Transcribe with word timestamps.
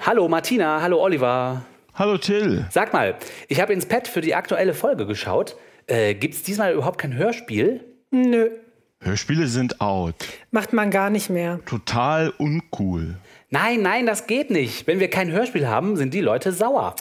Hallo 0.00 0.28
Martina, 0.28 0.80
hallo 0.80 1.02
Oliver. 1.02 1.62
Hallo 1.94 2.18
Till. 2.18 2.66
Sag 2.70 2.92
mal, 2.92 3.16
ich 3.48 3.60
habe 3.60 3.72
ins 3.72 3.86
Pad 3.86 4.06
für 4.08 4.20
die 4.20 4.34
aktuelle 4.34 4.72
Folge 4.74 5.06
geschaut. 5.06 5.56
Äh, 5.86 6.14
Gibt 6.14 6.34
es 6.34 6.42
diesmal 6.42 6.72
überhaupt 6.72 6.98
kein 6.98 7.14
Hörspiel? 7.14 7.84
Nö, 8.10 8.48
Hörspiele 9.00 9.46
sind 9.46 9.80
out. 9.80 10.14
macht 10.50 10.72
man 10.72 10.90
gar 10.90 11.10
nicht 11.10 11.30
mehr. 11.30 11.60
Total 11.66 12.30
uncool. 12.38 13.16
Nein, 13.50 13.82
nein, 13.82 14.06
das 14.06 14.26
geht 14.26 14.50
nicht. 14.50 14.86
Wenn 14.86 15.00
wir 15.00 15.08
kein 15.08 15.30
Hörspiel 15.30 15.68
haben, 15.68 15.96
sind 15.96 16.14
die 16.14 16.20
Leute 16.20 16.52
sauer. 16.52 16.94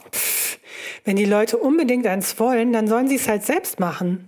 Wenn 1.04 1.16
die 1.16 1.26
Leute 1.26 1.58
unbedingt 1.58 2.06
eins 2.08 2.40
wollen, 2.40 2.74
dann 2.74 2.88
sollen 2.88 3.08
sie 3.08 3.16
es 3.16 3.28
halt 3.28 3.44
selbst 3.44 3.80
machen. 3.80 4.28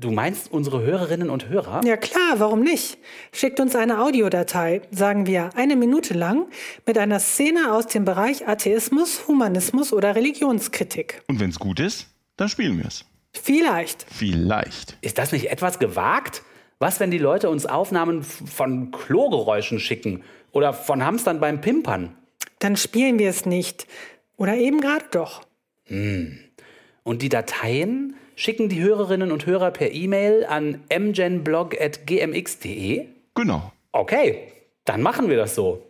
Du 0.00 0.12
meinst 0.12 0.52
unsere 0.52 0.80
Hörerinnen 0.82 1.28
und 1.28 1.48
Hörer? 1.48 1.80
Ja 1.84 1.96
klar, 1.96 2.34
warum 2.38 2.60
nicht? 2.60 2.98
Schickt 3.32 3.58
uns 3.58 3.74
eine 3.74 4.00
Audiodatei, 4.00 4.82
sagen 4.92 5.26
wir, 5.26 5.50
eine 5.56 5.74
Minute 5.74 6.14
lang, 6.14 6.46
mit 6.86 6.96
einer 6.98 7.18
Szene 7.18 7.72
aus 7.72 7.88
dem 7.88 8.04
Bereich 8.04 8.46
Atheismus, 8.46 9.26
Humanismus 9.26 9.92
oder 9.92 10.14
Religionskritik. 10.14 11.22
Und 11.26 11.40
wenn's 11.40 11.58
gut 11.58 11.80
ist, 11.80 12.06
dann 12.36 12.48
spielen 12.48 12.80
wir's. 12.80 13.06
Vielleicht. 13.32 14.06
Vielleicht. 14.08 14.96
Ist 15.00 15.18
das 15.18 15.32
nicht 15.32 15.50
etwas 15.50 15.80
gewagt? 15.80 16.42
Was, 16.78 17.00
wenn 17.00 17.10
die 17.10 17.18
Leute 17.18 17.50
uns 17.50 17.66
Aufnahmen 17.66 18.22
von 18.22 18.92
Klogeräuschen 18.92 19.80
schicken 19.80 20.22
oder 20.52 20.72
von 20.74 21.04
Hamstern 21.04 21.40
beim 21.40 21.60
Pimpern? 21.60 22.14
Dann 22.60 22.76
spielen 22.76 23.18
wir 23.18 23.30
es 23.30 23.46
nicht. 23.46 23.88
Oder 24.36 24.54
eben 24.54 24.80
gerade 24.80 25.06
doch. 25.10 25.42
Und 25.88 27.22
die 27.22 27.28
Dateien 27.28 28.14
schicken 28.38 28.68
die 28.68 28.80
Hörerinnen 28.80 29.32
und 29.32 29.46
Hörer 29.46 29.72
per 29.72 29.90
E-Mail 29.92 30.46
an 30.48 30.84
mgenblog.gmx.de? 30.96 33.06
Genau. 33.34 33.72
Okay, 33.90 34.52
dann 34.84 35.02
machen 35.02 35.28
wir 35.28 35.36
das 35.36 35.56
so. 35.56 35.82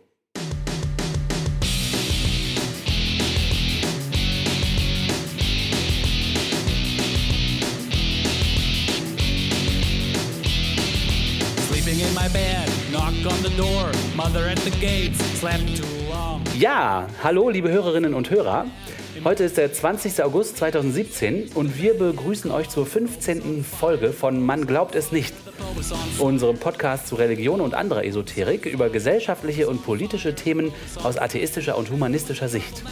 Ja, 16.57 17.05
hallo 17.23 17.49
liebe 17.49 17.69
Hörerinnen 17.69 18.15
und 18.15 18.31
Hörer. 18.31 18.65
Heute 19.23 19.43
ist 19.43 19.57
der 19.57 19.73
20. 19.73 20.23
August 20.23 20.57
2017 20.57 21.51
und 21.53 21.77
wir 21.77 21.93
begrüßen 21.93 22.51
euch 22.51 22.69
zur 22.69 22.85
15. 22.85 23.63
Folge 23.63 24.13
von 24.13 24.41
Man 24.41 24.65
glaubt 24.65 24.95
es 24.95 25.11
nicht, 25.11 25.33
unserem 26.19 26.57
Podcast 26.57 27.07
zu 27.07 27.15
Religion 27.15 27.59
und 27.59 27.73
anderer 27.73 28.05
Esoterik 28.05 28.65
über 28.65 28.89
gesellschaftliche 28.89 29.67
und 29.67 29.83
politische 29.83 30.35
Themen 30.35 30.71
aus 31.03 31.17
atheistischer 31.17 31.77
und 31.77 31.89
humanistischer 31.89 32.47
Sicht. 32.47 32.83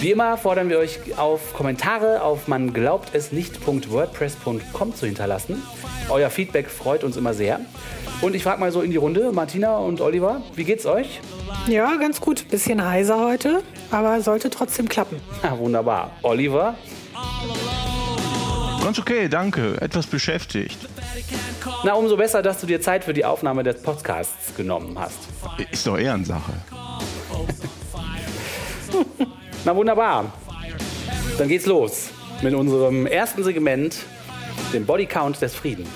Wie 0.00 0.10
immer 0.10 0.36
fordern 0.36 0.70
wir 0.70 0.78
euch 0.78 0.98
auf, 1.18 1.54
Kommentare 1.54 2.22
auf 2.22 2.48
man 2.48 2.72
glaubt 2.72 3.14
es 3.14 3.30
nicht.wordpress.com 3.30 4.94
zu 4.94 5.06
hinterlassen. 5.06 5.62
Euer 6.08 6.30
Feedback 6.30 6.68
freut 6.68 7.04
uns 7.04 7.16
immer 7.16 7.32
sehr. 7.32 7.60
Und 8.20 8.34
ich 8.34 8.42
frage 8.42 8.60
mal 8.60 8.72
so 8.72 8.80
in 8.80 8.90
die 8.90 8.96
Runde, 8.96 9.32
Martina 9.32 9.76
und 9.76 10.00
Oliver, 10.00 10.42
wie 10.54 10.64
geht's 10.64 10.86
euch? 10.86 11.20
Ja, 11.68 11.96
ganz 11.96 12.20
gut. 12.20 12.48
Bisschen 12.48 12.84
heiser 12.84 13.18
heute, 13.18 13.62
aber 13.90 14.20
sollte 14.20 14.50
trotzdem 14.50 14.88
klappen. 14.88 15.20
Ah, 15.42 15.56
wunderbar. 15.58 16.10
Oliver? 16.22 16.76
Ganz 18.82 18.98
okay, 18.98 19.28
danke. 19.28 19.80
Etwas 19.80 20.06
beschäftigt. 20.06 20.78
Na, 21.84 21.94
umso 21.94 22.16
besser, 22.16 22.42
dass 22.42 22.60
du 22.60 22.66
dir 22.66 22.80
Zeit 22.80 23.04
für 23.04 23.12
die 23.12 23.24
Aufnahme 23.24 23.62
des 23.62 23.82
Podcasts 23.82 24.54
genommen 24.56 24.98
hast. 24.98 25.18
Ist 25.70 25.86
doch 25.86 25.98
Ehrensache. 25.98 26.52
Na, 29.64 29.74
wunderbar. 29.74 30.32
Dann 31.38 31.48
geht's 31.48 31.66
los 31.66 32.10
mit 32.42 32.54
unserem 32.54 33.06
ersten 33.06 33.42
Segment, 33.42 33.96
dem 34.72 34.84
Bodycount 34.84 35.40
des 35.40 35.54
Friedens. 35.54 35.88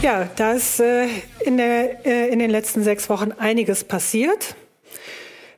Ja, 0.00 0.28
da 0.36 0.52
ist 0.52 0.78
äh, 0.78 1.08
in, 1.40 1.56
der, 1.56 2.06
äh, 2.06 2.28
in 2.28 2.38
den 2.38 2.50
letzten 2.50 2.84
sechs 2.84 3.10
Wochen 3.10 3.32
einiges 3.32 3.82
passiert. 3.82 4.54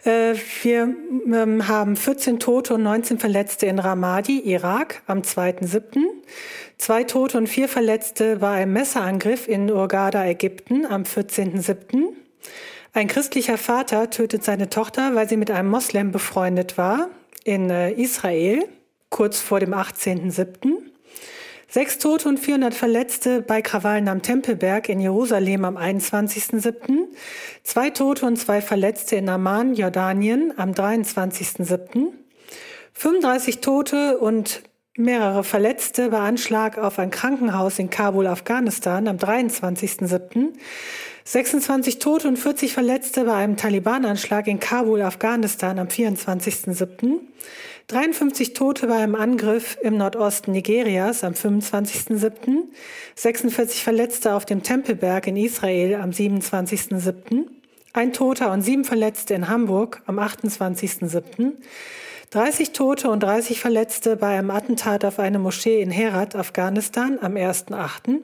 Äh, 0.04 0.34
wir 0.62 0.94
ähm, 1.26 1.68
haben 1.68 1.94
14 1.94 2.40
Tote 2.40 2.74
und 2.74 2.82
19 2.82 3.18
Verletzte 3.18 3.66
in 3.66 3.78
Ramadi, 3.78 4.40
Irak, 4.40 5.02
am 5.06 5.20
2.7. 5.20 5.98
Zwei 6.78 7.04
Tote 7.04 7.36
und 7.36 7.48
vier 7.48 7.68
Verletzte 7.68 8.36
bei 8.36 8.62
einem 8.62 8.72
Messerangriff 8.72 9.46
in 9.46 9.70
Urgada, 9.70 10.24
Ägypten, 10.24 10.86
am 10.86 11.02
14.7. 11.02 12.04
Ein 12.94 13.08
christlicher 13.08 13.58
Vater 13.58 14.08
tötet 14.08 14.42
seine 14.42 14.70
Tochter, 14.70 15.14
weil 15.14 15.28
sie 15.28 15.36
mit 15.36 15.50
einem 15.50 15.68
Moslem 15.68 16.12
befreundet 16.12 16.78
war, 16.78 17.10
in 17.44 17.68
Israel, 17.68 18.64
kurz 19.10 19.38
vor 19.38 19.60
dem 19.60 19.74
18.7. 19.74 20.79
Sechs 21.72 21.98
Tote 21.98 22.28
und 22.28 22.40
400 22.40 22.74
Verletzte 22.74 23.42
bei 23.42 23.62
Krawallen 23.62 24.08
am 24.08 24.22
Tempelberg 24.22 24.88
in 24.88 24.98
Jerusalem 24.98 25.64
am 25.64 25.76
21.07. 25.76 26.74
Zwei 27.62 27.90
Tote 27.90 28.26
und 28.26 28.38
zwei 28.38 28.60
Verletzte 28.60 29.14
in 29.14 29.28
Amman, 29.28 29.74
Jordanien 29.74 30.52
am 30.56 30.72
23.07. 30.72 32.08
35 32.94 33.60
Tote 33.60 34.18
und 34.18 34.62
mehrere 34.96 35.44
Verletzte 35.44 36.08
bei 36.08 36.18
Anschlag 36.18 36.76
auf 36.76 36.98
ein 36.98 37.10
Krankenhaus 37.10 37.78
in 37.78 37.88
Kabul, 37.88 38.26
Afghanistan 38.26 39.06
am 39.06 39.18
23.07. 39.18 40.48
26 41.22 42.00
Tote 42.00 42.26
und 42.26 42.36
40 42.36 42.72
Verletzte 42.72 43.26
bei 43.26 43.34
einem 43.34 43.56
Taliban-Anschlag 43.56 44.48
in 44.48 44.58
Kabul, 44.58 45.02
Afghanistan 45.02 45.78
am 45.78 45.86
24.07. 45.86 47.20
53 47.90 48.54
Tote 48.54 48.86
bei 48.86 48.98
einem 48.98 49.16
Angriff 49.16 49.76
im 49.82 49.96
Nordosten 49.96 50.52
Nigerias 50.52 51.24
am 51.24 51.32
25.07., 51.32 52.68
46 53.16 53.82
Verletzte 53.82 54.34
auf 54.34 54.44
dem 54.44 54.62
Tempelberg 54.62 55.26
in 55.26 55.36
Israel 55.36 55.96
am 55.96 56.10
27.07., 56.10 57.46
ein 57.92 58.12
Toter 58.12 58.52
und 58.52 58.62
sieben 58.62 58.84
Verletzte 58.84 59.34
in 59.34 59.48
Hamburg 59.48 60.02
am 60.06 60.20
28.07., 60.20 61.54
30 62.30 62.70
Tote 62.70 63.10
und 63.10 63.24
30 63.24 63.58
Verletzte 63.58 64.14
bei 64.14 64.38
einem 64.38 64.52
Attentat 64.52 65.04
auf 65.04 65.18
eine 65.18 65.40
Moschee 65.40 65.82
in 65.82 65.90
Herat, 65.90 66.36
Afghanistan 66.36 67.18
am 67.20 67.34
1.08., 67.34 68.20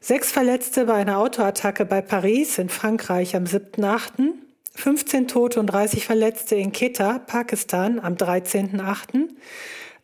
Sechs 0.00 0.32
Verletzte 0.32 0.86
bei 0.86 0.94
einer 0.94 1.18
Autoattacke 1.18 1.86
bei 1.86 2.02
Paris 2.02 2.58
in 2.58 2.68
Frankreich 2.68 3.36
am 3.36 3.44
7.8., 3.44 4.32
15 4.76 5.28
Tote 5.28 5.60
und 5.60 5.66
30 5.66 6.04
Verletzte 6.04 6.56
in 6.56 6.72
Quetta, 6.72 7.18
Pakistan 7.18 8.00
am 8.00 8.14
13.8., 8.14 9.28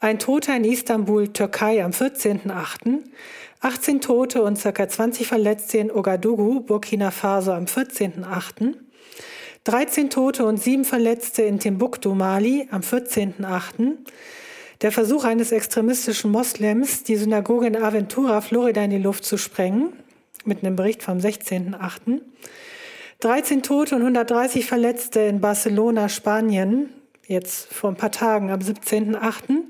ein 0.03 0.19
Toter 0.19 0.57
in 0.57 0.65
Istanbul, 0.65 1.29
Türkei 1.29 1.85
am 1.85 1.91
14.8., 1.91 3.01
18 3.61 4.01
Tote 4.01 4.43
und 4.43 4.59
ca. 4.63 4.89
20 4.89 5.27
Verletzte 5.27 5.79
in 5.79 5.91
Ouagadougou, 5.91 6.61
Burkina 6.61 7.11
Faso 7.11 7.53
am 7.53 7.65
14.8., 7.65 8.75
13 9.65 10.09
Tote 10.09 10.47
und 10.47 10.57
7 10.57 10.87
Verletzte 10.87 11.43
in 11.43 11.59
Timbuktu, 11.59 12.15
Mali 12.15 12.67
am 12.71 12.81
14.8., 12.81 13.97
der 14.81 14.93
Versuch 14.93 15.25
eines 15.25 15.53
extremistischen 15.53 16.31
Moslems, 16.31 17.03
die 17.03 17.17
Synagoge 17.17 17.67
in 17.67 17.77
Aventura, 17.77 18.41
Florida, 18.41 18.83
in 18.83 18.91
die 18.91 18.99
Luft 18.99 19.27
zu 19.27 19.37
sprengen, 19.37 19.93
mit 20.47 20.65
einem 20.65 20.77
Bericht 20.77 21.03
vom 21.03 21.19
16.8., 21.19 22.21
13 23.21 23.63
Tote 23.63 23.97
und 23.97 24.01
130 24.01 24.65
Verletzte 24.65 25.21
in 25.21 25.43
Barcelona, 25.43 26.09
Spanien, 26.09 26.89
jetzt 27.27 27.71
vor 27.71 27.91
ein 27.91 27.97
paar 27.97 28.11
Tagen 28.11 28.51
am 28.51 28.61
17.8. 28.61 29.65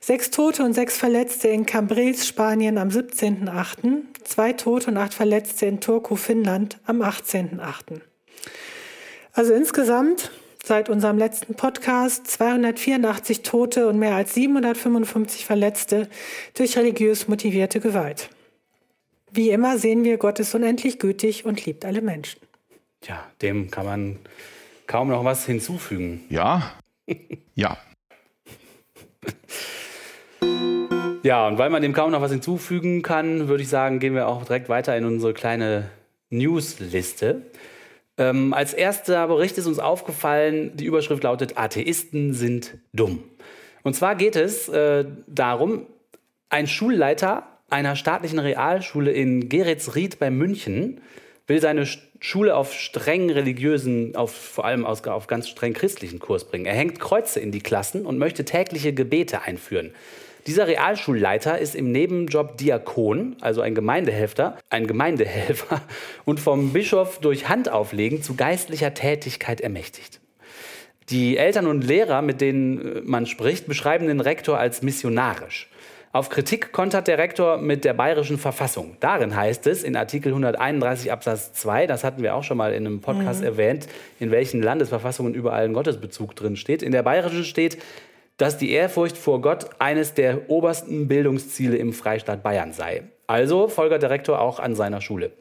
Sechs 0.00 0.30
Tote 0.30 0.62
und 0.62 0.74
sechs 0.74 0.96
Verletzte 0.96 1.48
in 1.48 1.66
Cambrils, 1.66 2.24
Spanien 2.28 2.78
am 2.78 2.90
17.8. 2.90 4.02
Zwei 4.22 4.52
Tote 4.52 4.92
und 4.92 4.96
acht 4.96 5.12
Verletzte 5.12 5.66
in 5.66 5.80
Turku, 5.80 6.14
Finnland 6.14 6.78
am 6.86 7.02
18.8. 7.02 8.00
Also 9.32 9.54
insgesamt 9.54 10.30
seit 10.64 10.88
unserem 10.88 11.18
letzten 11.18 11.56
Podcast 11.56 12.28
284 12.28 13.42
Tote 13.42 13.88
und 13.88 13.98
mehr 13.98 14.14
als 14.14 14.34
755 14.34 15.44
Verletzte 15.44 16.08
durch 16.56 16.78
religiös 16.78 17.26
motivierte 17.26 17.80
Gewalt. 17.80 18.30
Wie 19.32 19.50
immer 19.50 19.78
sehen 19.78 20.04
wir, 20.04 20.16
Gott 20.16 20.38
ist 20.38 20.54
unendlich 20.54 21.00
gütig 21.00 21.44
und 21.44 21.66
liebt 21.66 21.84
alle 21.84 22.00
Menschen. 22.00 22.43
Tja, 23.04 23.22
dem 23.42 23.70
kann 23.70 23.84
man 23.84 24.18
kaum 24.86 25.08
noch 25.08 25.24
was 25.24 25.44
hinzufügen. 25.44 26.24
Ja? 26.30 26.72
Ja. 27.54 27.76
Ja, 31.22 31.46
und 31.46 31.58
weil 31.58 31.70
man 31.70 31.82
dem 31.82 31.92
kaum 31.92 32.10
noch 32.10 32.20
was 32.20 32.32
hinzufügen 32.32 33.02
kann, 33.02 33.46
würde 33.46 33.62
ich 33.62 33.68
sagen, 33.68 34.00
gehen 34.00 34.14
wir 34.14 34.26
auch 34.26 34.44
direkt 34.44 34.68
weiter 34.68 34.96
in 34.96 35.04
unsere 35.04 35.34
kleine 35.34 35.90
Newsliste. 36.30 37.42
Ähm, 38.18 38.52
als 38.54 38.72
erster 38.72 39.28
Bericht 39.28 39.56
ist 39.58 39.66
uns 39.66 39.78
aufgefallen, 39.78 40.76
die 40.76 40.86
Überschrift 40.86 41.22
lautet, 41.22 41.58
Atheisten 41.58 42.32
sind 42.32 42.78
dumm. 42.92 43.22
Und 43.82 43.94
zwar 43.94 44.16
geht 44.16 44.34
es 44.34 44.68
äh, 44.68 45.04
darum, 45.28 45.86
ein 46.48 46.66
Schulleiter 46.66 47.46
einer 47.70 47.96
staatlichen 47.96 48.38
Realschule 48.38 49.12
in 49.12 49.48
Geretsried 49.48 50.18
bei 50.18 50.30
München 50.30 51.00
will 51.46 51.60
seine 51.60 51.84
Sch- 51.84 51.98
Schule 52.20 52.56
auf 52.56 52.72
streng 52.72 53.30
religiösen, 53.30 54.16
auf, 54.16 54.34
vor 54.34 54.64
allem 54.64 54.86
aus, 54.86 55.04
auf 55.04 55.26
ganz 55.26 55.48
streng 55.48 55.74
christlichen 55.74 56.18
Kurs 56.18 56.44
bringen. 56.44 56.66
Er 56.66 56.74
hängt 56.74 56.98
Kreuze 57.00 57.40
in 57.40 57.52
die 57.52 57.60
Klassen 57.60 58.06
und 58.06 58.18
möchte 58.18 58.44
tägliche 58.44 58.94
Gebete 58.94 59.42
einführen. 59.42 59.92
Dieser 60.46 60.66
Realschulleiter 60.66 61.58
ist 61.58 61.74
im 61.74 61.90
Nebenjob 61.90 62.58
Diakon, 62.58 63.36
also 63.40 63.62
ein 63.62 63.74
Gemeindehelfer, 63.74 64.58
ein 64.68 64.86
Gemeindehelfer 64.86 65.82
und 66.24 66.40
vom 66.40 66.72
Bischof 66.72 67.18
durch 67.20 67.48
Handauflegen 67.48 68.22
zu 68.22 68.34
geistlicher 68.34 68.92
Tätigkeit 68.92 69.60
ermächtigt. 69.60 70.20
Die 71.10 71.36
Eltern 71.36 71.66
und 71.66 71.82
Lehrer, 71.82 72.22
mit 72.22 72.40
denen 72.40 72.96
äh, 72.96 73.00
man 73.04 73.26
spricht, 73.26 73.66
beschreiben 73.66 74.06
den 74.06 74.20
Rektor 74.20 74.58
als 74.58 74.82
missionarisch. 74.82 75.68
Auf 76.14 76.28
Kritik 76.28 76.70
kontert 76.70 77.08
der 77.08 77.18
Rektor 77.18 77.56
mit 77.56 77.84
der 77.84 77.92
bayerischen 77.92 78.38
Verfassung. 78.38 78.96
Darin 79.00 79.34
heißt 79.34 79.66
es 79.66 79.82
in 79.82 79.96
Artikel 79.96 80.28
131 80.28 81.10
Absatz 81.10 81.54
2, 81.54 81.88
das 81.88 82.04
hatten 82.04 82.22
wir 82.22 82.36
auch 82.36 82.44
schon 82.44 82.56
mal 82.56 82.72
in 82.72 82.86
einem 82.86 83.00
Podcast 83.00 83.42
erwähnt, 83.42 83.88
in 84.20 84.30
welchen 84.30 84.62
Landesverfassungen 84.62 85.34
überall 85.34 85.64
ein 85.64 85.72
Gottesbezug 85.72 86.36
drin 86.36 86.54
steht. 86.54 86.84
In 86.84 86.92
der 86.92 87.02
bayerischen 87.02 87.42
steht, 87.42 87.78
dass 88.36 88.56
die 88.56 88.70
Ehrfurcht 88.70 89.18
vor 89.18 89.40
Gott 89.40 89.70
eines 89.80 90.14
der 90.14 90.48
obersten 90.50 91.08
Bildungsziele 91.08 91.76
im 91.78 91.92
Freistaat 91.92 92.44
Bayern 92.44 92.72
sei. 92.72 93.02
Also 93.26 93.66
folgert 93.66 94.04
der 94.04 94.10
Rektor 94.10 94.40
auch 94.40 94.60
an 94.60 94.76
seiner 94.76 95.00
Schule. 95.00 95.32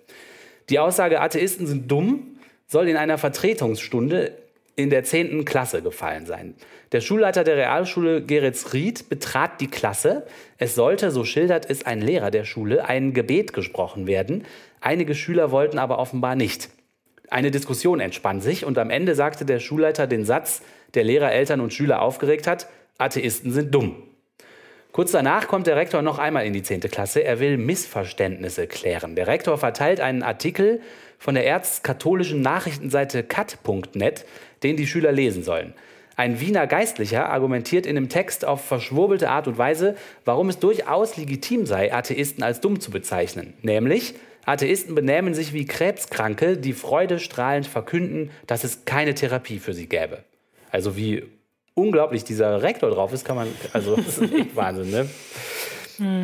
Die 0.71 0.79
Aussage, 0.79 1.21
Atheisten 1.21 1.67
sind 1.67 1.91
dumm, 1.91 2.39
soll 2.65 2.87
in 2.87 2.97
einer 2.97 3.19
Vertretungsstunde 3.19 4.31
in 4.75 4.89
der 4.89 5.03
10. 5.03 5.45
Klasse 5.45 5.81
gefallen 5.81 6.25
sein. 6.25 6.55
Der 6.91 7.01
Schulleiter 7.01 7.43
der 7.43 7.57
Realschule 7.57 8.23
Geretsried 8.23 9.09
betrat 9.09 9.61
die 9.61 9.67
Klasse. 9.67 10.25
Es 10.57 10.75
sollte, 10.75 11.11
so 11.11 11.23
schildert 11.23 11.69
es 11.69 11.85
ein 11.85 12.01
Lehrer 12.01 12.31
der 12.31 12.43
Schule, 12.43 12.85
ein 12.85 13.13
Gebet 13.13 13.53
gesprochen 13.53 14.07
werden. 14.07 14.45
Einige 14.81 15.15
Schüler 15.15 15.51
wollten 15.51 15.77
aber 15.77 15.99
offenbar 15.99 16.35
nicht. 16.35 16.69
Eine 17.29 17.51
Diskussion 17.51 17.99
entspann 17.99 18.41
sich 18.41 18.65
und 18.65 18.77
am 18.77 18.89
Ende 18.89 19.15
sagte 19.15 19.45
der 19.45 19.59
Schulleiter 19.59 20.07
den 20.07 20.25
Satz, 20.25 20.61
der 20.93 21.03
Lehrer, 21.03 21.31
Eltern 21.31 21.61
und 21.61 21.73
Schüler 21.73 22.01
aufgeregt 22.01 22.47
hat, 22.47 22.67
Atheisten 22.97 23.51
sind 23.51 23.73
dumm. 23.73 24.03
Kurz 24.91 25.11
danach 25.11 25.47
kommt 25.47 25.65
der 25.65 25.75
Rektor 25.75 26.03
noch 26.03 26.19
einmal 26.19 26.45
in 26.45 26.53
die 26.53 26.61
10. 26.61 26.81
Klasse. 26.81 27.23
Er 27.23 27.39
will 27.39 27.57
Missverständnisse 27.57 28.67
klären. 28.67 29.15
Der 29.15 29.25
Rektor 29.25 29.57
verteilt 29.57 29.99
einen 29.99 30.21
Artikel 30.21 30.81
von 31.17 31.33
der 31.33 31.47
erzkatholischen 31.47 32.41
Nachrichtenseite 32.41 33.23
kat.net, 33.23 34.25
den 34.63 34.77
die 34.77 34.87
Schüler 34.87 35.11
lesen 35.11 35.43
sollen. 35.43 35.73
Ein 36.15 36.39
Wiener 36.39 36.67
Geistlicher 36.67 37.29
argumentiert 37.29 37.85
in 37.85 37.95
dem 37.95 38.07
Text 38.07 38.45
auf 38.45 38.63
verschwurbelte 38.63 39.29
Art 39.29 39.47
und 39.47 39.57
Weise, 39.57 39.95
warum 40.25 40.49
es 40.49 40.59
durchaus 40.59 41.17
legitim 41.17 41.65
sei, 41.65 41.91
Atheisten 41.91 42.43
als 42.43 42.61
dumm 42.61 42.79
zu 42.79 42.91
bezeichnen. 42.91 43.53
Nämlich, 43.63 44.13
Atheisten 44.45 44.93
benähmen 44.93 45.33
sich 45.33 45.53
wie 45.53 45.65
Krebskranke, 45.65 46.57
die 46.57 46.73
freudestrahlend 46.73 47.65
verkünden, 47.65 48.29
dass 48.45 48.63
es 48.63 48.85
keine 48.85 49.15
Therapie 49.15 49.59
für 49.59 49.73
sie 49.73 49.87
gäbe. 49.87 50.19
Also 50.69 50.95
wie 50.95 51.23
unglaublich 51.73 52.23
dieser 52.23 52.61
Rektor 52.61 52.91
drauf 52.91 53.11
ist, 53.13 53.25
kann 53.25 53.35
man, 53.35 53.47
also 53.71 53.95
das 53.95 54.19
ist 54.19 54.33
echt 54.33 54.55
Wahnsinn, 54.55 54.91
ne? 54.91 55.09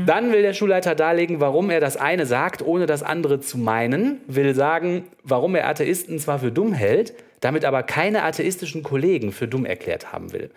Dann 0.06 0.32
will 0.32 0.42
der 0.42 0.54
Schulleiter 0.54 0.96
darlegen, 0.96 1.40
warum 1.40 1.70
er 1.70 1.80
das 1.80 1.96
eine 1.96 2.26
sagt, 2.26 2.64
ohne 2.64 2.88
das 2.88 3.04
andere 3.04 3.40
zu 3.40 3.58
meinen, 3.60 4.20
will 4.28 4.56
sagen, 4.56 5.06
warum 5.24 5.56
er 5.56 5.68
Atheisten 5.68 6.18
zwar 6.18 6.40
für 6.40 6.52
dumm 6.52 6.74
hält, 6.74 7.14
damit 7.40 7.66
aber 7.66 7.84
keine 7.84 8.24
atheistischen 8.24 8.84
Kollegen 8.84 9.32
für 9.32 9.48
dumm 9.48 9.66
erklärt 9.66 10.12
haben 10.12 10.34
will. 10.34 10.50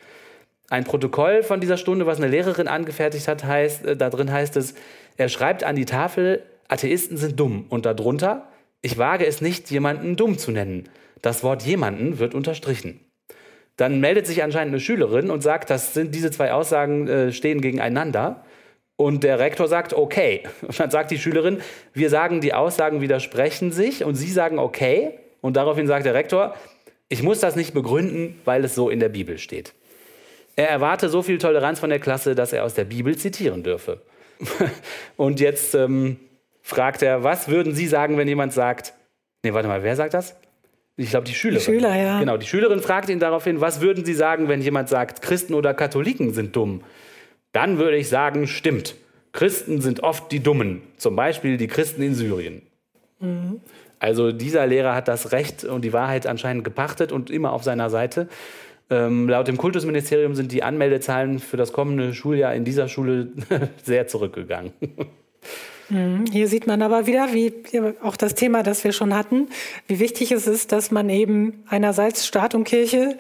Ein 0.69 0.85
Protokoll 0.85 1.43
von 1.43 1.61
dieser 1.61 1.77
Stunde, 1.77 2.07
was 2.07 2.19
eine 2.19 2.29
Lehrerin 2.29 2.69
angefertigt 2.69 3.29
hat, 3.29 3.45
heißt, 3.45 3.85
äh, 3.85 3.97
da 3.97 4.11
drin 4.11 4.33
heißt 4.33 4.57
es, 4.57 4.75
er 5.17 5.29
schreibt 5.29 5.65
an 5.65 5.77
die 5.77 5.85
Tafel, 5.85 6.43
Atheisten 6.69 7.17
sind 7.19 7.39
dumm 7.39 7.67
und 7.69 7.85
darunter, 7.85 8.49
ich 8.81 8.99
wage 8.99 9.27
es 9.27 9.41
nicht, 9.41 9.71
jemanden 9.71 10.17
dumm 10.17 10.39
zu 10.39 10.51
nennen. 10.51 10.89
Das 11.21 11.45
Wort 11.45 11.63
jemanden 11.63 12.19
wird 12.19 12.35
unterstrichen. 12.35 13.01
Dann 13.77 14.01
meldet 14.01 14.27
sich 14.27 14.43
anscheinend 14.43 14.73
eine 14.73 14.81
Schülerin 14.81 15.31
und 15.31 15.43
sagt, 15.43 15.71
das 15.71 15.95
sind 15.95 16.15
diese 16.15 16.31
zwei 16.31 16.53
Aussagen 16.53 17.09
äh, 17.09 17.33
stehen 17.33 17.61
gegeneinander. 17.61 18.45
Und 18.97 19.25
der 19.25 19.39
Rektor 19.39 19.69
sagt, 19.69 19.95
okay. 19.95 20.43
Und 20.63 20.79
dann 20.79 20.91
sagt 20.91 21.11
die 21.11 21.19
Schülerin, 21.19 21.61
wir 21.95 22.11
sagen, 22.11 22.41
die 22.41 22.55
Aussagen 22.55 23.01
widersprechen 23.01 23.73
sich. 23.73 24.05
Und 24.05 24.15
sie 24.15 24.31
sagen, 24.31 24.59
okay. 24.59 25.19
Und 25.41 25.57
daraufhin 25.57 25.87
sagt 25.87 26.07
der 26.07 26.15
Rektor, 26.15 26.55
ich 27.13 27.23
muss 27.23 27.41
das 27.41 27.57
nicht 27.57 27.75
begründen, 27.75 28.41
weil 28.47 28.65
es 28.65 28.75
so 28.75 28.89
in 28.89 28.99
der 28.99 29.11
Bibel 29.11 29.37
steht. 29.37 29.75
Er 30.57 30.71
erwarte 30.71 31.11
so 31.11 31.21
viel 31.21 31.37
Toleranz 31.37 31.79
von 31.79 31.91
der 31.91 31.99
Klasse, 31.99 32.35
dass 32.35 32.55
er 32.55 32.65
aus 32.65 32.73
der 32.73 32.85
Bibel 32.85 33.19
zitieren 33.19 33.63
dürfe. 33.63 34.01
Und 35.19 35.39
jetzt 35.39 35.75
ähm, 35.75 36.17
fragt 36.63 37.03
er, 37.03 37.23
was 37.23 37.49
würden 37.49 37.75
Sie 37.75 37.87
sagen, 37.87 38.17
wenn 38.17 38.29
jemand 38.29 38.55
sagt, 38.55 38.95
nee, 39.43 39.53
warte 39.53 39.69
mal, 39.69 39.83
wer 39.83 39.95
sagt 39.95 40.15
das? 40.15 40.37
Ich 40.97 41.11
glaube, 41.11 41.27
die 41.27 41.35
Schülerin. 41.35 41.59
Die 41.59 41.65
Schüler, 41.65 41.95
ja. 41.95 42.19
Genau, 42.19 42.39
die 42.39 42.47
Schülerin 42.47 42.81
fragt 42.81 43.11
ihn 43.11 43.19
daraufhin, 43.19 43.61
was 43.61 43.83
würden 43.83 44.07
Sie 44.07 44.15
sagen, 44.15 44.49
wenn 44.49 44.63
jemand 44.63 44.89
sagt, 44.89 45.21
Christen 45.21 45.53
oder 45.53 45.75
Katholiken 45.75 46.33
sind 46.33 46.57
dumm? 46.57 46.83
Dann 47.53 47.77
würde 47.77 47.99
ich 47.99 48.09
sagen, 48.09 48.47
stimmt. 48.47 48.95
Christen 49.33 49.83
sind 49.83 50.03
oft 50.03 50.33
die 50.33 50.41
Dummen. 50.41 50.81
Zum 50.97 51.15
Beispiel 51.15 51.59
die 51.59 51.67
Christen 51.67 52.01
in 52.01 52.15
Syrien. 52.15 52.63
Mhm. 53.21 53.61
Also 54.03 54.33
dieser 54.33 54.67
Lehrer 54.67 54.97
hat 54.97 55.07
das 55.07 55.31
Recht 55.31 55.65
und 55.65 55.85
die 55.85 55.93
Wahrheit 55.93 56.27
anscheinend 56.27 56.65
gepachtet 56.65 57.13
und 57.13 57.31
immer 57.31 57.53
auf 57.53 57.63
seiner 57.63 57.89
Seite. 57.89 58.27
Ähm, 58.91 59.29
laut 59.29 59.47
dem 59.47 59.57
Kultusministerium 59.57 60.35
sind 60.35 60.51
die 60.51 60.65
Anmeldezahlen 60.65 61.39
für 61.39 61.57
das 61.57 61.73
kommende 61.73 62.13
Schuljahr 62.13 62.53
in 62.53 62.65
dieser 62.65 62.89
Schule 62.89 63.29
sehr 63.85 64.09
zurückgegangen. 64.09 64.73
Hier 66.33 66.49
sieht 66.49 66.67
man 66.67 66.81
aber 66.81 67.07
wieder, 67.07 67.33
wie 67.33 67.53
auch 68.03 68.17
das 68.17 68.35
Thema, 68.35 68.63
das 68.63 68.83
wir 68.83 68.93
schon 68.93 69.15
hatten, 69.15 69.49
wie 69.87 69.99
wichtig 69.99 70.33
es 70.33 70.47
ist, 70.47 70.73
dass 70.73 70.91
man 70.91 71.09
eben 71.11 71.63
einerseits 71.69 72.27
Staat 72.27 72.55
und 72.55 72.65
Kirche 72.65 73.19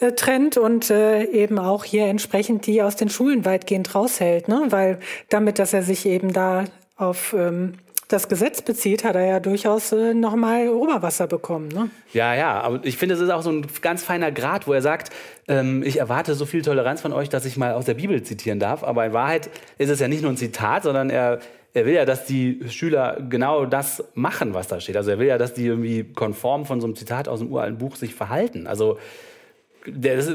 äh, 0.00 0.12
trennt 0.12 0.56
und 0.56 0.90
äh, 0.90 1.24
eben 1.24 1.58
auch 1.58 1.84
hier 1.84 2.06
entsprechend 2.06 2.66
die 2.66 2.82
aus 2.82 2.96
den 2.96 3.10
Schulen 3.10 3.44
weitgehend 3.44 3.94
raushält, 3.94 4.48
ne? 4.48 4.62
Weil 4.70 5.00
damit, 5.28 5.58
dass 5.58 5.74
er 5.74 5.82
sich 5.82 6.06
eben 6.06 6.32
da 6.32 6.64
auf 6.96 7.34
ähm, 7.36 7.74
das 8.14 8.28
Gesetz 8.28 8.62
bezieht, 8.62 9.04
hat 9.04 9.16
er 9.16 9.26
ja 9.26 9.40
durchaus 9.40 9.92
äh, 9.92 10.14
nochmal 10.14 10.68
Oberwasser 10.68 11.26
bekommen. 11.26 11.68
Ne? 11.68 11.90
Ja, 12.12 12.34
ja, 12.34 12.60
aber 12.60 12.80
ich 12.84 12.96
finde, 12.96 13.16
es 13.16 13.20
ist 13.20 13.30
auch 13.30 13.42
so 13.42 13.50
ein 13.50 13.66
ganz 13.82 14.04
feiner 14.04 14.30
Grad, 14.30 14.66
wo 14.66 14.72
er 14.72 14.82
sagt, 14.82 15.12
ähm, 15.48 15.82
ich 15.82 15.98
erwarte 15.98 16.34
so 16.34 16.46
viel 16.46 16.62
Toleranz 16.62 17.00
von 17.00 17.12
euch, 17.12 17.28
dass 17.28 17.44
ich 17.44 17.56
mal 17.56 17.72
aus 17.74 17.84
der 17.84 17.94
Bibel 17.94 18.22
zitieren 18.22 18.60
darf. 18.60 18.84
Aber 18.84 19.04
in 19.04 19.12
Wahrheit 19.12 19.50
ist 19.78 19.90
es 19.90 19.98
ja 19.98 20.08
nicht 20.08 20.22
nur 20.22 20.30
ein 20.30 20.36
Zitat, 20.36 20.84
sondern 20.84 21.10
er, 21.10 21.40
er 21.74 21.86
will 21.86 21.94
ja, 21.94 22.04
dass 22.04 22.24
die 22.24 22.60
Schüler 22.68 23.18
genau 23.28 23.66
das 23.66 24.04
machen, 24.14 24.54
was 24.54 24.68
da 24.68 24.80
steht. 24.80 24.96
Also 24.96 25.10
er 25.10 25.18
will 25.18 25.26
ja, 25.26 25.36
dass 25.36 25.52
die 25.52 25.66
irgendwie 25.66 26.04
konform 26.04 26.66
von 26.66 26.80
so 26.80 26.86
einem 26.86 26.94
Zitat 26.94 27.28
aus 27.28 27.40
dem 27.40 27.50
uralten 27.50 27.78
Buch 27.78 27.96
sich 27.96 28.14
verhalten. 28.14 28.68
Also 28.68 28.98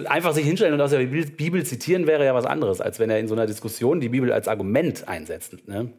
einfach 0.06 0.34
sich 0.34 0.46
hinstellen 0.46 0.74
und 0.74 0.82
aus 0.82 0.92
der 0.92 1.00
Bibel, 1.00 1.26
Bibel 1.26 1.66
zitieren 1.66 2.08
wäre 2.08 2.26
ja 2.26 2.34
was 2.34 2.46
anderes, 2.46 2.82
als 2.82 3.00
wenn 3.00 3.10
er 3.10 3.20
in 3.20 3.28
so 3.28 3.34
einer 3.34 3.46
Diskussion 3.46 4.00
die 4.00 4.10
Bibel 4.10 4.32
als 4.32 4.48
Argument 4.48 5.08
einsetzt. 5.08 5.68
Ne? 5.68 5.92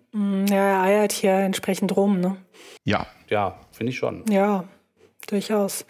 Ja, 0.49 0.57
er 0.57 0.83
eiert 0.83 1.12
hier 1.12 1.33
entsprechend 1.33 1.97
rum. 1.97 2.21
Ne? 2.21 2.37
Ja, 2.85 3.07
Ja, 3.28 3.61
finde 3.73 3.90
ich 3.92 3.99
schon. 3.99 4.25
Ja, 4.28 4.64
durchaus. 5.28 5.87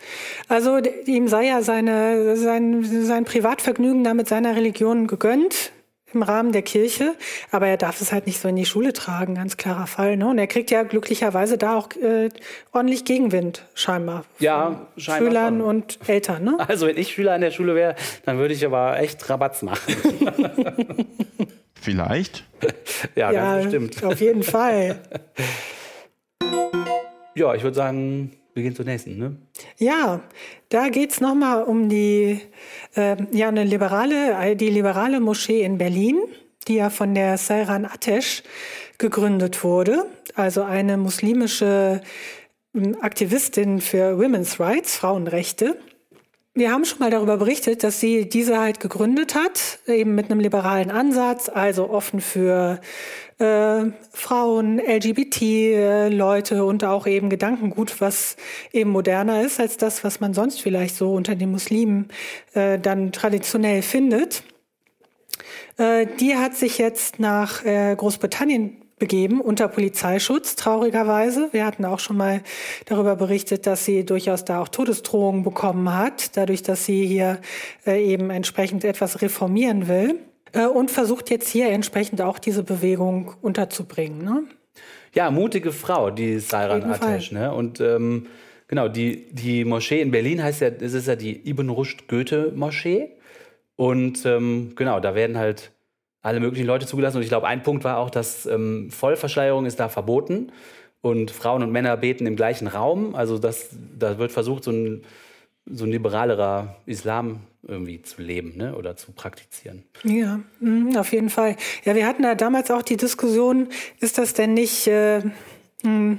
Also 0.48 0.78
ihm 1.06 1.28
sei 1.28 1.46
ja 1.46 1.62
seine, 1.62 2.36
sein, 2.36 2.84
sein 2.84 3.24
Privatvergnügen 3.24 4.04
da 4.04 4.14
mit 4.14 4.28
seiner 4.28 4.56
Religion 4.56 5.06
gegönnt 5.06 5.72
im 6.14 6.22
Rahmen 6.22 6.52
der 6.52 6.62
Kirche, 6.62 7.14
aber 7.50 7.66
er 7.68 7.76
darf 7.76 8.00
es 8.00 8.12
halt 8.12 8.26
nicht 8.26 8.40
so 8.40 8.48
in 8.48 8.56
die 8.56 8.66
Schule 8.66 8.92
tragen, 8.92 9.34
ganz 9.34 9.56
klarer 9.56 9.86
Fall. 9.86 10.16
Ne? 10.16 10.28
Und 10.28 10.38
er 10.38 10.46
kriegt 10.46 10.70
ja 10.70 10.82
glücklicherweise 10.82 11.58
da 11.58 11.76
auch 11.76 11.88
äh, 12.02 12.28
ordentlich 12.72 13.04
Gegenwind, 13.04 13.64
scheinbar. 13.74 14.24
Ja, 14.38 14.66
von 14.66 14.86
scheinbar 14.96 15.28
Schülern 15.30 15.58
schon. 15.58 15.66
und 15.68 15.98
Eltern. 16.06 16.44
Ne? 16.44 16.56
Also 16.68 16.86
wenn 16.86 16.96
ich 16.96 17.12
Schüler 17.12 17.32
an 17.34 17.40
der 17.40 17.50
Schule 17.50 17.74
wäre, 17.74 17.94
dann 18.24 18.38
würde 18.38 18.54
ich 18.54 18.64
aber 18.64 18.98
echt 18.98 19.28
Rabatz 19.28 19.62
machen. 19.62 19.94
vielleicht. 21.80 22.44
ja, 23.14 23.30
Ja, 23.32 23.52
ganz 23.54 23.64
bestimmt. 23.64 24.04
auf 24.04 24.20
jeden 24.20 24.42
Fall. 24.42 25.00
Ja, 27.34 27.54
ich 27.54 27.62
würde 27.62 27.76
sagen, 27.76 28.32
gehen 28.54 28.74
zur 28.74 28.84
nächsten. 28.84 29.18
Ne? 29.18 29.36
Ja, 29.78 30.20
da 30.68 30.88
geht's 30.88 31.20
noch 31.20 31.30
nochmal 31.30 31.62
um 31.62 31.88
die, 31.88 32.40
ähm, 32.96 33.28
ja, 33.32 33.48
eine 33.48 33.64
liberale, 33.64 34.32
äh, 34.32 34.56
die 34.56 34.68
liberale 34.68 35.20
Moschee 35.20 35.62
in 35.62 35.78
Berlin, 35.78 36.18
die 36.68 36.76
ja 36.76 36.90
von 36.90 37.14
der 37.14 37.38
Seyran 37.38 37.84
Atesh 37.84 38.42
gegründet 38.98 39.64
wurde. 39.64 40.06
Also 40.34 40.62
eine 40.62 40.96
muslimische 40.96 42.00
ähm, 42.74 42.96
Aktivistin 43.00 43.80
für 43.80 44.18
Women's 44.18 44.60
Rights, 44.60 44.96
Frauenrechte. 44.96 45.78
Wir 46.54 46.72
haben 46.72 46.84
schon 46.84 46.98
mal 46.98 47.10
darüber 47.10 47.36
berichtet, 47.36 47.84
dass 47.84 48.00
sie 48.00 48.28
diese 48.28 48.58
halt 48.58 48.80
gegründet 48.80 49.36
hat, 49.36 49.78
eben 49.86 50.16
mit 50.16 50.30
einem 50.30 50.40
liberalen 50.40 50.90
Ansatz, 50.90 51.48
also 51.48 51.88
offen 51.88 52.20
für 52.20 52.80
äh, 53.40 53.90
Frauen, 54.12 54.78
LGBT-Leute 54.78 56.64
und 56.64 56.84
auch 56.84 57.06
eben 57.06 57.30
Gedankengut, 57.30 58.00
was 58.00 58.36
eben 58.72 58.90
moderner 58.90 59.42
ist 59.42 59.60
als 59.60 59.76
das, 59.76 60.04
was 60.04 60.20
man 60.20 60.34
sonst 60.34 60.60
vielleicht 60.60 60.96
so 60.96 61.14
unter 61.14 61.34
den 61.34 61.50
Muslimen 61.50 62.08
äh, 62.54 62.78
dann 62.78 63.12
traditionell 63.12 63.82
findet. 63.82 64.42
Äh, 65.78 66.06
die 66.20 66.36
hat 66.36 66.54
sich 66.54 66.78
jetzt 66.78 67.18
nach 67.18 67.64
äh, 67.64 67.94
Großbritannien 67.96 68.76
begeben 68.98 69.40
unter 69.40 69.66
Polizeischutz, 69.68 70.54
traurigerweise. 70.54 71.48
Wir 71.52 71.64
hatten 71.64 71.86
auch 71.86 71.98
schon 71.98 72.18
mal 72.18 72.42
darüber 72.84 73.16
berichtet, 73.16 73.66
dass 73.66 73.86
sie 73.86 74.04
durchaus 74.04 74.44
da 74.44 74.60
auch 74.60 74.68
Todesdrohungen 74.68 75.42
bekommen 75.42 75.96
hat, 75.96 76.36
dadurch, 76.36 76.62
dass 76.62 76.84
sie 76.84 77.06
hier 77.06 77.40
äh, 77.86 78.04
eben 78.04 78.28
entsprechend 78.28 78.84
etwas 78.84 79.22
reformieren 79.22 79.88
will 79.88 80.20
äh, 80.52 80.66
und 80.66 80.90
versucht 80.90 81.30
jetzt 81.30 81.48
hier 81.48 81.68
entsprechend 81.68 82.20
auch 82.20 82.38
diese 82.38 82.62
Bewegung 82.62 83.34
unterzubringen. 83.42 84.24
Ne? 84.24 84.44
Ja, 85.14 85.30
mutige 85.30 85.72
Frau, 85.72 86.10
die 86.10 86.38
Fall. 86.40 86.82
Atesh. 86.84 87.32
Ne? 87.32 87.52
Und 87.52 87.80
ähm, 87.80 88.26
genau, 88.68 88.88
die, 88.88 89.26
die 89.32 89.64
Moschee 89.64 90.00
in 90.00 90.10
Berlin 90.10 90.42
heißt 90.42 90.60
ja, 90.60 90.68
es 90.68 90.94
ist 90.94 91.08
ja 91.08 91.16
die 91.16 91.48
Ibn 91.48 91.68
Rushd 91.68 92.08
Goethe 92.08 92.52
Moschee. 92.54 93.10
Und 93.76 94.24
ähm, 94.26 94.72
genau, 94.76 95.00
da 95.00 95.14
werden 95.14 95.38
halt 95.38 95.72
alle 96.22 96.40
möglichen 96.40 96.66
Leute 96.66 96.86
zugelassen. 96.86 97.16
Und 97.16 97.22
ich 97.22 97.28
glaube, 97.28 97.46
ein 97.46 97.62
Punkt 97.62 97.82
war 97.82 97.98
auch, 97.98 98.10
dass 98.10 98.46
ähm, 98.46 98.90
Vollverschleierung 98.90 99.66
ist 99.66 99.80
da 99.80 99.88
verboten. 99.88 100.52
Und 101.02 101.30
Frauen 101.30 101.62
und 101.62 101.72
Männer 101.72 101.96
beten 101.96 102.26
im 102.26 102.36
gleichen 102.36 102.68
Raum. 102.68 103.14
Also 103.14 103.38
das, 103.38 103.70
da 103.98 104.18
wird 104.18 104.32
versucht, 104.32 104.64
so 104.64 104.70
ein, 104.70 105.02
so 105.72 105.84
ein 105.84 105.90
liberalerer 105.90 106.76
Islam 106.86 107.40
irgendwie 107.62 108.02
zu 108.02 108.22
leben 108.22 108.54
ne? 108.56 108.74
oder 108.74 108.96
zu 108.96 109.12
praktizieren. 109.12 109.84
Ja, 110.04 110.40
mhm, 110.60 110.96
auf 110.96 111.12
jeden 111.12 111.30
Fall. 111.30 111.56
Ja, 111.84 111.94
wir 111.94 112.06
hatten 112.06 112.22
ja 112.22 112.34
damals 112.34 112.70
auch 112.70 112.82
die 112.82 112.96
Diskussion, 112.96 113.68
ist 114.00 114.18
das 114.18 114.34
denn 114.34 114.54
nicht, 114.54 114.86
äh, 114.86 115.22
mh, 115.82 116.16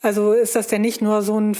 also 0.00 0.32
ist 0.32 0.54
das 0.56 0.68
denn 0.68 0.82
nicht 0.82 1.02
nur 1.02 1.22
so 1.22 1.40
ein, 1.40 1.56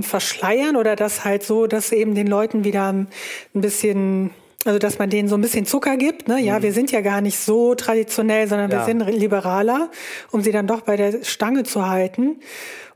Verschleiern 0.00 0.76
oder 0.76 0.96
das 0.96 1.26
halt 1.26 1.42
so, 1.42 1.66
dass 1.66 1.92
eben 1.92 2.14
den 2.14 2.26
Leuten 2.26 2.64
wieder 2.64 2.90
ein 2.90 3.06
bisschen 3.52 4.30
also, 4.64 4.78
dass 4.78 4.98
man 4.98 5.08
denen 5.08 5.28
so 5.28 5.36
ein 5.36 5.40
bisschen 5.40 5.66
Zucker 5.66 5.96
gibt. 5.96 6.26
Ne? 6.26 6.40
Ja, 6.40 6.62
wir 6.62 6.72
sind 6.72 6.90
ja 6.90 7.00
gar 7.00 7.20
nicht 7.20 7.38
so 7.38 7.74
traditionell, 7.74 8.48
sondern 8.48 8.70
wir 8.70 8.78
Ja. 8.78 8.84
sind 8.84 9.00
liberaler, 9.06 9.90
um 10.32 10.42
sie 10.42 10.52
dann 10.52 10.66
doch 10.66 10.80
bei 10.80 10.96
der 10.96 11.22
Stange 11.22 11.62
zu 11.62 11.86
halten. 11.88 12.40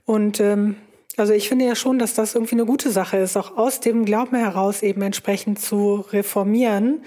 Und 0.05 0.41
ähm, 0.41 0.77
also 1.17 1.33
ich 1.33 1.49
finde 1.49 1.67
ja 1.67 1.75
schon, 1.75 1.99
dass 1.99 2.15
das 2.15 2.35
irgendwie 2.35 2.55
eine 2.55 2.65
gute 2.65 2.91
Sache 2.91 3.19
ist, 3.19 3.37
auch 3.37 3.57
aus 3.57 3.81
dem 3.81 4.05
Glauben 4.05 4.37
heraus 4.37 4.83
eben 4.83 5.03
entsprechend 5.03 5.59
zu 5.61 6.05
reformieren. 6.11 7.03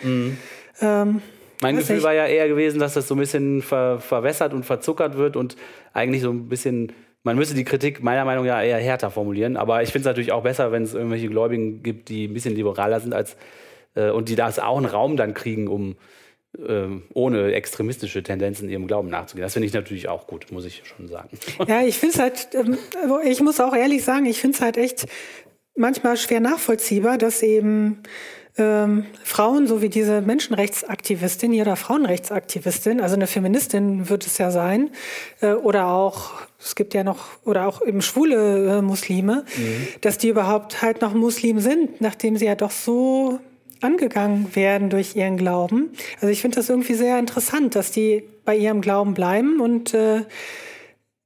Ähm, 0.81 1.21
Mein 1.62 1.77
Gefühl 1.77 1.97
ich. 1.97 2.03
war 2.03 2.13
ja 2.13 2.25
eher 2.25 2.47
gewesen, 2.47 2.79
dass 2.79 2.93
das 2.93 3.07
so 3.07 3.15
ein 3.15 3.19
bisschen 3.19 3.62
ver 3.62 4.00
verwässert 4.00 4.53
und 4.53 4.65
verzuckert 4.65 5.17
wird 5.17 5.35
und 5.35 5.55
eigentlich 5.93 6.21
so 6.21 6.29
ein 6.29 6.47
bisschen. 6.50 6.91
Man 7.24 7.38
müsste 7.38 7.55
die 7.55 7.63
Kritik 7.63 8.03
meiner 8.03 8.24
Meinung 8.24 8.45
nach 8.45 8.63
eher 8.63 8.77
härter 8.77 9.09
formulieren, 9.09 9.57
aber 9.57 9.81
ich 9.81 9.91
finde 9.91 10.01
es 10.01 10.12
natürlich 10.12 10.31
auch 10.31 10.43
besser, 10.43 10.71
wenn 10.71 10.83
es 10.83 10.93
irgendwelche 10.93 11.27
Gläubigen 11.27 11.81
gibt, 11.81 12.09
die 12.09 12.27
ein 12.27 12.33
bisschen 12.33 12.53
liberaler 12.53 13.00
sind 13.00 13.15
als 13.15 13.35
äh, 13.95 14.12
und 14.12 14.29
die 14.29 14.35
das 14.35 14.59
auch 14.59 14.77
einen 14.77 14.85
Raum 14.85 15.17
dann 15.17 15.33
kriegen, 15.33 15.67
um 15.67 15.95
ähm, 16.67 17.03
ohne 17.13 17.53
extremistische 17.53 18.24
Tendenzen 18.24 18.69
ihrem 18.69 18.88
Glauben 18.88 19.09
nachzugehen. 19.09 19.43
Das 19.43 19.53
finde 19.53 19.67
ich 19.67 19.74
natürlich 19.74 20.07
auch 20.07 20.27
gut, 20.27 20.51
muss 20.51 20.65
ich 20.65 20.83
schon 20.85 21.07
sagen. 21.07 21.29
Ja, 21.67 21.81
ich 21.81 21.97
finde 21.97 22.15
es 22.15 22.19
halt, 22.19 22.47
ähm, 22.53 22.77
also 23.01 23.19
ich 23.21 23.41
muss 23.41 23.59
auch 23.59 23.75
ehrlich 23.75 24.03
sagen, 24.03 24.25
ich 24.25 24.39
finde 24.39 24.55
es 24.55 24.62
halt 24.62 24.77
echt 24.77 25.05
manchmal 25.75 26.17
schwer 26.17 26.39
nachvollziehbar, 26.39 27.17
dass 27.17 27.41
eben 27.41 28.03
ähm, 28.57 29.05
Frauen, 29.24 29.67
so 29.67 29.81
wie 29.81 29.89
diese 29.89 30.21
Menschenrechtsaktivistin 30.21 31.51
hier 31.51 31.63
oder 31.63 31.75
Frauenrechtsaktivistin, 31.75 33.01
also 33.01 33.15
eine 33.15 33.27
Feministin 33.27 34.09
wird 34.09 34.25
es 34.25 34.38
ja 34.38 34.51
sein, 34.51 34.91
äh, 35.41 35.51
oder 35.51 35.88
auch, 35.88 36.31
es 36.59 36.75
gibt 36.75 36.93
ja 36.93 37.03
noch, 37.03 37.25
oder 37.43 37.67
auch 37.67 37.81
eben 37.81 38.01
schwule 38.01 38.77
äh, 38.77 38.81
Muslime, 38.81 39.43
dass 40.01 40.17
die 40.17 40.29
überhaupt 40.29 40.81
halt 40.81 41.01
noch 41.01 41.13
Muslim 41.13 41.59
sind, 41.59 42.00
nachdem 42.00 42.38
sie 42.38 42.45
ja 42.45 42.55
doch 42.55 42.71
so 42.71 43.39
angegangen 43.86 44.56
werden 44.56 44.89
durch 44.89 45.15
ihren 45.15 45.38
Glauben. 45.38 45.92
Also 46.15 46.27
ich 46.27 46.42
finde 46.42 46.56
das 46.58 46.70
irgendwie 46.70 46.96
sehr 46.96 47.18
interessant, 47.20 47.75
dass 47.75 47.92
die 47.92 48.24
bei 48.44 48.56
ihrem 48.56 48.82
Glauben 48.82 49.13
bleiben 49.13 49.60
und 49.62 49.94
äh, 49.94 50.24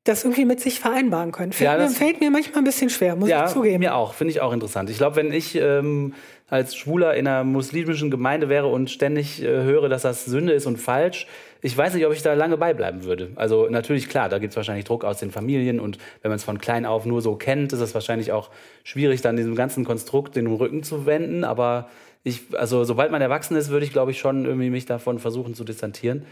das 0.04 0.24
irgendwie 0.24 0.46
mit 0.46 0.60
sich 0.60 0.80
vereinbaren 0.80 1.32
können. 1.32 1.52
Fällt, 1.52 1.70
Ja, 1.70 1.78
mir, 1.78 1.90
fällt 1.90 2.20
mir 2.20 2.32
manchmal 2.32 2.60
ein 2.60 2.64
bisschen 2.64 2.90
schwer, 2.90 3.16
muss 3.16 3.30
ja, 3.30 3.46
ich 3.46 3.52
zugeben. 3.52 3.80
mir 3.80 3.96
auch, 3.96 4.14
finde 4.14 4.32
ich 4.32 4.42
auch 4.42 4.54
interessant. 4.54 4.90
Ich 4.90 4.98
glaube, 4.98 5.18
wenn 5.18 5.32
ich 5.32 5.56
ähm, 5.56 6.14
als 6.50 6.76
Schwuler 6.76 7.14
in 7.16 7.28
einer 7.28 7.44
muslimischen 7.44 8.10
Gemeinde 8.10 8.50
wäre 8.50 8.68
und 8.68 8.90
ständig 8.90 9.44
äh, 9.44 9.46
höre, 9.46 9.90
dass 9.90 10.02
das 10.02 10.26
Sünde 10.26 10.54
ist 10.54 10.66
und 10.66 10.78
falsch, 10.78 11.28
ich 11.62 11.78
weiß 11.78 11.94
nicht, 11.94 12.06
ob 12.06 12.14
ich 12.14 12.22
da 12.22 12.34
lange 12.34 12.58
beibleiben 12.58 13.04
würde. 13.04 13.32
Also 13.36 13.68
natürlich, 13.70 14.08
klar, 14.08 14.30
da 14.30 14.40
gibt 14.40 14.54
es 14.54 14.58
wahrscheinlich 14.58 14.86
Druck 14.86 15.04
aus 15.04 15.20
den 15.20 15.30
Familien 15.30 15.80
und 15.80 15.98
wenn 16.22 16.30
man 16.30 16.38
es 16.38 16.44
von 16.46 16.58
klein 16.58 16.86
auf 16.86 17.06
nur 17.06 17.22
so 17.22 17.36
kennt, 17.36 17.74
ist 17.74 17.82
es 17.82 17.94
wahrscheinlich 17.94 18.32
auch 18.32 18.50
schwierig, 18.84 19.22
dann 19.22 19.36
diesem 19.36 19.56
ganzen 19.56 19.84
Konstrukt 19.84 20.38
den 20.38 20.48
Rücken 20.48 20.84
zu 20.84 21.06
wenden. 21.06 21.44
Aber 21.44 21.90
ich, 22.24 22.42
also 22.58 22.84
sobald 22.84 23.12
man 23.12 23.22
erwachsen 23.22 23.56
ist, 23.56 23.70
würde 23.70 23.86
ich, 23.86 23.92
glaube 23.92 24.12
ich, 24.12 24.20
schon 24.20 24.46
irgendwie 24.46 24.70
mich 24.70 24.86
davon 24.86 25.20
versuchen 25.20 25.56
zu 25.56 25.64
distanzieren. 25.64 26.26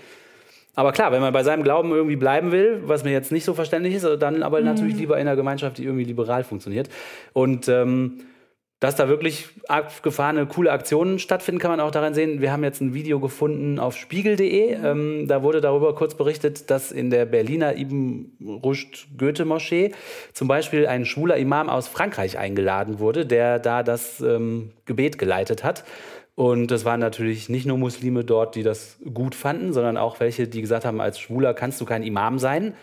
Aber 0.75 0.91
klar, 0.91 1.11
wenn 1.11 1.21
man 1.21 1.33
bei 1.33 1.41
seinem 1.41 1.63
Glauben 1.63 1.91
irgendwie 1.91 2.17
bleiben 2.17 2.51
will, 2.51 2.83
was 2.85 3.03
mir 3.03 3.11
jetzt 3.11 3.31
nicht 3.31 3.45
so 3.45 3.55
verständlich 3.55 3.95
ist, 3.95 4.05
dann 4.19 4.43
aber 4.43 4.61
natürlich 4.61 4.95
lieber 4.95 5.15
in 5.15 5.27
einer 5.27 5.35
Gemeinschaft, 5.35 5.79
die 5.79 5.83
irgendwie 5.83 6.03
liberal 6.03 6.43
funktioniert. 6.43 6.87
Und 7.33 7.67
ähm, 7.67 8.19
dass 8.79 8.95
da 8.95 9.07
wirklich 9.07 9.49
abgefahrene, 9.67 10.45
coole 10.45 10.71
Aktionen 10.71 11.17
stattfinden, 11.17 11.59
kann 11.59 11.71
man 11.71 11.79
auch 11.79 11.89
daran 11.89 12.13
sehen. 12.13 12.41
Wir 12.41 12.51
haben 12.51 12.63
jetzt 12.63 12.79
ein 12.79 12.93
Video 12.93 13.19
gefunden 13.19 13.79
auf 13.79 13.97
spiegel.de. 13.97 14.73
Ähm, 14.73 15.27
da 15.27 15.41
wurde 15.41 15.61
darüber 15.61 15.95
kurz 15.95 16.13
berichtet, 16.13 16.69
dass 16.69 16.91
in 16.91 17.09
der 17.09 17.25
Berliner 17.25 17.75
Ibn 17.75 18.59
Rushd 18.63 19.07
Goethe 19.17 19.45
Moschee 19.45 19.93
zum 20.33 20.47
Beispiel 20.47 20.85
ein 20.85 21.05
schwuler 21.05 21.37
Imam 21.37 21.69
aus 21.69 21.87
Frankreich 21.87 22.37
eingeladen 22.37 22.99
wurde, 22.99 23.25
der 23.25 23.57
da 23.57 23.81
das 23.81 24.21
ähm, 24.21 24.71
Gebet 24.85 25.17
geleitet 25.17 25.63
hat. 25.63 25.83
Und 26.35 26.71
es 26.71 26.85
waren 26.85 26.99
natürlich 26.99 27.49
nicht 27.49 27.65
nur 27.65 27.79
Muslime 27.79 28.23
dort, 28.23 28.53
die 28.53 28.61
das 28.61 28.99
gut 29.11 29.33
fanden, 29.33 29.73
sondern 29.73 29.97
auch 29.97 30.19
welche, 30.19 30.47
die 30.47 30.61
gesagt 30.61 30.85
haben, 30.85 31.01
als 31.01 31.19
Schwuler 31.19 31.55
kannst 31.55 31.81
du 31.81 31.85
kein 31.85 32.03
Imam 32.03 32.37
sein. 32.37 32.75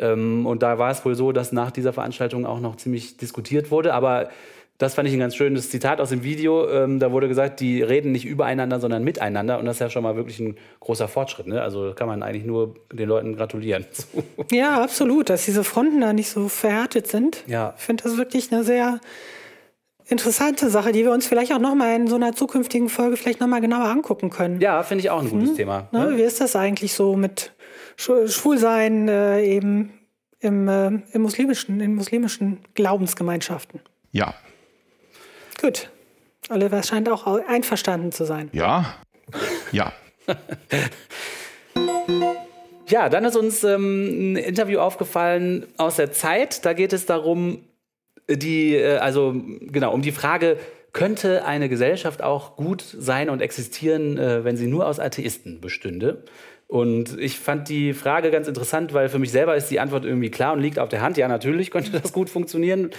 Ähm, 0.00 0.46
und 0.46 0.64
da 0.64 0.78
war 0.78 0.90
es 0.90 1.04
wohl 1.04 1.14
so, 1.14 1.30
dass 1.30 1.52
nach 1.52 1.70
dieser 1.70 1.92
Veranstaltung 1.92 2.44
auch 2.44 2.58
noch 2.58 2.74
ziemlich 2.74 3.16
diskutiert 3.16 3.70
wurde. 3.70 3.94
Aber 3.94 4.30
das 4.78 4.94
fand 4.94 5.08
ich 5.08 5.14
ein 5.14 5.18
ganz 5.20 5.34
schönes 5.34 5.70
Zitat 5.70 6.00
aus 6.00 6.10
dem 6.10 6.22
Video. 6.22 6.68
Ähm, 6.70 7.00
da 7.00 7.10
wurde 7.10 7.26
gesagt, 7.28 7.58
die 7.60 7.82
reden 7.82 8.12
nicht 8.12 8.24
übereinander, 8.24 8.78
sondern 8.78 9.02
miteinander. 9.02 9.58
Und 9.58 9.64
das 9.66 9.76
ist 9.76 9.80
ja 9.80 9.90
schon 9.90 10.04
mal 10.04 10.14
wirklich 10.16 10.38
ein 10.38 10.56
großer 10.80 11.08
Fortschritt. 11.08 11.48
Ne? 11.48 11.60
Also 11.60 11.94
kann 11.94 12.06
man 12.06 12.22
eigentlich 12.22 12.44
nur 12.44 12.74
den 12.92 13.08
Leuten 13.08 13.34
gratulieren. 13.36 13.84
Ja, 14.52 14.80
absolut, 14.82 15.28
dass 15.30 15.44
diese 15.44 15.64
Fronten 15.64 16.00
da 16.00 16.12
nicht 16.12 16.30
so 16.30 16.48
verhärtet 16.48 17.06
sind. 17.08 17.42
Ja. 17.48 17.74
Ich 17.76 17.82
finde 17.84 18.04
das 18.04 18.16
wirklich 18.16 18.50
eine 18.52 18.62
sehr 18.64 19.00
interessante 20.06 20.70
Sache, 20.70 20.92
die 20.92 21.02
wir 21.04 21.12
uns 21.12 21.26
vielleicht 21.26 21.52
auch 21.52 21.58
nochmal 21.58 21.94
in 21.96 22.06
so 22.06 22.14
einer 22.14 22.34
zukünftigen 22.34 22.88
Folge 22.88 23.16
vielleicht 23.16 23.40
nochmal 23.40 23.60
genauer 23.60 23.84
angucken 23.88 24.30
können. 24.30 24.60
ja, 24.60 24.82
finde 24.82 25.00
ich 25.02 25.10
auch 25.10 25.20
ein 25.22 25.28
gutes 25.28 25.54
Thema. 25.54 25.88
Ne? 25.92 26.06
Ne? 26.12 26.16
Wie 26.18 26.22
ist 26.22 26.40
das 26.40 26.56
eigentlich 26.56 26.94
so 26.94 27.14
mit 27.16 27.52
Schw- 27.98 28.28
Schwulsein 28.30 29.08
äh, 29.08 29.42
eben 29.44 29.92
im, 30.40 30.68
äh, 30.68 30.86
im 31.12 31.22
muslimischen, 31.22 31.80
in 31.80 31.94
muslimischen 31.94 32.60
Glaubensgemeinschaften? 32.74 33.80
Ja. 34.12 34.34
Gut. 35.60 35.90
Oliver 36.50 36.82
scheint 36.82 37.08
auch 37.08 37.26
au- 37.26 37.40
einverstanden 37.46 38.12
zu 38.12 38.24
sein. 38.24 38.48
Ja. 38.52 38.94
Ja. 39.72 39.92
Ja, 42.88 43.10
dann 43.10 43.24
ist 43.26 43.36
uns 43.36 43.62
ähm, 43.64 44.32
ein 44.32 44.36
Interview 44.36 44.78
aufgefallen 44.78 45.66
aus 45.76 45.96
der 45.96 46.10
Zeit. 46.10 46.64
Da 46.64 46.72
geht 46.72 46.94
es 46.94 47.04
darum, 47.04 47.62
die, 48.30 48.74
äh, 48.76 48.96
also 48.96 49.34
genau, 49.60 49.92
um 49.92 50.00
die 50.00 50.10
Frage, 50.12 50.56
könnte 50.94 51.44
eine 51.44 51.68
Gesellschaft 51.68 52.22
auch 52.22 52.56
gut 52.56 52.82
sein 52.82 53.28
und 53.28 53.42
existieren, 53.42 54.16
äh, 54.16 54.42
wenn 54.42 54.56
sie 54.56 54.66
nur 54.66 54.86
aus 54.86 55.00
Atheisten 55.00 55.60
bestünde? 55.60 56.24
Und 56.68 57.18
ich 57.18 57.38
fand 57.38 57.70
die 57.70 57.94
Frage 57.94 58.30
ganz 58.30 58.46
interessant, 58.46 58.92
weil 58.92 59.08
für 59.08 59.18
mich 59.18 59.32
selber 59.32 59.56
ist 59.56 59.70
die 59.70 59.80
Antwort 59.80 60.04
irgendwie 60.04 60.30
klar 60.30 60.52
und 60.52 60.60
liegt 60.60 60.78
auf 60.78 60.90
der 60.90 61.00
Hand. 61.00 61.16
Ja, 61.16 61.26
natürlich 61.26 61.70
könnte 61.72 61.90
das 61.90 62.12
gut 62.12 62.28
funktionieren. 62.28 62.90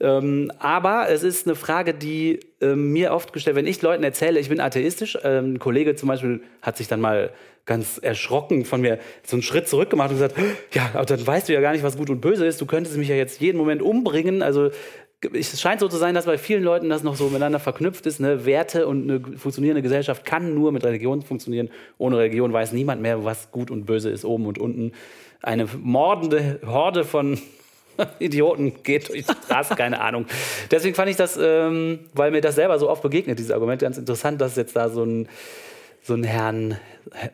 Ähm, 0.00 0.50
aber 0.58 1.10
es 1.10 1.22
ist 1.22 1.46
eine 1.46 1.54
Frage, 1.54 1.92
die 1.92 2.40
ähm, 2.62 2.90
mir 2.92 3.12
oft 3.12 3.34
gestellt, 3.34 3.54
wenn 3.54 3.66
ich 3.66 3.82
Leuten 3.82 4.02
erzähle, 4.02 4.40
ich 4.40 4.48
bin 4.48 4.60
atheistisch, 4.60 5.18
ähm, 5.22 5.54
ein 5.54 5.58
Kollege 5.58 5.94
zum 5.94 6.08
Beispiel 6.08 6.40
hat 6.62 6.78
sich 6.78 6.88
dann 6.88 7.02
mal 7.02 7.30
ganz 7.66 7.98
erschrocken 7.98 8.64
von 8.64 8.80
mir 8.80 8.98
so 9.22 9.36
einen 9.36 9.42
Schritt 9.42 9.68
zurück 9.68 9.90
gemacht 9.90 10.08
und 10.08 10.16
gesagt, 10.16 10.36
ja, 10.72 10.88
aber 10.94 11.04
dann 11.04 11.24
weißt 11.24 11.50
du 11.50 11.52
ja 11.52 11.60
gar 11.60 11.72
nicht, 11.72 11.84
was 11.84 11.98
gut 11.98 12.08
und 12.08 12.22
böse 12.22 12.46
ist. 12.46 12.62
Du 12.62 12.66
könntest 12.66 12.96
mich 12.96 13.08
ja 13.08 13.14
jetzt 13.14 13.42
jeden 13.42 13.58
Moment 13.58 13.82
umbringen. 13.82 14.42
Also 14.42 14.70
es 15.32 15.60
scheint 15.60 15.80
so 15.80 15.88
zu 15.88 15.96
sein, 15.96 16.14
dass 16.14 16.26
bei 16.26 16.38
vielen 16.38 16.62
Leuten 16.62 16.88
das 16.88 17.02
noch 17.02 17.16
so 17.16 17.26
miteinander 17.26 17.58
verknüpft 17.58 18.06
ist. 18.06 18.20
Ne? 18.20 18.46
Werte 18.46 18.86
und 18.86 19.10
eine 19.10 19.20
funktionierende 19.38 19.82
Gesellschaft 19.82 20.24
kann 20.24 20.54
nur 20.54 20.70
mit 20.70 20.84
Religion 20.84 21.22
funktionieren. 21.22 21.70
Ohne 21.98 22.18
Religion 22.18 22.52
weiß 22.52 22.72
niemand 22.72 23.02
mehr, 23.02 23.24
was 23.24 23.50
gut 23.50 23.70
und 23.70 23.84
böse 23.84 24.10
ist, 24.10 24.24
oben 24.24 24.46
und 24.46 24.58
unten. 24.58 24.92
Eine 25.42 25.66
mordende 25.66 26.60
Horde 26.64 27.04
von 27.04 27.40
Idioten 28.20 28.82
geht 28.84 29.08
durch 29.08 29.26
die 29.26 29.32
Straße, 29.44 29.74
keine 29.74 30.00
Ahnung. 30.00 30.26
Deswegen 30.70 30.94
fand 30.94 31.10
ich 31.10 31.16
das, 31.16 31.36
ähm, 31.40 32.00
weil 32.14 32.30
mir 32.30 32.40
das 32.40 32.54
selber 32.54 32.78
so 32.78 32.88
oft 32.88 33.02
begegnet, 33.02 33.40
dieses 33.40 33.50
Argument, 33.50 33.82
ganz 33.82 33.98
interessant, 33.98 34.40
dass 34.40 34.54
jetzt 34.54 34.76
da 34.76 34.88
so 34.88 35.04
ein, 35.04 35.28
so 36.00 36.14
ein 36.14 36.22
Herrn 36.22 36.78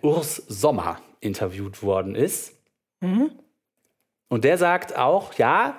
Urs 0.00 0.36
Sommer 0.36 1.00
interviewt 1.20 1.82
worden 1.82 2.14
ist. 2.14 2.54
Und 4.28 4.44
der 4.44 4.56
sagt 4.56 4.96
auch, 4.96 5.34
ja, 5.34 5.76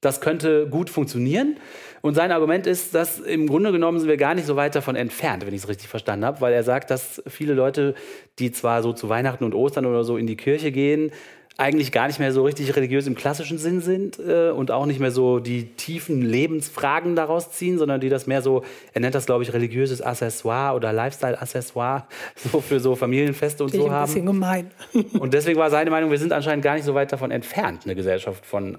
das 0.00 0.20
könnte 0.20 0.68
gut 0.68 0.90
funktionieren. 0.90 1.56
Und 2.00 2.14
sein 2.14 2.30
Argument 2.30 2.66
ist, 2.66 2.94
dass 2.94 3.18
im 3.18 3.48
Grunde 3.48 3.72
genommen 3.72 3.98
sind 3.98 4.08
wir 4.08 4.16
gar 4.16 4.34
nicht 4.34 4.46
so 4.46 4.54
weit 4.56 4.74
davon 4.74 4.94
entfernt, 4.94 5.44
wenn 5.44 5.54
ich 5.54 5.62
es 5.62 5.68
richtig 5.68 5.88
verstanden 5.88 6.24
habe, 6.24 6.40
weil 6.40 6.52
er 6.52 6.62
sagt, 6.62 6.90
dass 6.90 7.22
viele 7.26 7.54
Leute, 7.54 7.94
die 8.38 8.52
zwar 8.52 8.82
so 8.82 8.92
zu 8.92 9.08
Weihnachten 9.08 9.44
und 9.44 9.54
Ostern 9.54 9.86
oder 9.86 10.04
so 10.04 10.16
in 10.16 10.26
die 10.26 10.36
Kirche 10.36 10.70
gehen, 10.70 11.10
eigentlich 11.60 11.90
gar 11.90 12.06
nicht 12.06 12.20
mehr 12.20 12.32
so 12.32 12.44
richtig 12.44 12.76
religiös 12.76 13.08
im 13.08 13.16
klassischen 13.16 13.58
Sinn 13.58 13.80
sind 13.80 14.16
äh, 14.20 14.50
und 14.50 14.70
auch 14.70 14.86
nicht 14.86 15.00
mehr 15.00 15.10
so 15.10 15.40
die 15.40 15.64
tiefen 15.74 16.22
Lebensfragen 16.22 17.16
daraus 17.16 17.50
ziehen, 17.50 17.78
sondern 17.78 18.00
die 18.00 18.08
das 18.08 18.28
mehr 18.28 18.42
so, 18.42 18.62
er 18.94 19.00
nennt 19.00 19.16
das, 19.16 19.26
glaube 19.26 19.42
ich, 19.42 19.52
religiöses 19.52 20.00
Accessoire 20.00 20.76
oder 20.76 20.92
Lifestyle-Accessoire, 20.92 22.06
so 22.36 22.60
für 22.60 22.78
so 22.78 22.94
Familienfeste 22.94 23.64
und 23.64 23.74
ich 23.74 23.80
so 23.80 23.86
ein 23.86 23.92
haben. 23.92 24.06
bisschen 24.06 24.26
gemein. 24.26 24.70
Und 25.18 25.34
deswegen 25.34 25.58
war 25.58 25.68
seine 25.68 25.90
Meinung, 25.90 26.12
wir 26.12 26.18
sind 26.18 26.32
anscheinend 26.32 26.62
gar 26.62 26.74
nicht 26.74 26.84
so 26.84 26.94
weit 26.94 27.10
davon 27.10 27.32
entfernt, 27.32 27.82
eine 27.84 27.96
Gesellschaft 27.96 28.46
von, 28.46 28.78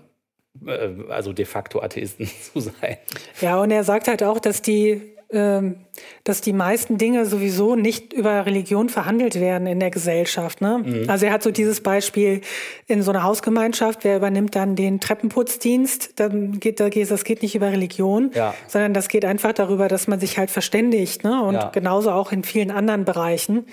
also 1.10 1.34
de 1.34 1.46
facto 1.46 1.82
Atheisten 1.82 2.27
zu 2.53 2.60
sein. 2.60 2.98
Ja, 3.41 3.60
und 3.62 3.72
er 3.72 3.84
sagt 3.84 4.08
halt 4.08 4.24
auch, 4.24 4.39
dass 4.39 4.62
die, 4.62 5.01
ähm, 5.32 5.75
dass 6.24 6.41
die 6.41 6.53
meisten 6.53 6.98
Dinge 6.98 7.25
sowieso 7.27 7.75
nicht 7.75 8.13
über 8.13 8.46
Religion 8.48 8.89
verhandelt 8.89 9.39
werden 9.39 9.68
in 9.68 9.79
der 9.79 9.91
Gesellschaft. 9.91 10.60
Ne? 10.60 10.82
Mhm. 10.84 11.10
Also 11.10 11.27
er 11.27 11.32
hat 11.34 11.44
so 11.44 11.51
dieses 11.51 11.82
Beispiel 11.82 12.41
in 12.88 13.03
so 13.03 13.12
einer 13.12 13.22
Hausgemeinschaft, 13.24 14.03
wer 14.03 14.18
übernimmt 14.18 14.56
dann 14.56 14.75
den 14.75 15.00
Treppenputzdienst? 15.00 16.20
Dann 16.20 16.60
geht, 16.60 16.79
da 16.79 16.89
geht, 16.89 17.12
das 17.12 17.24
geht 17.24 17.44
nicht 17.44 17.53
über 17.56 17.72
Religion, 17.72 18.32
Ja. 18.34 18.56
sondern 18.68 18.94
das 18.96 19.08
geht 19.08 19.24
einfach 19.24 19.53
darüber, 19.53 19.88
dass 19.88 20.08
man 20.08 20.20
sich 20.20 20.38
halt 20.39 20.50
verständigt. 20.50 21.24
Ne? 21.24 21.44
Und 21.44 21.53
Ja. 21.53 21.70
genauso 21.70 22.12
auch 22.12 22.32
in 22.32 22.44
vielen 22.44 22.72
anderen 22.72 23.06
Bereichen. 23.06 23.65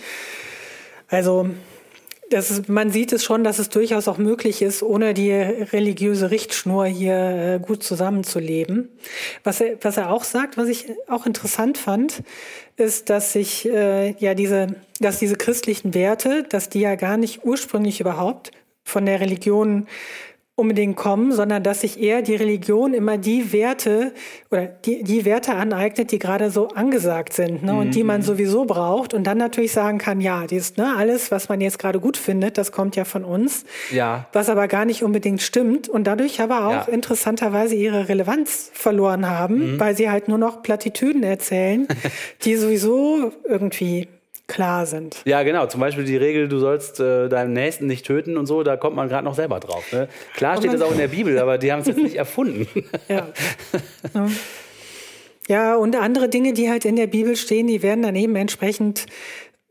Also 1.09 1.49
ist, 2.31 2.69
man 2.69 2.91
sieht 2.91 3.13
es 3.13 3.25
schon, 3.25 3.45
dass 3.45 3.59
es 3.59 3.69
durchaus 3.69 4.09
auch 4.09 4.19
möglich 4.19 4.63
ist, 4.63 4.83
ohne 4.83 5.15
die 5.15 5.33
religiöse 5.33 6.31
Richtschnur 6.31 6.87
hier 6.87 7.15
äh, 7.15 7.59
gut 7.61 7.83
zusammenzuleben. 7.83 8.89
Was 9.45 9.61
er, 9.61 9.77
was 9.83 9.97
er 9.97 10.11
auch 10.11 10.25
sagt, 10.25 10.57
was 10.57 10.69
ich 10.69 10.87
auch 11.09 11.27
interessant 11.27 11.79
fand, 11.79 12.23
ist, 12.77 13.11
dass 13.11 13.33
sich 13.33 13.69
äh, 13.69 14.11
ja 14.19 14.35
diese, 14.35 14.75
dass 15.01 15.19
diese 15.19 15.37
christlichen 15.37 15.95
Werte, 15.95 16.43
dass 16.43 16.69
die 16.69 16.81
ja 16.81 16.97
gar 16.97 17.17
nicht 17.17 17.45
ursprünglich 17.45 18.01
überhaupt 18.01 18.51
von 18.83 19.07
der 19.07 19.21
Religion 19.21 19.87
unbedingt 20.59 20.97
kommen, 20.97 21.33
sondern 21.33 21.63
dass 21.63 21.83
sich 21.83 22.01
eher 22.03 22.23
die 22.23 22.35
Religion 22.35 22.95
immer 22.95 23.19
die 23.19 23.53
Werte 23.53 24.13
oder 24.51 24.65
die, 24.67 25.03
die 25.05 25.27
Werte 25.27 25.53
aneignet, 25.55 26.11
die 26.13 26.19
gerade 26.19 26.51
so 26.51 26.69
angesagt 26.69 27.35
sind 27.35 27.63
ne, 27.63 27.75
und 27.77 27.95
die 27.95 28.03
man 28.05 28.23
sowieso 28.23 28.65
braucht 28.65 29.13
und 29.13 29.25
dann 29.27 29.37
natürlich 29.37 29.73
sagen 29.73 29.99
kann, 29.99 30.23
ja, 30.23 30.47
dies, 30.47 30.79
ne, 30.79 30.95
alles, 30.97 31.31
was 31.31 31.51
man 31.51 31.61
jetzt 31.61 31.79
gerade 31.79 32.01
gut 32.01 32.17
findet, 32.17 32.57
das 32.57 32.73
kommt 32.73 32.97
ja 32.97 33.05
von 33.05 33.23
uns, 33.25 33.65
Ja. 33.93 34.27
was 34.33 34.49
aber 34.49 34.67
gar 34.67 34.87
nicht 34.87 35.03
unbedingt 35.03 35.43
stimmt 35.43 35.91
und 35.91 36.05
dadurch 36.07 36.41
aber 36.41 36.67
auch 36.67 36.89
Ja. 36.89 36.93
interessanterweise 36.95 37.75
ihre 37.75 38.09
Relevanz 38.09 38.71
verloren 38.73 39.29
haben, 39.29 39.79
weil 39.79 39.95
sie 39.95 40.09
halt 40.09 40.27
nur 40.29 40.39
noch 40.39 40.63
Plattitüden 40.63 41.23
erzählen, 41.23 41.87
die 42.45 42.57
sowieso 42.57 43.31
irgendwie 43.47 44.09
klar 44.49 44.87
sind. 44.87 45.23
Ja, 45.25 45.43
genau. 45.43 45.67
Zum 45.67 45.81
Beispiel 45.81 46.05
die 46.05 46.17
Regel, 46.17 46.49
du 46.49 46.59
sollst 46.59 47.01
äh, 47.01 47.29
deinen 47.29 47.53
Nächsten 47.53 47.87
nicht 47.87 48.07
töten 48.07 48.37
und 48.37 48.47
so, 48.47 48.63
da 48.63 48.77
kommt 48.77 48.95
man 48.97 49.09
gerade 49.09 49.25
noch 49.25 49.35
selber 49.35 49.59
drauf. 49.61 49.91
Ne? 49.93 50.09
Klar 50.35 50.57
steht 50.59 50.73
das 50.73 50.81
auch 50.83 50.93
in 50.93 50.99
der 50.99 51.09
Bibel, 51.09 51.39
aber 51.39 51.59
die 51.59 51.73
haben 51.73 51.81
es 51.81 51.87
jetzt 51.89 51.99
nicht 51.99 52.17
erfunden. 52.17 52.67
Ja. 53.09 53.27
Ja. 54.15 54.29
ja, 55.49 55.77
und 55.77 55.97
andere 55.97 56.29
Dinge, 56.29 56.53
die 56.53 56.71
halt 56.71 56.85
in 56.85 56.97
der 56.97 57.07
Bibel 57.07 57.37
stehen, 57.37 57.67
die 57.67 57.83
werden 57.83 58.03
dann 58.03 58.17
eben 58.17 58.37
entsprechend 58.37 59.07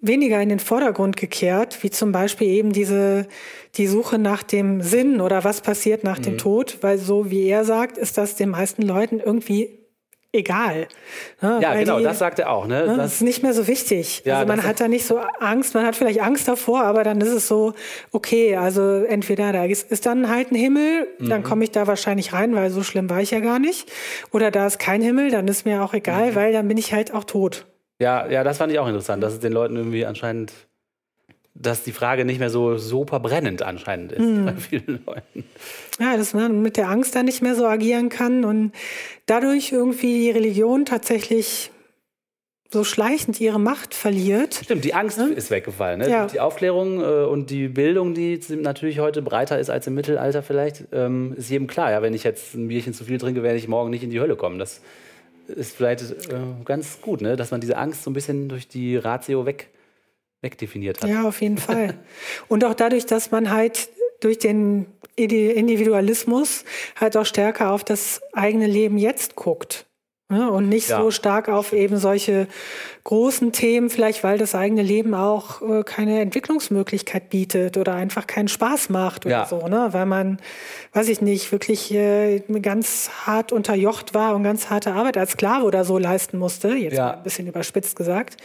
weniger 0.01 0.41
in 0.41 0.49
den 0.49 0.59
Vordergrund 0.59 1.17
gekehrt, 1.17 1.79
wie 1.81 1.89
zum 1.89 2.11
Beispiel 2.11 2.47
eben 2.47 2.73
diese, 2.73 3.27
die 3.75 3.87
Suche 3.87 4.19
nach 4.19 4.43
dem 4.43 4.81
Sinn 4.81 5.19
oder 5.21 5.43
was 5.43 5.61
passiert 5.61 6.03
nach 6.03 6.19
Mhm. 6.19 6.23
dem 6.23 6.37
Tod, 6.37 6.77
weil 6.81 6.97
so 6.97 7.31
wie 7.31 7.47
er 7.47 7.63
sagt, 7.65 7.97
ist 7.97 8.17
das 8.17 8.35
den 8.35 8.49
meisten 8.49 8.81
Leuten 8.83 9.19
irgendwie 9.19 9.79
egal. 10.35 10.87
Ne, 11.41 11.59
Ja, 11.61 11.71
weil 11.71 11.79
genau, 11.85 11.97
die- 11.97 12.03
das 12.03 12.19
sagt 12.19 12.37
er 12.39 12.51
auch. 12.51 12.67
Ne? 12.67 12.85
Ne, 12.85 12.97
Das 12.97 13.13
ist 13.15 13.21
nicht 13.21 13.41
mehr 13.41 13.53
so 13.53 13.67
wichtig. 13.67 14.21
Ja, 14.25 14.35
also 14.39 14.47
man 14.47 14.63
hat 14.63 14.79
da 14.79 14.87
nicht 14.87 15.05
so 15.05 15.19
Angst, 15.39 15.73
man 15.73 15.85
hat 15.85 15.95
vielleicht 15.95 16.21
Angst 16.21 16.47
davor, 16.47 16.83
aber 16.83 17.03
dann 17.03 17.19
ist 17.21 17.29
es 17.31 17.47
so, 17.47 17.73
okay, 18.11 18.55
also 18.57 19.03
entweder 19.03 19.51
da 19.53 19.65
ist, 19.65 19.91
ist 19.91 20.05
dann 20.05 20.29
halt 20.29 20.51
ein 20.51 20.55
Himmel, 20.55 21.07
dann 21.19 21.41
Mhm. 21.41 21.43
komme 21.45 21.63
ich 21.63 21.71
da 21.71 21.87
wahrscheinlich 21.87 22.33
rein, 22.33 22.53
weil 22.55 22.69
so 22.69 22.83
schlimm 22.83 23.09
war 23.09 23.21
ich 23.21 23.31
ja 23.31 23.39
gar 23.39 23.59
nicht. 23.59 23.91
Oder 24.31 24.51
da 24.51 24.67
ist 24.67 24.77
kein 24.79 25.01
Himmel, 25.01 25.31
dann 25.31 25.47
ist 25.47 25.65
mir 25.65 25.83
auch 25.83 25.93
egal, 25.93 26.31
Mhm. 26.31 26.35
weil 26.35 26.53
dann 26.53 26.67
bin 26.67 26.77
ich 26.77 26.93
halt 26.93 27.13
auch 27.13 27.23
tot. 27.23 27.65
ja, 27.99 28.27
ja, 28.29 28.43
das 28.43 28.57
fand 28.57 28.73
ich 28.73 28.79
auch 28.79 28.87
interessant, 28.87 29.23
dass 29.23 29.31
es 29.33 29.39
den 29.39 29.53
Leuten 29.53 29.77
irgendwie 29.77 30.05
anscheinend, 30.05 30.51
dass 31.57 31.83
die 31.83 31.93
Frage 31.93 32.25
nicht 32.25 32.39
mehr 32.39 32.49
so 32.49 32.77
super 32.77 33.19
brennend 33.19 33.61
anscheinend 33.63 34.11
ist 34.11 34.19
Hm. 34.19 34.45
bei 34.45 34.53
vielen 34.53 34.99
Leuten. 35.05 35.43
Ja, 35.99 36.17
dass 36.17 36.33
man 36.33 36.61
mit 36.61 36.75
der 36.77 36.89
Angst 36.89 37.15
dann 37.15 37.25
nicht 37.25 37.41
mehr 37.41 37.55
so 37.55 37.65
agieren 37.65 38.09
kann 38.09 38.43
und 38.43 38.73
dadurch 39.25 39.71
irgendwie 39.71 40.23
die 40.25 40.31
Religion 40.31 40.85
tatsächlich 40.85 41.71
so 42.71 42.83
schleichend 42.83 43.39
ihre 43.39 43.59
Macht 43.59 43.93
verliert. 43.93 44.59
Stimmt, 44.63 44.83
die 44.83 44.93
Angst 44.93 45.17
ist 45.17 45.49
weggefallen. 45.49 45.99
Ne? 45.99 46.09
Ja. 46.09 46.27
Die 46.27 46.41
Aufklärung 46.41 46.99
äh, 46.99 47.23
und 47.23 47.49
die 47.49 47.69
Bildung, 47.69 48.13
die 48.13 48.37
natürlich 48.49 48.99
heute 48.99 49.21
breiter 49.21 49.57
ist 49.57 49.69
als 49.69 49.87
im 49.87 49.95
Mittelalter 49.95 50.43
vielleicht, 50.43 50.83
ähm, 50.91 51.33
ist 51.37 51.49
jedem 51.49 51.67
klar. 51.67 51.91
Ja, 51.91 52.01
wenn 52.01 52.13
ich 52.13 52.23
jetzt 52.25 52.53
ein 52.53 52.67
Bierchen 52.67 52.93
zu 52.93 53.05
viel 53.05 53.17
trinke, 53.17 53.43
werde 53.43 53.57
ich 53.57 53.69
morgen 53.69 53.91
nicht 53.91 54.03
in 54.03 54.09
die 54.09 54.19
Hölle 54.19 54.35
kommen. 54.35 54.59
Das 54.59 54.81
ist 55.47 55.77
vielleicht 55.77 56.01
äh, 56.01 56.35
ganz 56.65 56.99
gut, 57.01 57.21
ne? 57.21 57.37
dass 57.37 57.51
man 57.51 57.61
diese 57.61 57.77
Angst 57.77 58.03
so 58.03 58.09
ein 58.09 58.13
bisschen 58.13 58.49
durch 58.49 58.67
die 58.67 58.97
Ratio 58.97 59.45
weg, 59.45 59.69
wegdefiniert 60.45 61.01
hat. 61.01 61.09
Ja, 61.09 61.23
auf 61.27 61.41
jeden 61.41 61.57
Fall. 61.57 61.95
Und 62.47 62.63
auch 62.63 62.73
dadurch, 62.75 63.05
dass 63.05 63.31
man 63.31 63.51
halt 63.51 63.89
durch 64.21 64.37
den 64.39 64.85
Individualismus 65.17 66.63
halt 66.99 67.17
auch 67.17 67.25
stärker 67.25 67.71
auf 67.71 67.83
das 67.83 68.21
eigene 68.33 68.67
Leben 68.67 68.97
jetzt 68.97 69.35
guckt. 69.35 69.85
Ne? 70.29 70.49
Und 70.49 70.69
nicht 70.69 70.89
Ja. 70.89 71.01
so 71.01 71.11
stark 71.11 71.49
auf 71.49 71.71
eben 71.71 71.97
solche 71.97 72.47
großen 73.03 73.51
Themen, 73.51 73.91
vielleicht 73.91 74.23
weil 74.23 74.39
das 74.39 74.55
eigene 74.55 74.81
Leben 74.81 75.13
auch 75.13 75.61
äh, 75.61 75.83
keine 75.83 76.19
Entwicklungsmöglichkeit 76.21 77.29
bietet 77.29 77.77
oder 77.77 77.93
einfach 77.93 78.25
keinen 78.25 78.47
Spaß 78.47 78.89
macht 78.89 79.27
oder 79.27 79.35
Ja. 79.41 79.45
so, 79.45 79.67
ne? 79.67 79.89
Weil 79.91 80.07
man, 80.07 80.39
weiß 80.93 81.09
ich 81.09 81.21
nicht, 81.21 81.51
wirklich 81.51 81.93
äh, 81.93 82.39
ganz 82.61 83.11
hart 83.27 83.51
unterjocht 83.51 84.15
war 84.15 84.35
und 84.35 84.41
ganz 84.43 84.71
harte 84.71 84.93
Arbeit 84.93 85.17
als 85.17 85.31
Sklave 85.33 85.63
oder 85.63 85.85
so 85.85 85.99
leisten 85.99 86.39
musste, 86.39 86.69
jetzt 86.69 86.97
Ja. 86.97 87.05
mal 87.05 87.13
ein 87.17 87.23
bisschen 87.23 87.45
überspitzt 87.47 87.95
gesagt. 87.95 88.37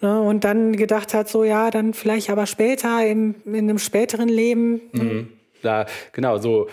Ne, 0.00 0.20
und 0.20 0.44
dann 0.44 0.76
gedacht 0.76 1.12
hat, 1.14 1.28
so 1.28 1.42
ja, 1.44 1.70
dann 1.70 1.92
vielleicht 1.92 2.30
aber 2.30 2.46
später 2.46 3.04
im, 3.06 3.34
in 3.44 3.56
einem 3.56 3.78
späteren 3.78 4.28
Leben. 4.28 4.80
Mhm. 4.92 5.28
Da, 5.62 5.86
genau, 6.12 6.38
so. 6.38 6.68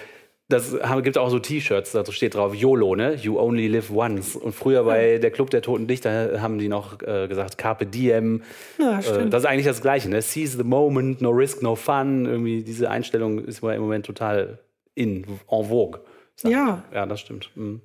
Das 0.48 0.80
haben- 0.84 1.02
gibt 1.02 1.18
auch 1.18 1.30
so 1.32 1.40
T-Shirts, 1.40 1.92
da 1.92 2.06
steht 2.12 2.36
drauf 2.36 2.54
YOLO, 2.54 2.96
ne? 2.96 3.16
You 3.16 3.40
only 3.40 3.68
live 3.68 3.90
once. 3.90 4.36
Und 4.36 4.54
früher 4.54 4.84
bei 4.84 5.18
der 5.18 5.32
Club 5.32 5.50
der 5.50 5.64
Toten 5.64 5.88
Dichter 5.88 6.40
haben 6.40 6.60
die 6.60 6.68
noch 6.68 7.02
äh, 7.02 7.28
gesagt 7.28 7.58
Carpe 7.58 7.88
Diem. 7.88 8.44
Ja, 8.78 9.00
äh, 9.00 9.02
stimmt. 9.02 9.34
das 9.34 9.42
ist 9.42 9.50
eigentlich 9.50 9.66
das 9.66 9.82
Gleiche, 9.82 10.08
ne? 10.08 10.22
Seize 10.22 10.58
the 10.58 10.64
moment, 10.64 11.20
no 11.20 11.32
risk, 11.32 11.64
no 11.64 11.76
fun. 11.76 12.28
Irgendwie 12.28 12.62
diese 12.62 12.92
Einstellung 12.92 13.40
ist 13.44 13.64
im 13.64 13.82
Moment 13.82 14.06
total 14.06 14.60
in, 14.94 15.26
en 15.50 15.66
vogue. 15.66 16.02
Ja. 16.44 16.84
Ja, 16.94 17.08
das 17.08 17.22
stimmt. 17.22 17.50
Mhm. 17.56 17.82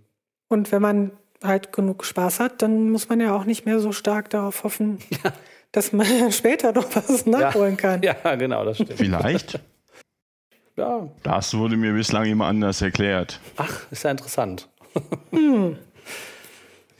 Und 0.48 0.70
wenn 0.70 0.82
man 0.82 1.12
halt 1.42 1.72
genug 1.72 2.04
Spaß 2.04 2.40
hat, 2.40 2.62
dann 2.62 2.90
muss 2.90 3.08
man 3.08 3.20
ja 3.20 3.34
auch 3.34 3.44
nicht 3.44 3.64
mehr 3.66 3.80
so 3.80 3.92
stark 3.92 4.30
darauf 4.30 4.64
hoffen, 4.64 4.98
dass 5.72 5.92
man 5.92 6.06
später 6.32 6.72
noch 6.72 6.86
was 6.94 7.26
nachholen 7.26 7.76
kann. 7.76 8.02
Ja, 8.02 8.34
genau, 8.36 8.64
das 8.64 8.76
stimmt. 8.76 8.94
Vielleicht. 8.94 9.58
ja. 10.76 11.08
Das 11.22 11.56
wurde 11.56 11.76
mir 11.76 11.92
bislang 11.92 12.26
immer 12.26 12.46
anders 12.46 12.82
erklärt. 12.82 13.40
Ach, 13.56 13.86
ist 13.90 14.04
ja 14.04 14.10
interessant. 14.10 14.68
Hm. 15.30 15.76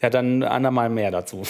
Ja, 0.00 0.08
dann 0.08 0.42
andermal 0.44 0.88
mehr 0.88 1.10
dazu. 1.10 1.42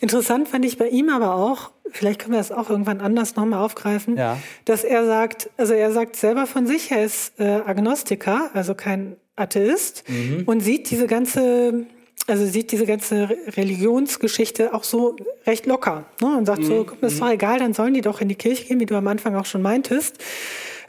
Interessant 0.00 0.48
fand 0.48 0.64
ich 0.64 0.78
bei 0.78 0.88
ihm 0.88 1.10
aber 1.10 1.34
auch, 1.34 1.70
vielleicht 1.90 2.20
können 2.20 2.32
wir 2.32 2.38
das 2.38 2.52
auch 2.52 2.70
irgendwann 2.70 3.00
anders 3.00 3.36
nochmal 3.36 3.62
aufgreifen, 3.64 4.16
Ja. 4.16 4.38
dass 4.64 4.84
er 4.84 5.04
sagt, 5.04 5.50
also 5.56 5.74
er 5.74 5.92
sagt 5.92 6.16
selber 6.16 6.46
von 6.46 6.66
sich, 6.66 6.90
er 6.90 7.04
ist 7.04 7.38
äh, 7.40 7.60
Agnostiker, 7.66 8.50
also 8.54 8.74
kein 8.74 9.16
Atheist 9.40 10.04
Mhm. 10.08 10.42
und 10.46 10.60
sieht 10.60 10.90
diese 10.90 11.06
ganze, 11.06 11.86
also 12.26 12.44
sieht 12.46 12.70
diese 12.72 12.86
ganze 12.86 13.30
Re- 13.30 13.36
Religionsgeschichte 13.56 14.72
auch 14.74 14.84
so 14.84 15.16
recht 15.46 15.66
locker 15.66 16.04
ne? 16.20 16.36
und 16.36 16.46
sagt 16.46 16.60
Mhm. 16.62 16.66
so, 16.66 16.84
komm, 16.84 16.98
ist 17.00 17.20
doch 17.20 17.30
egal, 17.30 17.58
dann 17.58 17.72
sollen 17.74 17.94
die 17.94 18.00
doch 18.02 18.20
in 18.20 18.28
die 18.28 18.34
Kirche 18.36 18.66
gehen, 18.66 18.80
wie 18.80 18.86
du 18.86 18.94
am 18.96 19.08
Anfang 19.08 19.34
auch 19.36 19.46
schon 19.46 19.62
meintest. 19.62 20.16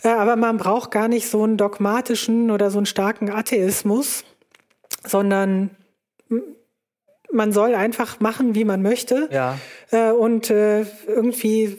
Äh, 0.03 0.09
aber 0.09 0.35
man 0.35 0.57
braucht 0.57 0.91
gar 0.91 1.07
nicht 1.07 1.27
so 1.29 1.43
einen 1.43 1.57
dogmatischen 1.57 2.51
oder 2.51 2.69
so 2.71 2.77
einen 2.79 2.85
starken 2.85 3.29
Atheismus, 3.31 4.23
sondern 5.07 5.71
man 7.31 7.51
soll 7.53 7.75
einfach 7.75 8.19
machen, 8.19 8.55
wie 8.55 8.65
man 8.65 8.81
möchte. 8.81 9.29
Ja. 9.31 9.57
Äh, 9.91 10.11
und 10.11 10.49
äh, 10.49 10.85
irgendwie 11.07 11.77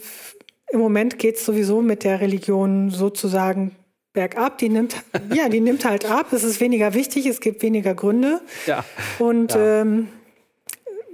im 0.71 0.79
Moment 0.79 1.19
geht 1.19 1.35
es 1.35 1.45
sowieso 1.45 1.81
mit 1.81 2.03
der 2.03 2.21
Religion 2.21 2.89
sozusagen 2.89 3.75
bergab. 4.13 4.57
Die 4.59 4.69
nimmt, 4.69 4.95
ja, 5.33 5.49
die 5.49 5.59
nimmt 5.59 5.85
halt 5.85 6.05
ab. 6.09 6.31
Es 6.31 6.43
ist 6.43 6.59
weniger 6.59 6.93
wichtig, 6.93 7.25
es 7.25 7.39
gibt 7.39 7.61
weniger 7.61 7.93
Gründe. 7.95 8.41
Ja. 8.65 8.83
Und 9.19 9.53
Ja. 9.53 9.81
ähm, 9.81 10.07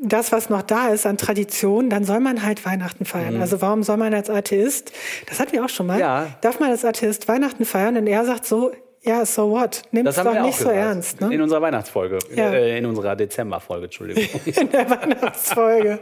das, 0.01 0.31
was 0.31 0.49
noch 0.49 0.61
da 0.61 0.87
ist 0.89 1.05
an 1.05 1.17
Tradition, 1.17 1.89
dann 1.89 2.05
soll 2.05 2.21
man 2.21 2.43
halt 2.43 2.65
Weihnachten 2.65 3.03
feiern. 3.05 3.41
Also 3.41 3.61
warum 3.61 3.83
soll 3.83 3.97
man 3.97 4.13
als 4.13 4.29
Atheist, 4.29 4.93
das 5.27 5.41
hatten 5.41 5.51
wir 5.51 5.65
auch 5.65 5.69
schon 5.69 5.87
mal, 5.87 5.99
Ja. 5.99 6.27
darf 6.39 6.61
man 6.61 6.69
als 6.69 6.85
Atheist 6.85 7.27
Weihnachten 7.27 7.65
feiern? 7.65 7.97
Und 7.97 8.07
er 8.07 8.23
sagt 8.25 8.45
so, 8.45 8.71
ja, 9.01 9.25
so 9.25 9.49
what? 9.49 9.83
Nimm 9.91 10.05
es 10.07 10.15
doch 10.15 10.41
nicht 10.41 10.57
so 10.57 10.69
ernst, 10.69 11.21
ne? 11.21 11.33
In 11.33 11.41
unserer 11.41 11.61
Weihnachtsfolge. 11.61 12.19
Ja. 12.35 12.51
Äh, 12.51 12.77
in 12.77 12.85
unserer 12.85 13.15
Dezemberfolge, 13.15 13.85
Entschuldigung. 13.85 14.23
In 14.45 14.71
der 14.71 14.89
Weihnachtsfolge. 14.89 15.99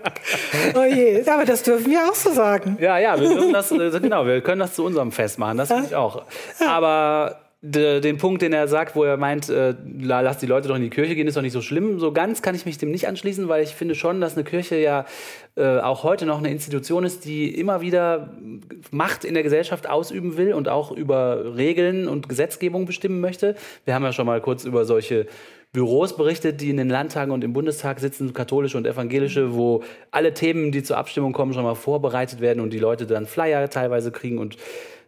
Oh 0.76 0.84
je, 0.84 1.24
aber 1.28 1.46
das 1.46 1.64
dürfen 1.64 1.92
wir 1.92 2.10
auch 2.10 2.16
so 2.16 2.32
sagen. 2.32 2.78
Ja, 2.80 2.98
ja, 2.98 3.20
wir 3.20 3.30
dürfen 3.30 3.54
das, 3.54 3.72
äh, 3.72 4.00
genau, 4.00 4.26
wir 4.26 4.42
können 4.42 4.60
das 4.60 4.74
zu 4.74 4.84
unserem 4.84 5.12
Fest 5.12 5.38
machen, 5.38 5.58
das 5.58 5.68
finde 5.68 5.86
ich 5.86 5.96
auch. 5.96 6.24
Aber 6.68 7.40
den 7.72 8.18
Punkt, 8.18 8.42
den 8.42 8.54
er 8.54 8.68
sagt, 8.68 8.96
wo 8.96 9.04
er 9.04 9.18
meint, 9.18 9.50
äh, 9.50 9.76
la- 10.00 10.22
lass 10.22 10.38
die 10.38 10.46
Leute 10.46 10.68
doch 10.68 10.76
in 10.76 10.82
die 10.82 10.90
Kirche 10.90 11.16
gehen, 11.16 11.28
ist 11.28 11.36
doch 11.38 11.42
nicht 11.42 11.54
so 11.54 11.62
schlimm. 11.62 12.00
So 12.00 12.12
ganz 12.12 12.42
kann 12.42 12.56
ich 12.56 12.66
mich 12.66 12.78
dem 12.78 12.92
nicht 12.92 13.08
anschließen, 13.08 13.48
weil 13.50 13.64
ich 13.64 13.76
finde 13.76 13.96
schon, 13.96 14.22
dass 14.22 14.36
eine 14.36 14.44
Kirche 14.44 14.78
ja 14.78 15.06
äh, 15.56 15.80
auch 15.80 16.04
heute 16.04 16.26
noch 16.26 16.38
eine 16.38 16.52
Institution 16.52 17.04
ist, 17.04 17.26
die 17.26 17.54
immer 17.54 17.82
wieder 17.82 18.30
Macht 18.92 19.26
in 19.26 19.34
der 19.34 19.44
Gesellschaft 19.44 19.90
ausüben 19.90 20.38
will 20.38 20.54
und 20.54 20.70
auch 20.70 20.92
über 20.92 21.56
Regeln 21.58 22.08
und 22.08 22.30
Gesetzgebung 22.30 22.86
bestimmen 22.86 23.20
möchte. 23.20 23.56
Wir 23.86 23.94
haben 23.96 24.04
ja 24.04 24.14
schon 24.14 24.28
mal 24.28 24.40
kurz 24.40 24.64
über 24.64 24.86
solche 24.86 25.26
Büros 25.74 26.16
berichtet, 26.16 26.62
die 26.62 26.70
in 26.70 26.78
den 26.78 26.90
Landtagen 26.90 27.32
und 27.32 27.44
im 27.44 27.54
Bundestag 27.54 28.00
sitzen, 28.00 28.34
katholische 28.34 28.78
und 28.78 28.88
evangelische, 28.88 29.54
wo 29.54 29.84
alle 30.12 30.34
Themen, 30.34 30.72
die 30.72 30.82
zur 30.82 30.98
Abstimmung 30.98 31.34
kommen, 31.34 31.54
schon 31.54 31.64
mal 31.64 31.76
vorbereitet 31.76 32.42
werden 32.42 32.62
und 32.62 32.72
die 32.72 32.80
Leute 32.80 33.06
dann 33.06 33.26
Flyer 33.26 33.70
teilweise 33.70 34.12
kriegen 34.12 34.38
und 34.38 34.58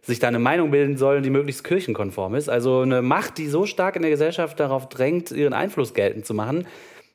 sich 0.02 0.18
da 0.18 0.28
eine 0.28 0.38
Meinung 0.38 0.70
bilden 0.70 0.96
sollen, 0.96 1.22
die 1.22 1.30
möglichst 1.30 1.64
kirchenkonform 1.64 2.34
ist. 2.34 2.48
Also 2.48 2.80
eine 2.80 3.02
Macht, 3.02 3.38
die 3.38 3.48
so 3.48 3.66
stark 3.66 3.96
in 3.96 4.02
der 4.02 4.10
Gesellschaft 4.10 4.60
darauf 4.60 4.88
drängt, 4.88 5.30
ihren 5.30 5.52
Einfluss 5.52 5.94
geltend 5.94 6.24
zu 6.24 6.34
machen, 6.34 6.66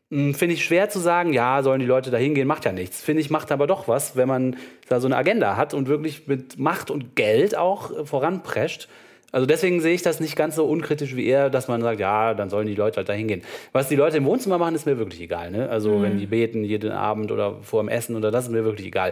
mh, 0.09 0.33
finde 0.33 0.55
ich 0.55 0.65
schwer 0.65 0.89
zu 0.89 0.99
sagen, 0.99 1.33
ja, 1.33 1.63
sollen 1.63 1.79
die 1.79 1.85
Leute 1.85 2.11
da 2.11 2.17
hingehen, 2.17 2.47
macht 2.47 2.65
ja 2.65 2.71
nichts. 2.71 3.01
Finde 3.01 3.21
ich, 3.21 3.29
macht 3.29 3.51
aber 3.51 3.67
doch 3.67 3.87
was, 3.87 4.15
wenn 4.15 4.27
man 4.27 4.57
da 4.87 4.99
so 4.99 5.07
eine 5.07 5.17
Agenda 5.17 5.55
hat 5.55 5.73
und 5.73 5.87
wirklich 5.87 6.27
mit 6.27 6.59
Macht 6.59 6.91
und 6.91 7.15
Geld 7.15 7.57
auch 7.57 8.05
voranprescht. 8.05 8.87
Also 9.35 9.45
deswegen 9.45 9.81
sehe 9.81 9.93
ich 9.93 10.01
das 10.01 10.21
nicht 10.21 10.37
ganz 10.37 10.55
so 10.55 10.63
unkritisch 10.63 11.13
wie 11.17 11.25
er, 11.25 11.49
dass 11.49 11.67
man 11.67 11.81
sagt, 11.81 11.99
ja, 11.99 12.33
dann 12.33 12.49
sollen 12.49 12.67
die 12.67 12.73
Leute 12.73 12.95
halt 12.95 13.09
da 13.09 13.13
hingehen. 13.13 13.41
Was 13.73 13.89
die 13.89 13.97
Leute 13.97 14.15
im 14.15 14.23
Wohnzimmer 14.23 14.57
machen, 14.57 14.75
ist 14.75 14.85
mir 14.85 14.97
wirklich 14.97 15.19
egal. 15.19 15.51
Ne? 15.51 15.67
Also 15.67 16.01
wenn 16.01 16.17
die 16.17 16.25
beten 16.25 16.63
jeden 16.63 16.93
Abend 16.93 17.33
oder 17.33 17.57
vor 17.61 17.83
dem 17.83 17.89
Essen 17.89 18.15
oder 18.15 18.31
das 18.31 18.45
ist 18.45 18.51
mir 18.51 18.63
wirklich 18.63 18.87
egal. 18.87 19.11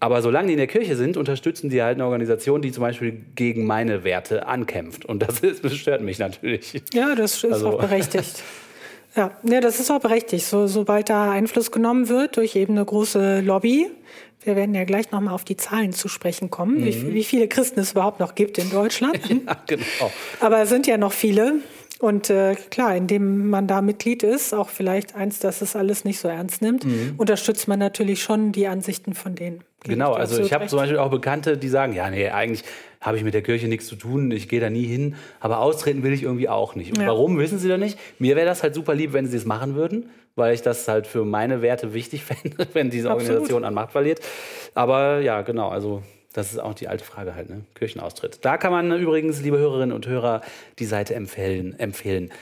Aber 0.00 0.22
solange 0.22 0.48
die 0.48 0.54
in 0.54 0.58
der 0.58 0.66
Kirche 0.66 0.96
sind, 0.96 1.16
unterstützen 1.16 1.70
die 1.70 1.80
halt 1.84 1.94
eine 1.98 2.04
Organisation, 2.04 2.62
die 2.62 2.72
zum 2.72 2.82
Beispiel 2.82 3.12
gegen 3.36 3.64
meine 3.64 4.02
Werte 4.02 4.48
ankämpft. 4.48 5.04
Und 5.04 5.22
das, 5.22 5.38
ist, 5.38 5.64
das 5.64 5.74
stört 5.76 6.02
mich 6.02 6.18
natürlich. 6.18 6.82
Ja, 6.92 7.14
das 7.14 7.36
ist 7.44 7.52
Also- 7.52 7.68
auch 7.68 7.78
berechtigt. 7.78 8.42
Ja, 9.16 9.30
ja, 9.44 9.60
das 9.60 9.78
ist 9.78 9.92
auch 9.92 10.00
berechtigt. 10.00 10.44
So, 10.44 10.66
sobald 10.66 11.08
da 11.08 11.30
Einfluss 11.30 11.70
genommen 11.70 12.08
wird 12.08 12.36
durch 12.36 12.56
eben 12.56 12.72
eine 12.74 12.84
große 12.84 13.42
Lobby, 13.42 13.86
wir 14.44 14.56
werden 14.56 14.74
ja 14.74 14.84
gleich 14.84 15.10
nochmal 15.10 15.34
auf 15.34 15.44
die 15.44 15.56
Zahlen 15.56 15.92
zu 15.92 16.08
sprechen 16.08 16.50
kommen, 16.50 16.80
Mhm. 16.80 16.84
wie, 16.84 17.14
wie 17.14 17.24
viele 17.24 17.48
Christen 17.48 17.80
es 17.80 17.92
überhaupt 17.92 18.20
noch 18.20 18.34
gibt 18.34 18.58
in 18.58 18.70
Deutschland. 18.70 19.18
Ja, 19.46 19.56
genau. 19.66 19.84
Aber 20.40 20.62
es 20.62 20.68
sind 20.68 20.86
ja 20.86 20.96
noch 20.96 21.12
viele. 21.12 21.54
Und 22.00 22.28
äh, 22.28 22.54
klar, 22.70 22.94
indem 22.96 23.48
man 23.48 23.66
da 23.66 23.80
Mitglied 23.80 24.22
ist, 24.22 24.52
auch 24.52 24.68
vielleicht 24.68 25.14
eins, 25.14 25.38
dass 25.38 25.62
es 25.62 25.74
alles 25.76 26.04
nicht 26.04 26.18
so 26.18 26.28
ernst 26.28 26.60
nimmt, 26.60 26.84
unterstützt 27.16 27.66
man 27.68 27.78
natürlich 27.78 28.22
schon 28.22 28.52
die 28.52 28.66
Ansichten 28.66 29.14
von 29.14 29.34
denen. 29.34 29.56
Mhm. 29.58 29.62
Genau, 29.90 30.12
also 30.12 30.42
ich 30.42 30.52
habe 30.52 30.66
zum 30.66 30.78
Beispiel 30.80 30.98
auch 30.98 31.10
Bekannte, 31.10 31.56
die 31.56 31.68
sagen, 31.68 31.94
ja, 31.94 32.10
nee, 32.10 32.28
eigentlich 32.28 32.64
habe 33.00 33.16
ich 33.16 33.22
mit 33.24 33.32
der 33.34 33.42
Kirche 33.42 33.68
nichts 33.68 33.86
zu 33.86 33.96
tun, 33.96 34.30
ich 34.32 34.48
gehe 34.48 34.60
da 34.60 34.70
nie 34.70 34.84
hin, 34.84 35.14
aber 35.40 35.58
austreten 35.60 36.02
will 36.02 36.12
ich 36.12 36.22
irgendwie 36.24 36.48
auch 36.48 36.74
nicht. 36.74 36.90
Und 36.96 37.00
Ja. 37.02 37.08
warum, 37.08 37.38
wissen 37.38 37.58
sie 37.58 37.68
doch 37.68 37.76
nicht. 37.78 37.98
Mir 38.18 38.34
wäre 38.34 38.46
das 38.46 38.62
halt 38.62 38.74
super 38.74 38.94
lieb, 38.94 39.12
wenn 39.12 39.26
sie 39.26 39.36
es 39.36 39.44
machen 39.44 39.74
würden, 39.74 40.10
weil 40.36 40.54
ich 40.54 40.62
das 40.62 40.88
halt 40.88 41.06
für 41.06 41.24
meine 41.24 41.62
Werte 41.62 41.94
wichtig 41.94 42.24
fände, 42.24 42.66
wenn 42.72 42.90
diese 42.90 43.10
Absolut. 43.10 43.30
Organisation 43.30 43.64
an 43.64 43.74
Macht 43.74 43.92
verliert. 43.92 44.20
Aber 44.74 45.20
ja, 45.20 45.42
genau, 45.42 45.68
also 45.68 46.02
das 46.32 46.52
ist 46.52 46.58
auch 46.58 46.74
die 46.74 46.88
alte 46.88 47.04
Frage 47.04 47.34
halt, 47.34 47.48
ne? 47.48 47.62
Kirchenaustritt. 47.74 48.44
Da 48.44 48.58
kann 48.58 48.72
man 48.72 48.90
übrigens, 48.98 49.40
liebe 49.40 49.58
Hörerinnen 49.58 49.94
und 49.94 50.06
Hörer, 50.06 50.42
die 50.78 50.84
Seite 50.84 51.14
empfehlen. 51.14 51.78
empfehlen. 51.78 52.32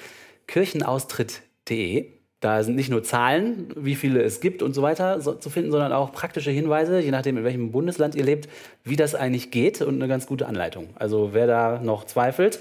Kirchenaustritt.de. 0.47 2.07
Da 2.41 2.65
sind 2.65 2.75
nicht 2.75 2.91
nur 2.91 3.05
Zahlen, 3.05 3.69
wie 3.77 3.95
viele 3.95 4.21
es 4.21 4.41
gibt 4.41 4.63
und 4.63 4.75
so 4.75 4.83
weiter 4.83 5.21
so, 5.21 5.35
zu 5.35 5.49
finden, 5.49 5.71
sondern 5.71 5.93
auch 5.93 6.11
praktische 6.11 6.51
Hinweise, 6.51 6.99
je 6.99 7.13
nachdem, 7.13 7.37
in 7.37 7.45
welchem 7.45 7.71
Bundesland 7.71 8.17
ihr 8.17 8.25
lebt, 8.25 8.49
wie 8.83 8.97
das 8.97 9.15
eigentlich 9.15 9.53
geht 9.53 9.81
und 9.81 9.95
eine 9.95 10.09
ganz 10.09 10.27
gute 10.27 10.47
Anleitung. 10.47 10.89
Also 10.97 11.35
wer 11.35 11.47
da 11.47 11.81
noch 11.81 12.03
zweifelt, 12.03 12.59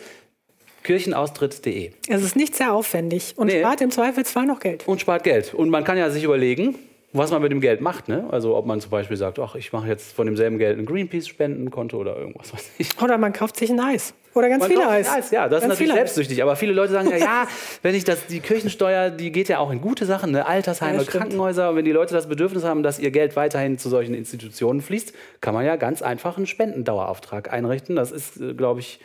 kirchenaustritt.de. 0.84 1.92
Es 2.08 2.24
ist 2.24 2.36
nicht 2.36 2.56
sehr 2.56 2.74
aufwendig 2.74 3.34
und 3.38 3.48
Nee. 3.48 3.60
spart 3.60 3.82
im 3.82 3.92
Zweifelsfall 3.92 4.46
noch 4.46 4.60
Geld. 4.60 4.88
Und 4.88 5.02
spart 5.02 5.24
Geld. 5.24 5.54
Und 5.54 5.70
man 5.70 5.84
kann 5.84 5.98
ja 5.98 6.10
sich 6.10 6.24
überlegen, 6.24 6.76
was 7.14 7.30
man 7.32 7.42
mit 7.42 7.52
dem 7.52 7.60
Geld 7.60 7.82
macht. 7.82 8.08
Ne? 8.08 8.26
Also 8.32 8.56
ob 8.56 8.66
man 8.66 8.80
zum 8.80 8.90
Beispiel 8.92 9.18
sagt, 9.18 9.38
ach, 9.40 9.56
ich 9.56 9.74
mache 9.74 9.88
jetzt 9.88 10.14
von 10.14 10.26
demselben 10.26 10.58
Geld 10.58 10.78
ein 10.80 10.86
Greenpeace-Spendenkonto 10.86 11.98
oder 11.98 12.16
irgendwas 12.18 12.54
weiß 12.54 12.72
ich. 12.78 13.02
Oder 13.02 13.18
man 13.18 13.34
kauft 13.34 13.58
sich 13.58 13.70
ein 13.70 13.80
Eis. 13.80 14.14
Oder 14.34 14.48
ganz 14.48 14.62
Man 14.62 14.72
viele 14.72 14.88
Eis. 14.88 15.10
Eis. 15.10 15.30
Ja, 15.32 15.50
das 15.50 15.58
ist 15.58 15.68
Ganz 15.68 15.74
natürlich 15.74 15.78
viele 15.80 15.92
Eis. 15.92 15.98
selbstsüchtig. 15.98 16.42
Aber 16.42 16.56
viele 16.56 16.72
Leute 16.72 16.94
sagen 16.94 17.10
ja, 17.10 17.18
ja, 17.18 17.48
wenn 17.82 17.96
ich 17.96 18.06
das, 18.06 18.28
die 18.28 18.40
Kirchensteuer, 18.40 19.10
die 19.10 19.34
geht 19.34 19.50
ja 19.50 19.60
auch 19.60 19.72
in 19.72 19.82
gute 19.82 20.06
Sachen, 20.06 20.32
ne? 20.32 20.46
Altersheime, 20.48 21.00
Ja. 21.00 21.04
Krankenhäuser. 21.04 21.72
Und 21.72 21.76
wenn 21.76 21.84
die 21.84 21.92
Leute 21.92 22.14
das 22.14 22.30
Bedürfnis 22.30 22.64
haben, 22.64 22.82
dass 22.82 22.98
ihr 22.98 23.12
Geld 23.12 23.36
weiterhin 23.36 23.78
zu 23.78 23.90
solchen 23.90 24.14
Institutionen 24.14 24.80
fließt, 24.80 25.14
kann 25.42 25.54
man 25.54 25.66
ja 25.66 25.76
ganz 25.76 26.02
einfach 26.02 26.38
einen 26.38 26.48
Spendendauerauftrag 26.48 27.52
einrichten. 27.52 27.98
Das 27.98 28.14
ist, 28.14 28.40
äh, 28.40 28.54
glaube 28.54 28.80
ich, 28.80 29.02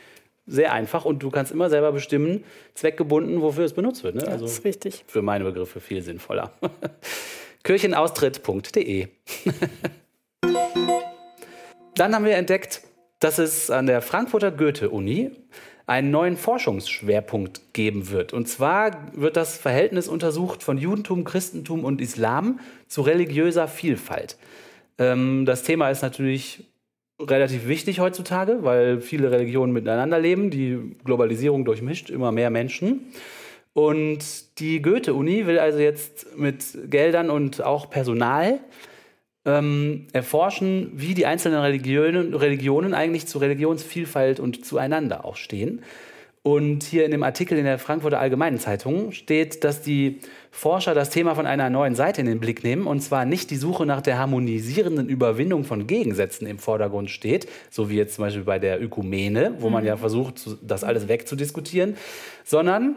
sehr 0.47 0.73
einfach 0.73 1.05
und 1.05 1.23
du 1.23 1.31
kannst 1.31 1.53
immer 1.53 1.69
selber 1.71 1.93
bestimmen, 1.93 2.45
zweckgebunden, 2.75 3.43
wofür 3.43 3.65
es 3.65 3.73
benutzt 3.73 4.05
wird. 4.05 4.15
Ne? 4.15 4.23
Das 4.23 4.31
Also 4.31 4.47
ist 4.47 4.65
richtig. 4.65 5.05
für 5.07 5.23
meine 5.23 5.45
Begriffe 5.45 5.81
viel 5.81 6.03
sinnvoller. 6.03 6.53
Kirchenaustritt.de. 7.65 9.09
Dann 11.97 12.15
haben 12.15 12.25
wir 12.25 12.37
entdeckt, 12.37 12.83
dass 13.21 13.39
es 13.39 13.71
an 13.71 13.87
der 13.87 14.03
Frankfurter 14.03 14.51
Goethe-Uni 14.53 15.31
einen 15.87 16.11
neuen 16.11 16.37
Forschungsschwerpunkt 16.37 17.73
geben 17.73 18.11
wird. 18.11 18.33
Und 18.33 18.49
zwar 18.49 19.11
wird 19.15 19.37
das 19.37 19.57
Verhältnis 19.57 20.09
untersucht 20.09 20.63
von 20.63 20.79
Judentum, 20.79 21.25
Christentum 21.25 21.85
und 21.85 22.01
Islam 22.01 22.61
zu 22.89 23.03
religiöser 23.03 23.69
Vielfalt. 23.69 24.37
Ähm, 24.99 25.45
das 25.47 25.63
Thema 25.63 25.91
ist 25.91 26.03
natürlich 26.03 26.65
relativ 27.21 27.67
wichtig 27.67 28.01
heutzutage, 28.01 28.59
weil 28.63 29.01
viele 29.01 29.31
Religionen 29.31 29.73
miteinander 29.73 30.19
leben. 30.19 30.51
Die 30.51 30.97
Globalisierung 31.05 31.65
durchmischt 31.65 32.11
immer 32.11 32.33
mehr 32.33 32.51
Menschen. 32.51 33.13
Und 33.73 34.59
die 34.59 34.81
Goethe-Uni 34.81 35.47
will 35.47 35.59
also 35.59 35.79
jetzt 35.79 36.37
mit 36.37 36.65
Geldern 36.91 37.31
und 37.31 37.63
auch 37.63 37.91
Personal 37.91 38.61
ähm, 39.45 40.07
erforschen, 40.13 40.93
wie 40.95 41.15
die 41.15 41.27
einzelnen 41.27 41.61
Religionen, 41.61 42.35
Religionen 42.35 42.95
eigentlich 42.95 43.27
zu 43.27 43.39
Religionsvielfalt 43.39 44.41
und 44.41 44.65
zueinander 44.65 45.25
auch 45.25 45.37
stehen. 45.37 45.83
Und 46.43 46.85
hier 46.85 47.05
in 47.05 47.11
dem 47.11 47.23
Artikel 47.23 47.59
in 47.59 47.65
der 47.65 47.79
Frankfurter 47.79 48.21
Allgemeinen 48.21 48.59
Zeitung 48.59 49.13
steht, 49.13 49.65
dass 49.65 49.83
die 49.83 50.21
Forscher 50.57 50.95
das 50.95 51.11
Thema 51.11 51.35
von 51.35 51.45
einer 51.45 51.69
neuen 51.69 51.95
Seite 51.95 52.23
in 52.23 52.27
den 52.27 52.41
Blick 52.41 52.65
nehmen. 52.65 52.87
Und 52.87 53.01
zwar 53.01 53.27
nicht 53.27 53.51
die 53.51 53.57
Suche 53.57 53.85
nach 53.85 54.01
der 54.01 54.19
harmonisierenden 54.19 55.07
Überwindung 55.07 55.65
von 55.65 55.87
Gegensätzen 55.87 56.47
im 56.47 56.59
Vordergrund 56.59 57.11
steht, 57.11 57.47
so 57.71 57.91
wie 57.91 57.97
jetzt 57.97 58.15
zum 58.15 58.25
Beispiel 58.25 58.45
bei 58.45 58.59
der 58.59 58.83
Ökumene, 58.83 59.57
wo 59.59 59.69
man 59.69 59.85
ja 59.85 59.99
versucht, 59.99 60.57
das 60.63 60.83
alles 60.83 61.09
wegzudiskutieren, 61.09 61.97
sondern 62.43 62.97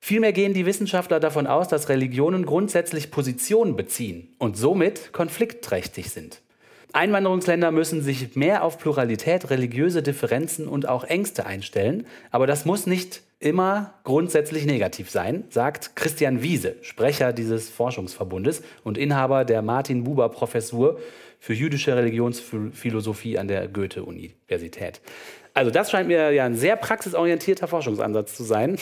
Vielmehr 0.00 0.32
gehen 0.32 0.54
die 0.54 0.64
Wissenschaftler 0.64 1.18
davon 1.18 1.48
aus, 1.48 1.66
dass 1.66 1.88
Religionen 1.88 2.46
grundsätzlich 2.46 3.10
Position 3.10 3.74
beziehen 3.74 4.28
und 4.38 4.56
somit 4.56 5.12
konfliktträchtig 5.12 6.10
sind. 6.10 6.40
Einwanderungsländer 6.92 7.72
müssen 7.72 8.00
sich 8.00 8.36
mehr 8.36 8.62
auf 8.62 8.78
Pluralität, 8.78 9.50
religiöse 9.50 10.00
Differenzen 10.02 10.68
und 10.68 10.88
auch 10.88 11.02
Ängste 11.02 11.46
einstellen, 11.46 12.06
aber 12.30 12.46
das 12.46 12.64
muss 12.64 12.86
nicht 12.86 13.22
immer 13.40 13.94
grundsätzlich 14.04 14.66
negativ 14.66 15.10
sein, 15.10 15.44
sagt 15.48 15.94
Christian 15.94 16.42
Wiese, 16.42 16.76
Sprecher 16.82 17.32
dieses 17.32 17.68
Forschungsverbundes 17.70 18.62
und 18.82 18.98
Inhaber 18.98 19.44
der 19.44 19.62
Martin 19.62 20.04
Buber 20.04 20.28
Professur 20.28 20.98
für 21.38 21.54
jüdische 21.54 21.94
Religionsphilosophie 21.94 23.38
an 23.38 23.46
der 23.46 23.68
Goethe-Universität. 23.68 25.00
Also 25.54 25.70
das 25.70 25.90
scheint 25.90 26.08
mir 26.08 26.32
ja 26.32 26.44
ein 26.44 26.54
sehr 26.54 26.76
praxisorientierter 26.76 27.68
Forschungsansatz 27.68 28.36
zu 28.36 28.42
sein, 28.42 28.76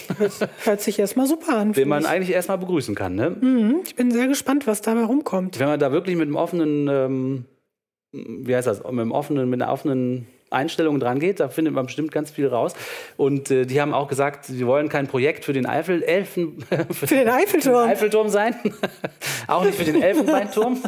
Hört 0.64 0.80
sich 0.80 0.98
erstmal 0.98 1.26
super 1.26 1.56
an. 1.56 1.72
den 1.74 1.88
man 1.88 2.02
ich. 2.02 2.08
eigentlich 2.08 2.30
erstmal 2.30 2.58
begrüßen 2.58 2.94
kann. 2.94 3.14
Ne? 3.14 3.80
ich 3.84 3.94
bin 3.94 4.10
sehr 4.10 4.26
gespannt, 4.26 4.66
was 4.66 4.80
dabei 4.80 5.04
rumkommt. 5.04 5.58
Wenn 5.58 5.68
man 5.68 5.80
da 5.80 5.92
wirklich 5.92 6.16
mit 6.16 6.26
einem 6.26 6.36
offenen, 6.36 6.88
ähm, 6.88 7.44
wie 8.12 8.54
heißt 8.54 8.66
das, 8.66 8.78
mit, 8.78 8.88
einem 8.88 9.12
offenen, 9.12 9.48
mit 9.48 9.62
einer 9.62 9.72
offenen 9.72 10.26
Einstellung 10.50 11.00
dran 11.00 11.18
geht, 11.18 11.40
da 11.40 11.48
findet 11.48 11.74
man 11.74 11.86
bestimmt 11.86 12.12
ganz 12.12 12.30
viel 12.30 12.46
raus. 12.46 12.74
Und 13.16 13.50
äh, 13.50 13.66
die 13.66 13.80
haben 13.80 13.92
auch 13.92 14.08
gesagt, 14.08 14.44
sie 14.44 14.66
wollen 14.66 14.88
kein 14.88 15.08
Projekt 15.08 15.44
für 15.44 15.52
den 15.52 15.66
Eifel, 15.66 16.02
Elfen, 16.02 16.64
für, 16.90 17.06
den 17.06 17.28
Eiffelturm. 17.28 17.84
den 17.84 17.90
Eiffelturm 17.90 18.28
sein, 18.28 18.54
auch 19.48 19.64
nicht 19.64 19.76
für 19.76 19.84
den 19.84 20.02
Elfenbeinturm, 20.02 20.80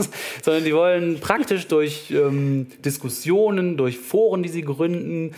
sondern 0.42 0.64
die 0.64 0.74
wollen 0.74 1.20
praktisch 1.20 1.66
durch 1.66 2.10
ähm, 2.10 2.68
Diskussionen, 2.84 3.76
durch 3.76 3.98
Foren, 3.98 4.42
die 4.42 4.48
sie 4.48 4.62
gründen, 4.62 5.34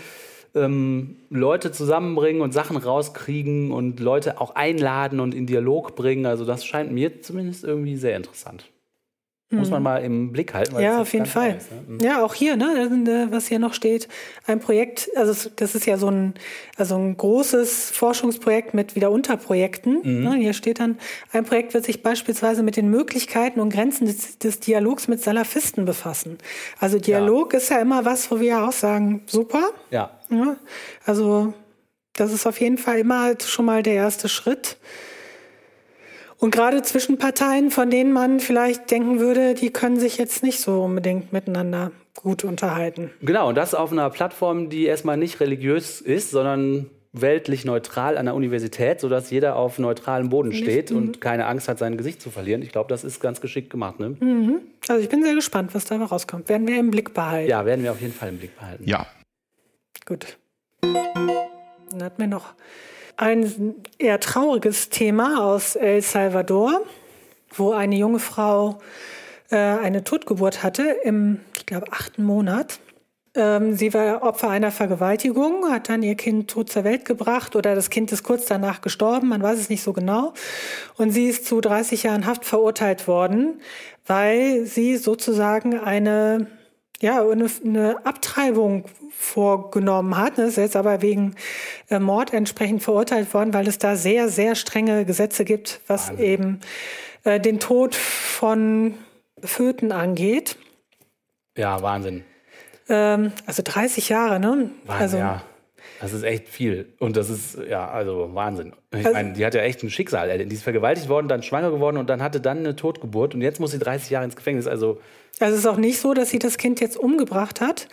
ähm, 0.54 1.16
Leute 1.30 1.72
zusammenbringen 1.72 2.42
und 2.42 2.52
Sachen 2.52 2.76
rauskriegen 2.76 3.70
und 3.72 4.00
Leute 4.00 4.40
auch 4.40 4.54
einladen 4.54 5.20
und 5.20 5.34
in 5.34 5.46
Dialog 5.46 5.94
bringen. 5.94 6.26
Also 6.26 6.44
das 6.44 6.64
scheint 6.64 6.92
mir 6.92 7.22
zumindest 7.22 7.64
irgendwie 7.64 7.96
sehr 7.96 8.16
interessant. 8.16 8.69
Muss 9.52 9.70
man 9.70 9.82
mal 9.82 9.98
im 9.98 10.30
Blick 10.30 10.54
halten. 10.54 10.74
weil 10.74 10.82
Mhm. 10.82 10.86
Ja, 10.86 11.00
auf 11.00 11.12
jeden 11.12 11.26
Fall. 11.26 11.56
ist, 11.56 11.72
ne? 11.88 11.98
Ja, 12.06 12.22
auch 12.22 12.34
hier, 12.34 12.56
ne, 12.56 13.26
was 13.30 13.48
hier 13.48 13.58
noch 13.58 13.74
steht, 13.74 14.06
ein 14.46 14.60
Projekt, 14.60 15.10
also 15.16 15.50
das 15.56 15.74
ist 15.74 15.86
ja 15.86 15.96
so 15.96 16.08
ein, 16.08 16.34
also 16.76 16.96
ein 16.96 17.16
großes 17.16 17.90
Forschungsprojekt 17.90 18.74
mit 18.74 18.94
wieder 18.94 19.10
Unterprojekten. 19.10 20.02
Mhm. 20.04 20.22
Ne, 20.22 20.34
hier 20.36 20.52
steht 20.52 20.78
dann, 20.78 20.98
ein 21.32 21.44
Projekt 21.44 21.74
wird 21.74 21.84
sich 21.84 22.00
beispielsweise 22.02 22.62
mit 22.62 22.76
den 22.76 22.90
Möglichkeiten 22.90 23.58
und 23.58 23.72
Grenzen 23.72 24.06
des, 24.06 24.38
des 24.38 24.60
Dialogs 24.60 25.08
mit 25.08 25.20
Salafisten 25.20 25.84
befassen. 25.84 26.38
Also 26.78 27.00
Dialog 27.00 27.52
ist 27.54 27.70
ja 27.70 27.80
immer 27.80 28.04
was, 28.04 28.30
wo 28.30 28.38
wir 28.38 28.48
ja 28.48 28.68
auch 28.68 28.72
sagen, 28.72 29.22
super. 29.26 29.70
Ja. 29.90 30.10
Ja, 30.30 30.56
also 31.04 31.54
das 32.14 32.32
ist 32.32 32.46
auf 32.46 32.60
jeden 32.60 32.78
Fall 32.78 32.98
immer 32.98 33.32
schon 33.44 33.64
mal 33.64 33.82
der 33.82 33.94
erste 33.94 34.28
Schritt. 34.28 34.76
Und 36.40 36.52
gerade 36.52 36.80
zwischen 36.82 37.18
Parteien, 37.18 37.70
von 37.70 37.90
denen 37.90 38.12
man 38.12 38.40
vielleicht 38.40 38.90
denken 38.90 39.20
würde, 39.20 39.54
die 39.54 39.70
können 39.70 40.00
sich 40.00 40.16
jetzt 40.16 40.42
nicht 40.42 40.60
so 40.60 40.82
unbedingt 40.82 41.34
miteinander 41.34 41.92
gut 42.14 42.44
unterhalten. 42.44 43.10
Genau, 43.20 43.50
und 43.50 43.56
das 43.56 43.74
auf 43.74 43.92
einer 43.92 44.08
Plattform, 44.08 44.70
die 44.70 44.86
erstmal 44.86 45.18
nicht 45.18 45.40
religiös 45.40 46.00
ist, 46.00 46.30
sondern 46.30 46.86
weltlich 47.12 47.64
neutral 47.64 48.16
an 48.16 48.24
der 48.26 48.34
Universität, 48.34 49.00
sodass 49.00 49.30
jeder 49.30 49.56
auf 49.56 49.78
neutralem 49.78 50.30
Boden 50.30 50.52
steht 50.52 50.92
und 50.92 51.20
keine 51.20 51.46
Angst 51.46 51.68
hat, 51.68 51.78
sein 51.78 51.98
Gesicht 51.98 52.22
zu 52.22 52.30
verlieren. 52.30 52.62
Ich 52.62 52.72
glaube, 52.72 52.88
das 52.88 53.04
ist 53.04 53.20
ganz 53.20 53.40
geschickt 53.40 53.68
gemacht. 53.68 53.98
Ne? 54.00 54.16
Also 54.88 55.02
ich 55.02 55.10
bin 55.10 55.22
sehr 55.22 55.34
gespannt, 55.34 55.74
was 55.74 55.84
dabei 55.84 56.04
rauskommt. 56.04 56.48
Werden 56.48 56.66
wir 56.66 56.78
im 56.78 56.90
Blick 56.90 57.12
behalten. 57.12 57.50
Ja, 57.50 57.66
werden 57.66 57.82
wir 57.82 57.90
auf 57.90 58.00
jeden 58.00 58.14
Fall 58.14 58.30
im 58.30 58.38
Blick 58.38 58.56
behalten. 58.56 58.84
Ja. 58.86 59.06
Gut. 60.06 60.38
Dann 60.80 62.02
hatten 62.02 62.18
wir 62.18 62.28
noch 62.28 62.54
ein 63.20 63.74
eher 63.98 64.18
trauriges 64.18 64.88
Thema 64.88 65.44
aus 65.44 65.76
El 65.76 66.00
Salvador, 66.00 66.80
wo 67.54 67.72
eine 67.72 67.96
junge 67.96 68.18
Frau 68.18 68.78
äh, 69.50 69.56
eine 69.56 70.04
Totgeburt 70.04 70.62
hatte 70.62 70.84
im, 71.04 71.40
ich 71.54 71.66
glaube, 71.66 71.92
achten 71.92 72.24
Monat. 72.24 72.80
Ähm, 73.34 73.74
sie 73.74 73.92
war 73.92 74.22
Opfer 74.22 74.48
einer 74.48 74.70
Vergewaltigung, 74.70 75.70
hat 75.70 75.90
dann 75.90 76.02
ihr 76.02 76.14
Kind 76.14 76.50
tot 76.50 76.70
zur 76.70 76.82
Welt 76.84 77.04
gebracht 77.04 77.54
oder 77.56 77.74
das 77.74 77.90
Kind 77.90 78.10
ist 78.10 78.22
kurz 78.22 78.46
danach 78.46 78.80
gestorben, 78.80 79.28
man 79.28 79.42
weiß 79.42 79.58
es 79.58 79.68
nicht 79.68 79.82
so 79.82 79.92
genau. 79.92 80.32
Und 80.96 81.10
sie 81.10 81.28
ist 81.28 81.44
zu 81.44 81.60
30 81.60 82.04
Jahren 82.04 82.24
Haft 82.24 82.46
verurteilt 82.46 83.06
worden, 83.06 83.60
weil 84.06 84.64
sie 84.64 84.96
sozusagen 84.96 85.78
eine 85.78 86.46
ja, 87.02 87.22
eine, 87.28 87.46
eine 87.64 88.04
Abtreibung 88.04 88.84
vorgenommen 89.10 90.16
hat. 90.16 90.38
Das 90.38 90.50
ist 90.50 90.56
jetzt 90.56 90.76
aber 90.76 91.02
wegen 91.02 91.34
äh, 91.88 91.98
Mord 91.98 92.32
entsprechend 92.32 92.82
verurteilt 92.82 93.32
worden, 93.34 93.54
weil 93.54 93.66
es 93.68 93.78
da 93.78 93.96
sehr, 93.96 94.28
sehr 94.28 94.54
strenge 94.54 95.04
Gesetze 95.04 95.44
gibt, 95.44 95.80
was 95.86 96.10
eben 96.18 96.60
äh, 97.24 97.40
den 97.40 97.58
Tod 97.60 97.94
von 97.94 98.94
Föten 99.42 99.92
angeht. 99.92 100.56
Ja, 101.56 101.80
Wahnsinn. 101.82 102.24
Ähm, 102.88 103.32
also 103.46 103.62
30 103.64 104.08
Jahre, 104.08 104.40
ne? 104.40 104.70
Wahnsinn, 104.84 105.02
also, 105.02 105.16
ja. 105.18 105.42
Das 106.00 106.12
ist 106.12 106.22
echt 106.22 106.48
viel. 106.48 106.94
Und 106.98 107.16
das 107.16 107.28
ist, 107.28 107.58
ja, 107.68 107.88
also 107.90 108.30
Wahnsinn. 108.34 108.72
Ich 108.92 108.98
Also- 108.98 109.12
meine, 109.12 109.32
die 109.34 109.44
hat 109.44 109.54
ja 109.54 109.60
echt 109.62 109.82
ein 109.82 109.90
Schicksal. 109.90 110.44
Die 110.46 110.54
ist 110.54 110.62
vergewaltigt 110.62 111.08
worden, 111.08 111.28
dann 111.28 111.42
schwanger 111.42 111.70
geworden 111.70 111.96
und 111.98 112.08
dann 112.08 112.22
hatte 112.22 112.40
dann 112.40 112.58
eine 112.58 112.76
Totgeburt. 112.76 113.34
Und 113.34 113.42
jetzt 113.42 113.60
muss 113.60 113.72
sie 113.72 113.78
30 113.78 114.10
Jahre 114.10 114.24
ins 114.24 114.36
Gefängnis. 114.36 114.66
Also, 114.66 115.00
Also 115.38 115.54
es 115.54 115.60
ist 115.60 115.66
auch 115.66 115.76
nicht 115.76 116.00
so, 116.00 116.14
dass 116.14 116.30
sie 116.30 116.38
das 116.38 116.58
Kind 116.58 116.80
jetzt 116.80 116.96
umgebracht 116.96 117.60
hat. 117.60 117.88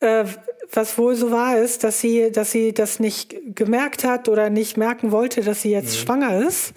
Äh, 0.00 0.24
was 0.70 0.98
wohl 0.98 1.14
so 1.16 1.30
war, 1.30 1.58
ist, 1.58 1.82
dass 1.82 2.00
sie, 2.00 2.30
dass 2.30 2.52
sie 2.52 2.72
das 2.74 3.00
nicht 3.00 3.36
gemerkt 3.54 4.04
hat 4.04 4.28
oder 4.28 4.50
nicht 4.50 4.76
merken 4.76 5.10
wollte, 5.12 5.40
dass 5.42 5.62
sie 5.62 5.70
jetzt 5.70 5.98
schwanger 5.98 6.46
ist. 6.46 6.74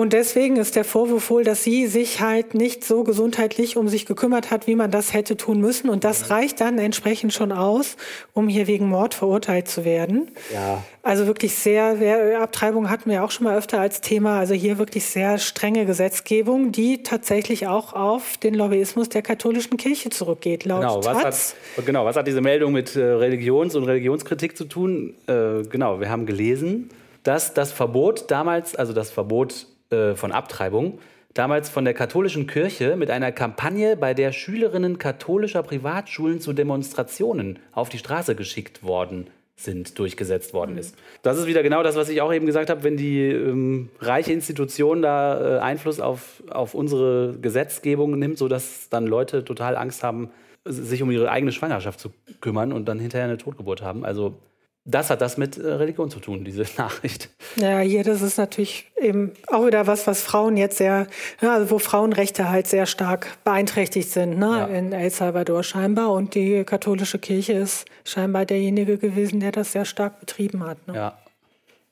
Und 0.00 0.14
deswegen 0.14 0.56
ist 0.56 0.76
der 0.76 0.84
Vorwurf 0.86 1.28
wohl, 1.28 1.44
dass 1.44 1.62
sie 1.62 1.86
sich 1.86 2.22
halt 2.22 2.54
nicht 2.54 2.84
so 2.84 3.04
gesundheitlich 3.04 3.76
um 3.76 3.86
sich 3.86 4.06
gekümmert 4.06 4.50
hat, 4.50 4.66
wie 4.66 4.74
man 4.74 4.90
das 4.90 5.12
hätte 5.12 5.36
tun 5.36 5.60
müssen. 5.60 5.90
Und 5.90 6.04
das 6.04 6.30
reicht 6.30 6.62
dann 6.62 6.78
entsprechend 6.78 7.34
schon 7.34 7.52
aus, 7.52 7.98
um 8.32 8.48
hier 8.48 8.66
wegen 8.66 8.88
Mord 8.88 9.12
verurteilt 9.12 9.68
zu 9.68 9.84
werden. 9.84 10.30
ja. 10.54 10.82
Also 11.02 11.26
wirklich 11.26 11.54
sehr, 11.54 12.40
Abtreibung 12.40 12.88
hatten 12.88 13.10
wir 13.10 13.22
auch 13.24 13.30
schon 13.30 13.44
mal 13.44 13.58
öfter 13.58 13.78
als 13.78 14.00
Thema. 14.00 14.38
Also 14.38 14.54
hier 14.54 14.78
wirklich 14.78 15.04
sehr 15.04 15.36
strenge 15.36 15.84
Gesetzgebung, 15.84 16.72
die 16.72 17.02
tatsächlich 17.02 17.66
auch 17.66 17.92
auf 17.92 18.38
den 18.38 18.54
Lobbyismus 18.54 19.10
der 19.10 19.20
katholischen 19.20 19.76
Kirche 19.76 20.08
zurückgeht. 20.08 20.64
Laut 20.64 20.80
Genau, 20.80 21.04
was 21.04 21.22
Taz. 21.22 21.54
hat, 21.76 21.84
genau, 21.84 22.06
was 22.06 22.16
hat 22.16 22.26
diese 22.26 22.40
Meldung 22.40 22.72
mit 22.72 22.96
äh, 22.96 23.00
Religions- 23.02 23.74
und 23.74 23.84
Religionskritik 23.84 24.56
zu 24.56 24.64
tun? 24.64 25.12
Äh, 25.26 25.62
genau, 25.68 26.00
wir 26.00 26.08
haben 26.08 26.24
gelesen, 26.24 26.88
dass 27.22 27.52
das 27.52 27.70
Verbot 27.70 28.30
damals, 28.30 28.74
also 28.74 28.94
das 28.94 29.10
Verbot 29.10 29.66
äh, 29.90 30.14
von 30.14 30.32
Abtreibung, 30.32 30.98
damals 31.34 31.68
von 31.68 31.84
der 31.84 31.94
katholischen 31.94 32.46
Kirche 32.46 32.96
mit 32.96 33.10
einer 33.10 33.32
Kampagne, 33.32 33.96
bei 33.96 34.14
der 34.14 34.32
Schülerinnen 34.32 34.98
katholischer 34.98 35.62
Privatschulen 35.62 36.40
zu 36.40 36.52
Demonstrationen 36.52 37.58
auf 37.72 37.88
die 37.88 37.98
Straße 37.98 38.34
geschickt 38.34 38.82
worden 38.82 39.28
sind, 39.56 39.98
durchgesetzt 39.98 40.54
worden 40.54 40.78
ist. 40.78 40.96
Das 41.22 41.38
ist 41.38 41.46
wieder 41.46 41.62
genau 41.62 41.82
das, 41.82 41.96
was 41.96 42.08
ich 42.08 42.22
auch 42.22 42.32
eben 42.32 42.46
gesagt 42.46 42.70
habe, 42.70 42.82
wenn 42.82 42.96
die 42.96 43.26
ähm, 43.26 43.90
reiche 44.00 44.32
Institution 44.32 45.02
da 45.02 45.58
äh, 45.58 45.60
Einfluss 45.60 46.00
auf, 46.00 46.42
auf 46.50 46.74
unsere 46.74 47.36
Gesetzgebung 47.40 48.18
nimmt, 48.18 48.38
sodass 48.38 48.88
dann 48.88 49.06
Leute 49.06 49.44
total 49.44 49.76
Angst 49.76 50.02
haben, 50.02 50.30
sich 50.64 51.02
um 51.02 51.10
ihre 51.10 51.30
eigene 51.30 51.52
Schwangerschaft 51.52 52.00
zu 52.00 52.10
kümmern 52.40 52.72
und 52.72 52.86
dann 52.86 52.98
hinterher 52.98 53.26
eine 53.26 53.38
Totgeburt 53.38 53.82
haben. 53.82 54.04
Also 54.04 54.38
das 54.84 55.10
hat 55.10 55.20
das 55.20 55.36
mit 55.36 55.56
äh, 55.58 55.66
Religion 55.72 56.10
zu 56.10 56.20
tun, 56.20 56.44
diese 56.44 56.64
Nachricht. 56.78 57.28
Ja, 57.56 57.78
hier, 57.80 58.02
das 58.02 58.22
ist 58.22 58.38
natürlich 58.38 58.90
eben 59.00 59.32
auch 59.48 59.66
wieder 59.66 59.86
was, 59.86 60.06
was 60.06 60.22
Frauen 60.22 60.56
jetzt 60.56 60.78
sehr, 60.78 61.06
ja, 61.40 61.54
also 61.54 61.70
wo 61.70 61.78
Frauenrechte 61.78 62.48
halt 62.50 62.66
sehr 62.66 62.86
stark 62.86 63.28
beeinträchtigt 63.44 64.10
sind, 64.10 64.38
ne, 64.38 64.46
Ja. 64.46 64.66
in 64.66 64.92
El 64.92 65.10
Salvador 65.10 65.62
scheinbar. 65.62 66.10
Und 66.12 66.34
die 66.34 66.64
katholische 66.64 67.18
Kirche 67.18 67.52
ist 67.54 67.84
scheinbar 68.04 68.46
derjenige 68.46 68.96
gewesen, 68.98 69.40
der 69.40 69.52
das 69.52 69.72
sehr 69.72 69.84
stark 69.84 70.18
betrieben 70.20 70.64
hat. 70.64 70.86
Ne? 70.88 70.94
Ja. 70.94 71.18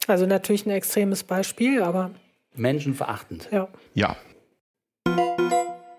Also 0.06 0.24
natürlich 0.26 0.64
ein 0.66 0.70
extremes 0.70 1.22
Beispiel, 1.24 1.82
aber 1.82 2.10
Menschenverachtend. 2.54 3.48
ja. 3.52 3.68
Ja. 3.94 4.16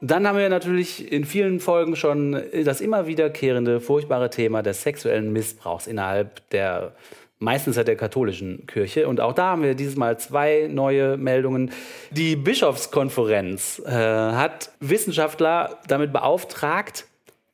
Dann 0.02 0.28
haben 0.28 0.38
wir 0.38 0.50
natürlich 0.50 1.12
in 1.12 1.26
vielen 1.26 1.60
Folgen 1.60 1.96
schon 1.96 2.42
das 2.64 2.80
immer 2.80 3.08
wiederkehrende, 3.08 3.82
furchtbare 3.82 4.30
Thema 4.30 4.62
des 4.62 4.82
sexuellen 4.82 5.34
Missbrauchs 5.34 5.88
innerhalb 5.88 6.50
der, 6.52 6.94
meistens 7.40 7.76
ja 7.76 7.84
der 7.84 7.98
katholischen 7.98 8.66
Kirche. 8.66 9.08
Und 9.08 9.20
auch 9.20 9.34
da 9.34 9.52
haben 9.52 9.64
wir 9.64 9.76
dieses 9.76 9.98
Mal 9.98 10.18
zwei 10.18 10.70
neue 10.72 11.18
Meldungen. 11.18 11.72
Die 12.12 12.38
Bischofskonferenz 12.38 13.82
äh, 13.86 13.92
hat 13.92 14.72
Wissenschaftler 14.80 15.80
damit 15.88 16.14
beauftragt, 16.14 17.06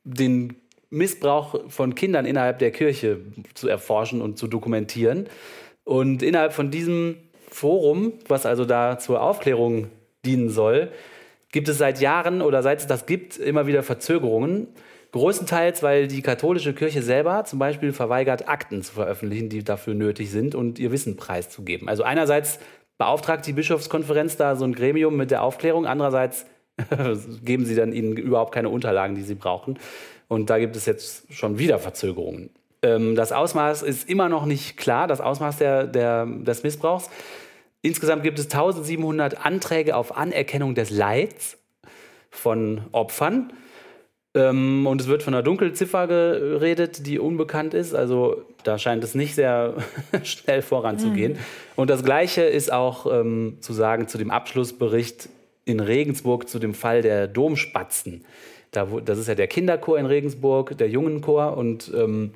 den 0.04 0.54
Missbrauch 0.90 1.60
von 1.68 1.96
Kindern 1.96 2.26
innerhalb 2.26 2.60
der 2.60 2.70
Kirche 2.70 3.18
zu 3.54 3.68
erforschen 3.68 4.22
und 4.22 4.38
zu 4.38 4.46
dokumentieren. 4.46 5.28
Und 5.82 6.22
innerhalb 6.22 6.52
von 6.52 6.70
diesem 6.70 7.16
Forum, 7.48 8.12
was 8.28 8.46
also 8.46 8.64
da 8.64 8.98
zur 8.98 9.20
Aufklärung 9.20 9.88
dienen 10.24 10.50
soll, 10.50 10.92
gibt 11.56 11.70
es 11.70 11.78
seit 11.78 12.02
Jahren 12.02 12.42
oder 12.42 12.62
seit 12.62 12.80
es 12.80 12.86
das 12.86 13.06
gibt, 13.06 13.38
immer 13.38 13.66
wieder 13.66 13.82
Verzögerungen. 13.82 14.68
Größtenteils, 15.12 15.82
weil 15.82 16.06
die 16.06 16.20
katholische 16.20 16.74
Kirche 16.74 17.00
selber 17.00 17.46
zum 17.46 17.58
Beispiel 17.58 17.94
verweigert, 17.94 18.46
Akten 18.46 18.82
zu 18.82 18.92
veröffentlichen, 18.92 19.48
die 19.48 19.64
dafür 19.64 19.94
nötig 19.94 20.30
sind 20.30 20.54
und 20.54 20.78
ihr 20.78 20.92
Wissen 20.92 21.16
preiszugeben. 21.16 21.88
Also 21.88 22.02
einerseits 22.02 22.58
beauftragt 22.98 23.46
die 23.46 23.54
Bischofskonferenz 23.54 24.36
da 24.36 24.54
so 24.54 24.66
ein 24.66 24.74
Gremium 24.74 25.16
mit 25.16 25.30
der 25.30 25.42
Aufklärung, 25.42 25.86
andererseits 25.86 26.44
geben 27.42 27.64
sie 27.64 27.74
dann 27.74 27.94
ihnen 27.94 28.18
überhaupt 28.18 28.52
keine 28.52 28.68
Unterlagen, 28.68 29.14
die 29.14 29.22
sie 29.22 29.34
brauchen. 29.34 29.78
Und 30.28 30.50
da 30.50 30.58
gibt 30.58 30.76
es 30.76 30.84
jetzt 30.84 31.32
schon 31.32 31.58
wieder 31.58 31.78
Verzögerungen. 31.78 32.50
Ähm, 32.82 33.14
das 33.14 33.32
Ausmaß 33.32 33.82
ist 33.82 34.10
immer 34.10 34.28
noch 34.28 34.44
nicht 34.44 34.76
klar, 34.76 35.06
das 35.06 35.22
Ausmaß 35.22 35.56
der, 35.56 35.86
der, 35.86 36.26
des 36.26 36.64
Missbrauchs. 36.64 37.08
Insgesamt 37.86 38.24
gibt 38.24 38.40
es 38.40 38.46
1700 38.46 39.46
Anträge 39.46 39.94
auf 39.94 40.16
Anerkennung 40.16 40.74
des 40.74 40.90
Leids 40.90 41.56
von 42.30 42.80
Opfern. 42.90 43.52
Ähm, 44.34 44.88
und 44.88 45.00
es 45.00 45.06
wird 45.06 45.22
von 45.22 45.34
einer 45.34 45.44
Dunkelziffer 45.44 46.08
geredet, 46.08 47.06
die 47.06 47.20
unbekannt 47.20 47.74
ist. 47.74 47.94
Also 47.94 48.42
da 48.64 48.76
scheint 48.78 49.04
es 49.04 49.14
nicht 49.14 49.36
sehr 49.36 49.74
schnell 50.24 50.62
voranzugehen. 50.62 51.38
Und 51.76 51.88
das 51.88 52.02
Gleiche 52.02 52.42
ist 52.42 52.72
auch 52.72 53.06
ähm, 53.06 53.58
zu 53.60 53.72
sagen 53.72 54.08
zu 54.08 54.18
dem 54.18 54.32
Abschlussbericht 54.32 55.28
in 55.64 55.78
Regensburg 55.78 56.48
zu 56.48 56.58
dem 56.58 56.74
Fall 56.74 57.02
der 57.02 57.28
Domspatzen. 57.28 58.24
Da, 58.72 58.88
das 59.04 59.18
ist 59.18 59.28
ja 59.28 59.36
der 59.36 59.46
Kinderchor 59.46 59.96
in 59.96 60.06
Regensburg, 60.06 60.76
der 60.76 60.88
Jungenchor. 60.88 61.56
Und 61.56 61.92
ähm, 61.94 62.32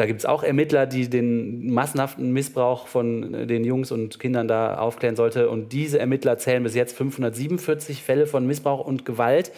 da 0.00 0.06
gibt 0.06 0.20
es 0.20 0.24
auch 0.24 0.42
Ermittler, 0.42 0.86
die 0.86 1.10
den 1.10 1.74
massenhaften 1.74 2.32
Missbrauch 2.32 2.86
von 2.86 3.34
äh, 3.34 3.46
den 3.46 3.64
Jungs 3.64 3.92
und 3.92 4.18
Kindern 4.18 4.48
da 4.48 4.78
aufklären 4.78 5.14
sollte. 5.14 5.50
Und 5.50 5.74
diese 5.74 5.98
Ermittler 5.98 6.38
zählen 6.38 6.62
bis 6.62 6.74
jetzt 6.74 6.96
547 6.96 8.02
Fälle 8.02 8.26
von 8.26 8.46
Missbrauch 8.46 8.82
und 8.82 9.04
Gewalt, 9.04 9.52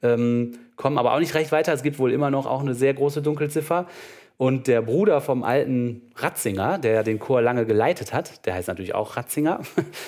ähm, 0.00 0.52
kommen 0.76 0.98
aber 0.98 1.14
auch 1.14 1.18
nicht 1.18 1.34
recht 1.34 1.50
weiter. 1.50 1.72
Es 1.72 1.82
gibt 1.82 1.98
wohl 1.98 2.12
immer 2.12 2.30
noch 2.30 2.46
auch 2.46 2.60
eine 2.60 2.74
sehr 2.74 2.94
große 2.94 3.22
Dunkelziffer. 3.22 3.88
Und 4.40 4.68
der 4.68 4.82
Bruder 4.82 5.20
vom 5.20 5.42
alten 5.42 6.12
Ratzinger, 6.14 6.78
der 6.78 7.02
den 7.02 7.18
Chor 7.18 7.42
lange 7.42 7.66
geleitet 7.66 8.12
hat, 8.12 8.46
der 8.46 8.54
heißt 8.54 8.68
natürlich 8.68 8.94
auch 8.94 9.16
Ratzinger, 9.16 9.62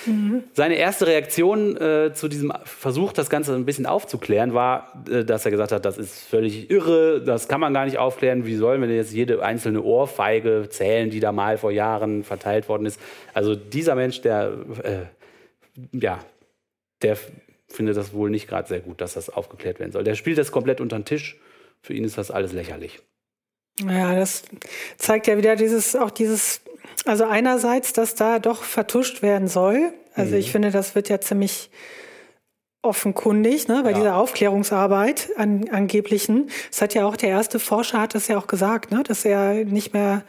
mhm. 0.07 0.45
seine 0.53 0.77
erste 0.77 1.09
Reaktion 1.09 1.77
äh, 1.77 2.13
zu 2.15 2.29
diesem 2.29 2.53
Versuch, 2.63 3.13
das 3.13 3.29
Ganze 3.29 3.57
ein 3.57 3.65
bisschen 3.65 3.87
aufzuklären, 3.87 4.55
war, 4.55 5.05
äh, 5.11 5.25
dass 5.25 5.45
er 5.45 5.51
gesagt 5.51 5.73
hat, 5.73 5.85
das 5.85 5.99
ist 5.99 6.21
völlig 6.21 6.71
irre, 6.71 7.21
das 7.21 7.49
kann 7.49 7.61
man 7.61 7.75
gar 7.75 7.85
nicht 7.87 7.99
aufklären. 7.99 8.47
Wie 8.47 8.55
sollen 8.55 8.81
wir 8.81 8.87
denn 8.87 8.99
jetzt 8.99 9.13
jede 9.13 9.43
einzelne 9.43 9.83
Ohrfeige 9.83 10.69
zählen, 10.71 11.11
die 11.11 11.19
da 11.19 11.33
mal 11.33 11.59
vor 11.59 11.73
Jahren 11.73 12.23
verteilt 12.23 12.69
worden 12.69 12.87
ist? 12.87 13.01
Also 13.35 13.57
dieser 13.57 13.97
Mensch, 13.97 14.21
der, 14.21 14.53
äh, 14.85 15.99
ja, 15.99 16.21
der 17.03 17.17
findet 17.67 17.97
das 17.97 18.13
wohl 18.13 18.31
nicht 18.31 18.47
gerade 18.47 18.69
sehr 18.69 18.81
gut, 18.81 19.01
dass 19.01 19.15
das 19.15 19.29
aufgeklärt 19.29 19.81
werden 19.81 19.91
soll. 19.91 20.05
Der 20.05 20.15
spielt 20.15 20.39
das 20.39 20.53
komplett 20.53 20.81
unter 20.81 20.97
den 20.97 21.05
Tisch. 21.05 21.37
Für 21.83 21.95
ihn 21.95 22.05
ist 22.05 22.17
das 22.17 22.31
alles 22.31 22.53
lächerlich. 22.53 23.01
Ja, 23.89 24.15
das 24.15 24.43
zeigt 24.99 25.27
ja 25.27 25.37
wieder 25.37 25.57
dieses, 25.57 25.97
auch 25.97 26.11
dieses, 26.11 26.61
also 27.05 27.25
einerseits, 27.25 27.93
dass 27.93 28.15
da 28.15 28.39
doch 28.39 28.63
vertuscht 28.63 29.23
werden 29.23 29.49
soll. 29.49 29.93
Also 30.15 30.33
mhm. 30.33 30.41
ich 30.41 30.53
finde, 30.53 30.71
das 30.71 30.95
wird 30.95 31.09
ja 31.09 31.21
ziemlich 31.21 31.71
offenkundig, 32.83 33.69
ne, 33.69 33.83
bei 33.83 33.91
ja. 33.91 33.97
dieser 33.97 34.17
Aufklärungsarbeit 34.17 35.31
an 35.37 35.69
angeblichen. 35.71 36.49
Das 36.71 36.81
hat 36.81 36.95
ja 36.95 37.05
auch 37.05 37.17
der 37.17 37.29
erste 37.29 37.59
Forscher 37.59 38.01
hat 38.01 38.15
das 38.15 38.29
ja 38.29 38.39
auch 38.39 38.47
gesagt, 38.47 38.91
ne, 38.91 39.03
dass 39.03 39.25
er 39.25 39.65
nicht 39.65 39.93
mehr 39.93 40.25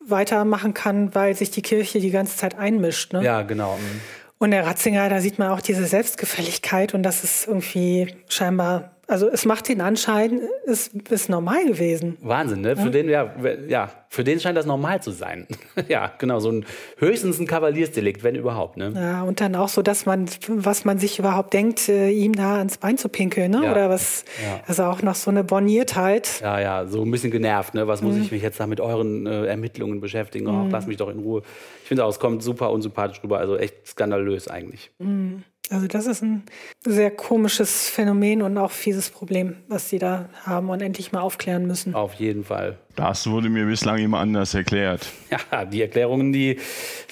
weitermachen 0.00 0.74
kann, 0.74 1.14
weil 1.14 1.34
sich 1.36 1.50
die 1.50 1.62
Kirche 1.62 2.00
die 2.00 2.10
ganze 2.10 2.36
Zeit 2.36 2.56
einmischt. 2.56 3.12
Ne? 3.12 3.24
Ja, 3.24 3.42
genau. 3.42 3.76
Mhm. 3.76 4.00
Und 4.38 4.50
der 4.50 4.66
Ratzinger, 4.66 5.08
da 5.08 5.20
sieht 5.20 5.38
man 5.38 5.50
auch 5.50 5.60
diese 5.60 5.86
Selbstgefälligkeit 5.86 6.92
und 6.92 7.02
das 7.02 7.24
ist 7.24 7.46
irgendwie 7.46 8.14
scheinbar 8.28 8.95
also 9.08 9.28
es 9.28 9.44
macht 9.44 9.68
den 9.68 9.80
Anschein, 9.80 10.40
es 10.66 10.88
ist 10.88 11.28
normal 11.28 11.64
gewesen. 11.66 12.16
Wahnsinn, 12.22 12.62
ne? 12.62 12.76
Für 12.76 12.84
ja. 12.84 12.90
den, 12.90 13.08
ja, 13.08 13.34
ja, 13.68 13.90
für 14.08 14.24
den 14.24 14.40
scheint 14.40 14.56
das 14.56 14.66
normal 14.66 15.00
zu 15.00 15.12
sein. 15.12 15.46
ja, 15.88 16.12
genau, 16.18 16.40
so 16.40 16.50
ein 16.50 16.66
höchstens 16.98 17.38
ein 17.38 17.46
Kavaliersdelikt, 17.46 18.24
wenn 18.24 18.34
überhaupt, 18.34 18.76
ne? 18.76 18.92
Ja, 18.94 19.22
und 19.22 19.40
dann 19.40 19.54
auch 19.54 19.68
so, 19.68 19.82
dass 19.82 20.06
man, 20.06 20.26
was 20.48 20.84
man 20.84 20.98
sich 20.98 21.18
überhaupt 21.18 21.52
denkt, 21.52 21.88
äh, 21.88 22.10
ihm 22.10 22.34
da 22.34 22.56
ans 22.56 22.78
Bein 22.78 22.98
zu 22.98 23.08
pinkeln, 23.08 23.52
ne? 23.52 23.60
Ja. 23.64 23.70
Oder 23.70 23.90
was, 23.90 24.24
ja. 24.42 24.60
also 24.66 24.84
auch 24.84 25.02
noch 25.02 25.14
so 25.14 25.30
eine 25.30 25.44
Borniertheit. 25.44 26.40
Ja, 26.40 26.58
ja, 26.58 26.86
so 26.86 27.02
ein 27.02 27.10
bisschen 27.10 27.30
genervt, 27.30 27.74
ne? 27.74 27.86
Was 27.86 28.02
muss 28.02 28.16
mhm. 28.16 28.22
ich 28.22 28.32
mich 28.32 28.42
jetzt 28.42 28.58
da 28.58 28.66
mit 28.66 28.80
euren 28.80 29.26
äh, 29.26 29.46
Ermittlungen 29.46 30.00
beschäftigen? 30.00 30.48
Oh, 30.48 30.64
mhm. 30.64 30.70
lass 30.70 30.86
mich 30.86 30.96
doch 30.96 31.10
in 31.10 31.20
Ruhe. 31.20 31.42
Ich 31.82 31.88
finde 31.88 32.04
auch, 32.04 32.10
es 32.10 32.18
kommt 32.18 32.42
super 32.42 32.72
unsympathisch 32.72 33.22
rüber, 33.22 33.38
also 33.38 33.56
echt 33.56 33.86
skandalös 33.86 34.48
eigentlich. 34.48 34.90
Mhm. 34.98 35.44
Also 35.70 35.88
das 35.88 36.06
ist 36.06 36.22
ein 36.22 36.44
sehr 36.84 37.10
komisches 37.10 37.88
Phänomen 37.88 38.42
und 38.42 38.56
auch 38.56 38.70
fieses 38.70 39.10
Problem, 39.10 39.56
was 39.66 39.90
sie 39.90 39.98
da 39.98 40.28
haben 40.44 40.70
und 40.70 40.80
endlich 40.80 41.10
mal 41.10 41.20
aufklären 41.20 41.66
müssen. 41.66 41.94
Auf 41.94 42.14
jeden 42.14 42.44
Fall. 42.44 42.78
Das 42.94 43.28
wurde 43.28 43.48
mir 43.48 43.66
bislang 43.66 43.98
immer 43.98 44.20
anders 44.20 44.54
erklärt. 44.54 45.08
Ja, 45.30 45.64
die 45.64 45.82
Erklärungen, 45.82 46.32
die 46.32 46.58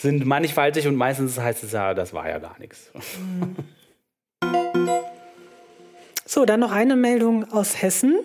sind 0.00 0.24
mannigfaltig 0.24 0.86
und 0.86 0.94
meistens 0.94 1.38
heißt 1.38 1.64
es 1.64 1.72
ja, 1.72 1.94
das 1.94 2.12
war 2.12 2.28
ja 2.28 2.38
gar 2.38 2.58
nichts. 2.58 2.90
So, 6.26 6.46
dann 6.46 6.58
noch 6.58 6.72
eine 6.72 6.96
Meldung 6.96 7.52
aus 7.52 7.80
Hessen. 7.80 8.18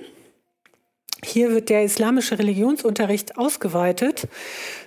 Hier 1.24 1.52
wird 1.52 1.70
der 1.70 1.84
islamische 1.84 2.40
Religionsunterricht 2.40 3.38
ausgeweitet. 3.38 4.28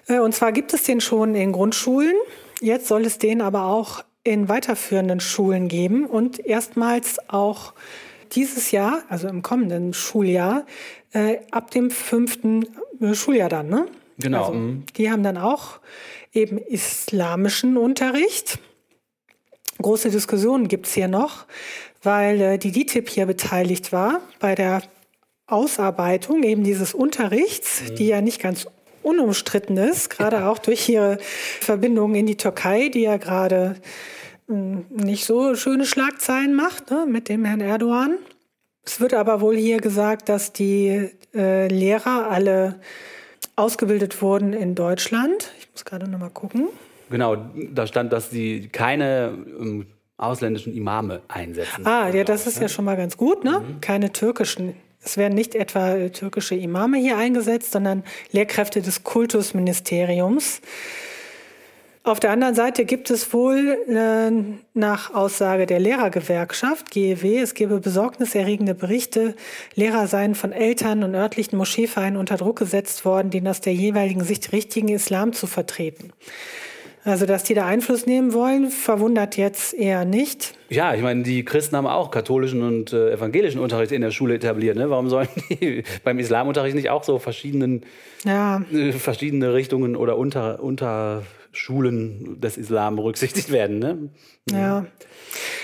Äh, 0.09 0.19
und 0.19 0.35
zwar 0.35 0.51
gibt 0.51 0.73
es 0.73 0.85
den 0.85 1.01
schon 1.01 1.35
in 1.35 1.53
Grundschulen. 1.53 2.15
Jetzt 2.61 2.89
soll 2.89 3.05
es 3.05 3.19
den 3.19 3.43
aber 3.43 3.67
auch 3.67 4.03
in 4.25 4.49
weiterführenden 4.49 5.21
Schulen 5.21 5.69
geben 5.69 6.07
und 6.07 6.39
erstmals 6.39 7.19
auch 7.29 7.75
dieses 8.33 8.71
Jahr, 8.71 9.03
also 9.09 9.29
im 9.29 9.43
kommenden 9.43 9.95
Schuljahr, 9.95 10.65
äh, 11.13 11.39
ab 11.51 11.71
dem 11.71 11.91
fünften 11.91 12.67
äh, 13.01 13.15
Schuljahr 13.15 13.49
dann, 13.49 13.69
ne? 13.69 13.87
Genau. 14.19 14.47
Also, 14.47 14.55
mhm. 14.55 14.85
die 14.97 15.11
haben 15.11 15.23
dann 15.23 15.37
auch 15.37 15.81
eben 16.33 16.59
islamischen 16.59 17.77
Unterricht. 17.77 18.59
Große 19.79 20.11
Diskussionen 20.11 20.69
gibt's 20.69 20.95
hier 20.95 21.09
noch, 21.09 21.47
weil 22.03 22.41
äh, 22.41 22.59
die 22.59 22.73
DITIB 22.73 23.09
hier 23.09 23.27
beteiligt 23.27 23.93
war 23.93 24.21
bei 24.39 24.55
der 24.55 24.83
Ausarbeitung 25.47 26.43
eben 26.43 26.65
dieses 26.65 26.95
Unterrichts, 26.95 27.83
mhm. 27.83 27.95
die 27.97 28.07
ja 28.07 28.21
nicht 28.21 28.41
ganz 28.41 28.67
unumstritten 29.03 29.77
ist, 29.77 30.11
gerade 30.11 30.47
auch 30.47 30.59
durch 30.59 30.89
ihre 30.89 31.19
Verbindung 31.61 32.15
in 32.15 32.27
die 32.27 32.37
Türkei, 32.37 32.89
die 32.89 33.03
ja 33.03 33.17
gerade 33.17 33.77
hm, 34.49 34.87
nicht 34.91 35.25
so 35.25 35.55
schöne 35.55 35.87
Schlagzeilen 35.87 36.55
macht 36.55 36.91
ne, 36.91 37.07
mit 37.09 37.29
dem 37.29 37.45
Herrn 37.45 37.61
Erdogan. 37.61 38.19
Es 38.85 39.01
wird 39.01 39.15
aber 39.15 39.41
wohl 39.41 39.57
hier 39.57 39.79
gesagt, 39.79 40.29
dass 40.29 40.53
die 40.53 41.11
äh, 41.35 41.69
Lehrer 41.69 42.31
alle 42.31 42.81
ausgebildet 43.55 44.23
wurden 44.23 44.53
in 44.53 44.75
Deutschland. 44.75 45.53
Ich 45.61 45.71
muss 45.73 45.85
gerade 45.85 46.11
noch 46.11 46.19
mal 46.19 46.31
gucken. 46.31 46.69
Genau, 47.11 47.37
da 47.73 47.87
stand, 47.87 48.13
dass 48.13 48.31
sie 48.31 48.69
keine 48.73 49.35
ähm, 49.61 49.87
ausländischen 50.17 50.75
Imame 50.75 51.21
einsetzen. 51.29 51.87
Ah, 51.87 52.09
ja, 52.09 52.25
das 52.25 52.47
ist 52.47 52.61
ja 52.61 52.69
schon 52.69 52.85
mal 52.85 52.97
ganz 52.97 53.17
gut, 53.17 53.45
ne? 53.45 53.61
Mhm. 53.61 53.81
Keine 53.81 54.13
türkischen 54.13 54.75
es 55.05 55.17
werden 55.17 55.35
nicht 55.35 55.55
etwa 55.55 56.09
türkische 56.09 56.55
Imame 56.55 56.99
hier 56.99 57.19
eingesetzt, 57.19 57.73
sondern 57.73 58.05
Lehrkräfte 58.31 58.83
des 58.83 59.05
Kultusministeriums. 59.05 60.61
Auf 62.05 62.19
der 62.19 62.33
anderen 62.33 62.57
Seite 62.57 62.85
gibt 62.85 63.11
es 63.11 63.33
wohl 63.33 63.79
äh, 63.89 64.33
nach 64.75 65.15
Aussage 65.15 65.67
der 65.67 65.79
Lehrergewerkschaft 65.79 66.91
GEW, 66.91 67.39
es 67.41 67.55
gebe 67.55 67.79
besorgniserregende 67.79 68.75
Berichte, 68.75 69.37
Lehrer 69.77 70.09
seien 70.09 70.35
von 70.35 70.51
Eltern 70.51 71.05
und 71.05 71.15
örtlichen 71.15 71.57
Moscheevereinen 71.57 72.17
unter 72.19 72.37
Druck 72.37 72.59
gesetzt 72.59 73.05
worden, 73.05 73.31
den 73.31 73.47
aus 73.47 73.61
der 73.61 73.75
jeweiligen 73.75 74.25
Sicht 74.25 74.51
richtigen 74.51 74.89
Islam 74.89 75.33
zu 75.33 75.47
vertreten. 75.47 76.13
Also, 77.05 77.27
dass 77.27 77.43
die 77.43 77.55
da 77.55 77.67
Einfluss 77.67 78.07
nehmen 78.07 78.33
wollen, 78.33 78.71
verwundert 78.71 79.37
jetzt 79.37 79.75
eher 79.75 80.05
nicht. 80.05 80.55
Ja, 80.69 80.95
ich 80.95 81.03
meine, 81.03 81.25
die 81.25 81.45
Christen 81.45 81.77
haben 81.77 81.87
auch 81.89 82.13
katholischen 82.13 82.63
und 82.63 82.93
äh, 82.93 83.13
evangelischen 83.13 83.61
Unterricht 83.61 83.91
in 83.91 84.03
der 84.03 84.13
Schule 84.13 84.35
etabliert. 84.35 84.77
Ne? 84.77 84.89
Warum 84.89 85.09
sollen 85.09 85.29
die 85.51 85.83
beim 86.05 86.21
Islamunterricht 86.21 86.77
nicht 86.77 86.91
auch 86.91 87.03
so 87.03 87.19
verschiedenen, 87.19 87.85
ja. 88.25 88.63
äh, 88.73 88.93
verschiedene 88.93 89.53
Richtungen 89.53 89.97
oder 89.97 90.17
unter, 90.17 90.63
Unterschulen 90.63 92.41
des 92.41 92.57
Islam 92.57 92.95
berücksichtigt 92.95 93.51
werden? 93.51 93.81
Ne? 93.81 94.09
Ja. 94.51 94.87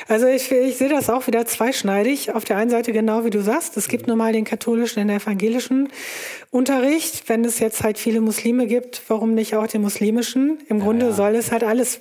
Also 0.09 0.27
ich, 0.27 0.51
ich 0.51 0.79
sehe 0.79 0.89
das 0.89 1.11
auch 1.11 1.27
wieder 1.27 1.45
zweischneidig. 1.45 2.35
Auf 2.35 2.45
der 2.45 2.57
einen 2.57 2.71
Seite 2.71 2.93
genau 2.93 3.25
wie 3.25 3.31
du 3.31 3.43
sagst, 3.43 3.77
es 3.77 3.89
gibt 3.89 4.07
nun 4.07 4.17
mal 4.17 4.33
den 4.33 4.45
katholischen 4.45 5.03
und 5.03 5.09
den 5.09 5.19
evangelischen 5.19 5.91
Unterricht. 6.51 7.29
Wenn 7.29 7.45
es 7.45 7.59
jetzt 7.59 7.85
halt 7.85 7.99
viele 7.99 8.23
Muslime 8.23 8.67
gibt, 8.67 9.03
warum 9.09 9.35
nicht 9.35 9.55
auch 9.55 9.67
den 9.67 9.83
muslimischen? 9.83 10.59
Im 10.69 10.81
Grunde 10.81 11.07
ja. 11.07 11.13
soll 11.13 11.35
es 11.35 11.53
halt 11.53 11.63
alles 11.63 12.01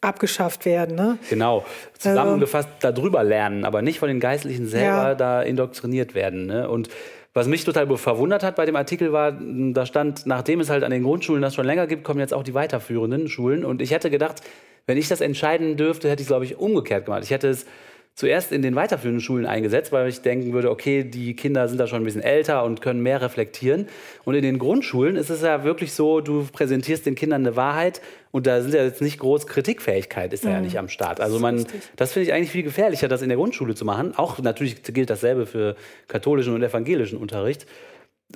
abgeschafft 0.00 0.64
werden. 0.64 0.96
Ne? 0.96 1.18
Genau, 1.28 1.66
zusammengefasst 1.98 2.68
also, 2.82 2.94
darüber 2.94 3.22
lernen, 3.24 3.64
aber 3.64 3.82
nicht 3.82 3.98
von 3.98 4.08
den 4.08 4.20
Geistlichen 4.20 4.66
selber 4.66 5.08
ja. 5.08 5.14
da 5.14 5.42
indoktriniert 5.42 6.14
werden. 6.14 6.46
Ne? 6.46 6.68
Und 6.68 6.88
was 7.34 7.46
mich 7.46 7.64
total 7.64 7.94
verwundert 7.98 8.42
hat 8.42 8.56
bei 8.56 8.64
dem 8.64 8.76
Artikel 8.76 9.12
war, 9.12 9.32
da 9.32 9.84
stand, 9.84 10.26
nachdem 10.26 10.60
es 10.60 10.70
halt 10.70 10.82
an 10.82 10.90
den 10.90 11.02
Grundschulen 11.02 11.42
das 11.42 11.54
schon 11.54 11.66
länger 11.66 11.86
gibt, 11.86 12.04
kommen 12.04 12.20
jetzt 12.20 12.32
auch 12.32 12.42
die 12.42 12.54
weiterführenden 12.54 13.28
Schulen. 13.28 13.64
Und 13.64 13.82
ich 13.82 13.90
hätte 13.90 14.10
gedacht, 14.10 14.42
wenn 14.88 14.96
ich 14.96 15.06
das 15.06 15.20
entscheiden 15.20 15.76
dürfte, 15.76 16.08
hätte 16.08 16.22
ich 16.22 16.24
es, 16.24 16.28
glaube 16.28 16.46
ich, 16.46 16.56
umgekehrt 16.56 17.04
gemacht. 17.04 17.22
Ich 17.22 17.30
hätte 17.30 17.48
es 17.48 17.66
zuerst 18.14 18.52
in 18.52 18.62
den 18.62 18.74
weiterführenden 18.74 19.20
Schulen 19.20 19.44
eingesetzt, 19.44 19.92
weil 19.92 20.08
ich 20.08 20.22
denken 20.22 20.54
würde, 20.54 20.70
okay, 20.70 21.04
die 21.04 21.36
Kinder 21.36 21.68
sind 21.68 21.78
da 21.78 21.86
schon 21.86 22.00
ein 22.00 22.04
bisschen 22.04 22.22
älter 22.22 22.64
und 22.64 22.80
können 22.80 23.02
mehr 23.02 23.20
reflektieren. 23.20 23.86
Und 24.24 24.34
in 24.34 24.42
den 24.42 24.58
Grundschulen 24.58 25.16
ist 25.16 25.28
es 25.28 25.42
ja 25.42 25.62
wirklich 25.62 25.92
so, 25.92 26.22
du 26.22 26.46
präsentierst 26.50 27.04
den 27.04 27.16
Kindern 27.16 27.46
eine 27.46 27.54
Wahrheit 27.54 28.00
und 28.30 28.46
da 28.46 28.62
sind 28.62 28.72
ja 28.72 28.82
jetzt 28.82 29.02
nicht 29.02 29.18
groß 29.18 29.46
Kritikfähigkeit 29.46 30.32
ist 30.32 30.44
da 30.44 30.48
mhm. 30.48 30.54
ja 30.54 30.60
nicht 30.62 30.78
am 30.78 30.88
Start. 30.88 31.20
Also 31.20 31.38
man, 31.38 31.66
das 31.96 32.14
finde 32.14 32.28
ich 32.28 32.32
eigentlich 32.32 32.50
viel 32.50 32.62
gefährlicher, 32.62 33.08
das 33.08 33.20
in 33.20 33.28
der 33.28 33.36
Grundschule 33.36 33.74
zu 33.74 33.84
machen. 33.84 34.16
Auch 34.16 34.38
natürlich 34.38 34.82
gilt 34.82 35.10
dasselbe 35.10 35.44
für 35.44 35.76
katholischen 36.08 36.54
und 36.54 36.62
evangelischen 36.62 37.18
Unterricht. 37.18 37.66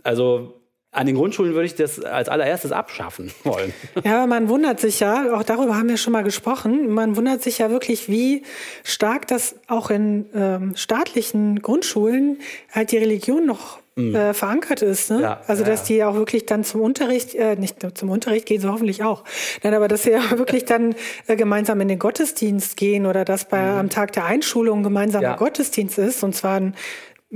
Also 0.02 0.61
an 0.92 1.06
den 1.06 1.16
Grundschulen 1.16 1.54
würde 1.54 1.64
ich 1.64 1.74
das 1.74 2.00
als 2.04 2.28
allererstes 2.28 2.70
abschaffen 2.70 3.32
wollen. 3.44 3.72
Ja, 4.04 4.26
man 4.26 4.48
wundert 4.48 4.78
sich 4.78 5.00
ja, 5.00 5.34
auch 5.34 5.42
darüber 5.42 5.76
haben 5.76 5.88
wir 5.88 5.96
schon 5.96 6.12
mal 6.12 6.22
gesprochen, 6.22 6.90
man 6.90 7.16
wundert 7.16 7.42
sich 7.42 7.58
ja 7.58 7.70
wirklich, 7.70 8.08
wie 8.08 8.42
stark 8.84 9.26
das 9.26 9.56
auch 9.68 9.90
in 9.90 10.26
ähm, 10.34 10.76
staatlichen 10.76 11.62
Grundschulen 11.62 12.38
halt 12.70 12.92
die 12.92 12.98
Religion 12.98 13.46
noch 13.46 13.80
mhm. 13.96 14.14
äh, 14.14 14.34
verankert 14.34 14.82
ist. 14.82 15.10
Ne? 15.10 15.22
Ja, 15.22 15.40
also, 15.46 15.64
dass 15.64 15.88
ja. 15.88 15.94
die 15.94 16.04
auch 16.04 16.14
wirklich 16.14 16.44
dann 16.44 16.62
zum 16.62 16.82
Unterricht, 16.82 17.34
äh, 17.34 17.56
nicht 17.56 17.76
zum 17.96 18.10
Unterricht 18.10 18.46
gehen, 18.46 18.60
so 18.60 18.70
hoffentlich 18.70 19.02
auch. 19.02 19.24
Nein, 19.62 19.74
aber 19.74 19.88
dass 19.88 20.02
sie 20.02 20.10
ja 20.12 20.38
wirklich 20.38 20.66
dann 20.66 20.94
äh, 21.26 21.36
gemeinsam 21.36 21.80
in 21.80 21.88
den 21.88 21.98
Gottesdienst 21.98 22.76
gehen 22.76 23.06
oder 23.06 23.24
dass 23.24 23.48
bei 23.48 23.62
mhm. 23.62 23.78
am 23.78 23.90
Tag 23.90 24.12
der 24.12 24.26
Einschulung 24.26 24.82
gemeinsamer. 24.82 25.36
Gottesdienst 25.36 25.98
ist 25.98 26.22
und 26.22 26.34
zwar 26.34 26.60
ein 26.60 26.74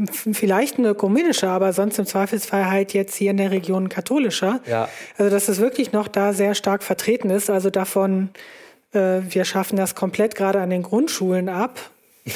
vielleicht 0.05 0.79
eine 0.79 0.89
ökumenische, 0.89 1.49
aber 1.49 1.73
sonst 1.73 1.99
im 1.99 2.07
Zweifelsfall 2.07 2.71
halt 2.71 2.93
jetzt 2.93 3.15
hier 3.15 3.31
in 3.31 3.39
der 3.39 3.51
Region 3.51 3.89
katholischer. 3.89 4.61
Ja. 4.67 4.89
Also 5.17 5.31
dass 5.31 5.49
es 5.49 5.59
wirklich 5.59 5.93
noch 5.93 6.09
da 6.09 6.33
sehr 6.33 6.55
stark 6.55 6.83
vertreten 6.83 7.31
ist. 7.31 7.49
Also 7.49 7.71
davon, 7.71 8.29
äh, 8.93 9.21
wir 9.29 9.45
schaffen 9.45 9.77
das 9.77 9.95
komplett 9.95 10.35
gerade 10.35 10.61
an 10.61 10.71
den 10.71 10.83
Grundschulen 10.83 11.49
ab, 11.49 11.81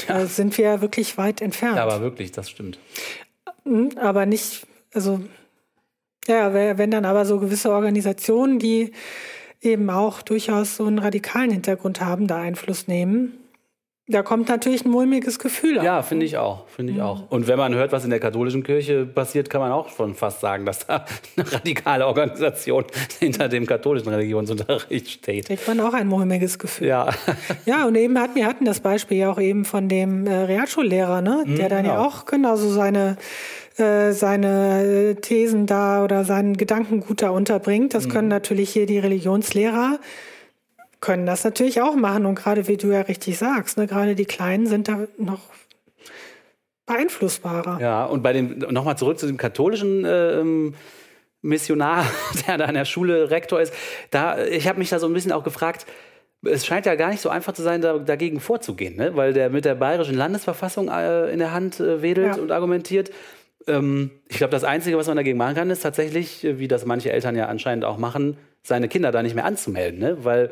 ja. 0.08 0.22
äh, 0.22 0.26
sind 0.26 0.56
wir 0.56 0.80
wirklich 0.80 1.18
weit 1.18 1.42
entfernt. 1.42 1.76
Ja, 1.76 1.84
aber 1.84 2.00
wirklich, 2.00 2.32
das 2.32 2.48
stimmt. 2.48 2.78
Hm, 3.64 3.90
aber 3.98 4.24
nicht, 4.24 4.66
also 4.94 5.20
Ja, 6.26 6.54
wenn 6.54 6.90
dann 6.90 7.04
aber 7.04 7.24
so 7.24 7.40
gewisse 7.40 7.70
Organisationen, 7.70 8.58
die 8.58 8.92
eben 9.60 9.90
auch 9.90 10.22
durchaus 10.22 10.76
so 10.76 10.86
einen 10.86 10.98
radikalen 10.98 11.50
Hintergrund 11.50 12.00
haben, 12.00 12.26
da 12.26 12.40
Einfluss 12.40 12.88
nehmen, 12.88 13.39
da 14.10 14.22
kommt 14.22 14.48
natürlich 14.48 14.84
ein 14.84 14.90
mulmiges 14.90 15.38
Gefühl 15.38 15.78
auf. 15.78 15.84
Ja, 15.84 16.02
finde 16.02 16.26
ich 16.26 16.36
auch, 16.36 16.66
finde 16.68 16.92
ich 16.92 17.00
auch. 17.00 17.22
Und 17.30 17.46
wenn 17.46 17.58
man 17.58 17.74
hört, 17.74 17.92
was 17.92 18.04
in 18.04 18.10
der 18.10 18.20
katholischen 18.20 18.62
Kirche 18.62 19.06
passiert, 19.06 19.48
kann 19.50 19.60
man 19.60 19.72
auch 19.72 19.88
schon 19.88 20.14
fast 20.14 20.40
sagen, 20.40 20.66
dass 20.66 20.86
da 20.86 21.04
eine 21.36 21.52
radikale 21.52 22.06
Organisation 22.06 22.84
hinter 23.18 23.48
dem 23.48 23.66
katholischen 23.66 24.08
Religionsunterricht 24.08 25.08
steht. 25.08 25.46
Kriegt 25.46 25.66
man 25.66 25.80
auch 25.80 25.94
ein 25.94 26.08
mulmiges 26.08 26.58
Gefühl. 26.58 26.88
Ja, 26.88 27.08
Ja, 27.66 27.86
und 27.86 27.94
eben 27.96 28.18
hatten 28.18 28.34
wir 28.34 28.46
hatten 28.46 28.64
das 28.64 28.80
Beispiel 28.80 29.18
ja 29.18 29.30
auch 29.30 29.40
eben 29.40 29.64
von 29.64 29.88
dem 29.88 30.26
äh, 30.26 30.34
Realschullehrer, 30.34 31.20
ne? 31.22 31.44
der 31.46 31.68
dann 31.68 31.84
ja 31.84 31.92
genau. 31.92 32.06
auch 32.06 32.26
genauso 32.26 32.68
seine 32.70 33.16
äh, 33.76 34.12
seine 34.12 35.16
Thesen 35.20 35.66
da 35.66 36.04
oder 36.04 36.24
seinen 36.24 36.56
Gedankengut 36.56 37.22
da 37.22 37.30
unterbringt. 37.30 37.94
Das 37.94 38.08
können 38.08 38.28
natürlich 38.28 38.70
hier 38.70 38.86
die 38.86 38.98
Religionslehrer 38.98 39.98
können 41.00 41.26
das 41.26 41.44
natürlich 41.44 41.80
auch 41.80 41.94
machen 41.96 42.26
und 42.26 42.34
gerade 42.34 42.68
wie 42.68 42.76
du 42.76 42.88
ja 42.88 43.00
richtig 43.02 43.38
sagst, 43.38 43.78
ne, 43.78 43.86
gerade 43.86 44.14
die 44.14 44.26
Kleinen 44.26 44.66
sind 44.66 44.88
da 44.88 45.06
noch 45.18 45.40
beeinflussbarer. 46.86 47.80
ja. 47.80 48.04
Und 48.04 48.22
bei 48.22 48.32
dem 48.32 48.58
nochmal 48.70 48.98
zurück 48.98 49.18
zu 49.18 49.26
dem 49.26 49.36
katholischen 49.36 50.04
ähm, 50.06 50.74
Missionar, 51.42 52.04
der 52.46 52.58
da 52.58 52.64
an 52.66 52.74
der 52.74 52.84
Schule 52.84 53.30
Rektor 53.30 53.60
ist. 53.60 53.72
Da, 54.10 54.44
ich 54.44 54.66
habe 54.68 54.78
mich 54.78 54.90
da 54.90 54.98
so 54.98 55.06
ein 55.06 55.12
bisschen 55.12 55.32
auch 55.32 55.44
gefragt. 55.44 55.86
Es 56.42 56.64
scheint 56.66 56.86
ja 56.86 56.94
gar 56.94 57.10
nicht 57.10 57.20
so 57.20 57.28
einfach 57.28 57.52
zu 57.52 57.62
sein, 57.62 57.82
da, 57.82 57.98
dagegen 57.98 58.40
vorzugehen, 58.40 58.96
ne? 58.96 59.14
weil 59.14 59.32
der 59.34 59.50
mit 59.50 59.64
der 59.66 59.74
bayerischen 59.74 60.16
Landesverfassung 60.16 60.88
äh, 60.88 61.30
in 61.30 61.38
der 61.38 61.52
Hand 61.52 61.80
äh, 61.80 62.00
wedelt 62.02 62.36
Ja. 62.36 62.42
und 62.42 62.50
argumentiert. 62.50 63.10
Ähm, 63.66 64.10
ich 64.28 64.38
glaube, 64.38 64.50
das 64.52 64.64
Einzige, 64.64 64.96
was 64.96 65.06
man 65.06 65.16
dagegen 65.16 65.36
machen 65.36 65.54
kann, 65.54 65.68
ist 65.70 65.80
tatsächlich, 65.82 66.42
äh, 66.44 66.58
wie 66.58 66.66
das 66.66 66.86
manche 66.86 67.12
Eltern 67.12 67.36
ja 67.36 67.46
anscheinend 67.46 67.84
auch 67.84 67.98
machen, 67.98 68.38
seine 68.62 68.88
Kinder 68.88 69.12
da 69.12 69.22
nicht 69.22 69.34
mehr 69.34 69.44
anzumelden, 69.44 70.00
ne? 70.00 70.24
weil 70.24 70.50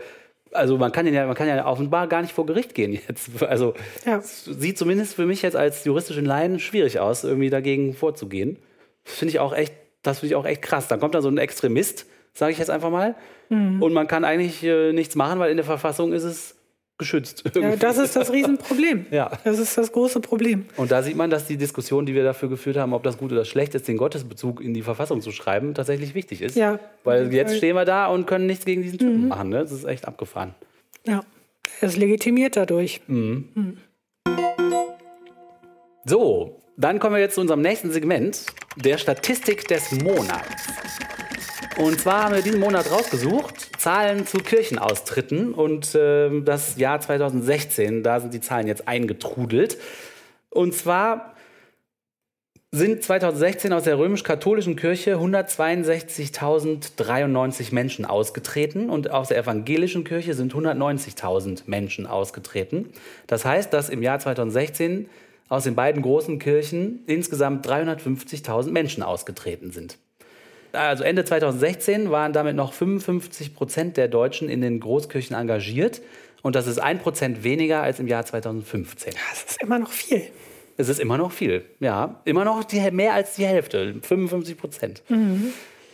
also 0.53 0.79
man 0.79 0.93
kann 0.93 1.07
ja, 1.13 1.27
man 1.27 1.35
kann 1.35 1.49
ja 1.49 1.67
offenbar 1.67 2.07
gar 2.09 2.23
nicht 2.23 2.33
vor 2.33 2.47
Gericht 2.47 2.75
gehen 2.75 2.93
jetzt. 3.09 3.31
Also 3.43 3.75
Ja. 4.05 4.19
es 4.19 4.45
sieht 4.45 4.79
zumindest 4.79 5.15
für 5.15 5.27
mich 5.27 5.43
jetzt 5.43 5.57
als 5.57 5.85
juristischen 5.85 6.25
Laien 6.25 6.59
schwierig 6.61 6.99
aus, 7.01 7.25
irgendwie 7.25 7.51
dagegen 7.51 7.95
vorzugehen. 7.95 8.59
Das 9.05 9.15
finde 9.15 9.31
ich 9.31 9.39
auch 9.41 9.53
echt, 9.55 9.73
das 10.03 10.21
finde 10.21 10.33
ich 10.33 10.37
auch 10.37 10.45
echt 10.47 10.63
krass. 10.63 10.89
Dann 10.89 11.01
kommt 11.01 11.15
da 11.15 11.23
so 11.23 11.29
ein 11.29 11.39
Extremist, 11.39 12.07
sage 12.35 12.53
ich 12.53 12.59
jetzt 12.59 12.71
einfach 12.71 12.91
mal, 12.91 13.15
Mhm. 13.51 13.83
und 13.83 13.95
man 13.95 14.07
kann 14.07 14.25
eigentlich 14.27 14.63
äh, 14.63 14.93
nichts 14.93 15.15
machen, 15.15 15.39
weil 15.41 15.51
in 15.51 15.57
der 15.57 15.65
Verfassung 15.65 16.13
ist 16.13 16.25
es 16.25 16.58
geschützt. 16.99 17.45
Ja, 17.55 17.77
das 17.77 17.97
ist 17.99 18.17
das 18.17 18.33
Riesenproblem. 18.33 19.07
Ja. 19.11 19.31
Das 19.45 19.59
ist 19.59 19.79
das 19.79 19.93
große 19.93 20.21
Problem. 20.21 20.67
Und 20.77 20.91
da 20.91 21.03
sieht 21.03 21.17
man, 21.17 21.31
dass 21.31 21.47
die 21.47 21.57
Diskussion, 21.57 22.05
die 22.07 22.15
wir 22.15 22.25
dafür 22.25 22.49
geführt 22.49 22.77
haben, 22.77 22.93
ob 22.93 23.03
das 23.05 23.17
gut 23.19 23.31
oder 23.33 23.45
schlecht 23.45 23.75
ist, 23.75 23.87
den 23.89 23.97
Gottesbezug 23.97 24.61
in 24.61 24.75
die 24.75 24.83
Verfassung 24.83 25.21
zu 25.23 25.31
schreiben, 25.33 25.75
tatsächlich 25.75 26.15
wichtig 26.15 26.43
ist. 26.43 26.57
Ja. 26.57 26.79
Weil 27.05 27.33
jetzt 27.33 27.57
stehen 27.57 27.77
wir 27.77 27.85
da 27.85 28.07
und 28.09 28.27
können 28.27 28.47
nichts 28.47 28.65
gegen 28.65 28.83
diesen 28.83 28.99
Typen 28.99 29.23
Mhm. 29.23 29.29
machen. 29.29 29.49
Ne? 29.49 29.59
Das 29.61 29.73
ist 29.73 29.85
echt 29.85 30.07
abgefahren. 30.09 30.55
Ja. 31.07 31.23
Er 31.81 31.89
ist 31.89 31.97
legitimiert 31.97 32.57
dadurch. 32.57 33.01
So, 36.05 36.61
dann 36.77 36.99
kommen 36.99 37.15
wir 37.17 37.21
jetzt 37.21 37.35
zu 37.35 37.41
unserem 37.41 37.61
nächsten 37.61 37.91
Segment, 37.91 38.47
der 38.77 38.99
Statistik 38.99 39.69
des 39.69 39.93
Monats. 40.03 40.65
Und 41.79 41.99
zwar 42.01 42.25
haben 42.25 42.35
wir 42.35 42.43
diesen 42.43 42.59
Monat 42.59 42.91
rausgesucht, 42.91 43.79
Zahlen 43.79 44.27
zu 44.27 44.39
Kirchenaustritten 44.39 45.55
und 45.55 45.95
ähm, 45.95 46.45
das 46.45 46.77
Jahr 46.77 47.01
2016, 47.01 48.03
da 48.03 48.19
sind 48.19 48.35
die 48.35 48.41
Zahlen 48.41 48.67
jetzt 48.67 48.89
eingetrudelt. 48.89 49.79
Und 50.51 50.75
zwar 50.75 51.37
sind 52.73 53.05
2016 53.05 53.73
aus 53.73 53.85
der 53.85 53.97
römisch-katholischen 53.97 54.75
Kirche 54.75 55.19
162.093 55.19 57.73
Menschen 57.73 58.05
ausgetreten 58.05 58.91
und 58.91 59.13
aus 59.13 59.29
der 59.29 59.39
evangelischen 59.39 60.03
Kirche 60.03 60.35
sind 60.35 60.53
190.000 60.53 61.63
Menschen 61.67 62.09
ausgetreten. 62.09 62.89
Das 63.29 63.45
heißt, 63.45 63.73
dass 63.73 63.89
im 63.89 64.03
Jahr 64.03 64.19
2016 64.19 65.09
aus 65.49 65.63
den 65.63 65.77
beiden 65.77 66.03
großen 66.03 66.41
Kirchen 66.41 67.05
insgesamt 67.07 67.65
350.000 67.69 68.73
Menschen 68.73 69.05
ausgetreten 69.05 69.71
sind. 69.71 69.97
Also 70.73 71.05
Ende 71.05 71.25
2016 71.25 72.11
waren 72.11 72.33
damit 72.33 72.57
noch 72.57 72.73
55 72.73 73.55
Prozent 73.55 73.97
der 73.97 74.09
Deutschen 74.09 74.49
in 74.49 74.61
den 74.61 74.81
Großkirchen 74.81 75.35
engagiert 75.35 76.03
und 76.43 76.55
das 76.57 76.67
ist 76.67 76.79
ein 76.79 76.99
Prozent 76.99 77.45
weniger 77.45 77.83
als 77.83 78.01
im 78.01 78.07
Jahr 78.07 78.25
2015. 78.25 79.15
Das 79.31 79.45
ist 79.45 79.63
immer 79.63 79.79
noch 79.79 79.91
viel. 79.91 80.23
Es 80.77 80.89
ist 80.89 81.01
immer 81.01 81.19
noch 81.19 81.33
viel, 81.33 81.65
ja. 81.81 82.21
Immer 82.25 82.45
noch 82.45 82.63
die, 82.63 82.91
mehr 82.93 83.13
als 83.15 83.35
die 83.35 83.45
Hälfte, 83.45 83.97
55 84.01 84.57
Prozent. 84.57 85.03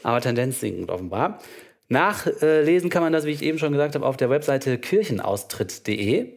Aber 0.03 0.21
Tendenz 0.21 0.61
sinkend 0.61 0.91
offenbar. 0.91 1.41
Nachlesen 1.89 2.91
kann 2.91 3.03
man 3.03 3.13
das, 3.13 3.25
wie 3.25 3.31
ich 3.31 3.43
eben 3.43 3.59
schon 3.59 3.73
gesagt 3.73 3.95
habe, 3.95 4.05
auf 4.05 4.17
der 4.17 4.29
Webseite 4.29 4.79
kirchenaustritt.de, 4.79 6.29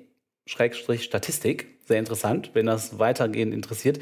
Schrägstrich 0.46 1.04
Statistik. 1.04 1.68
Sehr 1.86 2.00
interessant, 2.00 2.52
wenn 2.54 2.66
das 2.66 3.00
weitergehend 3.00 3.54
interessiert. 3.54 4.00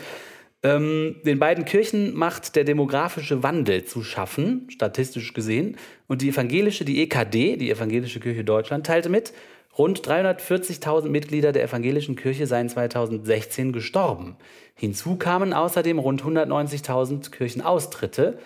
Ähm, 0.65 1.17
den 1.23 1.37
beiden 1.37 1.63
Kirchen 1.63 2.15
macht 2.15 2.55
der 2.55 2.63
demografische 2.63 3.43
Wandel 3.43 3.85
zu 3.85 4.01
schaffen, 4.01 4.65
statistisch 4.71 5.33
gesehen. 5.33 5.77
Und 6.07 6.23
die 6.23 6.29
evangelische, 6.29 6.85
die 6.85 7.03
EKD, 7.03 7.57
die 7.57 7.69
Evangelische 7.69 8.19
Kirche 8.19 8.43
Deutschland, 8.43 8.83
teilte 8.83 9.09
mit, 9.09 9.31
rund 9.77 10.01
340.000 10.01 11.09
Mitglieder 11.09 11.51
der 11.51 11.65
evangelischen 11.65 12.15
Kirche 12.15 12.47
seien 12.47 12.67
2016 12.67 13.73
gestorben. 13.73 14.37
Hinzu 14.73 15.17
kamen 15.17 15.53
außerdem 15.53 15.99
rund 15.99 16.23
190.000 16.23 17.29
Kirchenaustritte. 17.29 18.39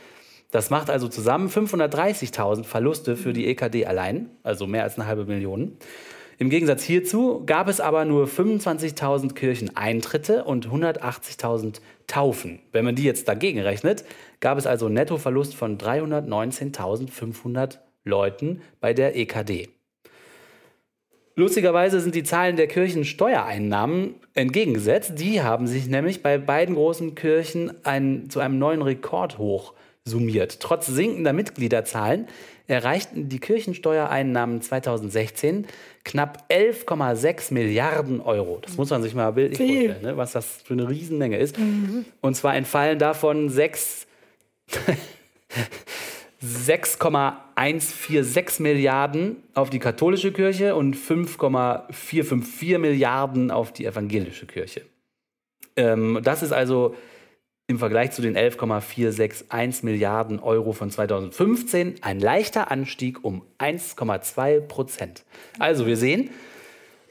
Das 0.52 0.70
macht 0.70 0.90
also 0.90 1.08
zusammen 1.08 1.48
530.000 1.48 2.66
Verluste 2.66 3.16
für 3.16 3.32
die 3.32 3.48
EKD 3.48 3.86
allein, 3.86 4.30
also 4.44 4.68
mehr 4.68 4.84
als 4.84 5.00
eine 5.00 5.08
halbe 5.08 5.24
Million. 5.24 5.78
Im 6.38 6.50
Gegensatz 6.50 6.84
hierzu 6.84 7.44
gab 7.46 7.70
es 7.70 7.80
aber 7.80 8.04
nur 8.04 8.26
25.000 8.26 9.34
Kircheneintritte 9.36 10.44
und 10.44 10.68
180.000 10.68 11.80
Taufen. 12.10 12.60
Wenn 12.74 12.84
man 12.84 12.96
die 12.96 13.04
jetzt 13.04 13.30
dagegen 13.30 13.62
rechnet, 13.62 14.04
gab 14.42 14.58
es 14.58 14.68
also 14.68 14.88
einen 14.88 14.96
Nettoverlust 14.96 15.56
von 15.56 15.78
319.500 15.78 17.78
Leuten 18.04 18.62
bei 18.82 18.94
der 18.94 19.16
EKD. 19.16 19.70
Lustigerweise 21.36 22.02
sind 22.02 22.16
die 22.16 22.24
Zahlen 22.24 22.58
der 22.58 22.68
Kirchensteuereinnahmen 22.68 24.16
entgegengesetzt. 24.34 25.14
Die 25.18 25.42
haben 25.42 25.68
sich 25.68 25.88
nämlich 25.88 26.22
bei 26.22 26.38
beiden 26.38 26.76
großen 26.76 27.16
Kirchen 27.16 27.72
ein, 27.86 28.30
zu 28.30 28.42
einem 28.42 28.60
neuen 28.60 28.82
Rekordhoch 28.82 29.74
summiert. 30.10 30.60
Trotz 30.60 30.88
sinkender 30.88 31.32
Mitgliederzahlen 31.32 32.28
erreichten 32.68 33.30
die 33.30 33.40
Kirchensteuereinnahmen 33.40 34.62
2016 34.62 35.66
knapp 36.04 36.46
11,6 36.50 37.54
Milliarden 37.54 38.22
Euro. 38.22 38.60
Das 38.62 38.78
muss 38.78 38.90
man 38.90 39.02
sich 39.02 39.16
mal 39.16 39.32
bildlich 39.32 39.58
Viel. 39.58 39.90
vorstellen, 39.90 40.14
ne? 40.14 40.18
was 40.18 40.34
das 40.34 40.62
für 40.64 40.74
eine 40.74 40.90
Riesenmenge 40.90 41.38
ist. 41.38 41.58
Und 42.22 42.36
zwar 42.36 42.56
entfallen 42.56 43.00
davon 43.00 43.50
sechs 43.50 44.06
6,146 46.42 48.62
Milliarden 48.62 49.44
auf 49.54 49.70
die 49.70 49.80
katholische 49.80 50.32
Kirche 50.32 50.76
und 50.76 50.96
5,454 50.96 52.78
Milliarden 52.78 53.52
auf 53.52 53.74
die 53.74 53.86
evangelische 53.86 54.46
Kirche. 54.46 54.84
Ähm, 55.76 56.22
das 56.24 56.42
ist 56.42 56.54
also 56.54 56.96
im 57.70 57.78
Vergleich 57.78 58.12
zu 58.12 58.24
den 58.24 58.36
11,461 58.36 59.84
Milliarden 59.84 60.40
Euro 60.40 60.74
von 60.74 60.90
2015 60.90 61.96
ein 62.02 62.20
leichter 62.20 62.72
Anstieg 62.72 63.24
um 63.24 63.44
1,2 63.60 64.60
Prozent. 64.62 65.24
Also 65.60 65.86
wir 65.86 65.96
sehen, 65.96 66.32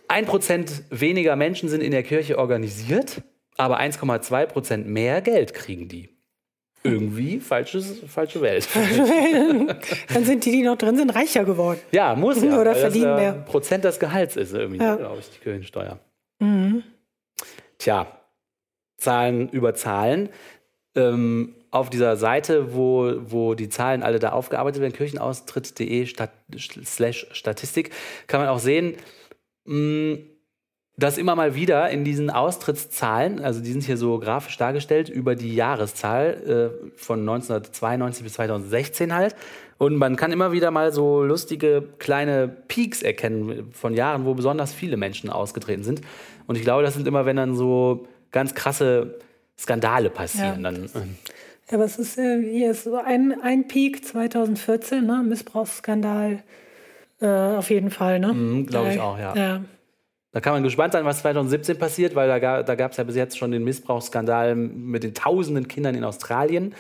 1 0.09 0.27
Prozent 0.29 0.83
weniger 0.91 1.37
Menschen 1.37 1.69
sind 1.69 1.81
in 1.81 1.93
der 1.93 2.03
Kirche 2.03 2.39
organisiert, 2.39 3.23
aber 3.57 3.79
1,2 3.79 4.47
Prozent 4.47 4.89
mehr 4.89 5.23
Geld 5.23 5.55
kriegen 5.55 5.87
die. 5.87 6.09
Irgendwie 6.83 7.39
falsches, 7.39 8.01
falsche 8.09 8.41
Welt. 8.41 8.69
Dann 10.13 10.25
sind 10.25 10.45
die, 10.45 10.51
die 10.51 10.63
noch 10.63 10.77
drin 10.77 10.97
sind, 10.97 11.15
reicher 11.15 11.45
geworden. 11.45 11.79
Ja, 11.93 12.17
muss 12.17 12.43
ja. 12.43 12.55
Oder 12.61 12.71
das 12.73 12.81
verdienen 12.81 13.15
mehr. 13.15 13.33
Prozent 13.33 13.85
des 13.85 14.01
Gehalts 14.01 14.35
ist 14.35 14.53
irgendwie, 14.55 14.83
Ja. 14.83 14.97
glaube 14.97 15.21
ich, 15.21 15.31
die 15.31 15.39
Kirchensteuer. 15.39 16.01
Tja, 17.79 18.18
Zahlen 18.99 19.49
über 19.49 19.75
Zahlen. 19.75 20.29
Ähm, 20.95 21.55
auf 21.71 21.91
dieser 21.91 22.17
Seite, 22.17 22.75
wo, 22.75 23.13
wo 23.21 23.55
die 23.55 23.69
Zahlen 23.69 24.03
alle 24.03 24.19
da 24.19 24.31
aufgearbeitet 24.31 24.81
werden, 24.81 24.95
kirchenaustritt.de 24.95 26.07
slash 26.57 27.27
Statistik, 27.33 27.91
kann 28.27 28.41
man 28.41 28.49
auch 28.49 28.59
sehen, 28.59 28.97
mh, 29.65 30.19
dass 30.99 31.17
immer 31.17 31.37
mal 31.37 31.55
wieder 31.55 31.89
in 31.91 32.03
diesen 32.03 32.29
Austrittszahlen, 32.29 33.41
also 33.41 33.61
die 33.61 33.71
sind 33.71 33.85
hier 33.85 33.97
so 33.97 34.19
grafisch 34.19 34.57
dargestellt, 34.57 35.09
über 35.09 35.37
die 35.37 35.55
Jahreszahl 35.55 36.73
äh, 36.83 36.97
von 36.97 37.21
1992 37.21 38.25
bis 38.25 38.33
2016 38.33 39.15
halt. 39.15 39.37
Und 39.79 39.95
man 39.95 40.17
kann 40.17 40.33
immer 40.33 40.51
wieder 40.51 40.73
mal 40.73 40.93
so 40.93 41.23
lustige 41.23 41.85
kleine 41.99 42.49
Peaks 42.49 43.03
erkennen 43.03 43.71
von 43.73 43.95
Jahren, 43.95 44.25
wo 44.25 44.35
besonders 44.35 44.73
viele 44.73 44.97
Menschen 44.97 45.31
ausgetreten 45.31 45.85
sind. 45.85 46.01
Und 46.49 46.57
ich 46.57 46.63
glaube, 46.63 46.83
das 46.83 46.95
sind 46.95 47.07
immer, 47.07 47.27
wenn 47.27 47.37
dann 47.37 47.55
so 47.55 48.09
ganz 48.31 48.55
krasse 48.55 49.19
Skandale 49.59 50.11
passieren. 50.11 50.63
Ja. 50.63 50.71
Dann, 50.71 51.17
Ja, 51.71 51.79
was 51.79 51.99
ist 51.99 52.19
äh, 52.19 52.43
hier 52.43 52.71
ist 52.71 52.85
so 52.85 52.97
ein, 52.97 53.41
ein 53.43 53.69
Peak 53.69 54.05
2014, 54.05 55.05
ne? 55.05 55.23
Missbrauchsskandal 55.23 56.43
äh, 57.21 57.27
auf 57.27 57.71
jeden 57.71 57.91
Fall, 57.91 58.21
ne? 58.21 58.33
Mhm, 58.33 58.67
Glaube 58.67 58.93
ich 58.93 59.01
auch, 59.01 59.19
ja. 59.19 59.35
ja. 59.35 59.61
Da 60.33 60.41
kann 60.41 60.53
man 60.53 60.63
gespannt 60.63 60.93
sein, 60.93 61.05
was 61.05 61.21
2017 61.21 61.79
passiert, 61.79 62.15
weil 62.15 62.29
da, 62.29 62.63
da 62.63 62.75
gab 62.75 62.93
es 62.93 62.97
ja 62.97 63.05
bis 63.05 63.17
jetzt 63.17 63.39
schon 63.39 63.51
den 63.51 63.65
Missbrauchsskandal 63.65 64.55
mit 64.55 65.03
den 65.03 65.15
tausenden 65.15 65.69
Kindern 65.69 65.95
in 65.95 66.05
Australien, 66.05 66.75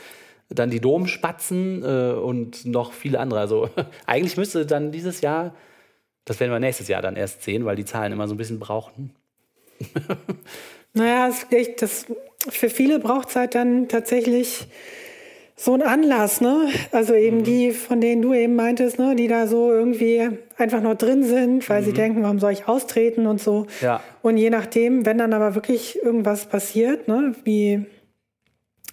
dann 0.48 0.70
die 0.70 0.80
Domspatzen 0.80 1.82
äh, 1.82 2.12
und 2.12 2.64
noch 2.64 2.92
viele 2.92 3.20
andere. 3.20 3.40
Also 3.40 3.70
eigentlich 4.06 4.36
müsste 4.36 4.64
dann 4.64 4.92
dieses 4.92 5.22
Jahr, 5.22 5.54
das 6.24 6.40
werden 6.40 6.52
wir 6.52 6.60
nächstes 6.60 6.88
Jahr 6.88 7.02
dann 7.02 7.16
erst 7.16 7.42
sehen, 7.42 7.64
weil 7.64 7.76
die 7.76 7.84
Zahlen 7.84 8.12
immer 8.12 8.28
so 8.28 8.34
ein 8.34 8.38
bisschen 8.38 8.58
brauchen. 8.58 9.14
Naja, 10.94 11.28
es 11.28 11.46
echt, 11.50 11.82
das, 11.82 12.06
für 12.50 12.70
viele 12.70 12.98
braucht 12.98 13.28
es 13.30 13.36
halt 13.36 13.54
dann 13.54 13.88
tatsächlich 13.88 14.66
so 15.56 15.72
einen 15.74 15.82
Anlass, 15.82 16.40
ne? 16.40 16.68
Also 16.92 17.12
Mhm. 17.14 17.18
eben 17.18 17.44
die, 17.44 17.70
von 17.72 18.00
denen 18.00 18.22
du 18.22 18.32
eben 18.32 18.54
meintest, 18.54 18.98
ne? 18.98 19.16
Die 19.16 19.26
da 19.28 19.46
so 19.48 19.72
irgendwie 19.72 20.28
einfach 20.56 20.80
noch 20.80 20.94
drin 20.94 21.24
sind, 21.24 21.68
weil 21.68 21.82
sie 21.82 21.92
denken, 21.92 22.22
warum 22.22 22.38
soll 22.38 22.52
ich 22.52 22.68
austreten 22.68 23.26
und 23.26 23.40
so. 23.40 23.60
Mhm. 23.62 23.66
Ja. 23.80 24.00
Und 24.22 24.36
je 24.38 24.50
nachdem, 24.50 25.04
wenn 25.04 25.18
dann 25.18 25.32
aber 25.32 25.54
wirklich 25.56 26.00
irgendwas 26.02 26.46
passiert, 26.46 27.08
ne? 27.08 27.34
Wie 27.44 27.86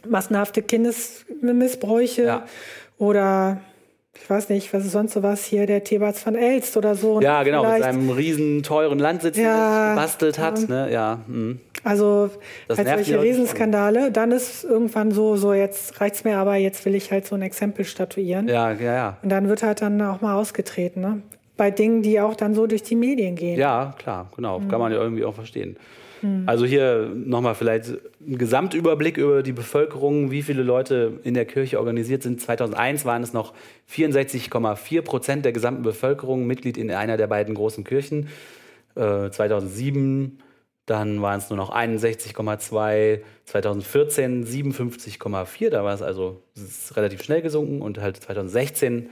massenhafte 0.07 0.61
Kindesmissbräuche 0.61 2.23
Ja. 2.23 2.45
oder 2.97 3.61
ich 4.21 4.29
weiß 4.29 4.49
nicht, 4.49 4.73
was 4.73 4.85
ist 4.85 4.91
sonst 4.93 5.13
sowas 5.13 5.45
hier, 5.45 5.67
der 5.67 5.83
Thebats 5.83 6.21
von 6.21 6.35
Elst 6.35 6.77
oder 6.77 6.95
so. 6.95 7.21
Ja, 7.21 7.43
genau, 7.43 7.69
mit 7.69 7.83
seinem 7.83 8.09
riesen 8.09 8.63
teuren 8.63 8.97
Landsitz, 8.99 9.37
Ja, 9.37 9.91
gebastelt 9.91 10.39
hat. 10.39 10.67
Ne? 10.67 10.91
Ja, 10.91 11.19
mhm. 11.27 11.59
Also 11.83 12.31
Das 12.67 12.79
halt 12.79 12.87
solche 12.89 13.21
Riesenskandale, 13.21 14.11
dann 14.11 14.31
ist 14.31 14.63
irgendwann 14.63 15.11
so, 15.11 15.35
so 15.35 15.53
jetzt 15.53 16.01
reicht's 16.01 16.23
mir 16.23 16.37
aber, 16.37 16.55
jetzt 16.55 16.85
will 16.85 16.95
ich 16.95 17.11
halt 17.11 17.27
so 17.27 17.35
ein 17.35 17.41
Exempel 17.43 17.85
statuieren. 17.85 18.47
ja, 18.47 18.71
ja, 18.71 18.93
ja. 18.93 19.17
Und 19.21 19.29
dann 19.29 19.47
wird 19.47 19.61
halt 19.61 19.81
dann 19.81 20.01
auch 20.01 20.21
mal 20.21 20.35
ausgetreten, 20.35 21.01
ne? 21.01 21.21
Bei 21.57 21.71
Dingen, 21.71 22.01
die 22.01 22.19
auch 22.19 22.35
dann 22.35 22.53
so 22.53 22.67
durch 22.67 22.83
die 22.83 22.95
Medien 22.95 23.35
gehen. 23.35 23.57
Ja, 23.57 23.93
klar, 23.97 24.29
genau. 24.35 24.59
Mhm. 24.59 24.67
Kann 24.69 24.79
man 24.79 24.91
ja 24.91 24.97
irgendwie 24.97 25.23
auch 25.23 25.35
verstehen. 25.35 25.77
Also 26.45 26.65
hier 26.65 27.11
nochmal 27.13 27.55
vielleicht 27.55 27.89
ein 28.21 28.37
Gesamtüberblick 28.37 29.17
über 29.17 29.43
die 29.43 29.51
Bevölkerung, 29.51 30.31
wie 30.31 30.43
viele 30.43 30.63
Leute 30.63 31.19
in 31.23 31.33
der 31.33 31.45
Kirche 31.45 31.79
organisiert 31.79 32.23
sind. 32.23 32.41
2001 32.41 33.05
waren 33.05 33.23
es 33.23 33.33
noch 33.33 33.53
64,4 33.91 35.01
Prozent 35.01 35.45
der 35.45 35.51
gesamten 35.51 35.83
Bevölkerung 35.83 36.47
Mitglied 36.47 36.77
in 36.77 36.91
einer 36.91 37.17
der 37.17 37.27
beiden 37.27 37.55
großen 37.55 37.83
Kirchen. 37.83 38.29
Äh, 38.95 39.29
2007 39.29 40.39
dann 40.85 41.21
waren 41.21 41.39
es 41.39 41.49
nur 41.49 41.57
noch 41.57 41.75
61,2, 41.75 43.21
2014 43.45 44.45
57,4, 44.45 45.69
da 45.69 45.83
war 45.83 45.93
es 45.93 46.03
also 46.03 46.43
relativ 46.91 47.23
schnell 47.23 47.41
gesunken 47.41 47.81
und 47.81 47.99
halt 47.99 48.17
2016 48.17 49.09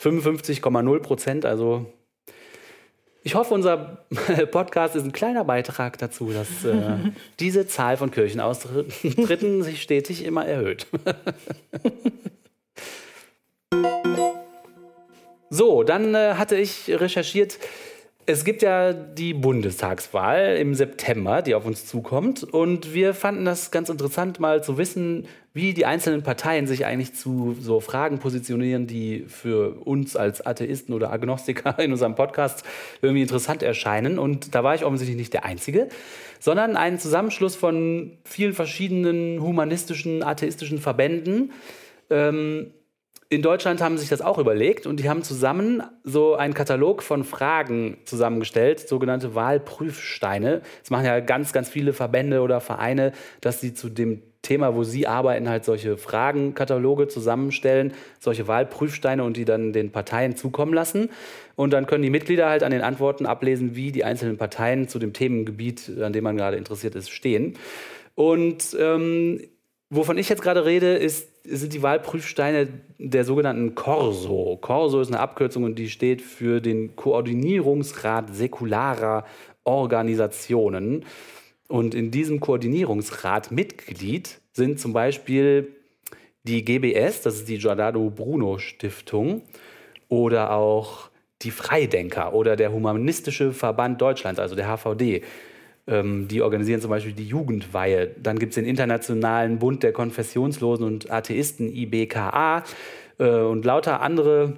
55,0 0.00 0.98
Prozent, 1.00 1.44
also 1.46 1.86
ich 3.24 3.34
hoffe, 3.34 3.54
unser 3.54 4.04
Podcast 4.50 4.94
ist 4.94 5.02
ein 5.02 5.12
kleiner 5.12 5.44
Beitrag 5.44 5.98
dazu, 5.98 6.30
dass 6.30 6.64
äh, 6.64 6.96
diese 7.40 7.66
Zahl 7.66 7.96
von 7.96 8.10
Kirchenaustritten 8.10 9.62
sich 9.64 9.82
stetig 9.82 10.24
immer 10.24 10.46
erhöht. 10.46 10.86
so, 15.48 15.82
dann 15.82 16.14
äh, 16.14 16.34
hatte 16.34 16.56
ich 16.56 16.90
recherchiert, 16.90 17.58
es 18.26 18.44
gibt 18.44 18.62
ja 18.62 18.92
die 18.92 19.34
Bundestagswahl 19.34 20.56
im 20.56 20.74
September, 20.74 21.42
die 21.42 21.54
auf 21.54 21.66
uns 21.66 21.86
zukommt. 21.86 22.42
Und 22.42 22.94
wir 22.94 23.12
fanden 23.12 23.44
das 23.44 23.70
ganz 23.70 23.88
interessant, 23.88 24.40
mal 24.40 24.62
zu 24.62 24.78
wissen, 24.78 25.26
wie 25.52 25.74
die 25.74 25.84
einzelnen 25.86 26.22
Parteien 26.22 26.66
sich 26.66 26.86
eigentlich 26.86 27.14
zu 27.14 27.54
so 27.60 27.80
Fragen 27.80 28.18
positionieren, 28.18 28.86
die 28.86 29.24
für 29.28 29.80
uns 29.84 30.16
als 30.16 30.44
Atheisten 30.44 30.94
oder 30.94 31.12
Agnostiker 31.12 31.78
in 31.82 31.92
unserem 31.92 32.14
Podcast 32.14 32.64
irgendwie 33.02 33.22
interessant 33.22 33.62
erscheinen. 33.62 34.18
Und 34.18 34.54
da 34.54 34.64
war 34.64 34.74
ich 34.74 34.84
offensichtlich 34.84 35.18
nicht 35.18 35.32
der 35.32 35.44
Einzige, 35.44 35.88
sondern 36.40 36.76
ein 36.76 36.98
Zusammenschluss 36.98 37.56
von 37.56 38.16
vielen 38.24 38.54
verschiedenen 38.54 39.42
humanistischen, 39.42 40.22
atheistischen 40.22 40.78
Verbänden. 40.78 41.52
Ähm, 42.10 42.72
in 43.28 43.42
Deutschland 43.42 43.80
haben 43.80 43.98
sich 43.98 44.08
das 44.08 44.20
auch 44.20 44.38
überlegt 44.38 44.86
und 44.86 45.00
die 45.00 45.08
haben 45.08 45.22
zusammen 45.22 45.82
so 46.02 46.34
einen 46.34 46.54
Katalog 46.54 47.02
von 47.02 47.24
Fragen 47.24 47.98
zusammengestellt, 48.04 48.80
sogenannte 48.88 49.34
Wahlprüfsteine. 49.34 50.62
Das 50.80 50.90
machen 50.90 51.06
ja 51.06 51.20
ganz, 51.20 51.52
ganz 51.52 51.68
viele 51.68 51.92
Verbände 51.92 52.42
oder 52.42 52.60
Vereine, 52.60 53.12
dass 53.40 53.60
sie 53.60 53.74
zu 53.74 53.88
dem 53.88 54.22
Thema, 54.42 54.74
wo 54.74 54.84
sie 54.84 55.06
arbeiten, 55.06 55.48
halt 55.48 55.64
solche 55.64 55.96
Fragenkataloge 55.96 57.08
zusammenstellen, 57.08 57.94
solche 58.20 58.46
Wahlprüfsteine 58.46 59.24
und 59.24 59.36
die 59.38 59.46
dann 59.46 59.72
den 59.72 59.90
Parteien 59.90 60.36
zukommen 60.36 60.74
lassen. 60.74 61.08
Und 61.56 61.72
dann 61.72 61.86
können 61.86 62.02
die 62.02 62.10
Mitglieder 62.10 62.48
halt 62.48 62.62
an 62.62 62.70
den 62.70 62.82
Antworten 62.82 63.24
ablesen, 63.24 63.74
wie 63.74 63.90
die 63.90 64.04
einzelnen 64.04 64.36
Parteien 64.36 64.86
zu 64.86 64.98
dem 64.98 65.14
Themengebiet, 65.14 65.90
an 66.00 66.12
dem 66.12 66.24
man 66.24 66.36
gerade 66.36 66.58
interessiert 66.58 66.94
ist, 66.94 67.10
stehen. 67.10 67.56
Und 68.14 68.76
ähm, 68.78 69.40
Wovon 69.94 70.18
ich 70.18 70.28
jetzt 70.28 70.42
gerade 70.42 70.64
rede, 70.64 70.96
ist, 70.96 71.28
sind 71.44 71.74
die 71.74 71.82
Wahlprüfsteine 71.82 72.68
der 72.98 73.24
sogenannten 73.24 73.74
Corso. 73.74 74.58
Corso 74.60 75.00
ist 75.00 75.08
eine 75.08 75.20
Abkürzung 75.20 75.64
und 75.64 75.78
die 75.78 75.90
steht 75.90 76.22
für 76.22 76.60
den 76.60 76.96
Koordinierungsrat 76.96 78.34
säkularer 78.34 79.24
Organisationen. 79.64 81.04
Und 81.68 81.94
in 81.94 82.10
diesem 82.10 82.40
Koordinierungsrat 82.40 83.50
Mitglied 83.50 84.40
sind 84.52 84.80
zum 84.80 84.92
Beispiel 84.92 85.68
die 86.44 86.64
GBS, 86.64 87.22
das 87.22 87.36
ist 87.36 87.48
die 87.48 87.58
Giordano 87.58 88.10
Bruno 88.10 88.58
Stiftung, 88.58 89.42
oder 90.08 90.52
auch 90.52 91.10
die 91.42 91.50
Freidenker 91.50 92.34
oder 92.34 92.56
der 92.56 92.72
Humanistische 92.72 93.52
Verband 93.52 94.00
Deutschlands, 94.00 94.40
also 94.40 94.54
der 94.54 94.68
HVD. 94.68 95.22
Ähm, 95.86 96.28
die 96.28 96.40
organisieren 96.40 96.80
zum 96.80 96.90
Beispiel 96.90 97.12
die 97.12 97.26
Jugendweihe. 97.26 98.14
Dann 98.18 98.38
gibt 98.38 98.52
es 98.52 98.54
den 98.54 98.64
Internationalen 98.64 99.58
Bund 99.58 99.82
der 99.82 99.92
Konfessionslosen 99.92 100.86
und 100.86 101.10
Atheisten, 101.10 101.68
IBKA, 101.68 102.64
äh, 103.18 103.40
und 103.40 103.64
lauter 103.64 104.00
andere 104.00 104.56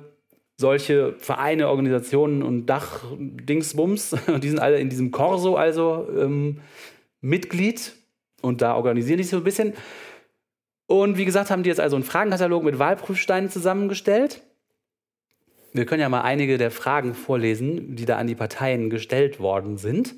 solche 0.56 1.14
Vereine, 1.18 1.68
Organisationen 1.68 2.42
und 2.42 2.66
Dachdingsbums. 2.66 4.16
Die 4.42 4.48
sind 4.48 4.58
alle 4.58 4.78
in 4.78 4.88
diesem 4.88 5.10
Corso 5.10 5.56
also 5.56 6.08
ähm, 6.16 6.60
Mitglied 7.20 7.92
und 8.40 8.62
da 8.62 8.74
organisieren 8.74 9.18
die 9.18 9.24
sich 9.24 9.32
so 9.32 9.38
ein 9.38 9.44
bisschen. 9.44 9.74
Und 10.86 11.18
wie 11.18 11.24
gesagt, 11.24 11.50
haben 11.50 11.62
die 11.62 11.68
jetzt 11.68 11.80
also 11.80 11.96
einen 11.96 12.04
Fragenkatalog 12.04 12.62
mit 12.62 12.78
Wahlprüfsteinen 12.78 13.50
zusammengestellt. 13.50 14.42
Wir 15.72 15.84
können 15.84 16.00
ja 16.00 16.08
mal 16.08 16.22
einige 16.22 16.56
der 16.56 16.70
Fragen 16.70 17.14
vorlesen, 17.14 17.96
die 17.96 18.04
da 18.04 18.16
an 18.16 18.28
die 18.28 18.34
Parteien 18.34 18.88
gestellt 18.88 19.40
worden 19.40 19.78
sind. 19.78 20.14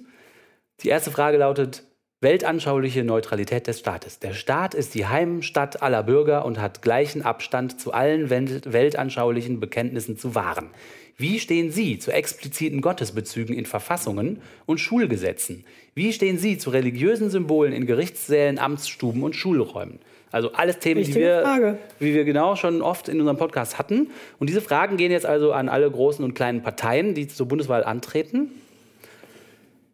Die 0.83 0.89
erste 0.89 1.11
Frage 1.11 1.39
lautet: 1.39 1.83
Weltanschauliche 2.21 3.05
Neutralität 3.05 3.67
des 3.67 3.79
Staates. 3.81 4.19
Der 4.19 4.35
Staat 4.35 4.75
ist 4.75 4.95
die 4.95 5.07
Heimstatt 5.07 5.83
aller 5.83 6.03
Bürger 6.03 6.45
und 6.45 6.61
hat 6.61 6.83
gleichen 6.83 7.23
Abstand 7.23 7.81
zu 7.81 7.93
allen 7.93 8.31
welt- 8.31 8.73
weltanschaulichen 8.73 9.61
Bekenntnissen 9.61 10.19
zu 10.19 10.35
wahren. 10.35 10.71
Wie 11.17 11.41
stehen 11.41 11.73
Sie 11.73 11.99
zu 11.99 12.13
expliziten 12.13 12.81
Gottesbezügen 12.81 13.57
in 13.57 13.67
Verfassungen 13.67 14.41
und 14.67 14.79
Schulgesetzen? 14.79 15.65
Wie 15.95 16.13
stehen 16.13 16.39
Sie 16.39 16.59
zu 16.59 16.71
religiösen 16.71 17.29
Symbolen 17.29 17.73
in 17.73 17.87
Gerichtssälen, 17.87 18.61
Amtsstuben 18.61 19.25
und 19.25 19.35
Schulräumen? 19.35 19.99
Also 20.31 20.53
alles 20.53 20.79
Themen, 20.79 21.03
die 21.03 21.15
wir, 21.15 21.43
Frage. 21.43 21.79
wie 21.99 22.15
wir 22.15 22.25
genau 22.25 22.55
schon 22.55 22.83
oft 22.83 23.09
in 23.09 23.19
unserem 23.19 23.37
Podcast 23.39 23.79
hatten. 23.79 24.11
Und 24.39 24.49
diese 24.49 24.61
Fragen 24.61 24.97
gehen 24.97 25.11
jetzt 25.11 25.27
also 25.27 25.53
an 25.53 25.69
alle 25.69 25.91
großen 25.91 26.25
und 26.25 26.35
kleinen 26.35 26.63
Parteien, 26.63 27.15
die 27.15 27.27
zur 27.27 27.49
Bundeswahl 27.49 27.83
antreten. 27.83 28.53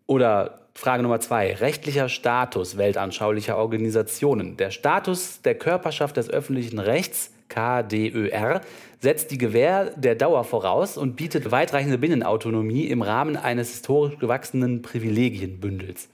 Oder 0.07 0.64
Frage 0.77 1.05
Nummer 1.05 1.21
zwei, 1.21 1.55
rechtlicher 1.55 2.09
Status 2.09 2.77
weltanschaulicher 2.77 3.57
Organisationen. 3.57 4.57
Der 4.57 4.73
Status 4.73 5.41
der 5.41 5.55
Körperschaft 5.55 6.17
des 6.17 6.29
öffentlichen 6.29 6.81
Rechts, 6.81 7.31
KDÖR, 7.49 8.61
setzt 8.99 9.31
die 9.31 9.39
Gewähr 9.39 9.93
der 9.97 10.17
Dauer 10.17 10.43
voraus 10.43 10.99
und 10.99 11.15
bietet 11.15 11.53
weitreichende 11.53 11.97
Binnenautonomie 11.97 12.87
im 12.87 13.03
Rahmen 13.03 13.37
eines 13.37 13.71
historisch 13.71 14.19
gewachsenen 14.19 14.83
Privilegienbündels. 14.83 16.09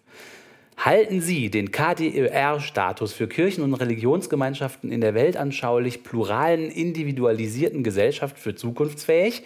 Halten 0.77 1.23
Sie 1.23 1.51
den 1.51 1.73
KDÖR-Status 1.73 3.15
für 3.15 3.29
Kirchen- 3.29 3.65
und 3.65 3.75
Religionsgemeinschaften 3.75 4.93
in 4.93 5.01
der 5.01 5.15
weltanschaulich 5.15 6.03
pluralen, 6.03 6.71
individualisierten 6.71 7.83
Gesellschaft 7.83 8.39
für 8.39 8.55
zukunftsfähig? 8.55 9.43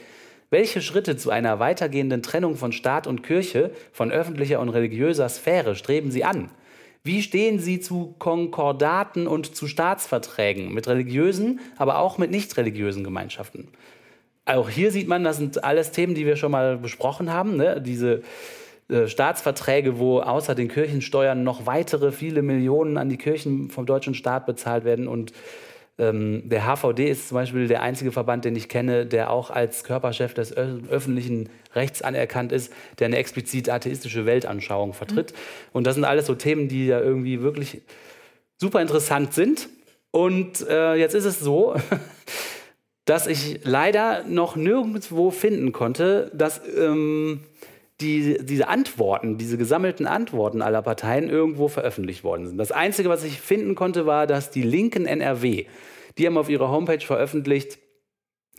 Welche 0.51 0.82
Schritte 0.82 1.16
zu 1.16 1.30
einer 1.30 1.59
weitergehenden 1.59 2.22
Trennung 2.22 2.57
von 2.57 2.72
Staat 2.72 3.07
und 3.07 3.22
Kirche, 3.22 3.70
von 3.92 4.12
öffentlicher 4.12 4.61
und 4.61 4.68
religiöser 4.68 5.28
Sphäre 5.28 5.74
streben 5.74 6.11
Sie 6.11 6.24
an? 6.24 6.51
Wie 7.03 7.22
stehen 7.22 7.59
Sie 7.59 7.80
zu 7.80 8.14
Konkordaten 8.18 9.26
und 9.26 9.55
zu 9.55 9.66
Staatsverträgen 9.66 10.72
mit 10.72 10.88
religiösen, 10.88 11.61
aber 11.76 11.99
auch 11.99 12.16
mit 12.16 12.30
nicht 12.30 12.57
religiösen 12.57 13.05
Gemeinschaften? 13.05 13.68
Auch 14.47 14.70
hier 14.70 14.90
sieht 14.90 15.09
man, 15.09 15.24
das 15.24 15.38
sind 15.38 15.64
alles 15.64 15.90
Themen, 15.90 16.14
die 16.14 16.26
wir 16.26 16.36
schon 16.36 16.53
mal 16.53 16.76
besprochen 16.76 17.32
haben. 17.32 17.57
Ne? 17.57 17.80
Diese 17.80 18.22
äh, 18.88 19.07
Staatsverträge, 19.07 19.99
wo 19.99 20.20
außer 20.20 20.55
den 20.55 20.68
Kirchensteuern 20.68 21.42
noch 21.42 21.66
weitere 21.66 22.12
viele 22.12 22.42
Millionen 22.42 22.99
an 22.99 23.09
die 23.09 23.16
Kirchen 23.16 23.70
vom 23.70 23.86
deutschen 23.86 24.14
Staat 24.14 24.47
bezahlt 24.47 24.84
werden. 24.84 25.09
Und 25.09 25.32
der 25.97 26.64
HVD 26.64 27.09
ist 27.09 27.28
zum 27.28 27.36
Beispiel 27.36 27.68
der 27.68 27.82
einzige 27.82 28.11
Verband, 28.11 28.45
den 28.45 28.57
ich 28.57 28.68
kenne, 28.68 29.07
der 29.07 29.30
auch 29.30 29.51
als 29.51 29.84
Körperchef 29.84 30.34
des 30.34 30.53
öffentlichen 30.53 31.51
Rechts 31.72 32.03
anerkannt 32.03 32.51
ist, 32.51 32.72
der 32.99 33.07
eine 33.07 33.16
explizit 33.16 33.70
atheistische 33.70 34.26
Weltanschauung 34.26 34.92
vertritt. 34.92 35.32
Mhm. 35.32 35.68
Und 35.72 35.86
das 35.86 35.95
sind 35.95 36.05
alles 36.05 36.26
so 36.26 36.34
Themen, 36.34 36.66
die 36.68 36.86
ja 36.86 37.01
irgendwie 37.01 37.42
wirklich 37.42 37.82
super 38.61 38.82
interessant 38.82 39.34
sind. 39.34 39.68
Und 40.11 40.66
äh, 40.68 40.95
jetzt 40.95 41.14
ist 41.14 41.26
es 41.26 41.38
so, 41.38 41.76
dass 43.05 43.28
ich 43.28 43.61
leider 43.62 44.24
noch 44.24 44.57
nirgendwo 44.57 45.30
finden 45.30 45.70
konnte, 45.70 46.30
dass 46.34 46.61
ähm, 46.76 47.40
die, 48.01 48.38
diese 48.42 48.68
Antworten, 48.68 49.38
diese 49.38 49.57
gesammelten 49.57 50.07
Antworten 50.07 50.62
aller 50.62 50.82
Parteien 50.82 51.28
irgendwo 51.28 51.68
veröffentlicht 51.68 52.24
worden 52.24 52.47
sind. 52.47 52.59
Das 52.59 52.72
Einzige, 52.72 53.09
was 53.09 53.22
ich 53.24 53.40
finden 53.40 53.74
konnte, 53.74 54.05
war, 54.07 54.26
dass 54.26 54.51
die 54.51 54.62
linken 54.62 55.07
NRW, 55.07 55.66
die 56.18 56.26
haben 56.26 56.36
auf 56.36 56.49
ihrer 56.49 56.70
Homepage 56.70 57.05
veröffentlicht, 57.05 57.78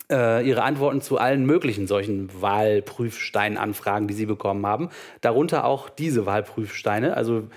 äh, 0.09 0.47
ihre 0.47 0.63
Antworten 0.63 1.01
zu 1.01 1.17
allen 1.17 1.45
möglichen 1.45 1.88
solchen 1.88 2.29
Wahlprüfsteinanfragen, 2.41 4.07
die 4.07 4.13
sie 4.13 4.25
bekommen 4.25 4.65
haben. 4.65 4.89
Darunter 5.21 5.65
auch 5.65 5.89
diese 5.89 6.25
Wahlprüfsteine. 6.25 7.17
Also 7.17 7.47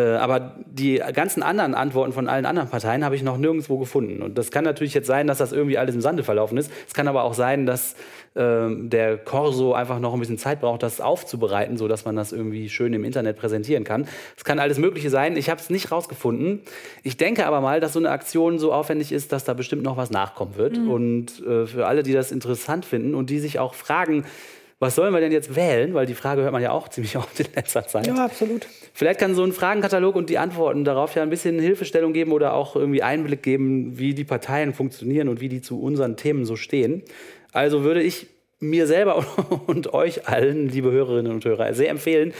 aber 0.00 0.56
die 0.66 1.02
ganzen 1.14 1.42
anderen 1.42 1.74
Antworten 1.74 2.12
von 2.12 2.28
allen 2.28 2.44
anderen 2.44 2.68
Parteien 2.68 3.04
habe 3.04 3.16
ich 3.16 3.22
noch 3.22 3.38
nirgendwo 3.38 3.78
gefunden. 3.78 4.22
Und 4.22 4.36
das 4.36 4.50
kann 4.50 4.64
natürlich 4.64 4.92
jetzt 4.94 5.06
sein, 5.06 5.26
dass 5.26 5.38
das 5.38 5.52
irgendwie 5.52 5.78
alles 5.78 5.94
im 5.94 6.00
Sande 6.00 6.22
verlaufen 6.22 6.58
ist. 6.58 6.70
Es 6.86 6.92
kann 6.92 7.08
aber 7.08 7.24
auch 7.24 7.34
sein, 7.34 7.64
dass 7.64 7.94
äh, 8.34 8.68
der 8.68 9.16
Corso 9.16 9.72
einfach 9.72 9.98
noch 9.98 10.12
ein 10.12 10.20
bisschen 10.20 10.36
Zeit 10.36 10.60
braucht, 10.60 10.82
das 10.82 11.00
aufzubereiten, 11.00 11.78
sodass 11.78 12.04
man 12.04 12.14
das 12.14 12.32
irgendwie 12.32 12.68
schön 12.68 12.92
im 12.92 13.04
Internet 13.04 13.38
präsentieren 13.38 13.84
kann. 13.84 14.06
Es 14.36 14.44
kann 14.44 14.58
alles 14.58 14.76
Mögliche 14.78 15.08
sein. 15.08 15.36
Ich 15.38 15.48
habe 15.48 15.60
es 15.60 15.70
nicht 15.70 15.90
rausgefunden. 15.90 16.60
Ich 17.02 17.16
denke 17.16 17.46
aber 17.46 17.62
mal, 17.62 17.80
dass 17.80 17.94
so 17.94 17.98
eine 17.98 18.10
Aktion 18.10 18.58
so 18.58 18.74
aufwendig 18.74 19.12
ist, 19.12 19.32
dass 19.32 19.44
da 19.44 19.54
bestimmt 19.54 19.82
noch 19.82 19.96
was 19.96 20.10
nachkommen 20.10 20.56
wird. 20.56 20.76
Mhm. 20.76 20.90
Und 20.90 21.46
äh, 21.46 21.66
für 21.66 21.86
alle, 21.86 22.02
die 22.02 22.12
das 22.12 22.32
interessant 22.32 22.84
finden 22.84 23.14
und 23.14 23.30
die 23.30 23.38
sich 23.38 23.58
auch 23.58 23.72
fragen, 23.72 24.24
was 24.78 24.94
sollen 24.94 25.14
wir 25.14 25.20
denn 25.20 25.32
jetzt 25.32 25.56
wählen? 25.56 25.94
Weil 25.94 26.04
die 26.06 26.14
Frage 26.14 26.42
hört 26.42 26.52
man 26.52 26.62
ja 26.62 26.70
auch 26.72 26.88
ziemlich 26.92 27.16
oft 27.16 27.40
in 27.40 27.46
letzter 27.54 27.86
Zeit. 27.86 28.06
Ja, 28.06 28.24
absolut. 28.24 28.66
Vielleicht 28.92 29.20
kann 29.20 29.34
so 29.34 29.42
ein 29.42 29.52
Fragenkatalog 29.52 30.14
und 30.16 30.28
die 30.30 30.38
Antworten 30.38 30.84
darauf 30.84 31.14
ja 31.14 31.22
ein 31.22 31.30
bisschen 31.30 31.58
Hilfestellung 31.58 32.12
geben 32.12 32.32
oder 32.32 32.52
auch 32.54 32.76
irgendwie 32.76 33.02
Einblick 33.02 33.42
geben, 33.42 33.98
wie 33.98 34.14
die 34.14 34.24
Parteien 34.24 34.74
funktionieren 34.74 35.28
und 35.28 35.40
wie 35.40 35.48
die 35.48 35.62
zu 35.62 35.80
unseren 35.80 36.16
Themen 36.16 36.44
so 36.44 36.56
stehen. 36.56 37.02
Also 37.52 37.84
würde 37.84 38.02
ich 38.02 38.26
mir 38.60 38.86
selber 38.86 39.24
und 39.66 39.94
euch 39.94 40.28
allen, 40.28 40.68
liebe 40.68 40.90
Hörerinnen 40.90 41.32
und 41.32 41.42
Hörer, 41.44 41.74
sehr 41.74 41.90
empfehlen, 41.90 42.32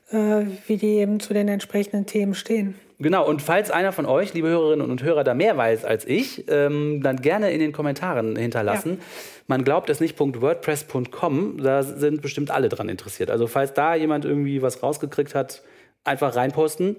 äh, 0.09 0.45
wie 0.67 0.77
die 0.77 0.95
eben 0.95 1.19
zu 1.19 1.33
den 1.33 1.47
entsprechenden 1.47 2.07
Themen 2.07 2.33
stehen. 2.33 2.75
Genau, 3.01 3.27
und 3.27 3.41
falls 3.41 3.71
einer 3.71 3.91
von 3.93 4.05
euch, 4.05 4.35
liebe 4.35 4.47
Hörerinnen 4.47 4.89
und 4.89 5.01
Hörer, 5.01 5.23
da 5.23 5.33
mehr 5.33 5.57
weiß 5.57 5.85
als 5.85 6.05
ich, 6.05 6.45
ähm, 6.49 7.01
dann 7.01 7.17
gerne 7.17 7.51
in 7.51 7.59
den 7.59 7.71
Kommentaren 7.71 8.35
hinterlassen. 8.35 8.97
Ja. 8.99 9.05
Man 9.47 9.63
glaubt 9.63 9.89
es 9.89 9.99
nicht.wordpress.com, 9.99 11.57
da 11.63 11.81
sind 11.81 12.21
bestimmt 12.21 12.51
alle 12.51 12.69
dran 12.69 12.89
interessiert. 12.89 13.31
Also 13.31 13.47
falls 13.47 13.73
da 13.73 13.95
jemand 13.95 14.23
irgendwie 14.23 14.61
was 14.61 14.83
rausgekriegt 14.83 15.33
hat, 15.33 15.63
einfach 16.03 16.35
reinposten. 16.35 16.97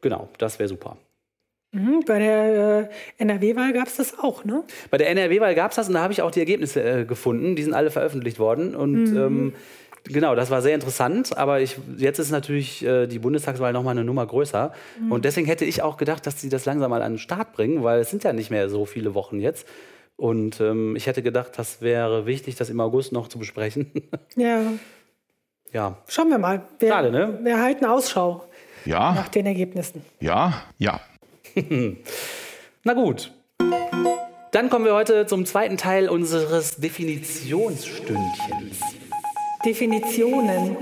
Genau, 0.00 0.30
das 0.38 0.58
wäre 0.58 0.68
super. 0.68 0.96
Mhm, 1.72 2.04
bei 2.06 2.18
der 2.18 2.88
äh, 3.18 3.22
NRW-Wahl 3.22 3.72
gab 3.74 3.88
es 3.88 3.96
das 3.96 4.18
auch, 4.18 4.44
ne? 4.44 4.64
Bei 4.90 4.98
der 4.98 5.10
NRW-Wahl 5.10 5.54
gab 5.54 5.72
es 5.72 5.76
das 5.76 5.88
und 5.88 5.94
da 5.94 6.00
habe 6.00 6.12
ich 6.12 6.22
auch 6.22 6.30
die 6.30 6.40
Ergebnisse 6.40 6.82
äh, 6.82 7.04
gefunden. 7.04 7.54
Die 7.54 7.62
sind 7.62 7.74
alle 7.74 7.90
veröffentlicht 7.90 8.38
worden. 8.38 8.74
Und 8.74 9.04
mhm. 9.04 9.16
ähm, 9.16 9.52
Genau, 10.04 10.34
das 10.34 10.50
war 10.50 10.62
sehr 10.62 10.74
interessant, 10.74 11.36
aber 11.36 11.60
ich, 11.60 11.76
jetzt 11.96 12.18
ist 12.18 12.30
natürlich 12.30 12.84
äh, 12.84 13.06
die 13.06 13.20
Bundestagswahl 13.20 13.72
nochmal 13.72 13.92
eine 13.92 14.04
Nummer 14.04 14.26
größer. 14.26 14.72
Mhm. 15.00 15.12
Und 15.12 15.24
deswegen 15.24 15.46
hätte 15.46 15.64
ich 15.64 15.82
auch 15.82 15.96
gedacht, 15.96 16.26
dass 16.26 16.40
sie 16.40 16.48
das 16.48 16.64
langsam 16.64 16.90
mal 16.90 17.02
an 17.02 17.12
den 17.12 17.18
Start 17.18 17.52
bringen, 17.52 17.84
weil 17.84 18.00
es 18.00 18.10
sind 18.10 18.24
ja 18.24 18.32
nicht 18.32 18.50
mehr 18.50 18.68
so 18.68 18.84
viele 18.84 19.14
Wochen 19.14 19.40
jetzt. 19.40 19.66
Und 20.16 20.60
ähm, 20.60 20.96
ich 20.96 21.06
hätte 21.06 21.22
gedacht, 21.22 21.52
das 21.56 21.82
wäre 21.82 22.26
wichtig, 22.26 22.56
das 22.56 22.70
im 22.70 22.80
August 22.80 23.12
noch 23.12 23.28
zu 23.28 23.38
besprechen. 23.38 23.90
Ja. 24.36 24.62
Ja. 25.72 25.96
Schauen 26.06 26.28
wir 26.28 26.38
mal. 26.38 26.62
Wir, 26.78 26.90
Schade, 26.90 27.10
ne? 27.10 27.40
Wir 27.42 27.60
halten 27.60 27.84
Ausschau 27.86 28.44
ja. 28.84 29.14
nach 29.14 29.28
den 29.28 29.46
Ergebnissen. 29.46 30.04
Ja, 30.20 30.62
ja. 30.78 31.00
Na 32.84 32.94
gut. 32.94 33.32
Dann 34.52 34.68
kommen 34.68 34.84
wir 34.84 34.94
heute 34.94 35.26
zum 35.26 35.46
zweiten 35.46 35.78
Teil 35.78 36.10
unseres 36.10 36.76
Definitionsstündchens. 36.76 38.80
Definitionen. 39.64 40.76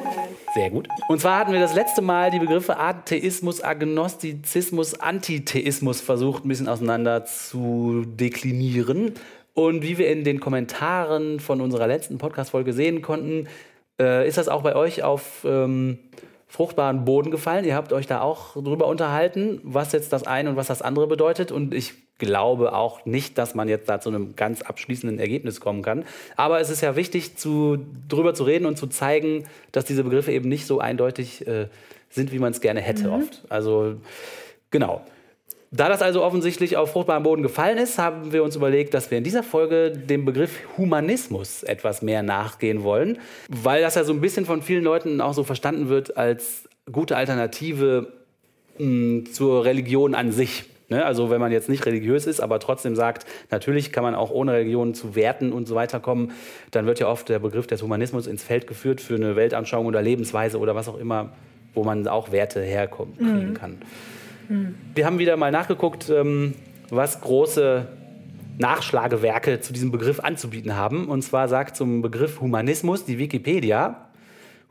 Sehr 0.55 0.71
gut. 0.71 0.89
Und 1.09 1.21
zwar 1.21 1.39
hatten 1.39 1.53
wir 1.53 1.61
das 1.61 1.75
letzte 1.75 2.03
Mal 2.03 2.31
die 2.31 2.39
Begriffe 2.39 2.77
Atheismus, 2.77 3.63
Agnostizismus, 3.63 4.99
Antitheismus 4.99 6.01
versucht, 6.01 6.45
ein 6.45 6.49
bisschen 6.49 6.69
auseinander 6.69 7.25
zu 7.25 8.05
deklinieren. 8.07 9.15
Und 9.55 9.83
wie 9.83 9.99
wir 9.99 10.09
in 10.11 10.25
den 10.25 10.41
Kommentaren 10.41 11.39
von 11.41 11.61
unserer 11.61 11.87
letzten 11.87 12.19
Podcast-Folge 12.19 12.73
sehen 12.73 13.03
konnten, 13.03 13.49
äh, 14.01 14.27
ist 14.27 14.39
das 14.39 14.49
auch 14.49 14.63
bei 14.63 14.75
euch 14.75 15.03
auf 15.03 15.45
ähm, 15.45 15.99
fruchtbaren 16.51 17.05
Boden 17.05 17.31
gefallen. 17.31 17.65
Ihr 17.65 17.77
habt 17.77 17.93
euch 17.93 18.09
da 18.09 18.21
auch 18.21 18.55
drüber 18.55 18.89
unterhalten, 18.89 19.61
was 19.63 19.93
jetzt 19.93 20.13
das 20.13 20.27
eine 20.27 20.51
und 20.51 20.57
was 20.57 20.67
das 20.67 20.83
andere 20.83 21.07
bedeutet. 21.07 21.53
Und 21.53 21.73
ich 21.73 21.95
glaube 22.19 22.75
auch 22.75 23.07
nicht, 23.07 23.39
dass 23.39 23.55
man 23.55 23.69
jetzt 23.69 23.89
da 23.89 24.01
zu 24.01 24.09
einem 24.11 24.35
ganz 24.35 24.61
abschließenden 24.61 25.21
Ergebnis 25.21 25.61
kommen 25.61 25.83
kann. 25.83 26.05
Aber 26.37 26.61
es 26.61 26.69
ist 26.69 26.81
ja 26.81 26.97
wichtig, 26.97 27.37
zu, 27.37 27.79
drüber 28.09 28.35
zu 28.35 28.43
reden 28.43 28.67
und 28.67 28.77
zu 28.77 28.89
zeigen, 28.89 29.45
dass 29.71 29.85
diese 29.85 30.03
Begriffe 30.03 30.33
eben 30.33 30.49
nicht 30.49 30.67
so 30.67 30.81
eindeutig 30.81 31.47
äh, 31.47 31.69
sind, 32.11 32.33
wie 32.33 32.41
man 32.41 32.51
es 32.51 32.61
gerne 32.61 32.81
hätte 32.81 33.07
mhm. 33.07 33.15
oft. 33.15 33.43
Also 33.49 33.95
genau. 34.73 35.03
Da 35.73 35.89
das 35.89 36.03
also 36.03 36.25
offensichtlich 36.25 36.77
auf 36.77 36.91
fruchtbarem 36.91 37.23
Boden 37.23 37.43
gefallen 37.43 37.79
ist, 37.79 37.97
haben 37.97 38.33
wir 38.33 38.43
uns 38.43 38.57
überlegt, 38.57 38.93
dass 38.93 39.13
wir 39.13 39.19
in 39.19 39.25
dieser 39.25 39.45
Folge 39.45 39.93
dem 39.93 40.25
Begriff 40.25 40.59
Humanismus 40.77 41.63
etwas 41.63 42.03
mehr 42.03 42.25
nachgehen 42.25 42.83
wollen, 42.83 43.19
weil 43.49 43.81
das 43.81 43.95
ja 43.95 44.03
so 44.03 44.13
ein 44.13 44.21
bisschen 44.21 44.47
von 44.47 44.63
vielen 44.63 44.83
Leuten 44.83 45.21
auch 45.21 45.33
so 45.33 45.45
verstanden 45.45 45.89
wird 45.89 46.17
als 46.17 46.69
gute 46.91 47.17
Alternative 47.17 48.13
mh, 48.79 48.85
hm, 48.85 49.33
zur 49.33 49.65
Religion 49.65 50.17
an 50.17 50.33
sich. 50.33 50.65
Ne? 50.89 51.05
Also 51.05 51.31
wenn 51.31 51.41
man 51.41 51.53
jetzt 51.53 51.69
nicht 51.69 51.87
religiös 51.87 52.27
ist, 52.27 52.41
aber 52.41 52.59
trotzdem 52.59 52.97
sagt, 52.97 53.25
natürlich 53.53 53.93
kann 53.93 54.03
man 54.03 54.17
auch 54.17 54.33
ohne 54.33 54.55
Religion 54.55 54.93
zu 54.95 55.15
Werten 55.15 55.53
und 55.53 55.69
so 55.69 55.77
weiter 55.77 56.01
kommen, 56.01 56.33
dann 56.73 56.87
wird 56.87 56.99
ja 56.99 57.07
oft 57.07 57.29
der 57.29 57.39
Begriff 57.39 57.69
des 57.69 57.81
Humanismus 57.81 58.27
ins 58.27 58.43
Feld 58.43 58.67
geführt 58.67 59.01
für 59.01 59.15
eine 59.15 59.37
Weltanschauung 59.37 59.87
oder 59.87 60.03
Lebensweise 60.03 60.59
oder 60.59 60.75
was 60.75 60.89
auch 60.89 60.99
immer, 60.99 61.31
wo 61.75 61.85
man 61.85 62.09
auch 62.09 62.33
Werte 62.33 62.61
herkommen 62.61 63.15
mhm. 63.21 63.55
kann. 63.55 63.79
Mhm. 64.51 64.75
Wir 64.95 65.07
haben 65.07 65.19
wieder 65.19 65.37
mal 65.37 65.51
nachgeguckt, 65.51 66.11
ähm, 66.11 66.55
was 66.91 67.21
große 67.21 67.87
Nachschlagewerke 68.59 69.61
zu 69.61 69.73
diesem 69.73 69.91
Begriff 69.91 70.21
anzubieten 70.21 70.77
haben. 70.77 71.09
Und 71.09 71.23
zwar 71.23 71.49
sagt 71.49 71.77
zum 71.77 72.03
Begriff 72.03 72.41
Humanismus 72.41 73.05
die 73.07 73.19
Wikipedia, 73.19 74.07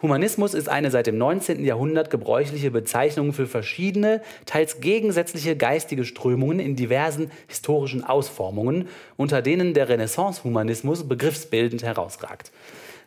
Humanismus 0.02 0.54
ist 0.54 0.70
eine 0.70 0.92
seit 0.92 1.08
dem 1.08 1.18
19. 1.18 1.66
Jahrhundert 1.66 2.10
gebräuchliche 2.10 2.72
Bezeichnung 2.72 3.34
für 3.34 3.48
verschiedene, 3.48 4.22
teils 4.46 4.80
gegensätzliche 4.80 5.58
geistige 5.58 6.06
Strömungen 6.06 6.62
in 6.62 6.78
diversen 6.78 7.32
historischen 7.50 8.06
Ausformungen, 8.06 8.88
unter 9.18 9.42
denen 9.42 9.74
der 9.74 9.90
Renaissance-Humanismus 9.90 11.06
begriffsbildend 11.10 11.84
herausragt. 11.84 12.54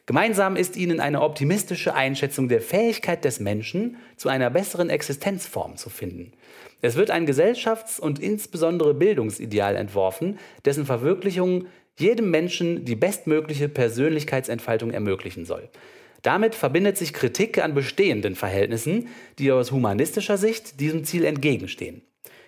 Gemeinsam 0.04 0.56
ist 0.56 0.76
ihnen 0.76 1.00
eine 1.00 1.22
optimistische 1.22 1.94
Einschätzung 1.94 2.48
der 2.48 2.60
Fähigkeit 2.60 3.24
des 3.24 3.40
Menschen, 3.40 3.96
zu 4.16 4.28
einer 4.28 4.50
besseren 4.50 4.90
Existenzform 4.90 5.76
zu 5.76 5.88
finden. 5.88 6.32
Es 6.82 6.96
wird 6.96 7.10
ein 7.10 7.26
Gesellschafts- 7.26 8.00
und 8.00 8.18
insbesondere 8.18 8.92
Bildungsideal 8.92 9.76
entworfen, 9.76 10.38
dessen 10.64 10.84
Verwirklichung 10.84 11.66
jedem 11.96 12.30
Menschen 12.30 12.84
die 12.84 12.96
bestmögliche 12.96 13.68
Persönlichkeitsentfaltung 13.68 14.90
ermöglichen 14.90 15.44
soll. 15.44 15.70
Damit 16.22 16.54
verbindet 16.54 16.98
sich 16.98 17.12
Kritik 17.12 17.62
an 17.62 17.74
bestehenden 17.74 18.34
Verhältnissen, 18.34 19.08
die 19.38 19.52
aus 19.52 19.70
humanistischer 19.70 20.36
Sicht 20.36 20.80
diesem 20.80 21.04
Ziel 21.04 21.24
entgegenstehen. 21.24 22.02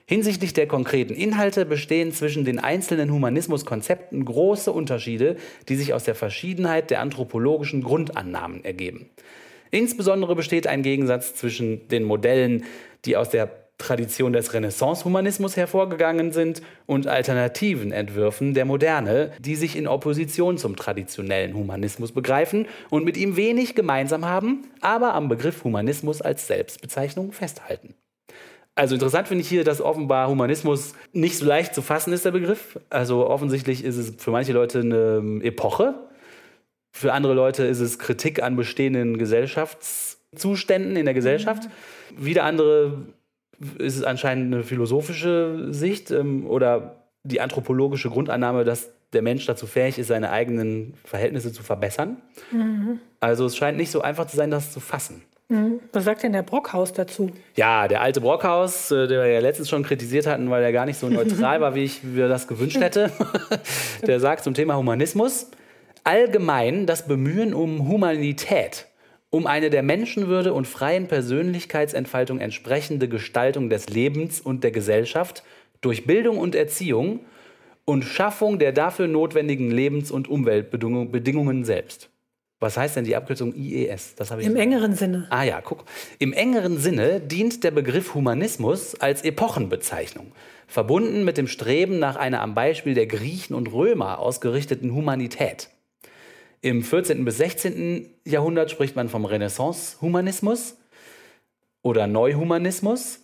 Hinsichtlich 0.06 0.52
der 0.52 0.66
konkreten 0.66 1.14
Inhalte 1.14 1.64
bestehen 1.64 2.12
zwischen 2.12 2.44
den 2.44 2.58
einzelnen 2.58 3.10
Humanismuskonzepten 3.10 4.24
große 4.24 4.70
Unterschiede, 4.70 5.36
die 5.68 5.76
sich 5.76 5.94
aus 5.94 6.04
der 6.04 6.14
Verschiedenheit 6.14 6.90
der 6.90 7.00
anthropologischen 7.00 7.82
Grundannahmen 7.82 8.64
ergeben. 8.64 9.08
Insbesondere 9.70 10.36
besteht 10.36 10.66
ein 10.66 10.82
Gegensatz 10.82 11.34
zwischen 11.34 11.88
den 11.88 12.04
Modellen, 12.04 12.64
die 13.06 13.16
aus 13.16 13.30
der 13.30 13.63
Tradition 13.78 14.32
des 14.32 14.54
Renaissance-Humanismus 14.54 15.56
hervorgegangen 15.56 16.32
sind 16.32 16.62
und 16.86 17.06
alternativen 17.06 17.92
Entwürfen 17.92 18.54
der 18.54 18.64
Moderne, 18.64 19.32
die 19.40 19.56
sich 19.56 19.76
in 19.76 19.88
Opposition 19.88 20.58
zum 20.58 20.76
traditionellen 20.76 21.54
Humanismus 21.54 22.12
begreifen 22.12 22.66
und 22.90 23.04
mit 23.04 23.16
ihm 23.16 23.36
wenig 23.36 23.74
gemeinsam 23.74 24.24
haben, 24.24 24.62
aber 24.80 25.14
am 25.14 25.28
Begriff 25.28 25.64
Humanismus 25.64 26.22
als 26.22 26.46
Selbstbezeichnung 26.46 27.32
festhalten. 27.32 27.94
Also 28.76 28.94
interessant 28.94 29.28
finde 29.28 29.42
ich 29.42 29.48
hier, 29.48 29.64
dass 29.64 29.80
offenbar 29.80 30.28
Humanismus 30.28 30.94
nicht 31.12 31.38
so 31.38 31.44
leicht 31.44 31.74
zu 31.74 31.82
fassen 31.82 32.12
ist, 32.12 32.24
der 32.24 32.32
Begriff. 32.32 32.78
Also 32.90 33.28
offensichtlich 33.28 33.84
ist 33.84 33.96
es 33.96 34.14
für 34.18 34.32
manche 34.32 34.52
Leute 34.52 34.80
eine 34.80 35.40
Epoche. 35.44 35.94
Für 36.92 37.12
andere 37.12 37.34
Leute 37.34 37.64
ist 37.64 37.80
es 37.80 37.98
Kritik 37.98 38.42
an 38.42 38.56
bestehenden 38.56 39.18
Gesellschaftszuständen 39.18 40.96
in 40.96 41.04
der 41.04 41.14
Gesellschaft. 41.14 41.68
Wieder 42.16 42.44
andere 42.44 43.06
ist 43.78 43.96
es 43.96 44.02
anscheinend 44.02 44.54
eine 44.54 44.64
philosophische 44.64 45.68
Sicht 45.70 46.10
ähm, 46.10 46.46
oder 46.46 46.96
die 47.22 47.40
anthropologische 47.40 48.10
Grundannahme, 48.10 48.64
dass 48.64 48.90
der 49.12 49.22
Mensch 49.22 49.46
dazu 49.46 49.66
fähig 49.66 49.98
ist, 49.98 50.08
seine 50.08 50.30
eigenen 50.30 50.94
Verhältnisse 51.04 51.52
zu 51.52 51.62
verbessern. 51.62 52.18
Mhm. 52.50 52.98
Also 53.20 53.46
es 53.46 53.56
scheint 53.56 53.78
nicht 53.78 53.90
so 53.90 54.02
einfach 54.02 54.26
zu 54.26 54.36
sein, 54.36 54.50
das 54.50 54.72
zu 54.72 54.80
fassen. 54.80 55.22
Mhm. 55.48 55.80
Was 55.92 56.04
sagt 56.04 56.22
denn 56.22 56.32
der 56.32 56.42
Brockhaus 56.42 56.92
dazu? 56.92 57.30
Ja, 57.54 57.86
der 57.86 58.00
alte 58.00 58.20
Brockhaus, 58.20 58.90
äh, 58.90 59.06
der 59.06 59.22
wir 59.22 59.30
ja 59.30 59.40
letztens 59.40 59.68
schon 59.68 59.82
kritisiert 59.82 60.26
hatten, 60.26 60.50
weil 60.50 60.62
er 60.62 60.72
gar 60.72 60.86
nicht 60.86 60.98
so 60.98 61.08
neutral 61.08 61.60
war, 61.60 61.74
wie 61.74 61.84
ich 61.84 62.02
mir 62.02 62.28
das 62.28 62.48
gewünscht 62.48 62.80
hätte, 62.80 63.10
der 64.06 64.20
sagt 64.20 64.44
zum 64.44 64.54
Thema 64.54 64.76
Humanismus, 64.76 65.50
allgemein 66.02 66.86
das 66.86 67.06
Bemühen 67.06 67.54
um 67.54 67.88
Humanität 67.88 68.86
um 69.34 69.48
eine 69.48 69.68
der 69.68 69.82
Menschenwürde 69.82 70.54
und 70.54 70.68
freien 70.68 71.08
Persönlichkeitsentfaltung 71.08 72.38
entsprechende 72.38 73.08
Gestaltung 73.08 73.68
des 73.68 73.88
Lebens 73.88 74.40
und 74.40 74.62
der 74.62 74.70
Gesellschaft 74.70 75.42
durch 75.80 76.06
Bildung 76.06 76.38
und 76.38 76.54
Erziehung 76.54 77.18
und 77.84 78.04
Schaffung 78.04 78.60
der 78.60 78.70
dafür 78.70 79.08
notwendigen 79.08 79.72
Lebens- 79.72 80.12
und 80.12 80.28
Umweltbedingungen 80.28 81.64
selbst. 81.64 82.10
Was 82.60 82.76
heißt 82.76 82.94
denn 82.94 83.06
die 83.06 83.16
Abkürzung 83.16 83.56
IES? 83.56 84.14
Das 84.14 84.30
ich 84.30 84.46
Im 84.46 84.54
engeren 84.54 84.94
Sinne. 84.94 85.26
Ah 85.30 85.42
ja, 85.42 85.60
guck. 85.60 85.84
Im 86.20 86.32
engeren 86.32 86.78
Sinne 86.78 87.18
dient 87.18 87.64
der 87.64 87.72
Begriff 87.72 88.14
Humanismus 88.14 88.94
als 89.00 89.24
Epochenbezeichnung, 89.24 90.30
verbunden 90.68 91.24
mit 91.24 91.38
dem 91.38 91.48
Streben 91.48 91.98
nach 91.98 92.14
einer 92.14 92.40
am 92.40 92.54
Beispiel 92.54 92.94
der 92.94 93.08
Griechen 93.08 93.56
und 93.56 93.72
Römer 93.72 94.20
ausgerichteten 94.20 94.94
Humanität. 94.94 95.70
Im 96.64 96.82
14. 96.82 97.26
bis 97.26 97.36
16. 97.36 98.08
Jahrhundert 98.24 98.70
spricht 98.70 98.96
man 98.96 99.10
vom 99.10 99.26
Renaissance-Humanismus 99.26 100.78
oder 101.82 102.06
Neuhumanismus. 102.06 103.20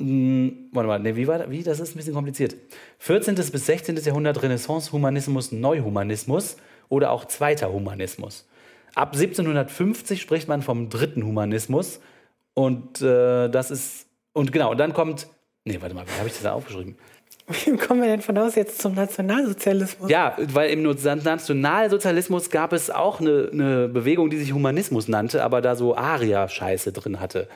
Hm, 0.00 0.68
warte 0.70 0.86
mal, 0.86 1.00
nee, 1.00 1.16
wie 1.16 1.26
war 1.26 1.38
das? 1.38 1.50
Wie? 1.50 1.64
Das 1.64 1.80
ist 1.80 1.96
ein 1.96 1.96
bisschen 1.96 2.14
kompliziert. 2.14 2.54
14. 2.98 3.34
bis 3.34 3.66
16. 3.66 3.96
Jahrhundert 3.96 4.40
Renaissance-Humanismus, 4.40 5.50
Neuhumanismus 5.50 6.58
oder 6.88 7.10
auch 7.10 7.24
Zweiter 7.24 7.72
Humanismus. 7.72 8.46
Ab 8.94 9.14
1750 9.14 10.22
spricht 10.22 10.46
man 10.46 10.62
vom 10.62 10.90
dritten 10.90 11.24
Humanismus 11.24 11.98
und 12.54 13.02
äh, 13.02 13.48
das 13.48 13.72
ist, 13.72 14.06
und 14.32 14.52
genau, 14.52 14.70
und 14.70 14.78
dann 14.78 14.92
kommt, 14.92 15.26
nee, 15.64 15.80
warte 15.80 15.96
mal, 15.96 16.06
wie 16.06 16.18
habe 16.20 16.28
ich 16.28 16.34
das 16.34 16.44
da 16.44 16.52
aufgeschrieben? 16.52 16.96
Wie 17.48 17.76
kommen 17.76 18.02
wir 18.02 18.08
denn 18.08 18.20
von 18.20 18.36
aus 18.38 18.54
jetzt 18.54 18.80
zum 18.80 18.94
Nationalsozialismus? 18.94 20.10
Ja, 20.10 20.36
weil 20.38 20.70
im 20.70 20.82
Nationalsozialismus 20.82 22.50
gab 22.50 22.72
es 22.72 22.90
auch 22.90 23.20
eine, 23.20 23.48
eine 23.52 23.88
Bewegung, 23.88 24.30
die 24.30 24.38
sich 24.38 24.52
Humanismus 24.52 25.08
nannte, 25.08 25.42
aber 25.42 25.60
da 25.60 25.74
so 25.74 25.96
Aria-Scheiße 25.96 26.92
drin 26.92 27.20
hatte. 27.20 27.48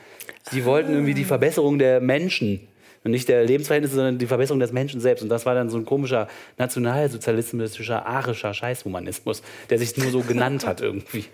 Die 0.51 0.61
ah. 0.61 0.65
wollten 0.65 0.93
irgendwie 0.93 1.13
die 1.13 1.25
Verbesserung 1.25 1.77
der 1.77 2.01
Menschen. 2.01 2.67
Und 3.05 3.11
nicht 3.11 3.27
der 3.27 3.43
Lebensverhältnisse, 3.43 3.95
sondern 3.95 4.17
die 4.17 4.27
Verbesserung 4.27 4.61
des 4.61 4.71
Menschen 4.71 5.01
selbst. 5.01 5.21
Und 5.23 5.29
das 5.29 5.45
war 5.45 5.55
dann 5.55 5.69
so 5.69 5.77
ein 5.77 5.83
komischer 5.83 6.29
nationalsozialistischer, 6.57 8.05
arischer 8.05 8.53
Scheißhumanismus, 8.53 9.43
der 9.69 9.77
sich 9.77 9.97
nur 9.97 10.09
so 10.09 10.21
genannt 10.21 10.65
hat 10.65 10.79
irgendwie. 10.81 11.25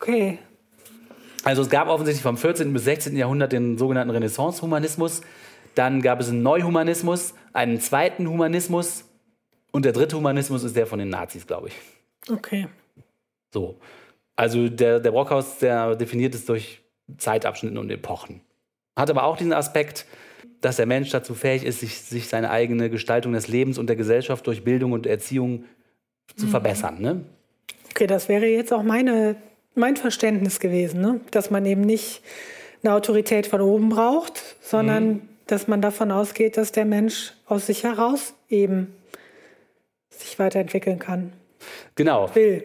Okay. 0.00 0.38
Also 1.44 1.62
es 1.62 1.70
gab 1.70 1.88
offensichtlich 1.88 2.22
vom 2.22 2.36
14. 2.36 2.72
bis 2.72 2.84
16. 2.84 3.16
Jahrhundert 3.16 3.52
den 3.52 3.78
sogenannten 3.78 4.10
Renaissance-Humanismus. 4.10 5.22
Dann 5.74 6.02
gab 6.02 6.20
es 6.20 6.28
einen 6.28 6.42
Neuhumanismus, 6.42 7.34
einen 7.52 7.80
zweiten 7.80 8.28
Humanismus 8.28 9.04
und 9.70 9.84
der 9.84 9.92
dritte 9.92 10.16
Humanismus 10.16 10.64
ist 10.64 10.76
der 10.76 10.86
von 10.86 10.98
den 10.98 11.08
Nazis, 11.08 11.46
glaube 11.46 11.68
ich. 11.68 11.74
Okay. 12.30 12.68
So. 13.52 13.78
Also 14.36 14.68
der, 14.68 15.00
der 15.00 15.10
Brockhaus, 15.10 15.58
der 15.58 15.96
definiert 15.96 16.34
es 16.34 16.44
durch 16.44 16.82
Zeitabschnitten 17.16 17.78
und 17.78 17.90
Epochen. 17.90 18.42
Hat 18.96 19.10
aber 19.10 19.24
auch 19.24 19.36
diesen 19.36 19.52
Aspekt, 19.52 20.06
dass 20.60 20.76
der 20.76 20.86
Mensch 20.86 21.10
dazu 21.10 21.34
fähig 21.34 21.64
ist, 21.64 21.80
sich, 21.80 22.00
sich 22.00 22.28
seine 22.28 22.50
eigene 22.50 22.88
Gestaltung 22.90 23.32
des 23.32 23.48
Lebens 23.48 23.78
und 23.78 23.88
der 23.88 23.96
Gesellschaft 23.96 24.46
durch 24.46 24.62
Bildung 24.62 24.92
und 24.92 25.06
Erziehung 25.06 25.64
zu 26.36 26.46
mhm. 26.46 26.50
verbessern. 26.50 27.00
Ne? 27.00 27.24
Okay, 27.90 28.06
das 28.06 28.28
wäre 28.28 28.46
jetzt 28.46 28.72
auch 28.72 28.82
meine, 28.82 29.36
mein 29.74 29.96
Verständnis 29.96 30.60
gewesen, 30.60 31.00
ne? 31.00 31.20
dass 31.30 31.50
man 31.50 31.66
eben 31.66 31.82
nicht 31.82 32.22
eine 32.82 32.94
Autorität 32.94 33.46
von 33.46 33.60
oben 33.60 33.88
braucht, 33.88 34.56
sondern 34.60 35.06
mhm 35.06 35.31
dass 35.52 35.68
man 35.68 35.82
davon 35.82 36.10
ausgeht, 36.10 36.56
dass 36.56 36.72
der 36.72 36.86
Mensch 36.86 37.34
aus 37.46 37.66
sich 37.66 37.84
heraus 37.84 38.34
eben 38.48 38.94
sich 40.08 40.38
weiterentwickeln 40.38 40.98
kann. 40.98 41.32
Genau. 41.94 42.34
Will. 42.34 42.64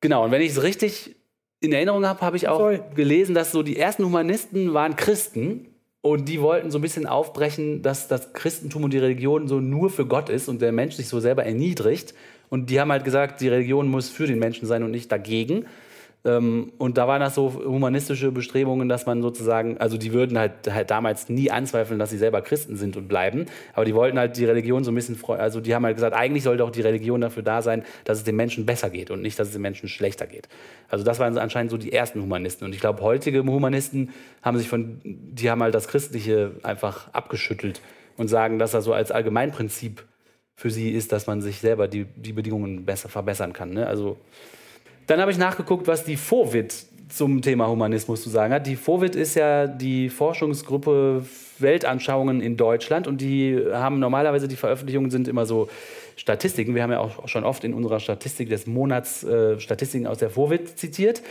Genau, 0.00 0.24
und 0.24 0.30
wenn 0.32 0.42
ich 0.42 0.50
es 0.50 0.62
richtig 0.62 1.14
in 1.60 1.72
Erinnerung 1.72 2.04
habe, 2.04 2.20
habe 2.20 2.36
ich 2.36 2.48
auch 2.48 2.58
Voll. 2.58 2.84
gelesen, 2.94 3.34
dass 3.34 3.52
so 3.52 3.62
die 3.62 3.78
ersten 3.78 4.04
Humanisten 4.04 4.74
waren 4.74 4.96
Christen 4.96 5.66
und 6.00 6.28
die 6.28 6.40
wollten 6.40 6.70
so 6.70 6.78
ein 6.78 6.82
bisschen 6.82 7.06
aufbrechen, 7.06 7.80
dass 7.82 8.08
das 8.08 8.32
Christentum 8.32 8.84
und 8.84 8.92
die 8.92 8.98
Religion 8.98 9.48
so 9.48 9.60
nur 9.60 9.88
für 9.88 10.04
Gott 10.04 10.28
ist 10.28 10.48
und 10.48 10.60
der 10.60 10.72
Mensch 10.72 10.96
sich 10.96 11.08
so 11.08 11.20
selber 11.20 11.44
erniedrigt. 11.44 12.12
Und 12.50 12.70
die 12.70 12.80
haben 12.80 12.92
halt 12.92 13.04
gesagt, 13.04 13.40
die 13.40 13.48
Religion 13.48 13.88
muss 13.88 14.10
für 14.10 14.26
den 14.26 14.38
Menschen 14.38 14.66
sein 14.66 14.82
und 14.82 14.90
nicht 14.90 15.10
dagegen. 15.10 15.66
Ähm, 16.26 16.72
und 16.78 16.96
da 16.96 17.06
waren 17.06 17.20
das 17.20 17.34
so 17.34 17.52
humanistische 17.52 18.32
Bestrebungen, 18.32 18.88
dass 18.88 19.04
man 19.04 19.20
sozusagen, 19.20 19.76
also 19.78 19.98
die 19.98 20.12
würden 20.12 20.38
halt, 20.38 20.52
halt 20.70 20.90
damals 20.90 21.28
nie 21.28 21.50
anzweifeln, 21.50 21.98
dass 21.98 22.10
sie 22.10 22.16
selber 22.16 22.40
Christen 22.40 22.76
sind 22.76 22.96
und 22.96 23.08
bleiben, 23.08 23.46
aber 23.74 23.84
die 23.84 23.94
wollten 23.94 24.18
halt 24.18 24.36
die 24.38 24.46
Religion 24.46 24.84
so 24.84 24.90
ein 24.90 24.94
bisschen, 24.94 25.18
also 25.28 25.60
die 25.60 25.74
haben 25.74 25.84
halt 25.84 25.96
gesagt, 25.96 26.16
eigentlich 26.16 26.42
sollte 26.42 26.64
auch 26.64 26.70
die 26.70 26.80
Religion 26.80 27.20
dafür 27.20 27.42
da 27.42 27.60
sein, 27.60 27.84
dass 28.04 28.18
es 28.18 28.24
den 28.24 28.36
Menschen 28.36 28.64
besser 28.64 28.88
geht 28.88 29.10
und 29.10 29.20
nicht, 29.20 29.38
dass 29.38 29.48
es 29.48 29.52
den 29.52 29.62
Menschen 29.62 29.88
schlechter 29.88 30.26
geht. 30.26 30.48
Also 30.88 31.04
das 31.04 31.18
waren 31.18 31.36
anscheinend 31.36 31.70
so 31.70 31.76
die 31.76 31.92
ersten 31.92 32.22
Humanisten. 32.22 32.64
Und 32.64 32.74
ich 32.74 32.80
glaube, 32.80 33.02
heutige 33.02 33.44
Humanisten 33.44 34.10
haben 34.42 34.56
sich 34.56 34.68
von, 34.68 35.00
die 35.04 35.50
haben 35.50 35.62
halt 35.62 35.74
das 35.74 35.88
Christliche 35.88 36.52
einfach 36.62 37.12
abgeschüttelt 37.12 37.82
und 38.16 38.28
sagen, 38.28 38.58
dass 38.58 38.70
das 38.70 38.84
so 38.84 38.94
als 38.94 39.10
Allgemeinprinzip 39.10 40.04
für 40.56 40.70
sie 40.70 40.90
ist, 40.90 41.12
dass 41.12 41.26
man 41.26 41.42
sich 41.42 41.58
selber 41.58 41.88
die, 41.88 42.04
die 42.04 42.32
Bedingungen 42.32 42.86
besser 42.86 43.08
verbessern 43.08 43.52
kann. 43.52 43.70
Ne? 43.70 43.86
Also 43.86 44.16
dann 45.06 45.20
habe 45.20 45.30
ich 45.30 45.38
nachgeguckt, 45.38 45.86
was 45.86 46.04
die 46.04 46.16
FOVID 46.16 46.74
zum 47.08 47.42
Thema 47.42 47.68
Humanismus 47.68 48.22
zu 48.22 48.30
sagen 48.30 48.52
hat. 48.52 48.66
Die 48.66 48.76
FOVID 48.76 49.14
ist 49.14 49.34
ja 49.34 49.66
die 49.66 50.08
Forschungsgruppe 50.08 51.24
Weltanschauungen 51.58 52.40
in 52.40 52.56
Deutschland 52.56 53.06
und 53.06 53.20
die 53.20 53.60
haben 53.72 53.98
normalerweise, 53.98 54.48
die 54.48 54.56
Veröffentlichungen 54.56 55.10
sind 55.10 55.28
immer 55.28 55.46
so 55.46 55.68
Statistiken. 56.16 56.74
Wir 56.74 56.82
haben 56.82 56.92
ja 56.92 57.00
auch 57.00 57.28
schon 57.28 57.44
oft 57.44 57.64
in 57.64 57.74
unserer 57.74 58.00
Statistik 58.00 58.48
des 58.48 58.66
Monats 58.66 59.24
äh, 59.24 59.60
Statistiken 59.60 60.06
aus 60.06 60.18
der 60.18 60.30
FOVID 60.30 60.78
zitiert. 60.78 61.22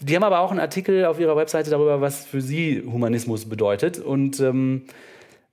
Die 0.00 0.14
haben 0.14 0.24
aber 0.24 0.40
auch 0.40 0.50
einen 0.50 0.60
Artikel 0.60 1.04
auf 1.04 1.20
ihrer 1.20 1.36
Webseite 1.36 1.70
darüber, 1.70 2.00
was 2.00 2.26
für 2.26 2.40
sie 2.40 2.82
Humanismus 2.84 3.48
bedeutet. 3.48 3.98
Und 3.98 4.40
ähm, 4.40 4.82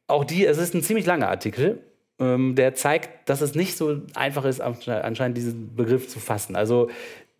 auch 0.07 0.25
die, 0.25 0.45
es 0.45 0.57
ist 0.57 0.73
ein 0.73 0.81
ziemlich 0.81 1.05
langer 1.05 1.29
Artikel, 1.29 1.79
ähm, 2.19 2.55
der 2.55 2.73
zeigt, 2.73 3.29
dass 3.29 3.41
es 3.41 3.55
nicht 3.55 3.77
so 3.77 4.01
einfach 4.15 4.45
ist, 4.45 4.61
anscheinend 4.61 5.37
diesen 5.37 5.75
Begriff 5.75 6.07
zu 6.07 6.19
fassen. 6.19 6.55
Also 6.55 6.89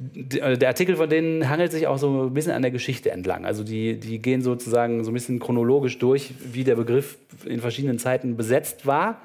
der 0.04 0.68
Artikel 0.68 0.96
von 0.96 1.10
denen 1.10 1.48
hangelt 1.48 1.72
sich 1.72 1.86
auch 1.86 1.98
so 1.98 2.24
ein 2.24 2.34
bisschen 2.34 2.54
an 2.54 2.64
der 2.64 2.72
Geschichte 2.72 3.12
entlang. 3.12 3.46
Also 3.46 3.64
die, 3.64 4.00
die 4.00 4.20
gehen 4.20 4.42
sozusagen 4.42 5.04
so 5.04 5.12
ein 5.12 5.14
bisschen 5.14 5.40
chronologisch 5.40 6.00
durch, 6.00 6.34
wie 6.52 6.64
der 6.64 6.76
Begriff 6.76 7.18
in 7.46 7.60
verschiedenen 7.60 8.00
Zeiten 8.00 8.36
besetzt 8.36 8.88
war 8.88 9.22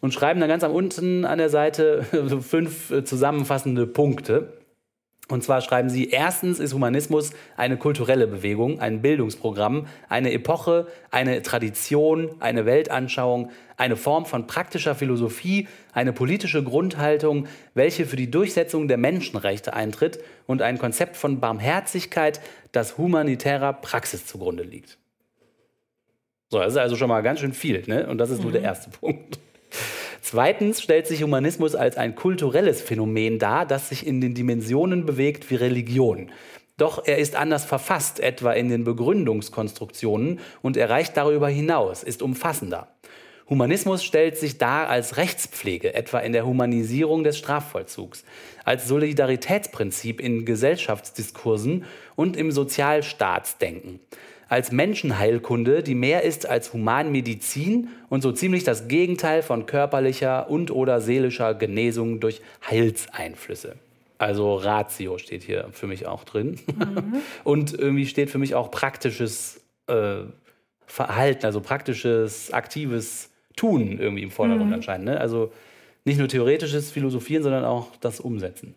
und 0.00 0.14
schreiben 0.14 0.40
dann 0.40 0.48
ganz 0.48 0.64
am 0.64 0.72
unten 0.72 1.24
an 1.24 1.38
der 1.38 1.50
Seite 1.50 2.06
so 2.26 2.40
fünf 2.40 2.90
äh, 2.90 3.04
zusammenfassende 3.04 3.86
Punkte. 3.86 4.54
Und 5.28 5.42
zwar 5.42 5.60
schreiben 5.60 5.90
sie, 5.90 6.10
erstens 6.10 6.60
ist 6.60 6.72
Humanismus 6.72 7.32
eine 7.56 7.76
kulturelle 7.76 8.28
Bewegung, 8.28 8.78
ein 8.78 9.02
Bildungsprogramm, 9.02 9.88
eine 10.08 10.32
Epoche, 10.32 10.86
eine 11.10 11.42
Tradition, 11.42 12.30
eine 12.38 12.64
Weltanschauung, 12.64 13.50
eine 13.76 13.96
Form 13.96 14.24
von 14.24 14.46
praktischer 14.46 14.94
Philosophie, 14.94 15.66
eine 15.92 16.12
politische 16.12 16.62
Grundhaltung, 16.62 17.48
welche 17.74 18.06
für 18.06 18.14
die 18.14 18.30
Durchsetzung 18.30 18.86
der 18.86 18.98
Menschenrechte 18.98 19.74
eintritt 19.74 20.20
und 20.46 20.62
ein 20.62 20.78
Konzept 20.78 21.16
von 21.16 21.40
Barmherzigkeit, 21.40 22.40
das 22.70 22.96
humanitärer 22.96 23.72
Praxis 23.72 24.26
zugrunde 24.26 24.62
liegt. 24.62 24.96
So, 26.50 26.60
das 26.60 26.74
ist 26.74 26.78
also 26.78 26.94
schon 26.94 27.08
mal 27.08 27.22
ganz 27.22 27.40
schön 27.40 27.52
viel, 27.52 27.82
ne? 27.88 28.06
Und 28.06 28.18
das 28.18 28.30
ist 28.30 28.42
nur 28.42 28.52
der 28.52 28.62
erste 28.62 28.90
Punkt. 28.90 29.40
Zweitens 30.28 30.82
stellt 30.82 31.06
sich 31.06 31.22
Humanismus 31.22 31.76
als 31.76 31.96
ein 31.96 32.16
kulturelles 32.16 32.82
Phänomen 32.82 33.38
dar, 33.38 33.64
das 33.64 33.90
sich 33.90 34.04
in 34.04 34.20
den 34.20 34.34
Dimensionen 34.34 35.06
bewegt 35.06 35.52
wie 35.52 35.54
Religion. 35.54 36.32
Doch 36.76 37.06
er 37.06 37.18
ist 37.18 37.36
anders 37.36 37.64
verfasst, 37.64 38.18
etwa 38.18 38.50
in 38.50 38.68
den 38.68 38.82
Begründungskonstruktionen, 38.82 40.40
und 40.62 40.76
er 40.76 40.90
reicht 40.90 41.16
darüber 41.16 41.48
hinaus, 41.48 42.02
ist 42.02 42.22
umfassender. 42.22 42.88
Humanismus 43.48 44.02
stellt 44.02 44.36
sich 44.36 44.58
dar 44.58 44.88
als 44.88 45.16
Rechtspflege, 45.16 45.94
etwa 45.94 46.18
in 46.18 46.32
der 46.32 46.44
Humanisierung 46.44 47.22
des 47.22 47.38
Strafvollzugs, 47.38 48.24
als 48.64 48.88
Solidaritätsprinzip 48.88 50.20
in 50.20 50.44
Gesellschaftsdiskursen 50.44 51.84
und 52.16 52.36
im 52.36 52.50
Sozialstaatsdenken, 52.50 54.00
als 54.48 54.70
Menschenheilkunde, 54.70 55.82
die 55.82 55.94
mehr 55.94 56.22
ist 56.22 56.48
als 56.48 56.72
Humanmedizin 56.72 57.88
und 58.08 58.22
so 58.22 58.32
ziemlich 58.32 58.64
das 58.64 58.88
Gegenteil 58.88 59.42
von 59.42 59.66
körperlicher 59.66 60.48
und 60.48 60.70
oder 60.70 61.00
seelischer 61.00 61.54
Genesung 61.54 62.20
durch 62.20 62.40
Heilseinflüsse. 62.68 63.76
Also 64.18 64.54
Ratio 64.54 65.18
steht 65.18 65.42
hier 65.42 65.68
für 65.72 65.86
mich 65.86 66.06
auch 66.06 66.24
drin. 66.24 66.58
Und 67.44 67.78
irgendwie 67.78 68.06
steht 68.06 68.30
für 68.30 68.38
mich 68.38 68.54
auch 68.54 68.70
praktisches 68.70 69.60
äh, 69.88 70.20
Verhalten, 70.86 71.44
also 71.44 71.60
praktisches, 71.60 72.50
aktives 72.50 73.30
Tun 73.56 73.98
irgendwie 73.98 74.22
im 74.22 74.30
Vordergrund 74.30 74.72
anscheinend. 74.72 75.06
Ne? 75.06 75.20
Also 75.20 75.52
nicht 76.04 76.18
nur 76.18 76.28
theoretisches 76.28 76.90
Philosophieren, 76.90 77.42
sondern 77.42 77.64
auch 77.64 77.88
das 78.00 78.20
Umsetzen. 78.20 78.74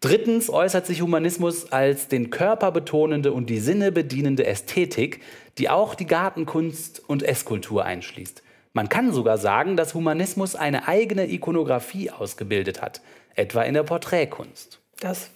Drittens 0.00 0.48
äußert 0.48 0.86
sich 0.86 1.02
Humanismus 1.02 1.72
als 1.72 2.06
den 2.06 2.30
Körper 2.30 2.70
betonende 2.70 3.32
und 3.32 3.50
die 3.50 3.58
Sinne 3.58 3.90
bedienende 3.90 4.46
Ästhetik, 4.46 5.20
die 5.58 5.68
auch 5.68 5.96
die 5.96 6.06
Gartenkunst 6.06 7.02
und 7.08 7.24
Esskultur 7.24 7.84
einschließt. 7.84 8.42
Man 8.74 8.88
kann 8.88 9.12
sogar 9.12 9.38
sagen, 9.38 9.76
dass 9.76 9.94
Humanismus 9.94 10.54
eine 10.54 10.86
eigene 10.86 11.28
Ikonografie 11.28 12.10
ausgebildet 12.10 12.80
hat, 12.80 13.00
etwa 13.34 13.62
in 13.62 13.74
der 13.74 13.82
Porträtkunst. 13.82 14.78
Das, 15.00 15.30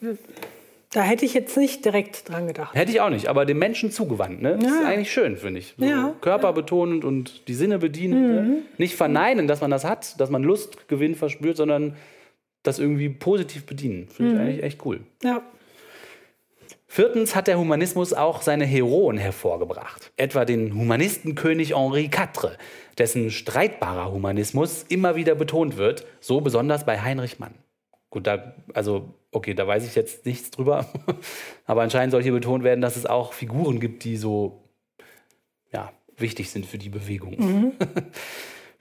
da 0.92 1.02
hätte 1.02 1.24
ich 1.24 1.34
jetzt 1.34 1.56
nicht 1.56 1.84
direkt 1.84 2.28
dran 2.28 2.46
gedacht. 2.46 2.72
Hätte 2.76 2.92
ich 2.92 3.00
auch 3.00 3.10
nicht, 3.10 3.26
aber 3.26 3.44
dem 3.46 3.58
Menschen 3.58 3.90
zugewandt. 3.90 4.42
Ne? 4.42 4.58
Das 4.60 4.70
ist 4.70 4.80
Ja. 4.80 4.86
eigentlich 4.88 5.12
schön, 5.12 5.36
finde 5.38 5.58
ich. 5.58 5.74
So 5.76 5.84
Ja. 5.84 6.14
Körperbetonend 6.20 7.04
und 7.04 7.48
die 7.48 7.54
Sinne 7.54 7.78
bedienend. 7.80 8.20
Ne? 8.28 8.58
Nicht 8.78 8.94
verneinen, 8.94 9.48
dass 9.48 9.60
man 9.60 9.72
das 9.72 9.84
hat, 9.84 10.20
dass 10.20 10.30
man 10.30 10.44
Lustgewinn 10.44 11.16
verspürt, 11.16 11.56
sondern 11.56 11.96
das 12.62 12.78
irgendwie 12.78 13.08
positiv 13.08 13.66
bedienen. 13.66 14.08
Finde 14.08 14.34
ich 14.34 14.40
eigentlich 14.40 14.62
echt 14.62 14.84
cool. 14.84 15.00
Ja. 15.22 15.42
Viertens 16.86 17.34
hat 17.34 17.46
der 17.46 17.58
Humanismus 17.58 18.12
auch 18.12 18.42
seine 18.42 18.66
Heroen 18.66 19.16
hervorgebracht. 19.16 20.12
Etwa 20.18 20.44
den 20.44 20.74
Humanistenkönig 20.74 21.74
Henri 21.74 22.04
IV, 22.04 22.58
dessen 22.98 23.30
streitbarer 23.30 24.12
Humanismus 24.12 24.84
immer 24.90 25.16
wieder 25.16 25.34
betont 25.34 25.78
wird, 25.78 26.04
so 26.20 26.42
besonders 26.42 26.84
bei 26.84 27.00
Heinrich 27.00 27.38
Mann. 27.38 27.54
Gut, 28.10 28.26
da, 28.26 28.54
also, 28.74 29.14
okay, 29.30 29.54
da 29.54 29.66
weiß 29.66 29.86
ich 29.86 29.94
jetzt 29.94 30.26
nichts 30.26 30.50
drüber. 30.50 30.86
Aber 31.64 31.80
anscheinend 31.80 32.12
soll 32.12 32.22
hier 32.22 32.32
betont 32.32 32.62
werden, 32.62 32.82
dass 32.82 32.96
es 32.96 33.06
auch 33.06 33.32
Figuren 33.32 33.80
gibt, 33.80 34.04
die 34.04 34.18
so, 34.18 34.68
ja, 35.72 35.94
wichtig 36.18 36.50
sind 36.50 36.66
für 36.66 36.76
die 36.76 36.90
Bewegung. 36.90 37.72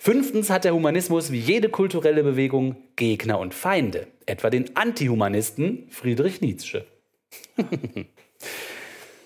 Fünftens 0.04 0.49
hat 0.49 0.64
der 0.64 0.74
Humanismus 0.74 1.32
wie 1.32 1.38
jede 1.38 1.70
kulturelle 1.70 2.24
Bewegung 2.24 2.76
Gegner 2.95 3.38
und 3.38 3.54
Feinde. 3.54 4.08
Etwa 4.26 4.49
den 4.49 4.76
Antihumanisten 4.76 5.86
Friedrich 5.91 6.41
Nietzsche. 6.41 6.86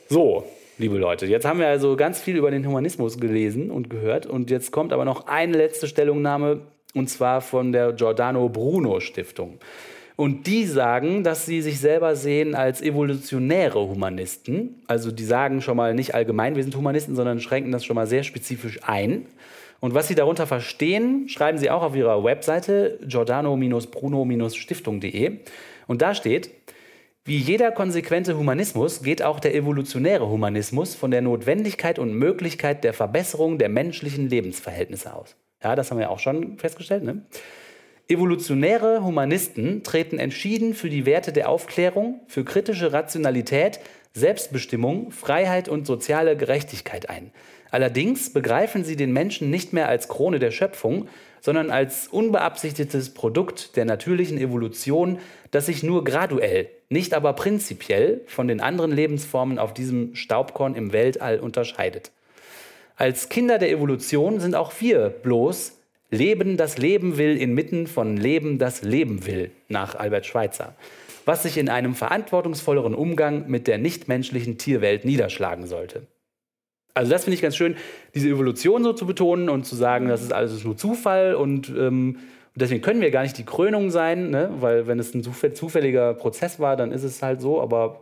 So, 0.09 0.45
liebe 0.77 0.97
Leute, 0.97 1.27
jetzt 1.27 1.45
haben 1.45 1.59
wir 1.59 1.67
also 1.67 1.95
ganz 1.95 2.19
viel 2.19 2.35
über 2.35 2.51
den 2.51 2.67
Humanismus 2.67 3.17
gelesen 3.17 3.71
und 3.71 3.89
gehört. 3.89 4.25
Und 4.25 4.51
jetzt 4.51 4.71
kommt 4.71 4.91
aber 4.91 5.05
noch 5.05 5.27
eine 5.27 5.57
letzte 5.57 5.87
Stellungnahme, 5.87 6.61
und 6.93 7.09
zwar 7.09 7.39
von 7.39 7.71
der 7.71 7.93
Giordano 7.93 8.49
Bruno 8.49 8.99
Stiftung. 8.99 9.57
Und 10.17 10.45
die 10.45 10.65
sagen, 10.65 11.23
dass 11.23 11.45
sie 11.45 11.61
sich 11.61 11.79
selber 11.79 12.17
sehen 12.17 12.53
als 12.53 12.81
evolutionäre 12.81 13.79
Humanisten. 13.79 14.83
Also 14.87 15.11
die 15.11 15.23
sagen 15.23 15.61
schon 15.61 15.77
mal 15.77 15.95
nicht 15.95 16.13
allgemein, 16.13 16.57
wir 16.57 16.63
sind 16.63 16.75
Humanisten, 16.75 17.15
sondern 17.15 17.39
schränken 17.39 17.71
das 17.71 17.85
schon 17.85 17.95
mal 17.95 18.07
sehr 18.07 18.23
spezifisch 18.23 18.79
ein. 18.83 19.25
Und 19.79 19.93
was 19.93 20.07
sie 20.07 20.15
darunter 20.15 20.47
verstehen, 20.47 21.29
schreiben 21.29 21.57
sie 21.57 21.69
auch 21.69 21.83
auf 21.83 21.95
ihrer 21.95 22.23
Webseite 22.23 22.99
giordano-bruno-stiftung.de. 23.05 25.39
Und 25.87 26.01
da 26.01 26.15
steht, 26.15 26.49
wie 27.27 27.37
jeder 27.37 27.71
konsequente 27.71 28.37
Humanismus 28.37 29.01
geht 29.01 29.23
auch 29.23 29.39
der 29.39 29.55
evolutionäre 29.55 30.29
Humanismus 30.29 30.93
von 30.93 31.09
der 31.09 31.21
Notwendigkeit 31.21 31.97
und 31.97 32.13
Möglichkeit 32.13 32.83
der 32.83 32.93
Verbesserung 32.93 33.57
der 33.57 33.69
menschlichen 33.69 34.29
Lebensverhältnisse 34.29 35.13
aus. 35.13 35.35
Ja, 35.63 35.75
das 35.75 35.89
haben 35.89 35.97
wir 35.97 36.11
auch 36.11 36.19
schon 36.19 36.59
festgestellt. 36.59 37.03
Ne? 37.03 37.23
Evolutionäre 38.07 39.03
Humanisten 39.03 39.81
treten 39.81 40.19
entschieden 40.19 40.75
für 40.75 40.89
die 40.89 41.07
Werte 41.07 41.33
der 41.33 41.49
Aufklärung, 41.49 42.21
für 42.27 42.45
kritische 42.45 42.93
Rationalität, 42.93 43.79
Selbstbestimmung, 44.13 45.09
Freiheit 45.09 45.67
und 45.67 45.87
soziale 45.87 46.37
Gerechtigkeit 46.37 47.09
ein. 47.09 47.31
Allerdings 47.75 48.29
begreifen 48.29 48.85
sie 48.85 48.95
den 48.95 49.11
Menschen 49.11 49.49
nicht 49.49 49.73
mehr 49.73 49.89
als 49.89 50.07
Krone 50.07 50.39
der 50.39 50.51
Schöpfung, 50.51 51.09
sondern 51.41 51.71
als 51.71 52.07
unbeabsichtigtes 52.07 53.13
Produkt 53.13 53.75
der 53.75 53.83
natürlichen 53.83 54.37
Evolution, 54.37 55.19
das 55.51 55.65
sich 55.65 55.83
nur 55.83 56.05
graduell, 56.05 56.69
nicht 56.87 57.13
aber 57.13 57.33
prinzipiell 57.33 58.21
von 58.27 58.47
den 58.47 58.61
anderen 58.61 58.93
Lebensformen 58.93 59.59
auf 59.59 59.73
diesem 59.73 60.15
Staubkorn 60.15 60.73
im 60.73 60.93
Weltall 60.93 61.41
unterscheidet. 61.41 62.11
Als 62.95 63.27
Kinder 63.27 63.57
der 63.57 63.71
Evolution 63.71 64.39
sind 64.39 64.55
auch 64.55 64.71
wir 64.79 65.09
bloß 65.09 65.73
Leben, 66.09 66.55
das 66.55 66.77
Leben 66.77 67.17
will, 67.17 67.35
inmitten 67.35 67.87
von 67.87 68.15
Leben, 68.15 68.57
das 68.57 68.83
Leben 68.83 69.25
will, 69.25 69.51
nach 69.67 69.95
Albert 69.95 70.25
Schweitzer, 70.25 70.75
was 71.25 71.43
sich 71.43 71.57
in 71.57 71.67
einem 71.67 71.93
verantwortungsvolleren 71.93 72.95
Umgang 72.95 73.49
mit 73.49 73.67
der 73.67 73.79
nichtmenschlichen 73.79 74.57
Tierwelt 74.57 75.03
niederschlagen 75.03 75.67
sollte. 75.67 76.07
Also 76.95 77.11
das 77.11 77.25
finde 77.25 77.35
ich 77.35 77.41
ganz 77.41 77.55
schön, 77.55 77.75
diese 78.15 78.29
Evolution 78.29 78.83
so 78.83 78.93
zu 78.93 79.05
betonen 79.05 79.49
und 79.49 79.65
zu 79.65 79.75
sagen, 79.75 80.07
das 80.07 80.23
ist 80.23 80.33
alles 80.33 80.63
nur 80.63 80.77
Zufall 80.77 81.35
und 81.35 81.69
ähm, 81.69 82.19
deswegen 82.55 82.81
können 82.81 83.01
wir 83.01 83.11
gar 83.11 83.23
nicht 83.23 83.37
die 83.37 83.43
Krönung 83.43 83.91
sein, 83.91 84.29
ne? 84.29 84.49
weil 84.61 84.87
wenn 84.87 84.97
es 84.97 85.13
ein 85.13 85.21
zufä- 85.21 85.53
zufälliger 85.53 86.13
Prozess 86.13 86.57
war, 86.59 86.77
dann 86.77 86.93
ist 86.93 87.03
es 87.03 87.21
halt 87.21 87.41
so, 87.41 87.61
aber 87.61 88.01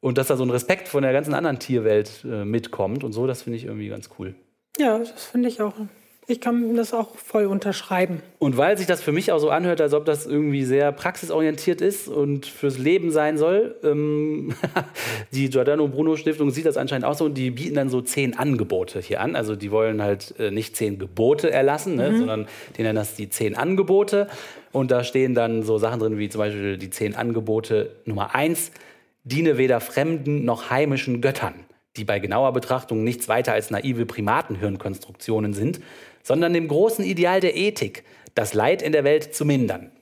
und 0.00 0.18
dass 0.18 0.28
da 0.28 0.36
so 0.36 0.44
ein 0.44 0.50
Respekt 0.50 0.88
von 0.88 1.02
der 1.02 1.12
ganzen 1.12 1.34
anderen 1.34 1.58
Tierwelt 1.58 2.24
äh, 2.24 2.44
mitkommt 2.44 3.04
und 3.04 3.12
so, 3.12 3.26
das 3.26 3.42
finde 3.42 3.58
ich 3.58 3.64
irgendwie 3.66 3.88
ganz 3.88 4.08
cool. 4.18 4.34
Ja, 4.78 4.98
das 4.98 5.24
finde 5.26 5.48
ich 5.48 5.60
auch. 5.60 5.74
Ich 6.28 6.40
kann 6.40 6.74
das 6.74 6.92
auch 6.92 7.14
voll 7.14 7.46
unterschreiben. 7.46 8.20
Und 8.40 8.56
weil 8.56 8.76
sich 8.76 8.88
das 8.88 9.00
für 9.00 9.12
mich 9.12 9.30
auch 9.30 9.38
so 9.38 9.50
anhört, 9.50 9.80
als 9.80 9.94
ob 9.94 10.04
das 10.04 10.26
irgendwie 10.26 10.64
sehr 10.64 10.90
praxisorientiert 10.90 11.80
ist 11.80 12.08
und 12.08 12.46
fürs 12.46 12.78
Leben 12.78 13.12
sein 13.12 13.38
soll, 13.38 13.76
ähm, 13.84 14.52
die 15.32 15.48
Giordano 15.48 15.86
Bruno 15.86 16.16
Stiftung 16.16 16.50
sieht 16.50 16.66
das 16.66 16.76
anscheinend 16.76 17.04
auch 17.04 17.14
so 17.14 17.26
und 17.26 17.34
die 17.34 17.52
bieten 17.52 17.76
dann 17.76 17.90
so 17.90 18.00
zehn 18.00 18.36
Angebote 18.36 19.00
hier 19.00 19.20
an. 19.20 19.36
Also 19.36 19.54
die 19.54 19.70
wollen 19.70 20.02
halt 20.02 20.34
äh, 20.40 20.50
nicht 20.50 20.74
zehn 20.74 20.98
Gebote 20.98 21.52
erlassen, 21.52 21.94
ne, 21.94 22.18
sondern 22.18 22.48
die 22.76 22.82
nennen 22.82 22.96
das 22.96 23.14
die 23.14 23.28
zehn 23.28 23.56
Angebote. 23.56 24.26
Und 24.72 24.90
da 24.90 25.04
stehen 25.04 25.32
dann 25.34 25.62
so 25.62 25.78
Sachen 25.78 26.00
drin 26.00 26.18
wie 26.18 26.28
zum 26.28 26.40
Beispiel 26.40 26.76
die 26.76 26.90
zehn 26.90 27.14
Angebote 27.14 27.90
Nummer 28.04 28.34
eins, 28.34 28.72
diene 29.22 29.58
weder 29.58 29.80
fremden 29.80 30.44
noch 30.44 30.70
heimischen 30.70 31.20
Göttern, 31.20 31.54
die 31.96 32.04
bei 32.04 32.18
genauer 32.18 32.52
Betrachtung 32.52 33.04
nichts 33.04 33.28
weiter 33.28 33.52
als 33.52 33.70
naive 33.70 34.06
Primatenhirnkonstruktionen 34.06 35.52
sind, 35.52 35.80
sondern 36.26 36.52
dem 36.54 36.66
großen 36.66 37.04
Ideal 37.04 37.38
der 37.38 37.56
Ethik, 37.56 38.02
das 38.34 38.52
Leid 38.52 38.82
in 38.82 38.90
der 38.90 39.04
Welt 39.04 39.32
zu 39.32 39.44
mindern. 39.44 39.92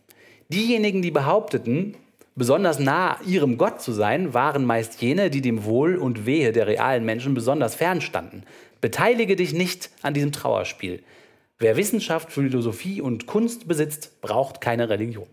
Diejenigen, 0.49 1.03
die 1.03 1.11
behaupteten, 1.11 1.97
besonders 2.35 2.79
nah 2.79 3.19
ihrem 3.27 3.59
Gott 3.59 3.83
zu 3.83 3.93
sein, 3.93 4.33
waren 4.33 4.65
meist 4.65 5.03
jene, 5.03 5.29
die 5.29 5.43
dem 5.43 5.67
Wohl 5.67 5.97
und 5.97 6.25
Wehe 6.25 6.53
der 6.53 6.67
realen 6.67 7.05
Menschen 7.05 7.35
besonders 7.35 7.75
fernstanden. 7.75 8.45
Beteilige 8.81 9.37
dich 9.37 9.53
nicht 9.53 9.91
an 10.01 10.15
diesem 10.15 10.33
Trauerspiel. 10.33 11.03
Wer 11.59 11.77
Wissenschaft, 11.77 12.33
Philosophie 12.33 13.03
und 13.03 13.27
Kunst 13.27 13.69
besitzt, 13.69 14.23
braucht 14.23 14.63
keine 14.63 14.89
Religion. 14.89 15.27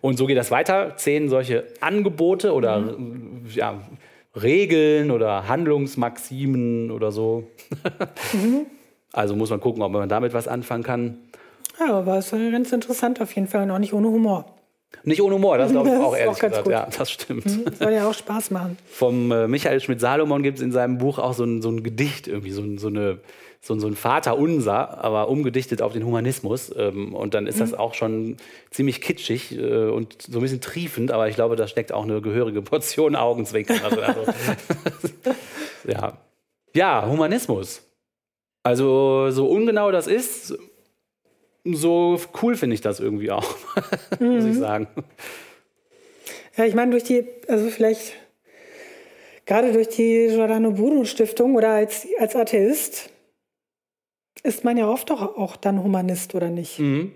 Und 0.00 0.18
so 0.18 0.26
geht 0.26 0.38
das 0.38 0.50
weiter. 0.50 0.96
Zehn 0.96 1.28
solche 1.28 1.68
Angebote 1.80 2.52
oder 2.52 2.96
ja, 3.54 3.80
Regeln 4.34 5.12
oder 5.12 5.46
Handlungsmaximen 5.46 6.90
oder 6.90 7.12
so. 7.12 7.48
Also 9.12 9.36
muss 9.36 9.50
man 9.50 9.60
gucken, 9.60 9.82
ob 9.82 9.92
man 9.92 10.08
damit 10.08 10.32
was 10.32 10.48
anfangen 10.48 10.82
kann. 10.82 11.18
Ja, 11.78 11.94
aber 11.94 12.18
es 12.18 12.32
ist 12.32 12.52
ganz 12.52 12.72
interessant 12.72 13.20
auf 13.20 13.34
jeden 13.34 13.48
Fall 13.48 13.62
und 13.64 13.70
auch 13.70 13.78
nicht 13.78 13.92
ohne 13.94 14.08
Humor. 14.08 14.44
Nicht 15.04 15.22
ohne 15.22 15.36
Humor, 15.36 15.56
das 15.58 15.72
glaube 15.72 15.88
ich 15.88 15.94
Das 15.98 16.02
auch 16.04 16.12
ist 16.12 16.18
ehrlich 16.20 16.36
auch 16.36 16.38
ganz 16.40 16.50
gesagt. 16.52 16.64
gut. 16.64 16.72
Ja, 16.72 16.88
das 16.98 17.10
stimmt. 17.10 17.76
Soll 17.78 17.92
ja 17.92 18.08
auch 18.08 18.14
Spaß 18.14 18.50
machen. 18.50 18.76
Vom 18.90 19.32
äh, 19.32 19.48
Michael 19.48 19.80
Schmidt-Salomon 19.80 20.42
gibt 20.42 20.58
es 20.58 20.62
in 20.64 20.70
seinem 20.72 20.98
Buch 20.98 21.18
auch 21.18 21.32
so 21.34 21.44
ein, 21.44 21.62
so 21.62 21.70
ein 21.70 21.82
Gedicht, 21.82 22.28
irgendwie 22.28 22.50
so, 22.50 22.60
ein- 22.62 22.76
so, 22.78 22.88
eine, 22.88 23.18
so, 23.62 23.78
so 23.78 23.86
ein 23.86 23.96
Vaterunser, 23.96 25.02
aber 25.02 25.28
umgedichtet 25.28 25.80
auf 25.80 25.94
den 25.94 26.04
Humanismus. 26.04 26.72
Ähm, 26.76 27.14
und 27.14 27.32
dann 27.34 27.46
ist 27.46 27.58
das 27.60 27.72
auch 27.74 27.94
schon 27.94 28.36
ziemlich 28.70 29.00
kitschig 29.00 29.56
äh, 29.58 29.86
und 29.88 30.20
so 30.22 30.38
ein 30.38 30.42
bisschen 30.42 30.60
triefend, 30.60 31.10
aber 31.10 31.28
ich 31.28 31.36
glaube, 31.36 31.56
da 31.56 31.66
steckt 31.66 31.90
auch 31.92 32.04
eine 32.04 32.20
gehörige 32.20 32.60
Portion 32.62 33.16
Augenzwinkern. 33.16 33.80
Also, 33.82 34.00
also, 34.02 34.24
ja. 35.88 36.18
ja, 36.74 37.06
Humanismus. 37.08 37.82
Also 38.62 39.30
so 39.30 39.46
ungenau 39.46 39.90
das 39.90 40.06
ist, 40.06 40.54
so 41.64 42.20
cool 42.42 42.56
finde 42.56 42.74
ich 42.74 42.80
das 42.80 43.00
irgendwie 43.00 43.30
auch, 43.30 43.56
muss 44.20 44.44
ich 44.44 44.58
sagen. 44.58 44.88
Ja, 46.56 46.64
ich 46.64 46.74
meine, 46.74 46.92
durch 46.92 47.04
die, 47.04 47.26
also 47.48 47.68
vielleicht 47.68 48.14
gerade 49.46 49.72
durch 49.72 49.88
die 49.88 50.28
Giordano 50.28 50.72
Bruno 50.72 51.04
Stiftung 51.04 51.54
oder 51.54 51.70
als, 51.70 52.06
als 52.18 52.36
Atheist 52.36 53.10
ist 54.42 54.64
man 54.64 54.76
ja 54.76 54.88
oft 54.88 55.10
doch 55.10 55.36
auch 55.36 55.56
dann 55.56 55.82
Humanist, 55.82 56.34
oder 56.34 56.48
nicht? 56.48 56.78
Mhm. 56.78 57.12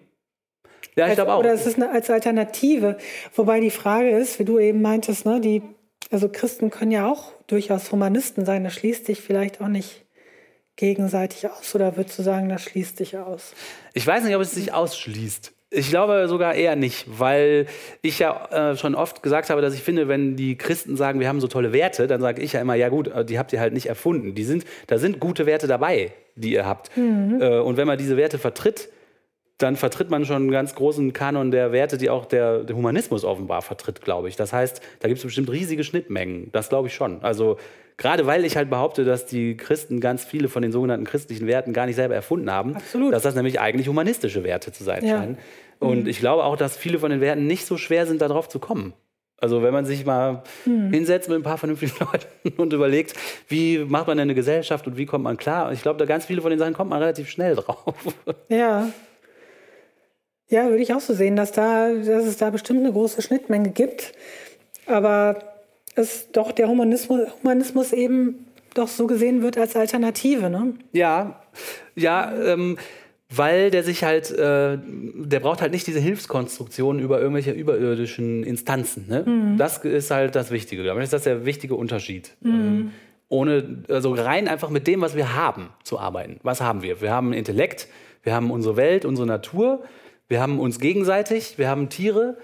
Ja, 0.97 1.09
ich 1.09 1.15
glaube 1.15 1.35
auch. 1.35 1.41
Oder 1.41 1.53
es 1.53 1.67
ist 1.67 1.77
eine, 1.77 1.91
als 1.91 2.09
Alternative. 2.09 2.97
Wobei 3.35 3.61
die 3.61 3.71
Frage 3.71 4.11
ist, 4.11 4.39
wie 4.39 4.45
du 4.45 4.59
eben 4.59 4.81
meintest, 4.81 5.27
ne, 5.27 5.41
die, 5.41 5.63
also 6.11 6.29
Christen 6.29 6.71
können 6.71 6.93
ja 6.93 7.11
auch 7.11 7.33
durchaus 7.47 7.93
Humanisten 7.93 8.47
sein. 8.47 8.65
Das 8.65 8.75
schließt 8.75 9.07
sich 9.07 9.21
vielleicht 9.21 9.61
auch 9.61 9.69
nicht 9.69 10.06
gegenseitig 10.77 11.49
aus. 11.51 11.75
Oder 11.75 11.97
würdest 11.97 12.19
du 12.19 12.23
sagen, 12.23 12.49
das 12.49 12.63
schließt 12.63 12.99
sich 12.99 13.17
aus? 13.19 13.53
Ich 13.95 14.07
weiß 14.07 14.25
nicht, 14.25 14.37
ob 14.37 14.43
es 14.43 14.53
sich 14.53 14.73
ausschließt. 14.73 15.53
Ich 15.71 15.91
glaube 15.91 16.29
sogar 16.29 16.55
eher 16.55 16.77
nicht, 16.77 17.07
weil 17.19 17.67
ich 18.01 18.21
ja 18.21 18.71
äh, 18.71 18.77
schon 18.77 18.95
oft 18.95 19.23
gesagt 19.23 19.51
habe, 19.51 19.61
dass 19.61 19.75
ich 19.75 19.83
finde, 19.83 20.07
wenn 20.07 20.37
die 20.37 20.57
Christen 20.57 20.97
sagen, 20.97 21.19
wir 21.19 21.29
haben 21.29 21.41
so 21.41 21.49
tolle 21.49 21.73
Werte, 21.73 22.07
dann 22.07 22.21
sage 22.21 22.41
ich 22.41 22.53
ja 22.53 22.61
immer, 22.61 22.75
ja 22.77 22.89
gut, 22.89 23.09
äh, 23.09 23.25
die 23.25 23.39
habt 23.39 23.53
ihr 23.53 23.59
halt 23.61 23.73
nicht 23.73 23.87
erfunden. 23.87 24.35
Die 24.35 24.45
sind, 24.45 24.65
da 24.87 24.99
sind 24.99 25.19
gute 25.19 25.45
Werte 25.45 25.67
dabei, 25.67 26.13
die 26.37 26.53
ihr 26.53 26.67
habt. 26.67 26.93
Äh, 27.41 27.59
und 27.59 27.77
wenn 27.77 27.87
man 27.87 27.99
diese 27.99 28.17
Werte 28.17 28.39
vertritt, 28.39 28.91
dann 29.59 29.77
vertritt 29.77 30.11
man 30.11 30.25
schon 30.25 30.37
einen 30.37 30.51
ganz 30.51 30.75
großen 30.75 31.13
Kanon 31.13 31.51
der 31.51 31.73
Werte, 31.73 31.97
die 31.97 32.11
auch 32.11 32.27
der, 32.27 32.65
der 32.65 32.77
Humanismus 32.77 33.25
offenbar 33.25 33.63
vertritt, 33.63 34.03
glaube 34.03 34.29
ich. 34.29 34.37
Das 34.37 34.53
heißt, 34.53 34.81
da 35.01 35.09
gibt 35.09 35.19
es 35.19 35.25
bestimmt 35.25 35.51
riesige 35.51 35.83
Schnittmengen. 35.83 36.51
Das 36.53 36.69
glaube 36.69 36.89
ich 36.89 36.95
schon. 36.95 37.23
Also 37.23 37.57
gerade 37.97 38.27
weil 38.27 38.45
ich 38.45 38.57
halt 38.57 38.69
behaupte, 38.69 39.05
dass 39.05 39.25
die 39.25 39.57
Christen 39.57 40.01
ganz 40.01 40.25
viele 40.25 40.49
von 40.49 40.61
den 40.61 40.73
sogenannten 40.73 41.07
christlichen 41.07 41.47
Werten 41.47 41.73
gar 41.73 41.87
nicht 41.87 41.97
selber 41.97 42.15
erfunden 42.15 42.51
haben, 42.51 42.77
Absolut. 42.77 43.15
dass 43.15 43.23
das 43.23 43.35
nämlich 43.35 43.59
eigentlich 43.59 43.89
humanistische 43.89 44.45
Werte 44.45 44.73
zu 44.73 44.85
sein 44.85 45.05
Ja. 45.05 45.19
scheinen. 45.19 45.39
Und 45.79 46.07
ich 46.09 46.19
glaube 46.21 46.45
auch, 46.45 46.57
dass 46.57 46.77
viele 46.77 46.99
von 46.99 47.11
den 47.11 47.21
Werten 47.21 47.47
nicht 47.47 47.65
so 47.67 47.77
schwer 47.79 48.07
sind, 48.07 48.21
darauf 48.23 48.49
zu 48.49 48.59
kommen. 48.59 48.93
Also 49.39 49.63
wenn 49.63 49.73
man 49.75 49.85
sich 49.85 50.07
mal 50.07 50.43
hinsetzt 50.65 51.29
mit 51.29 51.39
ein 51.39 51.43
paar 51.43 51.59
vernünftigen 51.59 51.93
Leuten 52.01 52.59
und 52.61 52.73
überlegt, 52.73 53.15
wie 53.49 53.79
macht 53.79 54.07
man 54.07 54.17
denn 54.17 54.25
eine 54.27 54.35
Gesellschaft 54.35 54.87
und 54.87 54.97
wie 54.97 55.05
kommt 55.05 55.25
man 55.25 55.37
klar, 55.37 55.73
ich 55.73 55.83
glaube, 55.83 55.99
da 55.99 56.07
ganz 56.07 56.25
viele 56.25 56.41
von 56.41 56.49
den 56.51 56.59
Sachen 56.59 56.73
kommt 56.73 56.89
man 56.91 57.01
relativ 57.01 57.29
schnell 57.29 57.55
drauf. 57.55 57.95
Ja. 58.49 58.89
Ja, 60.49 60.69
würde 60.69 60.83
ich 60.83 60.95
auch 60.95 61.01
so 61.01 61.15
sehen, 61.15 61.37
dass, 61.37 61.53
da, 61.53 61.93
dass 61.93 62.25
es 62.25 62.37
da 62.37 62.51
bestimmt 62.51 62.81
eine 62.81 62.93
große 62.93 63.23
Schnittmenge 63.23 63.71
gibt. 63.71 64.13
Aber 64.87 65.39
es 65.97 66.31
doch 66.31 66.53
der 66.53 66.69
Humanismus, 66.69 67.29
Humanismus 67.43 67.93
eben 67.93 68.47
doch 68.75 68.89
so 68.89 69.07
gesehen 69.07 69.43
wird 69.43 69.59
als 69.59 69.75
Alternative. 69.75 70.51
Ne? 70.51 70.75
Ja, 70.93 71.43
ja, 71.97 72.33
ähm, 72.37 72.79
weil 73.35 73.71
der 73.71 73.83
sich 73.83 74.05
halt, 74.05 74.31
äh, 74.31 74.79
der 74.79 75.41
braucht 75.41 75.61
halt 75.61 75.73
nicht 75.73 75.87
diese 75.87 75.99
Hilfskonstruktion 75.99 77.01
über 77.01 77.21
irgendwelche 77.21 77.51
überirdischen 77.51 78.45
Instanzen. 78.45 79.07
Ne? 79.09 79.57
Das 79.59 79.79
ist 79.79 80.11
halt 80.13 80.37
das 80.37 80.53
Wichtige. 80.53 80.85
Das 80.85 80.97
ist 81.03 81.13
das 81.13 81.25
der 81.25 81.45
wichtige 81.45 81.75
Unterschied. 81.75 82.37
Ähm, 82.45 82.93
ohne, 83.29 83.83
also 83.89 84.13
rein 84.13 84.47
einfach 84.47 84.71
mit 84.71 84.87
dem, 84.87 85.01
was 85.01 85.17
wir 85.17 85.35
haben, 85.35 85.71
zu 85.83 85.99
arbeiten. 85.99 86.39
Was 86.45 86.61
haben 86.61 86.83
wir? 86.83 87.01
Wir 87.01 87.11
haben 87.11 87.33
Intellekt, 87.33 87.89
wir 88.23 88.33
haben 88.35 88.53
unsere 88.53 88.77
Welt, 88.77 89.05
unsere 89.05 89.27
Natur, 89.27 89.83
wir 90.29 90.41
haben 90.41 90.59
uns 90.59 90.81
gegenseitig, 90.81 91.59
wir 91.59 91.69
haben 91.69 91.89
Tiere. 91.89 92.37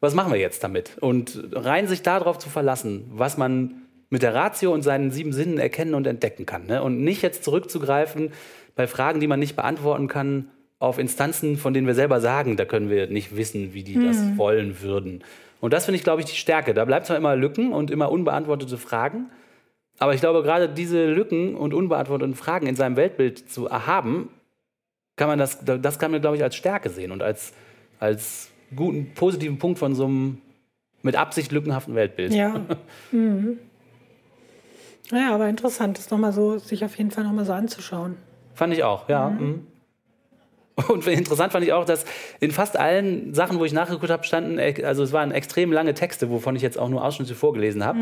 Was 0.00 0.14
machen 0.14 0.32
wir 0.32 0.40
jetzt 0.40 0.64
damit? 0.64 0.96
Und 1.00 1.42
rein 1.52 1.86
sich 1.86 2.02
darauf 2.02 2.38
zu 2.38 2.48
verlassen, 2.48 3.04
was 3.12 3.36
man 3.36 3.82
mit 4.08 4.22
der 4.22 4.34
Ratio 4.34 4.72
und 4.72 4.82
seinen 4.82 5.10
sieben 5.10 5.32
Sinnen 5.32 5.58
erkennen 5.58 5.94
und 5.94 6.06
entdecken 6.06 6.46
kann. 6.46 6.66
Ne? 6.66 6.82
Und 6.82 7.02
nicht 7.02 7.22
jetzt 7.22 7.44
zurückzugreifen 7.44 8.32
bei 8.74 8.86
Fragen, 8.86 9.20
die 9.20 9.26
man 9.26 9.40
nicht 9.40 9.56
beantworten 9.56 10.08
kann, 10.08 10.48
auf 10.78 10.98
Instanzen, 10.98 11.58
von 11.58 11.74
denen 11.74 11.86
wir 11.86 11.94
selber 11.94 12.20
sagen, 12.20 12.56
da 12.56 12.64
können 12.64 12.88
wir 12.88 13.06
nicht 13.06 13.36
wissen, 13.36 13.74
wie 13.74 13.84
die 13.84 14.02
das 14.02 14.38
wollen 14.38 14.80
würden. 14.80 15.22
Und 15.60 15.74
das 15.74 15.84
finde 15.84 15.96
ich, 15.96 16.04
glaube 16.04 16.22
ich, 16.22 16.26
die 16.26 16.36
Stärke. 16.36 16.72
Da 16.72 16.86
bleibt 16.86 17.06
zwar 17.06 17.18
immer 17.18 17.36
Lücken 17.36 17.72
und 17.72 17.90
immer 17.90 18.10
unbeantwortete 18.10 18.78
Fragen, 18.78 19.26
aber 19.98 20.14
ich 20.14 20.20
glaube, 20.20 20.42
gerade 20.42 20.70
diese 20.70 21.04
Lücken 21.12 21.54
und 21.54 21.74
unbeantworteten 21.74 22.34
Fragen 22.34 22.66
in 22.66 22.74
seinem 22.74 22.96
Weltbild 22.96 23.50
zu 23.50 23.70
haben, 23.70 24.30
kann 25.16 25.28
man 25.28 25.38
das, 25.38 25.58
das 25.62 25.98
kann 25.98 26.10
man, 26.10 26.20
glaube 26.20 26.36
ich, 26.36 26.42
als 26.42 26.56
Stärke 26.56 26.90
sehen 26.90 27.12
und 27.12 27.22
als, 27.22 27.52
als 27.98 28.50
guten, 28.74 29.12
positiven 29.14 29.58
Punkt 29.58 29.78
von 29.78 29.94
so 29.94 30.06
einem 30.06 30.38
mit 31.02 31.16
Absicht 31.16 31.52
lückenhaften 31.52 31.94
Weltbild. 31.94 32.34
Ja. 32.34 32.64
mhm. 33.10 33.58
Ja, 35.10 35.34
aber 35.34 35.48
interessant, 35.48 35.98
das 35.98 36.10
nochmal 36.10 36.32
so, 36.32 36.58
sich 36.58 36.84
auf 36.84 36.96
jeden 36.96 37.10
Fall 37.10 37.24
nochmal 37.24 37.44
so 37.44 37.52
anzuschauen. 37.52 38.16
Fand 38.54 38.72
ich 38.72 38.84
auch, 38.84 39.08
ja. 39.08 39.30
Mhm. 39.30 39.66
Und 40.88 41.06
interessant 41.06 41.52
fand 41.52 41.64
ich 41.64 41.72
auch, 41.72 41.84
dass 41.84 42.04
in 42.38 42.50
fast 42.50 42.78
allen 42.78 43.34
Sachen, 43.34 43.58
wo 43.58 43.64
ich 43.64 43.72
nachgeguckt 43.72 44.10
habe, 44.10 44.24
standen, 44.24 44.58
äh, 44.58 44.82
also 44.84 45.02
es 45.02 45.12
waren 45.12 45.32
extrem 45.32 45.72
lange 45.72 45.94
Texte, 45.94 46.30
wovon 46.30 46.56
ich 46.56 46.62
jetzt 46.62 46.78
auch 46.78 46.88
nur 46.88 47.04
Ausschnitte 47.04 47.34
vorgelesen 47.34 47.84
habe. 47.84 47.98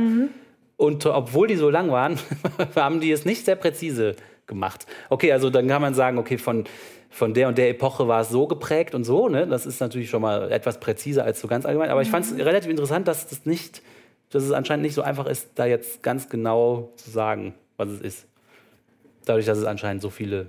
Und 0.76 1.06
obwohl 1.06 1.48
die 1.48 1.56
so 1.56 1.70
lang 1.70 1.90
waren, 1.90 2.18
haben 2.76 3.00
die 3.00 3.10
es 3.10 3.24
nicht 3.24 3.44
sehr 3.44 3.56
präzise 3.56 4.14
gemacht. 4.46 4.86
Okay, 5.08 5.32
also 5.32 5.50
dann 5.50 5.66
kann 5.66 5.82
man 5.82 5.94
sagen, 5.94 6.18
okay, 6.18 6.38
von, 6.38 6.64
von 7.10 7.34
der 7.34 7.48
und 7.48 7.58
der 7.58 7.70
Epoche 7.70 8.06
war 8.06 8.20
es 8.20 8.28
so 8.28 8.46
geprägt 8.46 8.94
und 8.94 9.04
so. 9.04 9.28
Ne? 9.28 9.46
Das 9.46 9.66
ist 9.66 9.80
natürlich 9.80 10.10
schon 10.10 10.22
mal 10.22 10.50
etwas 10.52 10.78
präziser 10.80 11.24
als 11.24 11.40
so 11.40 11.48
ganz 11.48 11.66
allgemein. 11.66 11.90
Aber 11.90 12.02
ich 12.02 12.10
fand 12.10 12.26
es 12.26 12.36
relativ 12.36 12.70
interessant, 12.70 13.08
dass 13.08 13.26
das 13.28 13.46
nicht, 13.46 13.82
dass 14.30 14.42
es 14.44 14.52
anscheinend 14.52 14.84
nicht 14.84 14.94
so 14.94 15.02
einfach 15.02 15.26
ist, 15.26 15.50
da 15.54 15.66
jetzt 15.66 16.02
ganz 16.02 16.28
genau 16.28 16.92
zu 16.96 17.10
sagen, 17.10 17.54
was 17.76 17.88
es 17.88 18.00
ist. 18.00 18.26
Dadurch, 19.24 19.46
dass 19.46 19.58
es 19.58 19.64
anscheinend 19.64 20.02
so 20.02 20.10
viele 20.10 20.48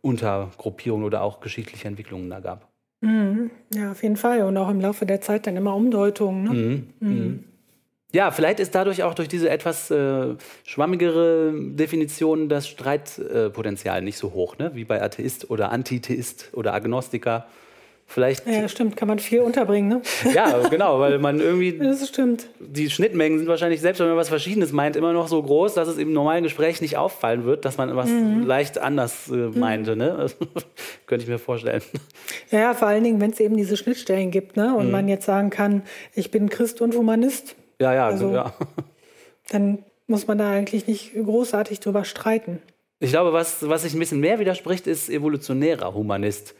Untergruppierungen 0.00 1.06
oder 1.06 1.22
auch 1.22 1.40
geschichtliche 1.40 1.88
Entwicklungen 1.88 2.30
da 2.30 2.40
gab. 2.40 2.68
Ja, 3.02 3.90
auf 3.90 4.02
jeden 4.02 4.16
Fall. 4.16 4.42
Und 4.42 4.56
auch 4.56 4.70
im 4.70 4.80
Laufe 4.80 5.06
der 5.06 5.20
Zeit 5.20 5.46
dann 5.46 5.56
immer 5.56 5.74
Umdeutungen. 5.74 6.86
Ne? 7.00 7.38
Ja, 8.12 8.30
vielleicht 8.30 8.60
ist 8.60 8.74
dadurch 8.74 9.02
auch 9.02 9.14
durch 9.14 9.28
diese 9.28 9.48
etwas 9.48 9.90
äh, 9.90 10.34
schwammigere 10.64 11.52
Definition 11.54 12.50
das 12.50 12.68
Streitpotenzial 12.68 14.02
nicht 14.02 14.18
so 14.18 14.32
hoch, 14.34 14.58
ne? 14.58 14.70
wie 14.74 14.84
bei 14.84 15.02
Atheist 15.02 15.50
oder 15.50 15.72
Antitheist 15.72 16.50
oder 16.52 16.74
Agnostiker. 16.74 17.46
Vielleicht, 18.04 18.46
Ja, 18.46 18.68
stimmt, 18.68 18.98
kann 18.98 19.08
man 19.08 19.18
viel 19.18 19.40
unterbringen. 19.40 19.88
Ne? 19.88 20.02
ja, 20.34 20.68
genau, 20.68 21.00
weil 21.00 21.18
man 21.18 21.40
irgendwie 21.40 21.78
Das 21.78 22.06
stimmt. 22.06 22.48
die 22.60 22.90
Schnittmengen 22.90 23.38
sind 23.38 23.48
wahrscheinlich, 23.48 23.80
selbst 23.80 24.00
wenn 24.00 24.08
man 24.08 24.18
was 24.18 24.28
Verschiedenes 24.28 24.72
meint, 24.72 24.96
immer 24.96 25.14
noch 25.14 25.28
so 25.28 25.42
groß, 25.42 25.72
dass 25.72 25.88
es 25.88 25.96
im 25.96 26.12
normalen 26.12 26.42
Gespräch 26.42 26.82
nicht 26.82 26.98
auffallen 26.98 27.46
wird, 27.46 27.64
dass 27.64 27.78
man 27.78 27.96
was 27.96 28.10
leicht 28.44 28.76
anders 28.76 29.30
äh, 29.30 29.58
meinte. 29.58 29.96
Ne? 29.96 30.14
Das 30.18 30.36
könnte 31.06 31.22
ich 31.22 31.30
mir 31.30 31.38
vorstellen. 31.38 31.80
Ja, 32.50 32.74
vor 32.74 32.88
allen 32.88 33.04
Dingen, 33.04 33.22
wenn 33.22 33.30
es 33.30 33.40
eben 33.40 33.56
diese 33.56 33.78
Schnittstellen 33.78 34.30
gibt 34.30 34.58
ne? 34.58 34.76
und 34.76 34.90
man 34.90 35.08
jetzt 35.08 35.24
sagen 35.24 35.48
kann, 35.48 35.82
ich 36.14 36.30
bin 36.30 36.50
Christ 36.50 36.82
und 36.82 36.94
Humanist, 36.94 37.56
Ja, 37.82 37.94
ja, 37.94 38.06
Also- 38.06 38.30
ja. 38.32 38.52
dann 39.50 39.78
muss 40.06 40.26
man 40.26 40.38
da 40.38 40.50
eigentlich 40.50 40.86
nicht 40.86 41.14
großartig 41.14 41.80
drüber 41.80 42.04
streiten. 42.04 42.60
Ich 43.00 43.10
glaube, 43.10 43.32
was, 43.32 43.68
was 43.68 43.82
sich 43.82 43.94
ein 43.94 43.98
bisschen 43.98 44.20
mehr 44.20 44.38
widerspricht, 44.38 44.86
ist 44.86 45.10
evolutionärer 45.10 45.92
Humanist 45.94 46.54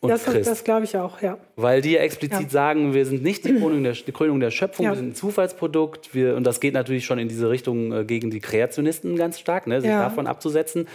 und 0.00 0.10
Das, 0.10 0.24
Christ. 0.24 0.48
das 0.50 0.62
glaube 0.64 0.84
ich 0.84 0.96
auch, 0.96 1.22
ja. 1.22 1.38
Weil 1.56 1.80
die 1.80 1.92
ja 1.92 2.00
explizit 2.00 2.42
Ja. 2.42 2.48
sagen, 2.48 2.92
wir 2.92 3.06
sind 3.06 3.22
nicht 3.22 3.44
die 3.44 3.54
Krönung 3.54 3.82
der, 3.82 3.92
die 3.94 4.12
Krönung 4.12 4.40
der 4.40 4.50
Schöpfung, 4.50 4.84
Ja. 4.84 4.92
wir 4.92 4.96
sind 4.96 5.08
ein 5.10 5.14
Zufallsprodukt. 5.14 6.14
Wir, 6.14 6.36
und 6.36 6.44
das 6.44 6.60
geht 6.60 6.74
natürlich 6.74 7.04
schon 7.06 7.18
in 7.18 7.28
diese 7.28 7.48
Richtung 7.48 7.92
äh, 7.92 8.04
gegen 8.04 8.30
die 8.30 8.40
Kreationisten 8.40 9.16
ganz 9.16 9.38
stark, 9.40 9.66
ne, 9.66 9.80
sich 9.80 9.90
Ja. 9.90 10.02
davon 10.02 10.26
abzusetzen. 10.26 10.86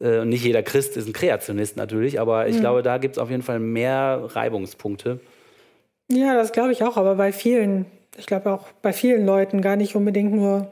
Äh, 0.00 0.18
und 0.18 0.28
nicht 0.28 0.44
jeder 0.44 0.62
Christ 0.62 0.96
ist 0.96 1.06
ein 1.08 1.12
Kreationist 1.14 1.76
natürlich, 1.76 2.20
aber 2.20 2.44
Mhm. 2.44 2.50
ich 2.50 2.60
glaube, 2.60 2.82
da 2.82 2.98
gibt 2.98 3.16
es 3.16 3.18
auf 3.18 3.30
jeden 3.30 3.42
Fall 3.42 3.60
mehr 3.60 4.22
Reibungspunkte. 4.34 5.20
Ja, 6.10 6.34
das 6.34 6.52
glaube 6.52 6.72
ich 6.72 6.82
auch, 6.84 6.96
aber 6.98 7.14
bei 7.14 7.32
vielen, 7.32 7.86
ich 8.16 8.26
glaube 8.26 8.52
auch 8.52 8.68
bei 8.82 8.92
vielen 8.92 9.26
Leuten, 9.26 9.60
gar 9.60 9.76
nicht 9.76 9.94
unbedingt 9.96 10.32
nur 10.32 10.70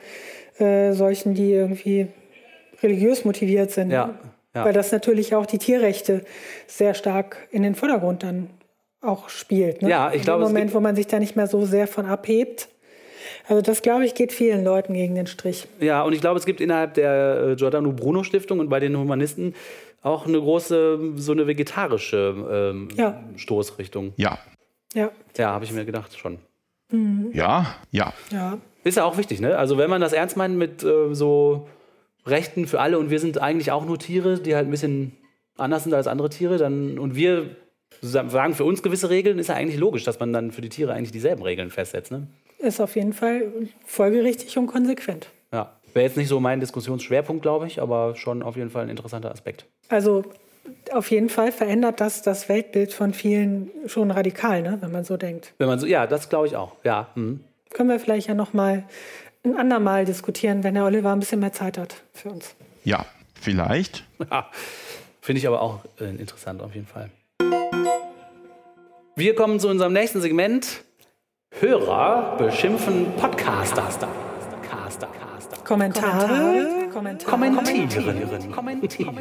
äh, 0.59 0.93
solchen, 0.93 1.35
die 1.35 1.53
irgendwie 1.53 2.09
religiös 2.83 3.25
motiviert 3.25 3.71
sind. 3.71 3.91
Ja, 3.91 4.07
ne? 4.07 4.15
ja. 4.55 4.65
Weil 4.65 4.73
das 4.73 4.93
natürlich 4.93 5.35
auch 5.35 5.47
die 5.47 5.59
Tierrechte 5.59 6.25
sehr 6.67 6.95
stark 6.95 7.37
in 7.51 7.63
den 7.63 7.75
Vordergrund 7.75 8.23
dann 8.23 8.51
auch 9.01 9.29
spielt. 9.29 9.83
Ne? 9.83 9.89
Ja, 9.91 10.09
ich 10.11 10.17
In 10.19 10.23
glaube, 10.23 10.41
dem 10.43 10.47
es 10.47 10.53
Moment, 10.53 10.75
wo 10.75 10.81
man 10.81 10.95
sich 10.97 11.07
da 11.07 11.19
nicht 11.19 11.37
mehr 11.37 11.47
so 11.47 11.65
sehr 11.65 11.87
von 11.87 12.07
abhebt. 12.07 12.69
Also 13.49 13.63
das, 13.63 13.83
glaube 13.83 14.05
ich, 14.05 14.15
geht 14.15 14.33
vielen 14.33 14.65
Leuten 14.65 14.95
gegen 14.95 15.15
den 15.15 15.27
Strich. 15.27 15.67
Ja, 15.81 16.03
und 16.03 16.13
ich 16.13 16.21
glaube, 16.21 16.39
es 16.39 16.47
gibt 16.47 16.61
innerhalb 16.61 16.95
der 16.95 17.49
äh, 17.51 17.57
Giordano 17.57 17.93
Bruno 17.93 18.23
Stiftung 18.23 18.61
und 18.61 18.69
bei 18.69 18.79
den 18.81 18.97
Humanisten 18.97 19.55
auch 20.03 20.27
eine 20.27 20.39
große, 20.41 20.99
so 21.17 21.33
eine 21.33 21.47
vegetarische 21.47 22.73
ähm, 22.75 22.89
Ja. 22.97 23.23
Stoßrichtung. 23.37 24.13
Ja. 24.17 24.39
Ja, 24.95 25.11
Ja, 25.37 25.51
habe 25.53 25.65
ich 25.65 25.73
mir 25.73 25.85
gedacht 25.85 26.17
schon. 26.19 26.39
Ja, 27.33 27.75
ja. 27.91 28.13
ja. 28.31 28.59
Ist 28.85 28.97
ja 28.97 29.05
auch 29.05 29.17
wichtig, 29.17 29.41
ne? 29.41 29.57
Also 29.57 29.79
wenn 29.79 29.89
man 29.91 30.01
das 30.01 30.13
ernst 30.13 30.37
meint 30.37 30.57
mit 30.57 30.83
äh, 30.83 31.15
so 31.15 31.69
Rechten 32.27 32.67
für 32.67 32.81
alle 32.81 32.99
und 32.99 33.11
wir 33.11 33.19
sind 33.21 33.39
eigentlich 33.39 33.71
auch 33.73 33.85
nur 33.85 33.99
Tiere, 33.99 34.39
die 34.39 34.55
halt 34.55 34.67
ein 34.69 34.71
bisschen 34.71 35.13
anders 35.57 35.85
sind 35.85 35.95
als 35.95 36.07
andere 36.07 36.31
Tiere, 36.31 36.57
dann 36.59 36.99
und 36.99 37.15
wir 37.15 37.57
sa- 38.01 38.29
sagen 38.29 38.55
für 38.55 38.65
uns 38.65 38.83
gewisse 38.83 39.11
Regeln, 39.11 39.39
ist 39.39 39.49
ja 39.49 39.55
eigentlich 39.55 39.79
logisch, 39.79 40.05
dass 40.05 40.19
man 40.21 40.33
dann 40.33 40.51
für 40.53 40.61
die 40.61 40.69
Tiere 40.69 40.93
eigentlich 40.95 41.13
dieselben 41.13 41.43
Regeln 41.43 41.71
festsetzt, 41.71 42.11
ne? 42.13 42.27
Ist 42.59 42.81
auf 42.81 42.95
jeden 42.95 43.13
Fall 43.13 43.53
folgerichtig 43.85 44.57
und 44.57 44.67
konsequent. 44.69 45.29
Ja. 45.53 45.77
Wäre 45.95 46.07
jetzt 46.07 46.17
nicht 46.17 46.29
so 46.29 46.39
mein 46.41 46.61
Diskussionsschwerpunkt, 46.61 47.43
glaube 47.43 47.67
ich, 47.67 47.83
aber 47.83 48.15
schon 48.17 48.43
auf 48.43 48.57
jeden 48.57 48.71
Fall 48.71 48.85
ein 48.85 48.89
interessanter 48.89 49.31
Aspekt. 49.33 49.67
Also 49.89 50.25
auf 50.93 51.11
jeden 51.11 51.29
Fall 51.29 51.53
verändert 51.53 52.01
das 52.01 52.23
das 52.23 52.49
Weltbild 52.49 52.93
von 52.93 53.15
vielen 53.15 53.71
schon 53.87 54.11
radikal, 54.11 54.63
ne? 54.63 54.79
wenn 54.81 54.93
man 54.93 55.05
so 55.05 55.17
denkt. 55.17 55.55
Wenn 55.59 55.69
man 55.69 55.79
so, 55.79 55.87
ja, 55.87 56.07
das 56.07 56.29
glaube 56.29 56.47
ich 56.47 56.57
auch. 56.57 56.73
Ja. 56.85 57.09
Mhm. 57.15 57.41
Können 57.71 57.89
wir 57.89 57.99
vielleicht 57.99 58.29
ja 58.29 58.35
noch 58.35 58.53
mal 58.53 58.85
ein 59.45 59.57
andermal 59.57 60.05
diskutieren, 60.05 60.63
wenn 60.63 60.75
der 60.75 60.85
Oliver 60.85 61.13
ein 61.13 61.21
bisschen 61.21 61.41
mehr 61.41 61.53
Zeit 61.53 61.79
hat 61.79 61.97
für 62.13 62.31
uns. 62.31 62.55
Ja, 62.85 63.07
vielleicht. 63.41 64.05
Ja, 64.31 64.49
finde 65.21 65.41
ich 65.41 65.49
aber 65.49 65.61
auch 65.61 65.81
äh, 66.01 66.05
interessant 66.05 66.63
auf 66.63 66.75
jeden 66.75 66.87
Fall. 66.87 67.11
Wir 69.17 69.35
kommen 69.35 69.59
zu 69.59 69.69
unserem 69.69 69.93
nächsten 69.93 70.21
Segment. 70.21 70.85
Hörer 71.59 72.37
beschimpfen 72.39 73.13
Podcaster. 73.17 73.83
Caster. 73.83 75.09
Kommentare, 75.65 76.89
Kommentieren. 76.93 78.53
Kommentieren. 78.53 79.15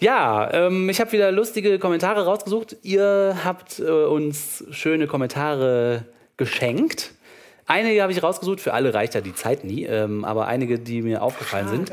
Ja, 0.00 0.52
ähm, 0.52 0.88
ich 0.88 1.00
habe 1.00 1.10
wieder 1.12 1.32
lustige 1.32 1.78
Kommentare 1.78 2.24
rausgesucht. 2.24 2.76
Ihr 2.82 3.38
habt 3.44 3.80
äh, 3.80 3.90
uns 3.90 4.64
schöne 4.70 5.06
Kommentare 5.06 6.04
geschenkt. 6.36 7.12
Einige 7.66 8.02
habe 8.02 8.12
ich 8.12 8.22
rausgesucht, 8.22 8.60
für 8.60 8.72
alle 8.74 8.94
reicht 8.94 9.14
ja 9.14 9.20
die 9.20 9.34
Zeit 9.34 9.64
nie, 9.64 9.84
ähm, 9.84 10.24
aber 10.24 10.46
einige, 10.46 10.78
die 10.78 11.02
mir 11.02 11.22
aufgefallen 11.22 11.68
sind. 11.68 11.92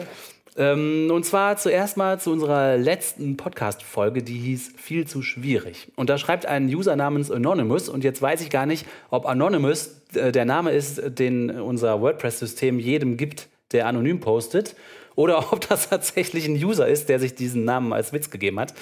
Ähm, 0.58 1.10
und 1.12 1.26
zwar 1.26 1.58
zuerst 1.58 1.98
mal 1.98 2.20
zu 2.20 2.32
unserer 2.32 2.78
letzten 2.78 3.36
Podcast-Folge, 3.36 4.24
die 4.24 4.38
hieß 4.38 4.74
Viel 4.78 5.06
zu 5.06 5.22
schwierig. 5.22 5.92
Und 5.96 6.10
da 6.10 6.18
schreibt 6.18 6.46
ein 6.46 6.68
User 6.68 6.96
namens 6.96 7.30
Anonymous, 7.32 7.90
und 7.90 8.04
jetzt 8.04 8.22
weiß 8.22 8.42
ich 8.42 8.50
gar 8.50 8.66
nicht, 8.66 8.86
ob 9.10 9.26
Anonymous 9.26 10.02
äh, 10.14 10.32
der 10.32 10.46
Name 10.46 10.72
ist, 10.72 11.02
den 11.20 11.50
unser 11.50 12.00
WordPress-System 12.00 12.80
jedem 12.80 13.18
gibt, 13.18 13.50
der 13.72 13.88
anonym 13.88 14.22
postet, 14.22 14.76
oder 15.16 15.54
ob 15.54 15.68
das 15.68 15.90
tatsächlich 15.90 16.48
ein 16.48 16.56
User 16.56 16.88
ist, 16.88 17.10
der 17.10 17.20
sich 17.20 17.36
diesen 17.36 17.66
Namen 17.66 17.94
als 17.94 18.14
Witz 18.14 18.30
gegeben 18.30 18.60
hat 18.60 18.74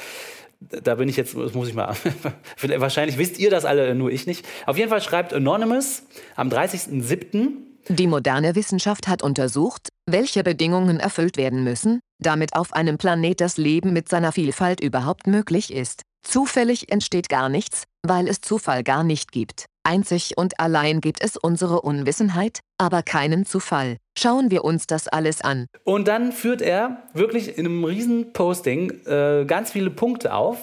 da 0.69 0.95
bin 0.95 1.09
ich 1.09 1.17
jetzt, 1.17 1.35
das 1.35 1.53
muss 1.53 1.67
ich 1.67 1.73
mal, 1.73 1.95
wahrscheinlich 2.77 3.17
wisst 3.17 3.39
ihr 3.39 3.49
das 3.49 3.65
alle, 3.65 3.95
nur 3.95 4.11
ich 4.11 4.27
nicht. 4.27 4.45
Auf 4.65 4.77
jeden 4.77 4.89
Fall 4.89 5.01
schreibt 5.01 5.33
Anonymous 5.33 6.03
am 6.35 6.49
30.07. 6.49 7.49
Die 7.89 8.07
moderne 8.07 8.55
Wissenschaft 8.55 9.07
hat 9.07 9.21
untersucht, 9.21 9.89
welche 10.09 10.43
Bedingungen 10.43 10.99
erfüllt 10.99 11.37
werden 11.37 11.63
müssen, 11.63 11.99
damit 12.19 12.55
auf 12.55 12.73
einem 12.73 12.97
Planet 12.97 13.41
das 13.41 13.57
Leben 13.57 13.91
mit 13.91 14.07
seiner 14.07 14.31
Vielfalt 14.31 14.79
überhaupt 14.79 15.27
möglich 15.27 15.73
ist. 15.73 16.03
Zufällig 16.25 16.91
entsteht 16.91 17.27
gar 17.27 17.49
nichts, 17.49 17.83
weil 18.03 18.29
es 18.29 18.39
Zufall 18.39 18.83
gar 18.83 19.03
nicht 19.03 19.33
gibt. 19.33 19.65
Einzig 19.83 20.33
und 20.37 20.59
allein 20.59 21.01
gibt 21.01 21.23
es 21.23 21.37
unsere 21.37 21.81
Unwissenheit, 21.81 22.59
aber 22.77 23.03
keinen 23.03 23.45
Zufall. 23.45 23.97
Schauen 24.17 24.51
wir 24.51 24.63
uns 24.63 24.87
das 24.87 25.07
alles 25.07 25.41
an. 25.41 25.67
Und 25.83 26.07
dann 26.07 26.31
führt 26.31 26.61
er 26.61 27.03
wirklich 27.13 27.57
in 27.57 27.65
einem 27.65 27.83
riesen 27.83 28.33
Posting 28.33 29.05
äh, 29.05 29.45
ganz 29.45 29.71
viele 29.71 29.89
Punkte 29.89 30.33
auf, 30.33 30.57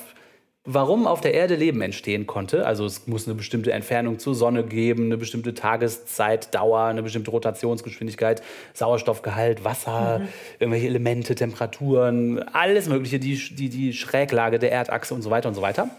warum 0.64 1.06
auf 1.06 1.20
der 1.20 1.34
Erde 1.34 1.56
Leben 1.56 1.80
entstehen 1.80 2.26
konnte. 2.26 2.66
Also 2.66 2.84
es 2.84 3.06
muss 3.06 3.26
eine 3.26 3.34
bestimmte 3.34 3.72
Entfernung 3.72 4.18
zur 4.18 4.34
Sonne 4.34 4.62
geben, 4.62 5.06
eine 5.06 5.16
bestimmte 5.16 5.54
Tageszeitdauer, 5.54 6.84
eine 6.84 7.02
bestimmte 7.02 7.30
Rotationsgeschwindigkeit, 7.30 8.42
Sauerstoffgehalt, 8.74 9.64
Wasser, 9.64 10.20
mhm. 10.20 10.28
irgendwelche 10.58 10.86
Elemente, 10.86 11.34
Temperaturen, 11.34 12.42
alles 12.52 12.88
Mögliche, 12.88 13.18
die, 13.18 13.36
die, 13.36 13.68
die 13.68 13.92
Schräglage 13.92 14.58
der 14.58 14.72
Erdachse 14.72 15.14
und 15.14 15.22
so 15.22 15.30
weiter 15.30 15.48
und 15.48 15.54
so 15.54 15.62
weiter 15.62 15.90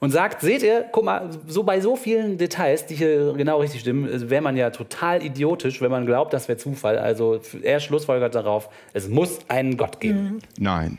und 0.00 0.10
sagt, 0.10 0.40
seht 0.40 0.62
ihr, 0.62 0.84
guck 0.92 1.04
mal, 1.04 1.30
so 1.46 1.62
bei 1.62 1.80
so 1.80 1.96
vielen 1.96 2.38
Details, 2.38 2.86
die 2.86 2.94
hier 2.94 3.32
genau 3.34 3.60
richtig 3.60 3.80
stimmen, 3.80 4.30
wäre 4.30 4.42
man 4.42 4.56
ja 4.56 4.70
total 4.70 5.24
idiotisch, 5.24 5.80
wenn 5.80 5.90
man 5.90 6.06
glaubt, 6.06 6.32
das 6.32 6.48
wäre 6.48 6.58
Zufall. 6.58 6.98
Also 6.98 7.40
er 7.62 7.80
schlussfolgert 7.80 8.34
darauf, 8.34 8.68
es 8.92 9.08
muss 9.08 9.38
einen 9.48 9.76
Gott 9.76 10.00
geben. 10.00 10.22
Mhm. 10.22 10.38
Nein. 10.58 10.98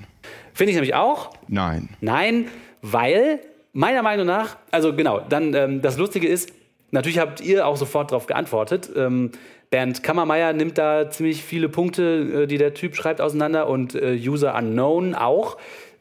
Finde 0.54 0.72
ich 0.72 0.76
nämlich 0.76 0.96
auch. 0.96 1.32
Nein. 1.48 1.90
Nein, 2.02 2.48
weil 2.82 3.40
meiner 3.74 4.02
Meinung 4.02 4.26
nach, 4.26 4.58
also 4.72 4.96
genau, 4.96 5.20
dann 5.20 5.54
ähm, 5.54 5.82
das 5.82 5.98
Lustige 5.98 6.28
ist, 6.28 6.52
natürlich 6.92 7.20
habt 7.20 7.42
ihr 7.42 7.68
auch 7.68 7.78
sofort 7.78 8.12
darauf 8.12 8.26
geantwortet. 8.26 8.90
Ähm, 8.96 9.32
Bernd 9.70 10.02
Kammermeier 10.02 10.54
nimmt 10.54 10.78
da 10.78 11.10
ziemlich 11.10 11.44
viele 11.44 11.70
Punkte, 11.70 12.44
äh, 12.44 12.48
die 12.48 12.58
der 12.58 12.74
Typ 12.74 12.96
schreibt, 12.96 13.22
auseinander 13.22 13.68
und 13.68 13.96
äh, 13.96 14.16
User 14.16 14.56
Unknown 14.56 15.14
auch. 15.14 15.58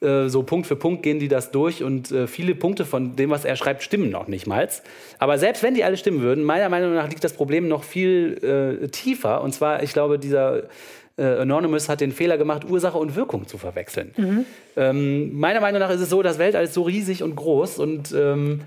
Äh, 0.06 0.28
so 0.28 0.42
Punkt 0.42 0.66
für 0.66 0.76
Punkt 0.76 1.02
gehen 1.02 1.18
die 1.18 1.28
das 1.28 1.50
durch 1.50 1.82
und 1.82 2.12
äh, 2.12 2.26
viele 2.26 2.54
Punkte 2.54 2.84
von 2.84 3.16
dem, 3.16 3.30
was 3.30 3.44
er 3.44 3.56
schreibt, 3.56 3.82
stimmen 3.82 4.10
noch 4.10 4.28
nicht 4.28 4.46
mal. 4.46 4.68
Aber 5.18 5.38
selbst 5.38 5.62
wenn 5.62 5.74
die 5.74 5.84
alle 5.84 5.96
stimmen 5.96 6.20
würden, 6.22 6.44
meiner 6.44 6.68
Meinung 6.68 6.94
nach 6.94 7.08
liegt 7.08 7.24
das 7.24 7.32
Problem 7.32 7.68
noch 7.68 7.84
viel 7.84 8.80
äh, 8.82 8.88
tiefer. 8.88 9.42
Und 9.42 9.52
zwar, 9.52 9.82
ich 9.82 9.92
glaube, 9.92 10.18
dieser 10.18 10.62
äh, 11.18 11.24
Anonymous 11.24 11.88
hat 11.88 12.00
den 12.00 12.12
Fehler 12.12 12.38
gemacht, 12.38 12.64
Ursache 12.68 12.98
und 12.98 13.16
Wirkung 13.16 13.46
zu 13.46 13.58
verwechseln. 13.58 14.12
Mhm. 14.16 14.44
Ähm, 14.76 15.38
meiner 15.38 15.60
Meinung 15.60 15.80
nach 15.80 15.90
ist 15.90 16.00
es 16.00 16.08
so, 16.08 16.22
das 16.22 16.38
Weltall 16.38 16.64
ist 16.64 16.74
so 16.74 16.82
riesig 16.82 17.22
und 17.22 17.34
groß 17.34 17.78
und 17.78 18.12
ähm, 18.12 18.62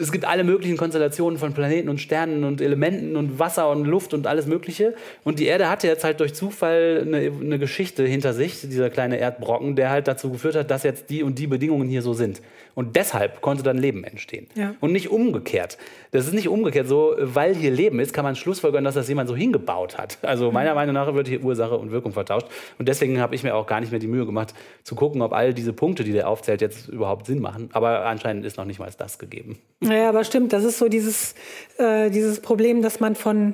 es 0.00 0.12
gibt 0.12 0.24
alle 0.24 0.44
möglichen 0.44 0.76
Konstellationen 0.76 1.38
von 1.38 1.52
Planeten 1.52 1.88
und 1.88 2.00
Sternen 2.00 2.44
und 2.44 2.60
Elementen 2.60 3.16
und 3.16 3.38
Wasser 3.38 3.70
und 3.70 3.84
Luft 3.84 4.14
und 4.14 4.26
alles 4.26 4.46
Mögliche. 4.46 4.94
Und 5.24 5.38
die 5.38 5.46
Erde 5.46 5.68
hatte 5.68 5.86
jetzt 5.86 6.04
halt 6.04 6.20
durch 6.20 6.34
Zufall 6.34 7.04
eine, 7.06 7.18
eine, 7.18 7.58
Geschichte 7.58 8.04
hinter 8.04 8.32
sich, 8.32 8.62
dieser 8.62 8.88
kleine 8.88 9.18
Erdbrocken, 9.18 9.76
der 9.76 9.90
halt 9.90 10.08
dazu 10.08 10.30
geführt 10.30 10.56
hat, 10.56 10.70
dass 10.70 10.82
jetzt 10.82 11.10
die 11.10 11.22
und 11.22 11.38
die 11.38 11.46
Bedingungen 11.46 11.88
hier 11.88 12.02
so 12.02 12.14
sind. 12.14 12.40
Und 12.80 12.96
deshalb 12.96 13.42
konnte 13.42 13.62
dann 13.62 13.76
Leben 13.76 14.04
entstehen. 14.04 14.46
Ja. 14.54 14.74
Und 14.80 14.92
nicht 14.92 15.10
umgekehrt. 15.10 15.76
Das 16.12 16.26
ist 16.26 16.32
nicht 16.32 16.48
umgekehrt 16.48 16.88
so, 16.88 17.14
weil 17.18 17.54
hier 17.54 17.70
Leben 17.70 18.00
ist, 18.00 18.14
kann 18.14 18.24
man 18.24 18.36
schlussfolgern, 18.36 18.84
dass 18.84 18.94
das 18.94 19.06
jemand 19.06 19.28
so 19.28 19.36
hingebaut 19.36 19.98
hat. 19.98 20.16
Also 20.22 20.46
mhm. 20.46 20.54
meiner 20.54 20.74
Meinung 20.74 20.94
nach 20.94 21.12
wird 21.12 21.28
hier 21.28 21.44
Ursache 21.44 21.76
und 21.76 21.90
Wirkung 21.90 22.12
vertauscht. 22.12 22.46
Und 22.78 22.88
deswegen 22.88 23.20
habe 23.20 23.34
ich 23.34 23.42
mir 23.42 23.54
auch 23.54 23.66
gar 23.66 23.80
nicht 23.80 23.90
mehr 23.90 24.00
die 24.00 24.06
Mühe 24.06 24.24
gemacht, 24.24 24.54
zu 24.82 24.94
gucken, 24.94 25.20
ob 25.20 25.34
all 25.34 25.52
diese 25.52 25.74
Punkte, 25.74 26.04
die 26.04 26.12
der 26.12 26.26
aufzählt, 26.26 26.62
jetzt 26.62 26.88
überhaupt 26.88 27.26
Sinn 27.26 27.42
machen. 27.42 27.68
Aber 27.74 28.06
anscheinend 28.06 28.46
ist 28.46 28.56
noch 28.56 28.64
nicht 28.64 28.78
mal 28.78 28.88
das 28.96 29.18
gegeben. 29.18 29.58
Naja, 29.80 30.08
aber 30.08 30.24
stimmt, 30.24 30.54
das 30.54 30.64
ist 30.64 30.78
so 30.78 30.88
dieses, 30.88 31.34
äh, 31.76 32.08
dieses 32.08 32.40
Problem, 32.40 32.80
dass 32.80 32.98
man 32.98 33.14
von 33.14 33.52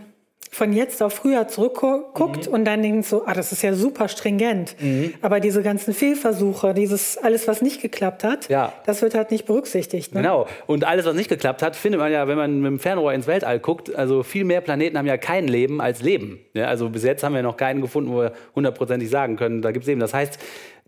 von 0.50 0.72
jetzt 0.72 1.02
auf 1.02 1.14
früher 1.14 1.48
zurückguckt 1.48 2.46
mhm. 2.46 2.52
und 2.52 2.64
dann 2.64 2.82
denkt 2.82 3.06
so, 3.06 3.24
ah, 3.26 3.34
das 3.34 3.52
ist 3.52 3.62
ja 3.62 3.74
super 3.74 4.08
stringent. 4.08 4.76
Mhm. 4.80 5.14
Aber 5.22 5.40
diese 5.40 5.62
ganzen 5.62 5.94
Fehlversuche, 5.94 6.74
dieses 6.74 7.18
alles, 7.18 7.48
was 7.48 7.62
nicht 7.62 7.82
geklappt 7.82 8.24
hat, 8.24 8.48
ja. 8.48 8.72
das 8.86 9.02
wird 9.02 9.14
halt 9.14 9.30
nicht 9.30 9.46
berücksichtigt. 9.46 10.14
Ne? 10.14 10.22
Genau. 10.22 10.46
Und 10.66 10.84
alles, 10.84 11.04
was 11.06 11.14
nicht 11.14 11.28
geklappt 11.28 11.62
hat, 11.62 11.76
findet 11.76 12.00
man 12.00 12.12
ja, 12.12 12.28
wenn 12.28 12.36
man 12.36 12.60
mit 12.60 12.70
dem 12.70 12.78
Fernrohr 12.78 13.12
ins 13.12 13.26
Weltall 13.26 13.58
guckt. 13.58 13.94
Also 13.94 14.22
viel 14.22 14.44
mehr 14.44 14.60
Planeten 14.60 14.96
haben 14.98 15.06
ja 15.06 15.16
kein 15.16 15.48
Leben 15.48 15.80
als 15.80 16.02
Leben. 16.02 16.38
Ja, 16.54 16.66
also 16.66 16.88
bis 16.88 17.04
jetzt 17.04 17.22
haben 17.22 17.34
wir 17.34 17.42
noch 17.42 17.56
keinen 17.56 17.80
gefunden, 17.80 18.12
wo 18.12 18.20
wir 18.20 18.32
hundertprozentig 18.54 19.10
sagen 19.10 19.36
können, 19.36 19.62
da 19.62 19.72
gibt 19.72 19.84
es 19.84 19.88
Leben. 19.88 20.00
Das 20.00 20.14
heißt, 20.14 20.38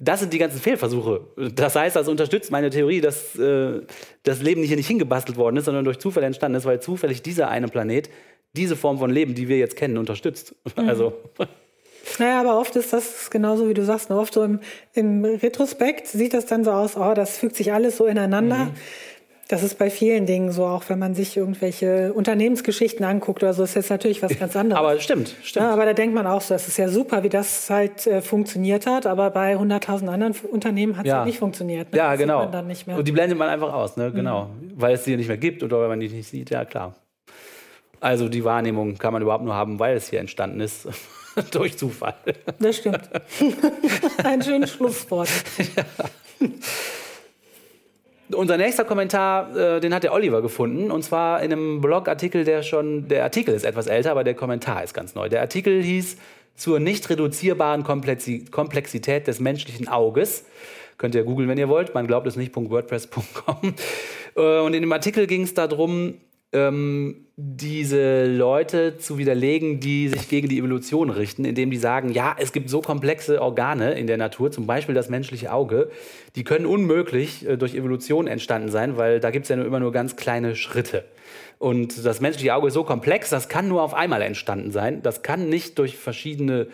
das 0.00 0.20
sind 0.20 0.32
die 0.32 0.38
ganzen 0.38 0.60
Fehlversuche. 0.60 1.22
Das 1.54 1.74
heißt, 1.74 1.96
das 1.96 2.08
unterstützt 2.08 2.52
meine 2.52 2.70
Theorie, 2.70 3.00
dass 3.00 3.36
äh, 3.36 3.80
das 4.22 4.40
Leben 4.40 4.62
hier 4.62 4.76
nicht 4.76 4.86
hingebastelt 4.86 5.36
worden 5.36 5.56
ist, 5.56 5.64
sondern 5.64 5.84
durch 5.84 5.98
Zufall 5.98 6.22
entstanden 6.22 6.56
ist, 6.56 6.64
weil 6.64 6.80
zufällig 6.80 7.22
dieser 7.22 7.48
eine 7.48 7.68
Planet 7.68 8.08
diese 8.56 8.76
Form 8.76 8.98
von 8.98 9.10
Leben, 9.10 9.34
die 9.34 9.48
wir 9.48 9.58
jetzt 9.58 9.76
kennen, 9.76 9.98
unterstützt. 9.98 10.54
Mhm. 10.76 10.88
Also. 10.88 11.12
Naja, 12.18 12.40
aber 12.40 12.58
oft 12.58 12.74
ist 12.76 12.92
das 12.92 13.30
genauso, 13.30 13.68
wie 13.68 13.74
du 13.74 13.84
sagst. 13.84 14.10
Ne? 14.10 14.18
Oft 14.18 14.34
so 14.34 14.42
im, 14.42 14.60
im, 14.94 15.24
Retrospekt 15.24 16.06
sieht 16.06 16.34
das 16.34 16.46
dann 16.46 16.64
so 16.64 16.70
aus, 16.70 16.96
oh, 16.96 17.14
das 17.14 17.38
fügt 17.38 17.56
sich 17.56 17.72
alles 17.72 17.96
so 17.96 18.06
ineinander. 18.06 18.56
Mhm. 18.56 18.70
Das 19.48 19.62
ist 19.62 19.78
bei 19.78 19.88
vielen 19.88 20.26
Dingen 20.26 20.52
so, 20.52 20.66
auch 20.66 20.84
wenn 20.88 20.98
man 20.98 21.14
sich 21.14 21.34
irgendwelche 21.34 22.12
Unternehmensgeschichten 22.12 23.02
anguckt 23.04 23.42
oder 23.42 23.54
so, 23.54 23.62
ist 23.62 23.76
jetzt 23.76 23.88
natürlich 23.88 24.22
was 24.22 24.38
ganz 24.38 24.54
anderes. 24.56 24.78
aber 24.78 25.00
stimmt, 25.00 25.34
stimmt. 25.42 25.64
Ja, 25.64 25.72
aber 25.72 25.86
da 25.86 25.94
denkt 25.94 26.14
man 26.14 26.26
auch 26.26 26.42
so, 26.42 26.52
das 26.52 26.68
ist 26.68 26.76
ja 26.76 26.88
super, 26.88 27.22
wie 27.22 27.30
das 27.30 27.70
halt 27.70 28.06
äh, 28.06 28.20
funktioniert 28.20 28.86
hat, 28.86 29.06
aber 29.06 29.30
bei 29.30 29.56
100.000 29.56 30.08
anderen 30.08 30.34
Unternehmen 30.50 30.98
hat 30.98 31.06
es 31.06 31.10
ja. 31.10 31.16
halt 31.18 31.26
nicht 31.26 31.38
funktioniert. 31.38 31.92
Ne? 31.92 31.98
Ja, 31.98 32.10
das 32.10 32.20
genau. 32.20 32.50
Und 32.94 33.08
die 33.08 33.12
blendet 33.12 33.38
man 33.38 33.48
einfach 33.48 33.72
aus, 33.72 33.96
ne? 33.96 34.12
genau. 34.12 34.50
Mhm. 34.60 34.72
Weil 34.76 34.94
es 34.96 35.04
die 35.04 35.16
nicht 35.16 35.28
mehr 35.28 35.38
gibt 35.38 35.62
oder 35.62 35.80
weil 35.80 35.88
man 35.88 36.00
die 36.00 36.10
nicht 36.10 36.28
sieht, 36.28 36.50
ja 36.50 36.66
klar. 36.66 36.94
Also 38.00 38.28
die 38.28 38.44
Wahrnehmung 38.44 38.96
kann 38.98 39.12
man 39.12 39.22
überhaupt 39.22 39.44
nur 39.44 39.54
haben, 39.54 39.78
weil 39.78 39.96
es 39.96 40.08
hier 40.08 40.20
entstanden 40.20 40.60
ist. 40.60 40.88
Durch 41.52 41.76
Zufall. 41.76 42.14
Das 42.58 42.76
stimmt. 42.76 43.08
Ein 44.24 44.42
schönes 44.42 44.72
Schlusswort. 44.72 45.28
Ja. 45.76 45.84
Unser 48.30 48.56
nächster 48.56 48.84
Kommentar, 48.84 49.56
äh, 49.56 49.80
den 49.80 49.94
hat 49.94 50.02
der 50.02 50.12
Oliver 50.12 50.42
gefunden. 50.42 50.90
Und 50.90 51.02
zwar 51.02 51.42
in 51.42 51.52
einem 51.52 51.80
Blogartikel, 51.80 52.44
der 52.44 52.62
schon, 52.62 53.08
der 53.08 53.22
Artikel 53.22 53.54
ist 53.54 53.64
etwas 53.64 53.86
älter, 53.86 54.10
aber 54.10 54.24
der 54.24 54.34
Kommentar 54.34 54.84
ist 54.84 54.94
ganz 54.94 55.14
neu. 55.14 55.28
Der 55.28 55.40
Artikel 55.40 55.82
hieß 55.82 56.16
zur 56.56 56.80
nicht 56.80 57.08
reduzierbaren 57.08 57.84
Komplexität 57.84 59.28
des 59.28 59.40
menschlichen 59.40 59.88
Auges. 59.88 60.44
Könnt 60.98 61.14
ihr 61.14 61.22
googeln, 61.22 61.48
wenn 61.48 61.58
ihr 61.58 61.68
wollt. 61.68 61.94
Man 61.94 62.06
glaubt 62.06 62.26
es 62.26 62.36
nicht.wordpress.com. 62.36 63.74
Äh, 64.36 64.58
und 64.60 64.74
in 64.74 64.82
dem 64.82 64.92
Artikel 64.92 65.26
ging 65.26 65.42
es 65.42 65.54
darum, 65.54 66.14
ähm, 66.52 67.26
diese 67.36 68.26
Leute 68.26 68.96
zu 68.98 69.18
widerlegen, 69.18 69.80
die 69.80 70.08
sich 70.08 70.28
gegen 70.28 70.48
die 70.48 70.58
Evolution 70.58 71.10
richten, 71.10 71.44
indem 71.44 71.70
die 71.70 71.76
sagen, 71.76 72.10
ja, 72.10 72.34
es 72.38 72.52
gibt 72.52 72.68
so 72.68 72.80
komplexe 72.80 73.40
Organe 73.40 73.92
in 73.92 74.06
der 74.06 74.16
Natur, 74.16 74.50
zum 74.50 74.66
Beispiel 74.66 74.94
das 74.94 75.08
menschliche 75.08 75.52
Auge, 75.52 75.90
die 76.34 76.44
können 76.44 76.66
unmöglich 76.66 77.46
äh, 77.46 77.56
durch 77.56 77.74
Evolution 77.74 78.26
entstanden 78.26 78.70
sein, 78.70 78.96
weil 78.96 79.20
da 79.20 79.30
gibt 79.30 79.44
es 79.44 79.50
ja 79.50 79.56
nur 79.56 79.66
immer 79.66 79.80
nur 79.80 79.92
ganz 79.92 80.16
kleine 80.16 80.56
Schritte. 80.56 81.04
Und 81.58 82.04
das 82.04 82.20
menschliche 82.20 82.54
Auge 82.54 82.68
ist 82.68 82.74
so 82.74 82.84
komplex, 82.84 83.30
das 83.30 83.48
kann 83.48 83.68
nur 83.68 83.82
auf 83.82 83.94
einmal 83.94 84.22
entstanden 84.22 84.70
sein. 84.70 85.02
Das 85.02 85.22
kann 85.22 85.48
nicht 85.48 85.78
durch 85.78 85.96
verschiedene 85.96 86.68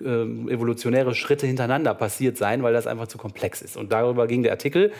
äh, 0.00 0.22
evolutionäre 0.22 1.14
Schritte 1.14 1.46
hintereinander 1.46 1.94
passiert 1.94 2.36
sein, 2.36 2.62
weil 2.62 2.72
das 2.72 2.86
einfach 2.86 3.06
zu 3.06 3.18
komplex 3.18 3.62
ist. 3.62 3.76
Und 3.76 3.92
darüber 3.92 4.26
ging 4.26 4.42
der 4.42 4.52
Artikel. 4.52 4.92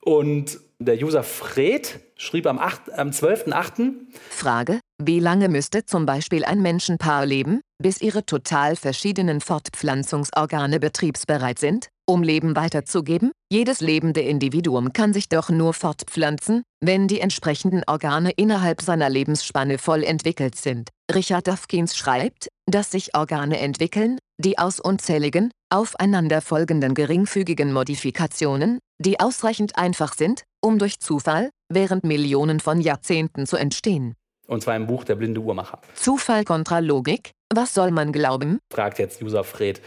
Und 0.00 0.60
der 0.84 1.02
User 1.02 1.22
Fred 1.22 2.00
schrieb 2.16 2.46
am, 2.46 2.58
8, 2.58 2.92
am 2.92 3.10
12.8. 3.10 3.92
Frage, 4.30 4.80
wie 5.02 5.18
lange 5.18 5.48
müsste 5.48 5.84
zum 5.84 6.06
Beispiel 6.06 6.44
ein 6.44 6.62
Menschenpaar 6.62 7.26
leben, 7.26 7.60
bis 7.82 8.00
ihre 8.00 8.24
total 8.24 8.76
verschiedenen 8.76 9.40
Fortpflanzungsorgane 9.40 10.78
betriebsbereit 10.78 11.58
sind, 11.58 11.88
um 12.06 12.22
Leben 12.22 12.54
weiterzugeben? 12.54 13.32
Jedes 13.50 13.80
lebende 13.80 14.20
Individuum 14.20 14.92
kann 14.92 15.12
sich 15.12 15.28
doch 15.28 15.48
nur 15.50 15.74
fortpflanzen, 15.74 16.62
wenn 16.80 17.08
die 17.08 17.20
entsprechenden 17.20 17.82
Organe 17.86 18.30
innerhalb 18.30 18.80
seiner 18.82 19.10
Lebensspanne 19.10 19.78
voll 19.78 20.04
entwickelt 20.04 20.56
sind. 20.56 20.90
Richard 21.12 21.48
Dawkins 21.48 21.96
schreibt, 21.96 22.48
dass 22.66 22.90
sich 22.90 23.14
Organe 23.14 23.58
entwickeln, 23.58 24.18
die 24.38 24.58
aus 24.58 24.80
unzähligen, 24.80 25.50
aufeinanderfolgenden 25.70 26.94
geringfügigen 26.94 27.72
Modifikationen, 27.72 28.78
die 28.98 29.20
ausreichend 29.20 29.76
einfach 29.76 30.14
sind, 30.14 30.44
um 30.64 30.78
durch 30.78 30.98
Zufall, 30.98 31.50
während 31.68 32.04
Millionen 32.04 32.58
von 32.58 32.80
Jahrzehnten 32.80 33.46
zu 33.46 33.56
entstehen. 33.56 34.14
Und 34.46 34.62
zwar 34.62 34.76
im 34.76 34.86
Buch 34.86 35.04
Der 35.04 35.14
blinde 35.14 35.40
Uhrmacher. 35.40 35.78
Zufall 35.94 36.44
kontra 36.44 36.78
Logik? 36.78 37.32
Was 37.54 37.74
soll 37.74 37.90
man 37.90 38.12
glauben? 38.12 38.58
Fragt 38.72 38.98
jetzt 38.98 39.22
User 39.22 39.44
Fred. 39.44 39.80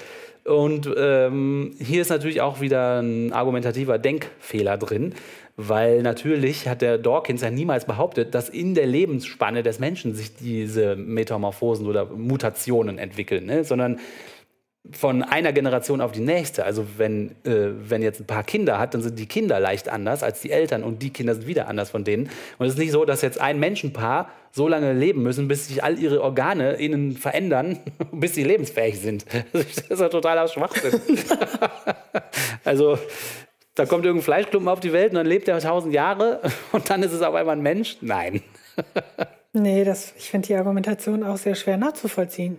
Und 0.45 0.89
ähm, 0.95 1.75
hier 1.79 2.01
ist 2.01 2.09
natürlich 2.09 2.41
auch 2.41 2.61
wieder 2.61 3.01
ein 3.01 3.33
argumentativer 3.33 3.97
Denkfehler 3.97 4.77
drin, 4.77 5.13
weil 5.57 6.01
natürlich 6.03 6.67
hat 6.67 6.81
der 6.81 6.97
Dawkins 6.97 7.41
ja 7.41 7.49
niemals 7.49 7.85
behauptet, 7.85 8.33
dass 8.33 8.47
in 8.47 8.73
der 8.73 8.85
Lebensspanne 8.85 9.63
des 9.63 9.79
Menschen 9.79 10.15
sich 10.15 10.35
diese 10.35 10.95
Metamorphosen 10.95 11.85
oder 11.85 12.05
Mutationen 12.05 12.97
entwickeln, 12.97 13.45
ne? 13.45 13.63
sondern 13.65 13.99
von 14.91 15.23
einer 15.23 15.53
Generation 15.53 16.01
auf 16.01 16.11
die 16.11 16.21
nächste. 16.21 16.65
Also 16.65 16.85
wenn, 16.97 17.31
äh, 17.43 17.69
wenn 17.89 18.01
jetzt 18.01 18.19
ein 18.19 18.27
paar 18.27 18.43
Kinder 18.43 18.79
hat, 18.79 18.93
dann 18.93 19.01
sind 19.01 19.17
die 19.19 19.25
Kinder 19.25 19.59
leicht 19.59 19.89
anders 19.89 20.23
als 20.23 20.41
die 20.41 20.51
Eltern 20.51 20.83
und 20.83 21.01
die 21.01 21.09
Kinder 21.11 21.35
sind 21.35 21.47
wieder 21.47 21.67
anders 21.67 21.89
von 21.89 22.03
denen. 22.03 22.29
Und 22.57 22.67
es 22.67 22.73
ist 22.73 22.79
nicht 22.79 22.91
so, 22.91 23.05
dass 23.05 23.21
jetzt 23.21 23.39
ein 23.39 23.59
Menschenpaar 23.59 24.29
so 24.51 24.67
lange 24.67 24.93
leben 24.93 25.23
müssen, 25.23 25.47
bis 25.47 25.67
sich 25.67 25.83
all 25.83 25.99
ihre 25.99 26.21
Organe 26.21 26.79
ihnen 26.79 27.13
verändern, 27.13 27.79
bis 28.11 28.35
sie 28.35 28.43
lebensfähig 28.43 28.99
sind. 28.99 29.25
Das 29.53 29.77
ist 29.89 29.99
ja 29.99 30.09
totaler 30.09 30.47
Schwachsinn. 30.47 30.99
also 32.63 32.97
da 33.75 33.85
kommt 33.85 34.05
irgendein 34.05 34.23
Fleischklumpen 34.23 34.69
auf 34.69 34.79
die 34.79 34.93
Welt 34.93 35.09
und 35.09 35.15
dann 35.15 35.27
lebt 35.27 35.47
er 35.47 35.59
tausend 35.59 35.93
Jahre 35.93 36.41
und 36.71 36.89
dann 36.89 37.03
ist 37.03 37.13
es 37.13 37.21
auf 37.21 37.35
einmal 37.35 37.55
ein 37.55 37.61
Mensch. 37.61 37.97
Nein. 38.01 38.41
nee, 39.53 39.83
das, 39.83 40.13
ich 40.17 40.29
finde 40.29 40.47
die 40.47 40.55
Argumentation 40.55 41.23
auch 41.23 41.37
sehr 41.37 41.55
schwer 41.55 41.77
nachzuvollziehen. 41.77 42.57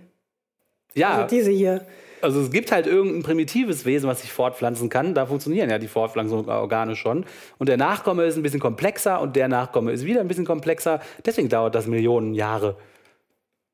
Ja. 0.94 1.14
Also 1.14 1.28
diese 1.28 1.50
hier. 1.50 1.86
Also 2.22 2.40
es 2.40 2.50
gibt 2.50 2.72
halt 2.72 2.86
irgendein 2.86 3.22
primitives 3.22 3.84
Wesen, 3.84 4.08
was 4.08 4.22
sich 4.22 4.32
fortpflanzen 4.32 4.88
kann. 4.88 5.14
Da 5.14 5.26
funktionieren 5.26 5.70
ja 5.70 5.78
die 5.78 5.88
Fortpflanzungsorgane 5.88 6.96
schon. 6.96 7.24
Und 7.58 7.68
der 7.68 7.76
Nachkomme 7.76 8.24
ist 8.24 8.36
ein 8.36 8.42
bisschen 8.42 8.60
komplexer 8.60 9.20
und 9.20 9.36
der 9.36 9.48
Nachkomme 9.48 9.92
ist 9.92 10.04
wieder 10.04 10.20
ein 10.20 10.28
bisschen 10.28 10.44
komplexer. 10.46 11.00
Deswegen 11.24 11.48
dauert 11.48 11.74
das 11.74 11.86
Millionen 11.86 12.34
Jahre. 12.34 12.76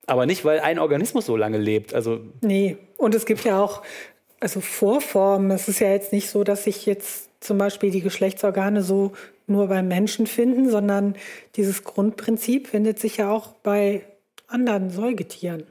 Aber 0.07 0.27
nicht, 0.27 0.45
weil 0.45 0.61
ein 0.61 0.79
Organismus 0.79 1.27
so 1.27 1.37
lange 1.37 1.59
lebt. 1.59 1.95
Also 1.95 2.21
nee, 2.43 2.77
und 2.99 3.15
es 3.15 3.27
gibt 3.27 3.45
ja 3.45 3.63
auch 3.63 3.83
also 4.41 4.61
Vorformen. 4.61 5.51
Es 5.51 5.69
ist 5.69 5.81
ja 5.81 5.91
jetzt 5.91 6.13
nicht 6.13 6.29
so, 6.29 6.45
dass 6.45 6.65
sich 6.65 6.85
jetzt 6.87 7.31
zum 7.41 7.59
Beispiel 7.59 7.91
die 7.91 8.03
Geschlechtsorgane 8.03 8.83
so 8.83 9.13
nur 9.47 9.69
beim 9.69 9.89
Menschen 9.89 10.27
finden, 10.27 10.71
sondern 10.71 11.17
dieses 11.57 11.85
Grundprinzip 11.85 12.69
findet 12.69 12.99
sich 12.99 13.19
ja 13.19 13.31
auch 13.31 13.49
bei 13.63 14.05
anderen 14.47 14.91
Säugetieren. 14.91 15.65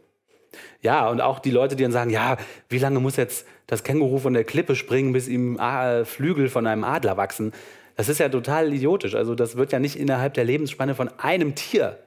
Ja, 0.82 1.10
und 1.10 1.22
auch 1.22 1.40
die 1.40 1.52
Leute, 1.52 1.76
die 1.76 1.84
dann 1.84 1.92
sagen, 1.92 2.10
ja, 2.10 2.38
wie 2.70 2.78
lange 2.80 3.00
muss 3.00 3.16
jetzt 3.16 3.48
das 3.68 3.84
Känguru 3.84 4.20
von 4.20 4.34
der 4.34 4.44
Klippe 4.44 4.76
springen, 4.76 5.14
bis 5.14 5.28
ihm 5.28 5.58
äh, 5.58 6.06
Flügel 6.06 6.50
von 6.50 6.68
einem 6.68 6.84
Adler 6.84 7.18
wachsen? 7.18 7.54
Das 7.96 8.10
ist 8.10 8.20
ja 8.20 8.30
total 8.30 8.74
idiotisch. 8.74 9.16
Also 9.16 9.36
das 9.36 9.56
wird 9.56 9.72
ja 9.72 9.80
nicht 9.80 9.96
innerhalb 9.96 10.34
der 10.34 10.44
Lebensspanne 10.44 10.96
von 10.96 11.10
einem 11.20 11.56
Tier 11.56 11.98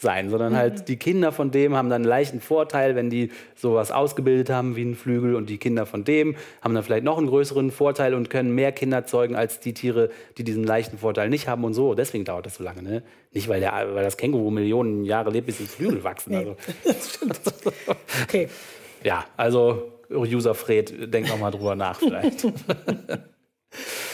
sein, 0.00 0.30
sondern 0.30 0.56
halt 0.56 0.80
mhm. 0.80 0.84
die 0.86 0.96
Kinder 0.96 1.32
von 1.32 1.50
dem 1.50 1.76
haben 1.76 1.90
dann 1.90 2.02
einen 2.02 2.08
leichten 2.08 2.40
Vorteil, 2.40 2.96
wenn 2.96 3.10
die 3.10 3.30
sowas 3.54 3.90
ausgebildet 3.90 4.50
haben 4.50 4.76
wie 4.76 4.82
ein 4.82 4.94
Flügel 4.94 5.34
und 5.34 5.50
die 5.50 5.58
Kinder 5.58 5.86
von 5.86 6.04
dem 6.04 6.36
haben 6.62 6.74
dann 6.74 6.82
vielleicht 6.82 7.04
noch 7.04 7.18
einen 7.18 7.26
größeren 7.26 7.70
Vorteil 7.70 8.14
und 8.14 8.30
können 8.30 8.54
mehr 8.54 8.72
Kinder 8.72 9.04
zeugen 9.04 9.36
als 9.36 9.60
die 9.60 9.74
Tiere, 9.74 10.10
die 10.38 10.44
diesen 10.44 10.64
leichten 10.64 10.98
Vorteil 10.98 11.28
nicht 11.28 11.48
haben 11.48 11.64
und 11.64 11.74
so. 11.74 11.94
Deswegen 11.94 12.24
dauert 12.24 12.46
das 12.46 12.54
so 12.56 12.64
lange, 12.64 12.82
ne? 12.82 13.02
Nicht, 13.32 13.48
weil, 13.48 13.60
der, 13.60 13.72
weil 13.94 14.02
das 14.02 14.16
Känguru 14.16 14.50
Millionen 14.50 15.04
Jahre 15.04 15.30
lebt, 15.30 15.46
bis 15.46 15.58
die 15.58 15.66
Flügel 15.66 16.02
wachsen. 16.02 16.34
Also. 16.34 16.56
Okay. 18.24 18.48
Ja, 19.02 19.24
also 19.36 20.00
User 20.10 20.54
Fred, 20.54 21.12
denk 21.12 21.28
noch 21.28 21.38
mal 21.38 21.50
drüber 21.50 21.74
nach 21.74 21.98
vielleicht. 21.98 22.46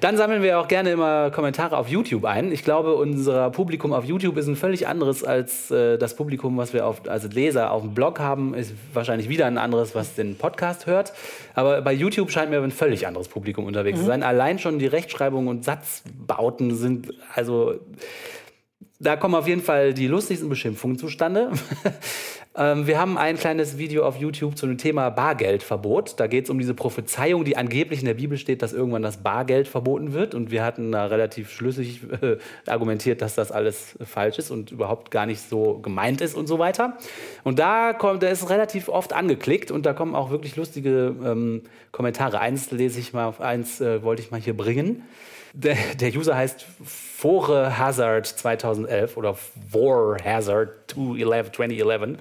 Dann 0.00 0.16
sammeln 0.16 0.42
wir 0.42 0.58
auch 0.58 0.68
gerne 0.68 0.92
immer 0.92 1.30
Kommentare 1.30 1.76
auf 1.76 1.88
YouTube 1.88 2.24
ein. 2.24 2.52
Ich 2.52 2.64
glaube, 2.64 2.94
unser 2.94 3.50
Publikum 3.50 3.92
auf 3.92 4.04
YouTube 4.04 4.38
ist 4.38 4.46
ein 4.46 4.56
völlig 4.56 4.88
anderes 4.88 5.22
als 5.22 5.70
äh, 5.70 5.98
das 5.98 6.16
Publikum, 6.16 6.56
was 6.56 6.72
wir 6.72 6.86
auf, 6.86 7.08
als 7.08 7.30
Leser 7.32 7.70
auf 7.70 7.82
dem 7.82 7.92
Blog 7.92 8.18
haben. 8.18 8.54
Ist 8.54 8.72
wahrscheinlich 8.94 9.28
wieder 9.28 9.46
ein 9.46 9.58
anderes, 9.58 9.94
was 9.94 10.14
den 10.14 10.36
Podcast 10.36 10.86
hört. 10.86 11.12
Aber 11.54 11.82
bei 11.82 11.92
YouTube 11.92 12.30
scheint 12.30 12.50
mir 12.50 12.62
ein 12.62 12.70
völlig 12.70 13.06
anderes 13.06 13.28
Publikum 13.28 13.66
unterwegs 13.66 13.98
mhm. 13.98 14.02
zu 14.02 14.06
sein. 14.06 14.22
Allein 14.22 14.58
schon 14.58 14.78
die 14.78 14.86
Rechtschreibung 14.86 15.48
und 15.48 15.64
Satzbauten 15.64 16.74
sind 16.76 17.12
also 17.34 17.74
da 19.00 19.16
kommen 19.16 19.34
auf 19.34 19.48
jeden 19.48 19.62
Fall 19.62 19.94
die 19.94 20.06
lustigsten 20.06 20.48
Beschimpfungen 20.48 20.98
zustande. 20.98 21.50
Ähm, 22.60 22.86
wir 22.86 22.98
haben 22.98 23.16
ein 23.16 23.38
kleines 23.38 23.78
Video 23.78 24.04
auf 24.04 24.18
YouTube 24.18 24.58
zu 24.58 24.66
dem 24.66 24.76
Thema 24.76 25.08
Bargeldverbot. 25.08 26.20
Da 26.20 26.26
geht 26.26 26.44
es 26.44 26.50
um 26.50 26.58
diese 26.58 26.74
Prophezeiung, 26.74 27.46
die 27.46 27.56
angeblich 27.56 28.00
in 28.00 28.06
der 28.06 28.14
Bibel 28.14 28.36
steht, 28.36 28.60
dass 28.60 28.74
irgendwann 28.74 29.00
das 29.00 29.16
Bargeld 29.16 29.66
verboten 29.66 30.12
wird. 30.12 30.34
Und 30.34 30.50
wir 30.50 30.62
hatten 30.62 30.92
da 30.92 31.06
relativ 31.06 31.50
schlüssig 31.50 32.02
äh, 32.20 32.36
argumentiert, 32.66 33.22
dass 33.22 33.34
das 33.34 33.50
alles 33.50 33.96
falsch 34.04 34.38
ist 34.38 34.50
und 34.50 34.72
überhaupt 34.72 35.10
gar 35.10 35.24
nicht 35.24 35.40
so 35.40 35.78
gemeint 35.78 36.20
ist 36.20 36.34
und 36.34 36.48
so 36.48 36.58
weiter. 36.58 36.98
Und 37.44 37.58
da 37.58 37.94
kommt, 37.94 38.22
der 38.22 38.30
ist 38.30 38.50
relativ 38.50 38.90
oft 38.90 39.14
angeklickt 39.14 39.70
und 39.70 39.86
da 39.86 39.94
kommen 39.94 40.14
auch 40.14 40.30
wirklich 40.30 40.56
lustige 40.56 41.14
ähm, 41.24 41.62
Kommentare. 41.92 42.40
Eins 42.40 42.70
lese 42.72 43.00
ich 43.00 43.14
mal, 43.14 43.32
eins 43.38 43.80
äh, 43.80 44.02
wollte 44.02 44.20
ich 44.20 44.30
mal 44.30 44.40
hier 44.40 44.54
bringen. 44.54 45.02
Der, 45.52 45.76
der 45.94 46.14
User 46.14 46.36
heißt 46.36 46.64
Fore 46.84 47.78
Hazard 47.78 48.26
2011 48.26 49.16
oder 49.16 49.34
Vor 49.34 50.16
Hazard 50.24 50.90
2011. 50.90 52.18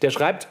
Der 0.00 0.10
schreibt, 0.10 0.48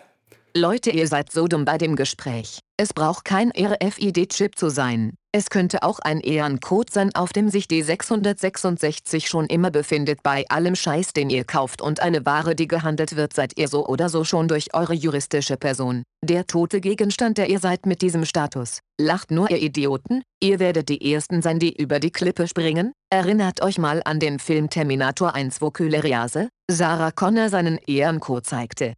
Leute, 0.56 0.92
ihr 0.92 1.08
seid 1.08 1.32
so 1.32 1.48
dumm 1.48 1.64
bei 1.64 1.78
dem 1.78 1.96
Gespräch. 1.96 2.60
Es 2.76 2.94
braucht 2.94 3.24
kein 3.24 3.52
RFID-Chip 3.52 4.58
zu 4.58 4.70
sein. 4.70 5.14
Es 5.32 5.50
könnte 5.50 5.82
auch 5.84 6.00
ein 6.00 6.20
EAN-Code 6.20 6.92
sein, 6.92 7.16
auf 7.16 7.32
dem 7.32 7.48
sich 7.48 7.68
D666 7.68 9.28
schon 9.28 9.46
immer 9.46 9.72
befindet. 9.72 10.24
Bei 10.24 10.44
allem 10.50 10.76
Scheiß, 10.76 11.14
den 11.14 11.30
ihr 11.30 11.46
kauft 11.46 11.82
und 11.82 12.02
eine 12.02 12.26
Ware, 12.26 12.54
die 12.54 12.68
gehandelt 12.68 13.16
wird, 13.16 13.32
seid 13.32 13.58
ihr 13.58 13.70
so 13.70 13.88
oder 13.88 14.10
so 14.10 14.26
schon 14.26 14.50
durch 14.50 14.74
eure 14.74 14.94
juristische 14.94 15.56
Person. 15.56 16.04
Der 16.24 16.46
tote 16.46 16.82
Gegenstand, 16.82 17.40
der 17.40 17.50
ihr 17.50 17.58
seid 17.58 17.88
mit 17.88 18.04
diesem 18.04 18.26
Status. 18.26 18.82
Lacht 19.00 19.32
nur, 19.32 19.50
ihr 19.50 19.60
Idioten. 19.60 20.22
Ihr 20.40 20.60
werdet 20.60 20.88
die 20.90 21.12
Ersten 21.14 21.42
sein, 21.42 21.58
die 21.58 21.76
über 21.76 22.00
die 22.00 22.12
Klippe 22.12 22.48
springen. 22.48 22.94
Erinnert 23.10 23.64
euch 23.64 23.80
mal 23.80 24.04
an 24.06 24.20
den 24.20 24.38
Film 24.38 24.70
Terminator 24.70 25.34
1, 25.34 25.62
wo 25.62 25.72
Kyleriase, 25.72 26.50
Sarah 26.70 27.10
Connor 27.10 27.50
seinen 27.50 27.80
Ehrencode 27.88 28.46
zeigte. 28.46 28.94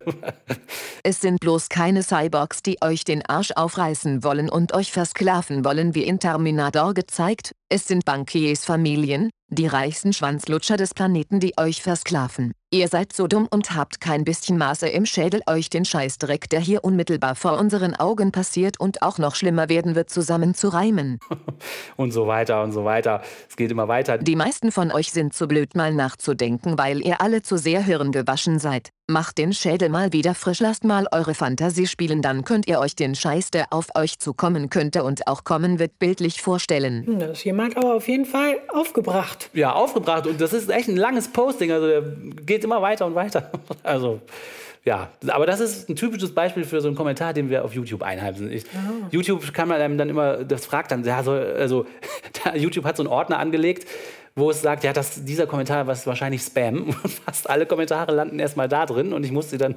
es 1.04 1.22
sind 1.22 1.40
bloß 1.40 1.70
keine 1.70 2.04
Cyborgs, 2.04 2.62
die 2.62 2.82
euch 2.82 3.06
den 3.06 3.26
Arsch 3.26 3.52
aufreißen 3.56 4.26
wollen 4.26 4.50
und 4.50 4.74
euch 4.74 4.92
versklaven 4.92 5.64
wollen 5.64 5.96
wie 5.96 6.04
in 6.04 6.20
Terminator 6.20 6.94
gezeigt, 6.94 7.54
es 7.70 7.88
sind 7.88 8.04
Bankiers 8.04 8.66
Familien, 8.66 9.30
die 9.48 9.68
reichsten 9.68 10.12
Schwanzlutscher 10.12 10.76
des 10.76 10.94
Planeten, 10.94 11.40
die 11.40 11.54
euch 11.58 11.82
versklaven. 11.82 12.54
Ihr 12.74 12.88
seid 12.88 13.14
so 13.14 13.28
dumm 13.28 13.48
und 13.52 13.76
habt 13.76 14.02
kein 14.02 14.24
bisschen 14.24 14.58
Maße 14.58 14.88
im 14.88 15.06
Schädel, 15.06 15.44
euch 15.46 15.70
den 15.70 15.86
Scheißdreck, 15.86 16.50
der 16.50 16.60
hier 16.60 16.84
unmittelbar 16.84 17.36
vor 17.36 17.60
unseren 17.60 17.94
Augen 17.94 18.32
passiert 18.32 18.80
und 18.80 19.04
auch 19.04 19.20
noch 19.20 19.36
schlimmer 19.36 19.70
werden 19.70 19.94
wird, 19.94 20.10
zusammenzureimen. 20.10 21.20
Und 21.98 22.12
so 22.12 22.26
weiter 22.26 22.64
und 22.64 22.72
so 22.72 22.84
weiter. 22.84 23.22
Es 23.48 23.56
geht 23.56 23.70
immer 23.70 23.88
weiter. 23.88 24.18
Die 24.18 24.36
meisten 24.36 24.72
von 24.72 24.92
euch 24.92 25.12
sind 25.12 25.34
zu 25.34 25.48
blöd, 25.48 25.76
mal 25.76 25.94
nachzudenken, 25.94 26.78
weil 26.78 27.06
ihr 27.06 27.22
alle 27.22 27.44
zu 27.44 27.58
sehr 27.58 27.82
hirngewaschen 27.84 28.58
seid. 28.58 28.90
Macht 29.08 29.38
den 29.38 29.54
Schädel 29.54 29.90
mal 29.90 30.12
wieder 30.14 30.34
frisch, 30.34 30.60
lasst 30.62 30.84
mal 30.84 31.08
eure 31.12 31.36
Fantasie 31.36 31.88
spielen, 31.88 32.22
dann 32.22 32.44
könnt 32.46 32.68
ihr 32.68 32.80
euch 32.80 32.96
den 32.96 33.16
Scheiß, 33.16 33.52
der 33.52 33.68
auf 33.72 33.88
euch 33.96 34.18
zukommen 34.18 34.70
könnte 34.70 35.04
und 35.04 35.28
auch 35.28 35.44
kommen 35.44 35.78
wird, 35.78 36.00
bildlich 36.00 36.42
vorstellen. 36.42 37.06
Hm, 37.06 37.20
Da 37.20 37.26
ist 37.28 37.44
jemand 37.44 37.78
aber 37.78 37.96
auf 37.96 38.08
jeden 38.08 38.26
Fall 38.26 38.58
aufgebracht. 38.70 39.50
ja, 39.54 39.74
aufgebracht 39.74 40.26
und 40.26 40.40
das 40.42 40.54
ist 40.54 40.70
echt 40.70 40.88
ein 40.88 40.98
langes 40.98 41.28
Posting, 41.28 41.72
also 41.72 41.86
der 41.88 42.02
geht 42.46 42.63
immer 42.64 42.82
weiter 42.82 43.06
und 43.06 43.16
weiter. 43.16 43.52
Also, 43.84 44.22
ja, 44.86 45.10
aber 45.28 45.46
das 45.46 45.60
ist 45.60 45.90
ein 45.90 45.96
typisches 45.96 46.34
Beispiel 46.34 46.66
für 46.66 46.82
so 46.82 46.88
einen 46.88 46.98
Kommentar, 46.98 47.34
den 47.34 47.50
wir 47.50 47.64
auf 47.64 47.74
YouTube 47.74 48.04
einheimsen. 48.04 48.52
Ich, 48.52 48.66
YouTube 49.12 49.54
kann 49.54 49.70
man 49.70 49.82
einem 49.82 49.98
dann 49.98 50.10
immer, 50.10 50.44
das 50.44 50.66
fragt 50.66 50.92
dann, 50.92 51.04
ja, 51.06 51.24
so, 51.24 51.32
also 51.32 51.86
YouTube 52.56 52.84
hat 52.84 52.98
so 52.98 53.04
einen 53.04 53.12
Ordner 53.12 53.40
angelegt, 53.40 53.88
wo 54.36 54.50
es 54.50 54.62
sagt, 54.62 54.84
ja, 54.84 54.94
das, 54.94 55.24
dieser 55.24 55.48
Kommentar 55.48 55.88
war 55.88 55.96
wahrscheinlich 56.06 56.42
Spam. 56.42 56.96
Und 57.04 57.12
fast 57.12 57.50
alle 57.50 57.66
Kommentare 57.66 58.14
landen 58.14 58.40
erstmal 58.40 58.68
da 58.68 58.86
drin 58.86 59.14
und 59.14 59.24
ich 59.24 59.32
muss 59.32 59.52
sie 59.52 59.58
dann 59.58 59.76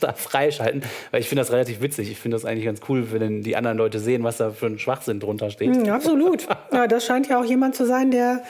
da 0.00 0.12
freischalten, 0.12 0.82
weil 1.10 1.20
ich 1.20 1.28
finde 1.28 1.42
das 1.42 1.52
relativ 1.52 1.80
witzig. 1.80 2.10
Ich 2.10 2.18
finde 2.18 2.36
das 2.36 2.44
eigentlich 2.44 2.64
ganz 2.64 2.80
cool, 2.88 3.12
wenn 3.12 3.42
die 3.42 3.56
anderen 3.56 3.78
Leute 3.78 4.00
sehen, 4.00 4.24
was 4.24 4.38
da 4.38 4.50
für 4.50 4.66
ein 4.66 4.78
Schwachsinn 4.78 5.20
drunter 5.20 5.50
steht. 5.50 5.74
Hm, 5.74 5.88
absolut. 5.88 6.46
Ja, 6.72 6.86
das 6.86 7.06
scheint 7.06 7.28
ja 7.28 7.40
auch 7.40 7.44
jemand 7.44 7.76
zu 7.76 7.86
sein, 7.86 8.10
der 8.10 8.42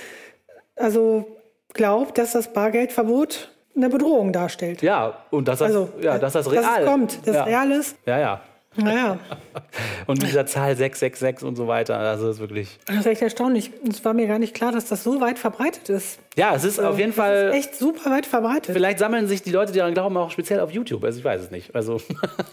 also 0.75 1.37
glaubt, 1.75 2.19
dass 2.19 2.33
das 2.33 2.53
Bargeldverbot 2.53 3.52
eine 3.77 3.89
Bedrohung 3.89 4.33
darstellt. 4.33 4.83
Ja, 4.83 5.15
und 5.31 5.49
dass 5.49 5.59
das, 5.61 5.69
Also, 5.69 5.89
ja, 6.01 6.19
dass 6.19 6.33
das 6.35 6.45
dass 6.45 6.53
real 6.55 6.83
es 6.83 6.87
kommt, 6.89 7.27
dass 7.27 7.35
ja. 7.37 7.45
real 7.45 7.71
ist. 7.73 7.97
Ja, 8.07 8.19
ja. 8.19 8.41
Naja, 8.75 9.19
Und 10.07 10.19
mit 10.23 10.29
dieser 10.31 10.47
Zahl 10.47 10.75
666 10.75 11.47
und 11.47 11.57
so 11.57 11.69
weiter, 11.69 11.99
also 11.99 12.29
das 12.29 12.37
ist 12.37 12.41
wirklich. 12.41 12.79
das 12.87 12.97
ist 13.01 13.07
echt 13.07 13.21
erstaunlich. 13.21 13.71
Es 13.87 14.03
war 14.03 14.15
mir 14.15 14.27
gar 14.27 14.39
nicht 14.39 14.55
klar, 14.55 14.73
dass 14.73 14.87
das 14.87 15.05
so 15.05 15.21
weit 15.21 15.39
verbreitet 15.39 15.91
ist. 15.91 16.19
Ja, 16.37 16.55
es 16.55 16.65
ist 16.65 16.81
auf 16.81 16.97
jeden 16.99 17.11
Das 17.11 17.17
Fall. 17.17 17.49
ist 17.49 17.55
echt 17.55 17.75
super 17.77 18.11
weit 18.11 18.25
verbreitet. 18.25 18.73
Vielleicht 18.75 18.99
sammeln 18.99 19.27
sich 19.27 19.43
die 19.43 19.51
Leute, 19.51 19.73
die 19.73 19.79
daran 19.79 19.93
glauben, 19.93 20.17
auch 20.17 20.31
speziell 20.31 20.61
auf 20.61 20.71
YouTube. 20.71 21.05
Also 21.05 21.19
ich 21.19 21.25
weiß 21.25 21.43
es 21.43 21.51
nicht. 21.51 21.75
Also 21.75 22.01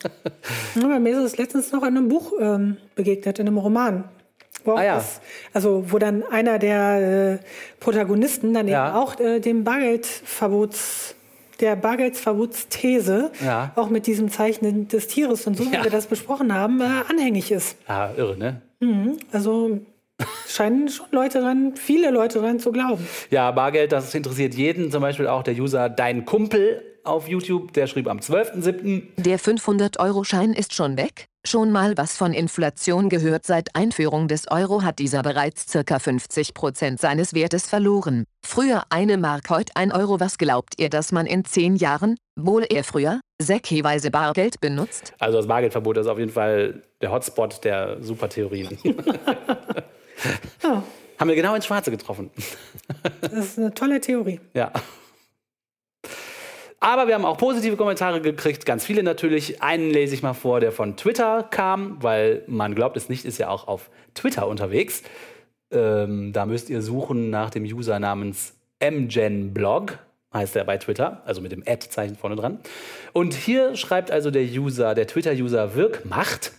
Ja, 0.76 0.88
bei 0.88 1.00
mir 1.00 1.12
ist 1.12 1.24
es 1.24 1.38
letztens 1.38 1.72
noch 1.72 1.84
in 1.84 1.96
einem 1.96 2.10
Buch 2.10 2.34
ähm, 2.40 2.76
begegnet, 2.96 3.40
in 3.40 3.48
einem 3.48 3.58
Roman. 3.58 4.04
Wo, 4.66 4.74
auch 4.74 4.78
Ah, 4.80 4.84
ja. 4.84 4.96
das, 4.96 5.22
also 5.54 5.86
wo 5.92 5.98
dann 6.00 6.24
einer 6.24 6.60
der 6.60 7.40
äh, 7.42 7.46
Protagonisten 7.80 8.54
dann 8.54 8.68
Ja. 8.68 8.88
eben 8.90 8.96
auch 8.98 9.20
äh, 9.20 9.40
dem 9.40 9.64
Bargeldverbots, 9.64 11.16
der 11.60 11.76
Bargeldverbotsthese, 11.76 13.32
Ja. 13.44 13.72
auch 13.76 13.90
mit 13.90 14.08
diesem 14.08 14.30
Zeichnen 14.30 14.88
des 14.88 15.08
Tieres 15.08 15.46
und 15.48 15.58
so, 15.58 15.64
Ja. 15.64 15.72
wie 15.80 15.84
wir 15.84 15.92
das 15.92 16.08
besprochen 16.08 16.54
haben, 16.54 16.82
äh, 16.82 16.86
anhängig 17.10 17.52
ist. 17.52 17.76
ja, 17.88 18.12
irre, 18.16 18.38
ne? 18.38 18.62
Also 19.34 19.80
scheinen 20.48 20.88
schon 20.90 21.08
Leute 21.12 21.40
dran, 21.42 21.74
viele 21.76 22.12
Leute 22.12 22.40
dran 22.40 22.60
zu 22.60 22.72
glauben. 22.72 23.06
Ja, 23.30 23.52
Bargeld, 23.52 23.92
das 23.92 24.14
interessiert 24.16 24.54
jeden. 24.56 24.90
Zum 24.92 25.02
Beispiel 25.02 25.28
auch 25.28 25.44
der 25.44 25.54
User 25.56 25.90
Dein 25.90 26.24
Kumpel 26.26 26.82
auf 27.04 27.28
YouTube, 27.28 27.74
der 27.74 27.88
schrieb 27.88 28.08
am 28.08 28.20
12.07. 28.20 29.04
Der 29.18 29.40
500-Euro-Schein 29.40 30.54
ist 30.54 30.74
schon 30.76 30.98
weg? 30.98 31.26
Schon 31.48 31.72
mal 31.72 31.98
was 31.98 32.18
von 32.18 32.34
Inflation 32.34 33.08
gehört? 33.08 33.46
Seit 33.46 33.74
Einführung 33.74 34.28
des 34.28 34.52
Euro 34.52 34.84
hat 34.84 35.00
dieser 35.00 35.24
bereits 35.24 35.72
ca. 35.72 35.80
50% 35.80 37.00
seines 37.00 37.34
Wertes 37.34 37.66
verloren. 37.68 38.26
Früher 38.46 38.84
eine 38.90 39.18
Mark, 39.18 39.50
heute 39.50 39.72
ein 39.76 39.94
Euro. 39.94 40.20
Was 40.20 40.38
glaubt 40.38 40.74
ihr, 40.78 40.90
dass 40.90 41.14
man 41.14 41.26
in 41.26 41.46
10 41.46 41.78
Jahren, 41.78 42.18
wohl 42.36 42.66
eher 42.70 42.84
früher, 42.84 43.22
säckeweise 43.42 44.12
Bargeld 44.12 44.60
benutzt? 44.60 45.14
Also 45.20 45.38
das 45.38 45.48
Bargeldverbot 45.48 45.98
ist 45.98 46.08
auf 46.08 46.20
jeden 46.20 46.32
Fall 46.32 46.82
der 47.02 47.12
Hotspot 47.12 47.64
der 47.64 48.04
Supertheorien. 48.04 48.78
Ja, 50.62 50.84
Haben 51.20 51.30
wir 51.30 51.36
genau 51.36 51.56
ins 51.56 51.66
Schwarze 51.66 51.92
getroffen. 51.92 52.32
das 53.22 53.32
ist 53.34 53.58
eine 53.58 53.74
tolle 53.74 54.02
Theorie. 54.02 54.40
Ja. 54.54 54.72
Aber 56.82 57.08
wir 57.08 57.16
haben 57.16 57.26
auch 57.26 57.38
positive 57.38 57.76
Kommentare 57.76 58.22
gekriegt, 58.22 58.66
ganz 58.66 58.86
viele 58.86 59.04
natürlich. 59.04 59.62
Einen 59.62 59.90
lese 59.90 60.14
ich 60.14 60.24
mal 60.24 60.34
vor, 60.34 60.62
der 60.62 60.72
von 60.72 60.96
Twitter 60.96 61.44
kam, 61.44 62.02
weil 62.02 62.44
man 62.48 62.74
glaubt 62.74 62.96
es 62.96 63.10
nicht, 63.10 63.26
ist 63.26 63.38
ja 63.38 63.50
auch 63.50 63.68
auf 63.68 63.90
Twitter 64.14 64.48
unterwegs. 64.48 65.04
Ähm, 65.72 66.32
da 66.32 66.46
müsst 66.46 66.70
ihr 66.70 66.82
suchen 66.82 67.30
nach 67.30 67.50
dem 67.50 67.64
User 67.64 68.00
namens 68.00 68.54
mgenblog, 68.82 70.00
heißt 70.34 70.56
er 70.56 70.64
bei 70.64 70.78
Twitter, 70.78 71.22
also 71.26 71.42
mit 71.42 71.52
dem 71.52 71.64
Ad-Zeichen 71.68 72.16
vorne 72.16 72.38
dran. 72.38 72.60
Und 73.12 73.34
hier 73.34 73.76
schreibt 73.76 74.10
also 74.10 74.32
der 74.32 74.44
User, 74.44 74.96
der 74.96 75.06
Twitter-User 75.06 75.76
Wirkmacht 75.76 76.54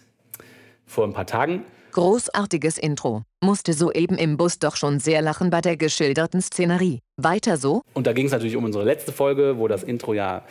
vor 0.86 1.06
ein 1.06 1.14
paar 1.14 1.26
Tagen, 1.26 1.64
Großartiges 1.92 2.78
Intro. 2.78 3.22
Musste 3.42 3.72
soeben 3.72 4.16
im 4.16 4.36
Bus 4.36 4.58
doch 4.58 4.76
schon 4.76 5.00
sehr 5.00 5.22
lachen 5.22 5.50
bei 5.50 5.60
der 5.60 5.76
geschilderten 5.76 6.40
Szenerie. 6.40 7.00
Weiter 7.16 7.56
so? 7.56 7.82
Und 7.94 8.06
da 8.06 8.12
ging 8.12 8.26
es 8.26 8.32
natürlich 8.32 8.56
um 8.56 8.64
unsere 8.64 8.84
letzte 8.84 9.12
Folge, 9.12 9.58
wo 9.58 9.66
das 9.66 9.82
Intro 9.82 10.14
ja 10.14 10.44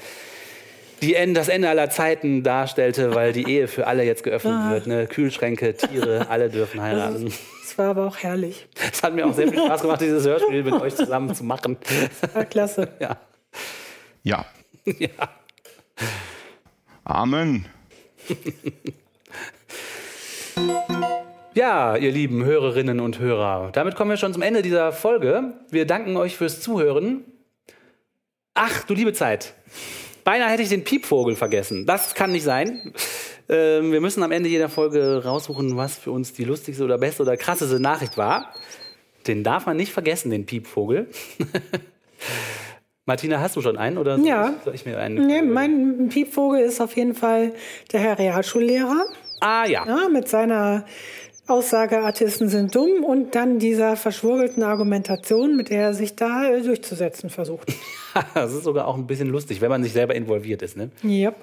die 1.02 1.16
End, 1.16 1.38
das 1.38 1.48
Ende 1.48 1.70
aller 1.70 1.90
Zeiten 1.90 2.44
darstellte, 2.44 3.16
weil 3.16 3.32
die 3.32 3.49
Ehe 3.49 3.68
für 3.68 3.88
alle 3.88 4.03
jetzt 4.03 4.24
geöffnet 4.24 4.70
wird. 4.70 4.88
Ne? 4.88 5.07
Kühlschränke, 5.07 5.76
Tiere, 5.76 6.30
alle 6.30 6.49
dürfen 6.49 6.82
heiraten. 6.82 7.32
Es 7.64 7.78
war 7.78 7.91
aber 7.91 8.07
auch 8.07 8.18
herrlich. 8.18 8.68
Es 8.91 9.02
hat 9.02 9.14
mir 9.14 9.26
auch 9.26 9.34
sehr 9.34 9.48
viel 9.48 9.60
Spaß 9.60 9.82
gemacht, 9.82 10.02
dieses 10.02 10.26
Hörspiel 10.26 10.64
mit 10.64 10.74
euch 10.74 10.95
zusammen 10.95 11.34
zu 11.34 11.44
machen. 11.44 11.78
War 12.34 12.45
klasse. 12.45 12.90
Ja. 12.99 13.18
Ja. 14.24 14.45
ja. 14.99 15.10
Amen. 17.06 17.66
Ja, 21.60 21.98
ihr 21.98 22.14
lieben 22.14 22.45
Hörerinnen 22.45 23.02
und 23.02 23.19
Hörer, 23.19 23.72
damit 23.73 23.95
kommen 23.95 24.10
wir 24.11 24.15
schon 24.15 24.31
zum 24.31 24.41
Ende 24.41 24.61
dieser 24.61 24.94
Folge. 24.94 25.56
Wir 25.69 25.86
danken 25.86 26.15
euch 26.15 26.38
fürs 26.38 26.61
Zuhören. 26.61 27.26
Ach, 28.53 28.86
du 28.86 28.94
liebe 28.94 29.11
Zeit. 29.11 29.56
Beinahe 30.23 30.52
hätte 30.52 30.61
ich 30.64 30.69
den 30.69 30.86
Piepvogel 30.86 31.36
vergessen. 31.36 31.86
Das 31.86 32.15
kann 32.15 32.31
nicht 32.31 32.44
sein. 32.45 32.94
Ähm, 33.49 33.91
wir 33.91 33.99
müssen 33.99 34.23
am 34.23 34.31
Ende 34.31 34.48
jeder 34.48 34.69
Folge 34.69 35.22
raussuchen, 35.26 35.76
was 35.76 35.98
für 35.98 36.11
uns 36.11 36.31
die 36.31 36.45
lustigste 36.45 36.81
oder 36.86 36.98
beste 36.98 37.23
oder 37.23 37.36
krasseste 37.36 37.81
Nachricht 37.81 38.15
war. 38.18 38.53
Den 39.27 39.44
darf 39.44 39.65
man 39.65 39.76
nicht 39.76 39.91
vergessen, 39.91 40.30
den 40.31 40.45
Piepvogel. 40.45 41.07
Martina, 43.06 43.41
hast 43.41 43.57
du 43.57 43.61
schon 43.61 43.76
einen 43.76 43.98
oder 43.98 44.18
Ja. 44.19 44.53
ich, 44.60 44.64
soll 44.64 44.76
ich 44.76 44.86
mir 44.86 44.98
einen? 44.98 45.27
Nee, 45.27 45.41
mein 45.41 46.07
Piepvogel 46.07 46.61
ist 46.61 46.80
auf 46.80 46.95
jeden 46.95 47.15
Fall 47.15 47.52
der 47.91 47.99
Herr 47.99 48.18
Realschullehrer. 48.18 49.03
ah 49.41 49.65
ja. 49.65 49.86
Ja, 49.86 50.07
mit 50.07 50.30
seiner 50.30 50.86
Aussage, 51.50 52.00
Artisten 52.00 52.50
sind 52.50 52.76
dumm 52.76 53.04
und 53.04 53.36
dann 53.36 53.60
dieser 53.60 53.96
verschwurgelten 53.96 54.64
Argumentation, 54.64 55.56
mit 55.56 55.70
der 55.70 55.82
er 55.82 55.94
sich 55.94 56.16
da 56.16 56.50
äh, 56.50 56.62
durchzusetzen 56.62 57.30
versucht. 57.30 57.72
Das 58.34 58.52
ist 58.54 58.64
sogar 58.64 58.88
auch 58.88 58.98
ein 58.98 59.06
bisschen 59.06 59.30
lustig, 59.30 59.62
wenn 59.62 59.70
man 59.70 59.84
sich 59.84 59.94
selber 59.94 60.16
involviert 60.16 60.64
ist. 60.64 60.76
Ne? 60.76 60.90
Yep. 61.04 61.36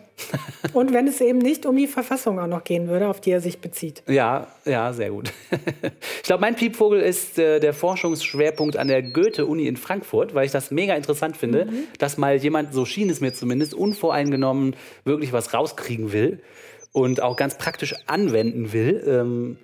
Und 0.72 0.92
wenn 0.92 1.06
es 1.06 1.20
eben 1.20 1.38
nicht 1.38 1.64
um 1.64 1.76
die 1.76 1.86
Verfassung 1.86 2.40
auch 2.40 2.48
noch 2.48 2.64
gehen 2.64 2.88
würde, 2.88 3.06
auf 3.06 3.20
die 3.20 3.30
er 3.30 3.40
sich 3.40 3.60
bezieht. 3.60 4.02
Ja, 4.08 4.48
ja, 4.64 4.92
sehr 4.92 5.10
gut. 5.10 5.32
Ich 6.16 6.28
glaube, 6.28 6.40
mein 6.40 6.56
Piepvogel 6.56 7.00
ist 7.00 7.38
äh, 7.38 7.60
der 7.60 7.72
Forschungsschwerpunkt 7.72 8.76
an 8.76 8.88
der 8.88 9.00
Goethe-Uni 9.00 9.68
in 9.68 9.76
Frankfurt, 9.76 10.34
weil 10.34 10.44
ich 10.44 10.50
das 10.50 10.72
mega 10.72 10.94
interessant 10.94 11.36
finde, 11.36 11.68
dass 12.00 12.18
mal 12.18 12.36
jemand, 12.36 12.74
so 12.74 12.84
schien 12.84 13.08
es 13.10 13.20
mir 13.20 13.32
zumindest, 13.32 13.74
unvoreingenommen 13.74 14.74
wirklich 15.04 15.32
was 15.32 15.54
rauskriegen 15.54 16.12
will 16.12 16.40
und 16.92 17.22
auch 17.22 17.36
ganz 17.36 17.58
praktisch 17.58 17.94
anwenden 18.06 18.72
will, 18.72 19.04
ähm, 19.06 19.58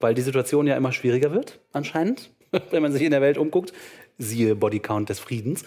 weil 0.00 0.14
die 0.14 0.22
Situation 0.22 0.66
ja 0.66 0.76
immer 0.76 0.92
schwieriger 0.92 1.32
wird, 1.32 1.60
anscheinend, 1.72 2.30
wenn 2.70 2.82
man 2.82 2.92
sich 2.92 3.02
in 3.02 3.10
der 3.10 3.20
Welt 3.20 3.38
umguckt. 3.38 3.72
Siehe 4.18 4.54
Bodycount 4.54 5.08
des 5.08 5.18
Friedens. 5.18 5.64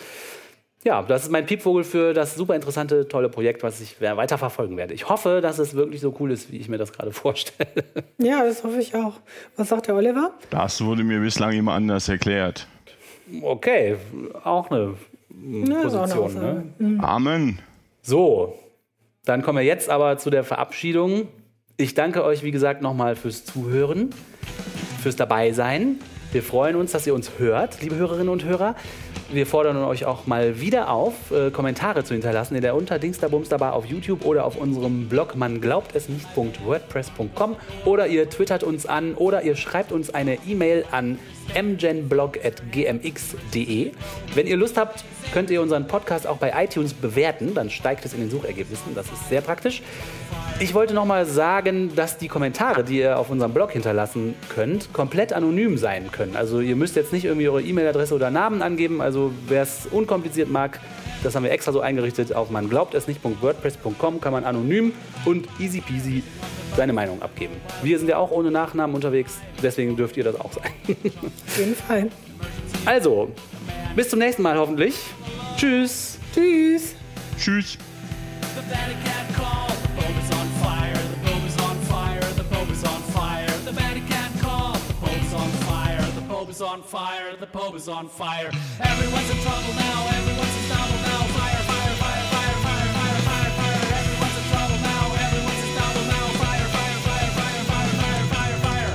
Ja, 0.84 1.02
das 1.02 1.24
ist 1.24 1.32
mein 1.32 1.46
Piepvogel 1.46 1.86
für 1.86 2.14
das 2.14 2.36
super 2.36 2.56
interessante, 2.56 3.08
tolle 3.08 3.30
Projekt, 3.30 3.64
was 3.64 3.80
ich 3.80 4.02
weiter 4.02 4.38
verfolgen 4.38 4.76
werde. 4.76 4.94
Ich 4.94 5.08
hoffe, 5.08 5.40
dass 5.42 5.58
es 5.58 5.76
wirklich 5.76 6.02
so 6.02 6.14
cool 6.20 6.30
ist, 6.32 6.52
wie 6.52 6.58
ich 6.58 6.68
mir 6.68 6.78
das 6.78 6.92
gerade 6.92 7.12
vorstelle. 7.14 7.86
Ja, 8.18 8.44
das 8.44 8.64
hoffe 8.64 8.80
ich 8.80 8.94
auch. 8.94 9.14
Was 9.56 9.70
sagt 9.70 9.88
der 9.88 9.96
Oliver? 9.96 10.34
Das 10.50 10.84
wurde 10.84 11.04
mir 11.04 11.20
bislang 11.22 11.54
immer 11.54 11.74
anders 11.74 12.10
erklärt. 12.10 12.68
Okay, 13.42 13.96
auch 14.44 14.70
eine 14.70 14.96
Ja, 15.42 15.84
ist 15.84 15.96
auch 15.96 16.04
eine 16.04 16.16
Position. 16.16 16.74
Ne? 16.78 17.00
Amen. 17.02 17.60
So, 18.02 18.60
dann 19.24 19.42
kommen 19.42 19.60
wir 19.60 19.66
jetzt 19.66 19.90
aber 19.90 20.18
zu 20.18 20.30
der 20.30 20.44
Verabschiedung. 20.44 21.30
Ich 21.76 21.96
danke 21.96 22.24
euch, 22.24 22.44
wie 22.44 22.52
gesagt, 22.52 22.84
nochmal 22.84 23.16
fürs 23.16 23.46
Zuhören, 23.46 24.12
fürs 25.02 25.16
Dabeisein. 25.16 25.98
Wir 26.32 26.44
freuen 26.44 26.76
uns, 26.76 26.92
dass 26.92 27.08
ihr 27.08 27.16
uns 27.16 27.32
hört, 27.40 27.82
liebe 27.82 27.96
Hörerinnen 27.96 28.30
und 28.30 28.46
Hörer. 28.46 28.76
wir 29.32 29.48
fordern 29.48 29.78
euch 29.78 30.06
auch 30.06 30.28
mal 30.28 30.62
wieder 30.62 30.92
auf, 30.92 31.32
äh, 31.32 31.50
Kommentare 31.50 32.04
zu 32.04 32.14
hinterlassen 32.14 32.54
in 32.54 32.62
der 32.62 32.76
Unterdingsterbumsterbar 32.76 33.74
auf 33.74 33.88
YouTube 33.88 34.24
oder 34.24 34.46
auf 34.46 34.56
unserem 34.56 35.10
Blog 35.10 35.36
man 35.36 35.62
glaubt 35.62 35.96
es 35.96 36.10
nicht.wordpress.com 36.10 37.56
oder 37.86 38.06
ihr 38.06 38.30
twittert 38.30 38.64
uns 38.64 38.86
an 38.86 39.16
oder 39.16 39.42
ihr 39.42 39.56
schreibt 39.56 39.92
uns 39.92 40.14
eine 40.14 40.38
E-Mail 40.46 40.86
an 40.92 41.18
mgenblog.gmx.de. 41.60 43.92
Wenn 44.36 44.46
ihr 44.46 44.58
Lust 44.58 44.78
habt, 44.78 45.04
könnt 45.34 45.50
ihr 45.50 45.64
unseren 45.64 45.88
Podcast 45.88 46.28
auch 46.28 46.38
bei 46.38 46.54
iTunes 46.64 46.94
bewerten, 46.94 47.56
dann 47.56 47.72
steigt 47.72 48.06
es 48.06 48.14
in 48.14 48.20
den 48.20 48.30
Suchergebnissen, 48.30 48.94
das 48.94 49.12
ist 49.12 49.30
sehr 49.30 49.42
praktisch. 49.42 49.82
Ich 50.60 50.74
wollte 50.74 50.94
nochmal 50.94 51.26
sagen, 51.26 51.94
dass 51.96 52.18
die 52.18 52.28
Kommentare, 52.28 52.84
die 52.84 53.00
ihr 53.00 53.20
auf 53.20 53.30
unserem 53.30 53.54
Blog 53.54 53.72
hinterlassen 53.72 54.36
könnt, 54.50 54.94
komplett 54.94 55.34
anonym 55.34 55.78
sein 55.78 56.12
können. 56.12 56.36
Also 56.36 56.62
ihr 56.62 56.76
müsst 56.76 56.96
jetzt 56.96 57.12
nicht 57.12 57.26
irgendwie 57.26 57.50
eure 57.50 57.62
E-Mail-Adresse 57.62 58.14
oder 58.14 58.30
Namen 58.30 58.62
angeben. 58.62 59.02
Also 59.02 59.34
wer 59.48 59.64
es 59.64 59.88
unkompliziert 59.92 60.50
mag, 60.50 60.80
das 61.24 61.36
haben 61.36 61.44
wir 61.44 61.52
extra 61.52 61.72
so 61.72 61.82
eingerichtet. 61.82 62.34
Auf 62.34 62.50
man 62.50 62.70
glaubt 62.70 62.94
es 62.94 63.08
nicht.wordpress.com 63.08 64.22
kann 64.22 64.34
man 64.34 64.46
anonym 64.46 64.94
und 65.26 65.48
easy 65.60 65.82
peasy 65.82 66.24
seine 66.76 66.94
Meinung 66.94 67.22
abgeben. 67.22 67.54
Wir 67.82 67.98
sind 68.00 68.08
ja 68.08 68.18
auch 68.18 68.32
ohne 68.32 68.52
Nachnamen 68.52 68.96
unterwegs, 68.96 69.40
deswegen 69.62 69.96
dürft 69.96 70.18
ihr 70.18 70.24
das 70.24 70.40
auch 70.40 70.52
sein. 70.54 70.72
Auf 70.88 71.58
jeden 71.58 71.76
Fall. 71.76 72.10
Also, 72.86 73.32
bis 73.96 74.10
zum 74.10 74.20
nächsten 74.20 74.42
Mal 74.42 74.58
hoffentlich. 74.58 74.96
Tschüss. 75.58 76.18
Tschüss. 76.34 76.96
Tschüss. 77.38 77.78
Is 86.54 86.62
on 86.62 86.84
fire. 86.84 87.36
The 87.36 87.48
Pope 87.48 87.74
is 87.76 87.90
on 87.90 88.08
fire. 88.08 88.52
Everyone's 88.80 89.30
in 89.32 89.38
trouble 89.42 89.74
now. 89.74 90.06
Everyone's 90.18 90.56
in 90.60 90.66
trouble 90.70 91.00
now. 91.10 91.22
Fire, 91.38 91.64
fire, 91.70 91.96
fire, 92.02 92.26
fire, 92.30 92.58
fire, 92.66 92.90
fire, 92.96 93.22
fire, 93.28 93.52
fire. 93.58 93.82
Everyone's 94.00 94.38
in 94.38 94.46
trouble 94.54 94.80
now. 94.86 95.04
Everyone's 95.26 95.64
in 95.66 95.72
trouble 95.74 96.06
now. 96.14 96.26
Fire, 96.44 96.68
fire, 96.76 97.00
fire, 97.08 97.30
fire, 97.38 97.64
fire, 97.70 97.94
fire, 97.98 98.26
fire, 98.34 98.58
fire. 98.66 98.94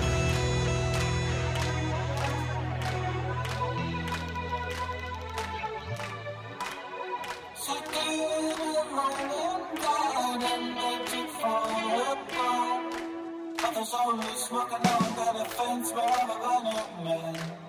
Nothing's 13.62 13.92
on 13.94 14.18
me, 14.18 14.26
smoking 14.36 14.76
on 14.76 15.16
that 15.16 15.36
offense, 15.46 15.92
but 15.92 16.04
I'm 16.04 16.30
a 16.30 16.34
grown 16.40 17.04
man. 17.04 17.67